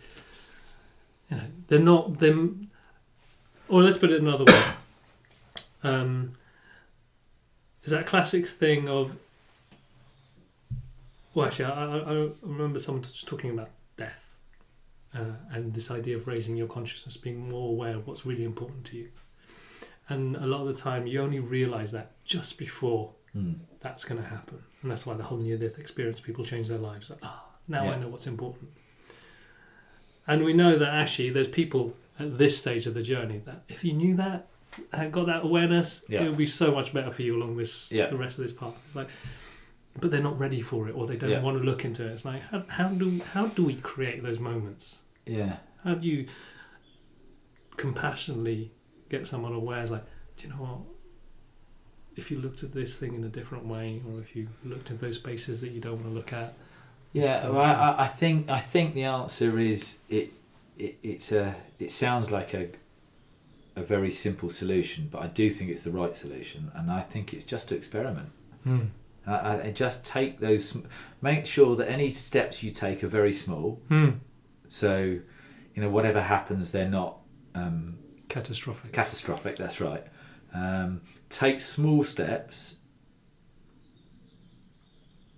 you 1.31 1.37
know, 1.37 1.43
they're 1.69 1.78
not 1.78 2.19
them. 2.20 2.70
Or 3.70 3.82
let's 3.82 3.97
put 3.98 4.10
it 4.10 4.20
another 4.20 4.44
way. 4.44 4.62
Um, 5.82 6.34
is 7.84 7.90
that 7.90 8.05
classic 8.05 8.47
thing 8.47 8.86
of? 8.86 9.16
Well, 11.32 11.47
actually, 11.47 11.64
I, 11.66 11.84
I, 11.97 11.98
I 11.98 12.28
remember 12.42 12.78
someone 12.78 13.02
just 13.02 13.26
talking 13.26 13.48
about 13.51 13.70
death, 13.97 14.36
uh, 15.14 15.36
and 15.52 15.72
this 15.72 15.90
idea 15.90 16.18
of 16.18 16.26
raising 16.26 16.55
your 16.59 16.66
consciousness, 16.66 17.16
being 17.16 17.48
more 17.48 17.70
aware 17.70 17.97
of 17.97 18.06
what's 18.06 18.26
really 18.26 18.44
important 18.44 18.84
to 18.86 18.98
you. 18.98 19.09
And 20.10 20.36
a 20.36 20.44
lot 20.47 20.60
of 20.60 20.66
the 20.66 20.78
time, 20.78 21.06
you 21.06 21.22
only 21.22 21.38
realize 21.40 21.92
that 21.92 22.12
just 22.24 22.59
before 22.59 23.12
Mm. 23.34 23.55
that's 23.78 24.05
going 24.05 24.20
to 24.20 24.28
happen, 24.28 24.59
and 24.82 24.90
that's 24.90 25.06
why 25.06 25.14
the 25.14 25.22
whole 25.22 25.38
near-death 25.38 25.78
experience, 25.78 26.20
people 26.20 26.44
change 26.44 26.68
their 26.68 26.78
lives. 26.78 27.09
Like, 27.09 27.20
ah, 27.22 27.47
now 27.68 27.84
I 27.84 27.97
know 27.97 28.09
what's 28.09 28.26
important. 28.26 28.68
And 30.26 30.44
we 30.44 30.52
know 30.52 30.76
that 30.76 30.92
actually, 30.92 31.30
there's 31.30 31.48
people 31.48 31.94
at 32.19 32.37
this 32.39 32.59
stage 32.59 32.87
of 32.87 32.95
the 32.95 33.03
journey 33.03 33.39
that 33.47 33.62
if 33.69 33.85
you 33.85 33.93
knew 33.93 34.15
that, 34.16 34.47
had 34.93 35.11
got 35.12 35.27
that 35.27 35.45
awareness, 35.45 36.05
Yeah. 36.09 36.23
it 36.23 36.28
would 36.28 36.39
be 36.39 36.47
so 36.47 36.73
much 36.73 36.93
better 36.93 37.11
for 37.11 37.23
you 37.23 37.37
along 37.37 37.57
this 37.57 37.91
Yeah. 37.91 38.07
the 38.07 38.16
rest 38.16 38.39
of 38.39 38.45
this 38.45 38.53
path. 38.53 38.81
It's 38.87 38.95
like, 38.95 39.09
but 40.01 40.11
they're 40.11 40.23
not 40.23 40.39
ready 40.39 40.61
for 40.62 40.89
it, 40.89 40.93
or 40.95 41.07
they 41.07 41.16
don't 41.16 41.31
Yeah. 41.31 41.43
want 41.43 41.59
to 41.59 41.65
look 41.65 41.85
into 41.85 42.07
it. 42.07 42.11
It's 42.12 42.24
like, 42.24 42.43
how, 42.43 42.65
how 42.69 42.89
do 42.89 43.20
how 43.32 43.47
do 43.47 43.65
we 43.65 43.74
create 43.74 44.23
those 44.23 44.39
moments? 44.39 45.03
Yeah. 45.27 45.57
How 45.85 45.95
do 45.95 46.07
you 46.07 46.27
compassionately 47.77 48.73
get 49.09 49.27
someone 49.27 49.53
aware? 49.53 49.82
It's 49.82 49.91
like, 49.91 50.05
do 50.37 50.47
you 50.47 50.51
know 50.53 50.61
what? 50.61 50.78
If 52.16 52.31
you 52.31 52.39
looked 52.39 52.62
at 52.62 52.73
this 52.73 52.99
thing 52.99 53.15
in 53.15 53.24
a 53.24 53.28
different 53.28 53.66
way, 53.66 54.03
or 54.09 54.20
if 54.20 54.35
you 54.37 54.49
looked 54.65 54.91
at 54.91 55.01
those 55.01 55.16
spaces 55.16 55.61
that 55.62 55.70
you 55.70 55.81
don't 55.81 55.95
want 55.95 56.05
to 56.07 56.11
look 56.12 56.32
at, 56.32 56.55
Yeah, 57.12 57.49
well, 57.49 57.61
I, 57.62 57.73
I- 57.73 58.03
I 58.05 58.07
think 58.07 58.49
I 58.51 58.59
think 58.59 58.95
the 58.95 59.03
answer 59.05 59.59
is 59.59 59.99
it, 60.09 60.32
it. 60.81 60.98
It's 61.02 61.32
a. 61.32 61.55
It 61.78 61.90
sounds 61.90 62.31
like 62.31 62.55
a. 62.55 62.69
A 63.77 63.82
very 63.82 64.11
simple 64.11 64.51
solution, 64.51 65.09
but 65.11 65.23
I 65.23 65.28
do 65.28 65.48
think 65.48 65.70
it's 65.70 65.82
the 65.82 65.93
right 65.93 66.15
solution, 66.16 66.73
and 66.74 66.90
I 66.90 67.01
think 67.02 67.32
it's 67.32 67.44
just 67.44 67.69
to 67.69 67.77
experiment. 67.77 68.31
Hmm. 68.65 68.86
I, 69.27 69.35
I 69.35 69.62
I 69.66 69.70
just 69.70 70.05
take 70.05 70.40
those. 70.40 70.77
Make 71.23 71.47
sure 71.47 71.77
that 71.77 71.89
any 71.89 72.11
steps 72.11 72.65
you 72.65 72.73
take 72.73 73.05
are 73.05 73.09
very 73.09 73.32
small. 73.32 73.81
Hmm. 73.89 74.11
So, 74.69 74.97
you 75.74 75.82
know, 75.82 75.89
whatever 75.89 76.20
happens, 76.20 76.73
they're 76.73 76.89
not 76.89 77.19
um, 77.55 77.98
catastrophic. 78.28 78.93
catastrophic. 78.93 79.57
That's 79.57 79.81
right. 79.81 80.05
Um, 80.52 81.02
take 81.28 81.61
small 81.61 82.02
steps 82.02 82.74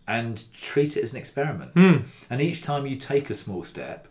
and 0.08 0.42
treat 0.52 0.96
it 0.96 1.02
as 1.02 1.12
an 1.12 1.18
experiment. 1.18 1.72
Hmm. 1.72 1.96
And 2.30 2.40
each 2.40 2.62
time 2.62 2.86
you 2.86 2.96
take 2.96 3.30
a 3.30 3.34
small 3.34 3.62
step, 3.62 4.08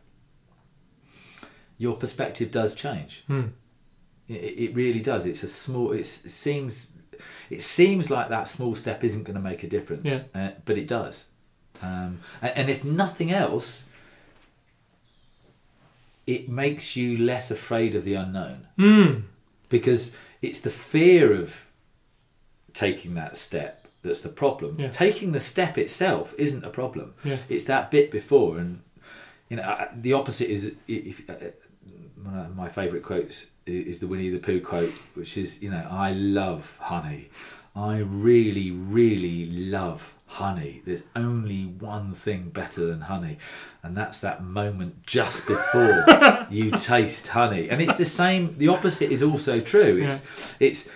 your 1.81 1.95
perspective 2.03 2.49
does 2.51 2.71
change. 2.75 3.23
Hmm. 3.27 3.47
It, 4.27 4.33
it 4.65 4.75
really 4.75 5.01
does. 5.01 5.25
It's 5.25 5.43
a 5.43 5.47
small. 5.47 5.91
It's, 5.99 6.25
it 6.25 6.29
seems. 6.29 6.91
It 7.49 7.61
seems 7.61 8.09
like 8.09 8.29
that 8.29 8.47
small 8.47 8.73
step 8.75 9.03
isn't 9.03 9.23
going 9.23 9.35
to 9.35 9.41
make 9.51 9.63
a 9.63 9.67
difference, 9.67 10.03
Yeah. 10.13 10.21
uh, 10.39 10.51
but 10.65 10.77
it 10.77 10.87
does. 10.87 11.25
Um, 11.81 12.19
and, 12.41 12.51
and 12.57 12.69
if 12.69 12.83
nothing 12.83 13.31
else, 13.31 13.85
it 16.27 16.49
makes 16.49 16.95
you 16.95 17.17
less 17.17 17.51
afraid 17.51 17.95
of 17.95 18.03
the 18.03 18.13
unknown 18.13 18.67
Hmm. 18.77 19.11
because 19.69 20.15
it's 20.41 20.61
the 20.61 20.69
fear 20.69 21.33
of 21.33 21.67
taking 22.73 23.13
that 23.15 23.35
step 23.35 23.87
that's 24.03 24.21
the 24.21 24.29
problem. 24.29 24.77
Yeah. 24.79 24.87
Taking 24.87 25.31
the 25.31 25.39
step 25.39 25.77
itself 25.77 26.33
isn't 26.37 26.63
a 26.65 26.69
problem. 26.71 27.13
Yeah. 27.23 27.37
It's 27.49 27.65
that 27.65 27.91
bit 27.91 28.09
before, 28.09 28.57
and 28.57 28.81
you 29.49 29.57
know 29.57 29.63
uh, 29.63 29.89
the 29.95 30.13
opposite 30.13 30.49
is 30.49 30.73
if 30.87 31.29
uh, 31.29 31.35
one 32.23 32.37
of 32.37 32.55
my 32.55 32.69
favourite 32.69 33.03
quotes 33.03 33.47
is 33.65 33.99
the 33.99 34.07
Winnie 34.07 34.29
the 34.29 34.39
Pooh 34.39 34.61
quote, 34.61 34.91
which 35.13 35.37
is 35.37 35.61
you 35.61 35.69
know 35.69 35.85
I 35.89 36.11
love 36.11 36.77
honey. 36.81 37.29
I 37.75 37.99
really, 37.99 38.69
really 38.71 39.49
love 39.49 40.13
honey. 40.25 40.81
There's 40.85 41.03
only 41.15 41.63
one 41.63 42.13
thing 42.13 42.49
better 42.49 42.85
than 42.85 43.01
honey, 43.01 43.37
and 43.83 43.95
that's 43.95 44.19
that 44.21 44.43
moment 44.43 45.03
just 45.05 45.47
before 45.47 46.05
you 46.49 46.71
taste 46.71 47.27
honey. 47.27 47.69
And 47.69 47.81
it's 47.81 47.97
the 47.97 48.05
same. 48.05 48.57
The 48.57 48.67
opposite 48.67 49.11
is 49.11 49.23
also 49.23 49.59
true. 49.59 50.01
It's 50.03 50.55
it's 50.59 50.89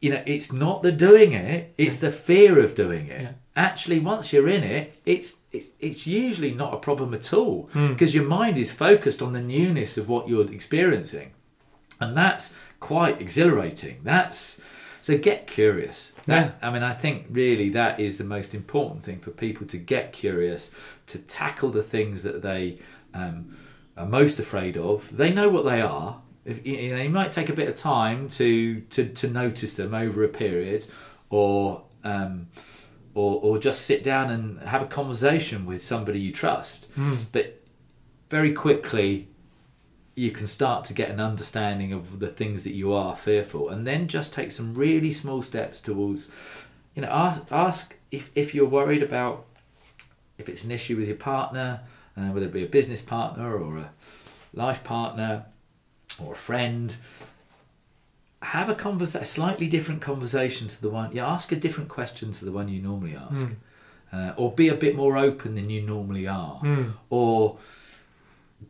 you 0.00 0.10
know 0.10 0.22
it's 0.26 0.52
not 0.52 0.82
the 0.82 0.92
doing 0.92 1.32
it; 1.32 1.74
it's 1.76 1.98
the 1.98 2.10
fear 2.10 2.58
of 2.58 2.74
doing 2.74 3.08
it. 3.08 3.22
Yeah. 3.22 3.32
Actually, 3.54 4.00
once 4.00 4.32
you're 4.32 4.48
in 4.48 4.62
it, 4.62 4.94
it's 5.04 5.40
it's 5.50 5.70
it's 5.78 6.06
usually 6.06 6.52
not 6.54 6.72
a 6.72 6.78
problem 6.78 7.12
at 7.12 7.32
all 7.34 7.68
Hmm. 7.72 7.88
because 7.88 8.14
your 8.14 8.24
mind 8.24 8.56
is 8.58 8.70
focused 8.72 9.20
on 9.20 9.32
the 9.32 9.42
newness 9.42 9.98
of 9.98 10.08
what 10.08 10.28
you're 10.28 10.50
experiencing, 10.50 11.32
and 12.00 12.16
that's 12.16 12.54
quite 12.80 13.20
exhilarating. 13.20 14.00
That's 14.04 14.60
so 15.02 15.18
get 15.18 15.46
curious. 15.46 16.12
That, 16.26 16.56
I 16.62 16.70
mean, 16.70 16.84
I 16.84 16.92
think 16.92 17.26
really 17.30 17.68
that 17.70 17.98
is 17.98 18.16
the 18.16 18.24
most 18.24 18.54
important 18.54 19.02
thing 19.02 19.18
for 19.18 19.32
people 19.32 19.66
to 19.66 19.76
get 19.76 20.12
curious, 20.12 20.70
to 21.08 21.18
tackle 21.18 21.70
the 21.70 21.82
things 21.82 22.22
that 22.22 22.42
they 22.42 22.78
um, 23.12 23.56
are 23.96 24.06
most 24.06 24.38
afraid 24.38 24.76
of. 24.76 25.14
They 25.16 25.32
know 25.32 25.48
what 25.48 25.64
they 25.64 25.80
are. 25.82 26.22
If, 26.44 26.64
you 26.64 26.90
know, 26.90 26.96
it 27.02 27.10
might 27.10 27.32
take 27.32 27.48
a 27.48 27.52
bit 27.52 27.68
of 27.68 27.74
time 27.74 28.28
to, 28.28 28.80
to, 28.80 29.08
to 29.08 29.26
notice 29.28 29.74
them 29.74 29.92
over 29.94 30.22
a 30.22 30.28
period, 30.28 30.86
or 31.28 31.82
um, 32.04 32.46
or 33.14 33.40
or 33.42 33.58
just 33.58 33.82
sit 33.82 34.02
down 34.02 34.30
and 34.30 34.60
have 34.60 34.82
a 34.82 34.86
conversation 34.86 35.66
with 35.66 35.82
somebody 35.82 36.20
you 36.20 36.32
trust. 36.32 36.88
But 37.32 37.60
very 38.30 38.52
quickly, 38.52 39.28
you 40.14 40.30
can 40.30 40.46
start 40.46 40.84
to 40.86 40.94
get 40.94 41.10
an 41.10 41.20
understanding 41.20 41.92
of 41.92 42.18
the 42.18 42.28
things 42.28 42.64
that 42.64 42.72
you 42.72 42.92
are 42.92 43.14
fearful, 43.16 43.68
and 43.68 43.86
then 43.86 44.08
just 44.08 44.32
take 44.32 44.50
some 44.50 44.74
really 44.74 45.12
small 45.12 45.42
steps 45.42 45.80
towards 45.80 46.30
you 46.94 47.02
know, 47.02 47.08
ask, 47.08 47.42
ask 47.50 47.96
if, 48.10 48.30
if 48.34 48.54
you're 48.54 48.66
worried 48.68 49.02
about 49.02 49.46
if 50.38 50.48
it's 50.48 50.64
an 50.64 50.70
issue 50.70 50.96
with 50.96 51.06
your 51.06 51.16
partner, 51.16 51.80
uh, 52.16 52.26
whether 52.26 52.46
it 52.46 52.52
be 52.52 52.64
a 52.64 52.68
business 52.68 53.00
partner 53.00 53.56
or 53.56 53.78
a 53.78 53.90
life 54.52 54.84
partner 54.84 55.46
or 56.22 56.32
a 56.32 56.36
friend. 56.36 56.96
Have 58.42 58.68
a 58.68 58.74
conversa- 58.74 59.20
a 59.20 59.24
slightly 59.24 59.68
different 59.68 60.00
conversation 60.00 60.66
to 60.68 60.80
the 60.80 60.90
one. 60.90 61.14
you 61.14 61.20
ask 61.22 61.52
a 61.52 61.56
different 61.56 61.88
question 61.88 62.32
to 62.32 62.44
the 62.44 62.52
one 62.52 62.68
you 62.68 62.82
normally 62.82 63.16
ask, 63.16 63.46
Mm. 63.46 63.56
uh, 64.12 64.32
or 64.36 64.52
be 64.52 64.68
a 64.68 64.74
bit 64.74 64.96
more 64.96 65.16
open 65.16 65.54
than 65.54 65.70
you 65.70 65.80
normally 65.82 66.26
are, 66.26 66.60
Mm. 66.62 66.92
or 67.08 67.58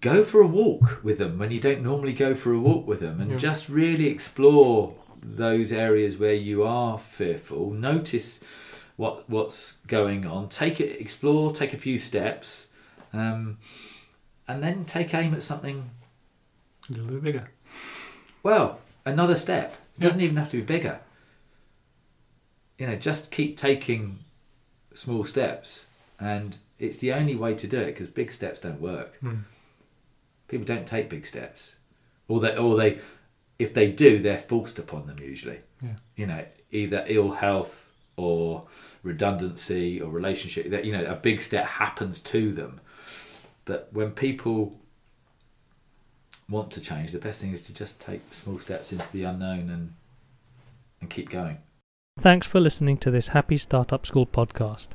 go 0.01 0.23
for 0.23 0.40
a 0.40 0.47
walk 0.47 1.01
with 1.03 1.19
them 1.19 1.39
when 1.39 1.51
you 1.51 1.59
don't 1.59 1.82
normally 1.82 2.12
go 2.12 2.35
for 2.35 2.53
a 2.53 2.59
walk 2.59 2.86
with 2.86 3.01
them, 3.01 3.20
and 3.20 3.31
Yeah. 3.32 3.36
just 3.39 3.69
really 3.69 4.07
explore 4.07 4.94
those 5.23 5.73
areas 5.73 6.19
where 6.19 6.35
you 6.35 6.62
are 6.65 6.99
fearful. 6.99 7.70
Notice 7.70 8.40
what 8.97 9.28
what's 9.31 9.73
going 9.86 10.27
on. 10.27 10.49
Take 10.49 10.81
it, 10.81 11.01
explore, 11.01 11.51
take 11.53 11.73
a 11.73 11.78
few 11.78 11.97
steps, 11.99 12.66
um, 13.12 13.57
and 14.47 14.62
then 14.62 14.85
take 14.85 15.15
aim 15.15 15.32
at 15.35 15.43
something. 15.43 15.90
A 16.90 16.93
little 16.93 17.07
bit 17.12 17.23
bigger. 17.23 17.49
Well, 18.43 18.81
another 19.05 19.35
step. 19.35 19.77
It 19.97 20.01
doesn't 20.01 20.20
even 20.20 20.37
have 20.37 20.51
to 20.51 20.59
be 20.59 20.62
bigger. 20.62 21.01
You 22.79 22.87
know, 22.87 22.97
just 22.97 23.31
keep 23.31 23.57
taking 23.57 24.20
small 24.95 25.24
steps, 25.24 25.87
and 26.19 26.59
it's 26.79 26.99
the 26.99 27.12
only 27.12 27.37
way 27.37 27.55
to 27.55 27.66
do 27.66 27.79
it 27.79 27.87
because 27.87 28.09
big 28.09 28.31
steps 28.31 28.59
don't 28.59 28.81
work. 28.81 29.19
Mm. 29.23 29.43
People 30.49 30.65
don't 30.65 30.87
take 30.87 31.09
big 31.09 31.24
steps, 31.24 31.77
or 32.29 32.41
they, 32.41 32.57
or 32.57 32.77
they, 32.77 32.99
if 33.59 33.73
they 33.73 33.91
do, 33.91 34.19
they're 34.19 34.39
forced 34.39 34.79
upon 34.79 35.07
them 35.07 35.19
usually. 35.20 35.61
Yeah. 35.81 35.97
You 36.16 36.27
know, 36.27 36.45
either 36.70 37.05
ill 37.07 37.33
health 37.33 37.93
or 38.16 38.66
redundancy 39.03 40.01
or 40.01 40.11
relationship. 40.11 40.70
That 40.70 40.85
you 40.85 40.93
know, 40.93 41.05
a 41.05 41.15
big 41.15 41.41
step 41.41 41.66
happens 41.66 42.20
to 42.20 42.53
them. 42.53 42.81
But 43.65 43.89
when 43.93 44.11
people 44.11 44.81
want 46.48 46.70
to 46.73 46.81
change, 46.81 47.12
the 47.12 47.19
best 47.19 47.40
thing 47.40 47.52
is 47.52 47.62
to 47.62 47.74
just 47.74 48.01
take 48.01 48.32
small 48.32 48.59
steps 48.59 48.93
into 48.93 49.10
the 49.12 49.24
unknown 49.24 49.70
and 49.70 49.94
and 51.01 51.10
keep 51.10 51.28
going. 51.28 51.59
Thanks 52.19 52.47
for 52.47 52.60
listening 52.60 52.98
to 52.98 53.10
this 53.10 53.28
Happy 53.28 53.59
Startup 53.59 54.06
School 54.06 54.27
podcast. 54.27 54.89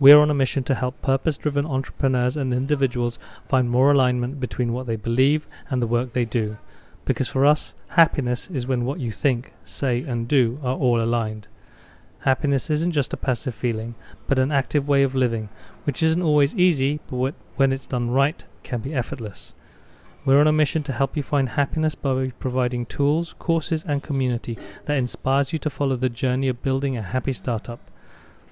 We're 0.00 0.18
on 0.18 0.30
a 0.30 0.34
mission 0.34 0.64
to 0.64 0.74
help 0.74 1.00
purpose 1.00 1.38
driven 1.38 1.64
entrepreneurs 1.64 2.36
and 2.36 2.52
individuals 2.52 3.18
find 3.46 3.70
more 3.70 3.92
alignment 3.92 4.40
between 4.40 4.72
what 4.72 4.86
they 4.86 4.96
believe 4.96 5.46
and 5.70 5.80
the 5.80 5.86
work 5.86 6.12
they 6.12 6.24
do. 6.24 6.56
Because 7.04 7.28
for 7.28 7.46
us, 7.46 7.74
happiness 7.88 8.48
is 8.50 8.66
when 8.66 8.84
what 8.84 8.98
you 8.98 9.12
think, 9.12 9.52
say, 9.64 10.02
and 10.02 10.26
do 10.26 10.58
are 10.62 10.76
all 10.76 11.00
aligned. 11.00 11.46
Happiness 12.20 12.70
isn't 12.70 12.92
just 12.92 13.12
a 13.12 13.16
passive 13.16 13.54
feeling, 13.54 13.94
but 14.26 14.38
an 14.38 14.50
active 14.50 14.88
way 14.88 15.02
of 15.02 15.14
living, 15.14 15.48
which 15.84 16.02
isn't 16.02 16.22
always 16.22 16.54
easy, 16.54 17.00
but 17.08 17.34
when 17.56 17.72
it's 17.72 17.86
done 17.86 18.10
right, 18.10 18.46
can 18.62 18.80
be 18.80 18.94
effortless. 18.94 19.54
We're 20.24 20.38
on 20.38 20.46
a 20.46 20.52
mission 20.52 20.84
to 20.84 20.92
help 20.92 21.16
you 21.16 21.22
find 21.24 21.48
happiness 21.48 21.96
by 21.96 22.30
providing 22.38 22.86
tools, 22.86 23.34
courses, 23.40 23.84
and 23.84 24.04
community 24.04 24.56
that 24.84 24.96
inspires 24.96 25.52
you 25.52 25.58
to 25.58 25.70
follow 25.70 25.96
the 25.96 26.08
journey 26.08 26.46
of 26.46 26.62
building 26.62 26.96
a 26.96 27.02
happy 27.02 27.32
startup. 27.32 27.80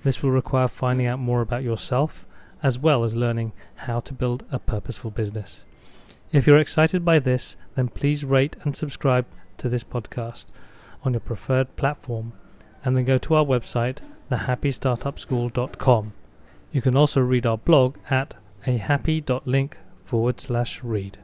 This 0.02 0.20
will 0.20 0.32
require 0.32 0.66
finding 0.66 1.06
out 1.06 1.20
more 1.20 1.42
about 1.42 1.62
yourself, 1.62 2.26
as 2.60 2.76
well 2.76 3.04
as 3.04 3.14
learning 3.14 3.52
how 3.86 4.00
to 4.00 4.12
build 4.12 4.44
a 4.50 4.58
purposeful 4.58 5.12
business. 5.12 5.64
If 6.32 6.48
you're 6.48 6.58
excited 6.58 7.04
by 7.04 7.20
this, 7.20 7.56
then 7.76 7.86
please 7.86 8.24
rate 8.24 8.56
and 8.62 8.76
subscribe 8.76 9.26
to 9.58 9.68
this 9.68 9.84
podcast 9.84 10.46
on 11.04 11.12
your 11.12 11.20
preferred 11.20 11.76
platform, 11.76 12.32
and 12.84 12.96
then 12.96 13.04
go 13.04 13.16
to 13.18 13.34
our 13.34 13.44
website, 13.44 14.00
thehappystartupschool.com. 14.28 16.12
You 16.72 16.82
can 16.82 16.96
also 16.96 17.20
read 17.20 17.46
our 17.46 17.58
blog 17.58 17.96
at 18.10 18.34
ahappy.link 18.66 19.76
forward 20.04 20.40
slash 20.40 20.82
read. 20.82 21.18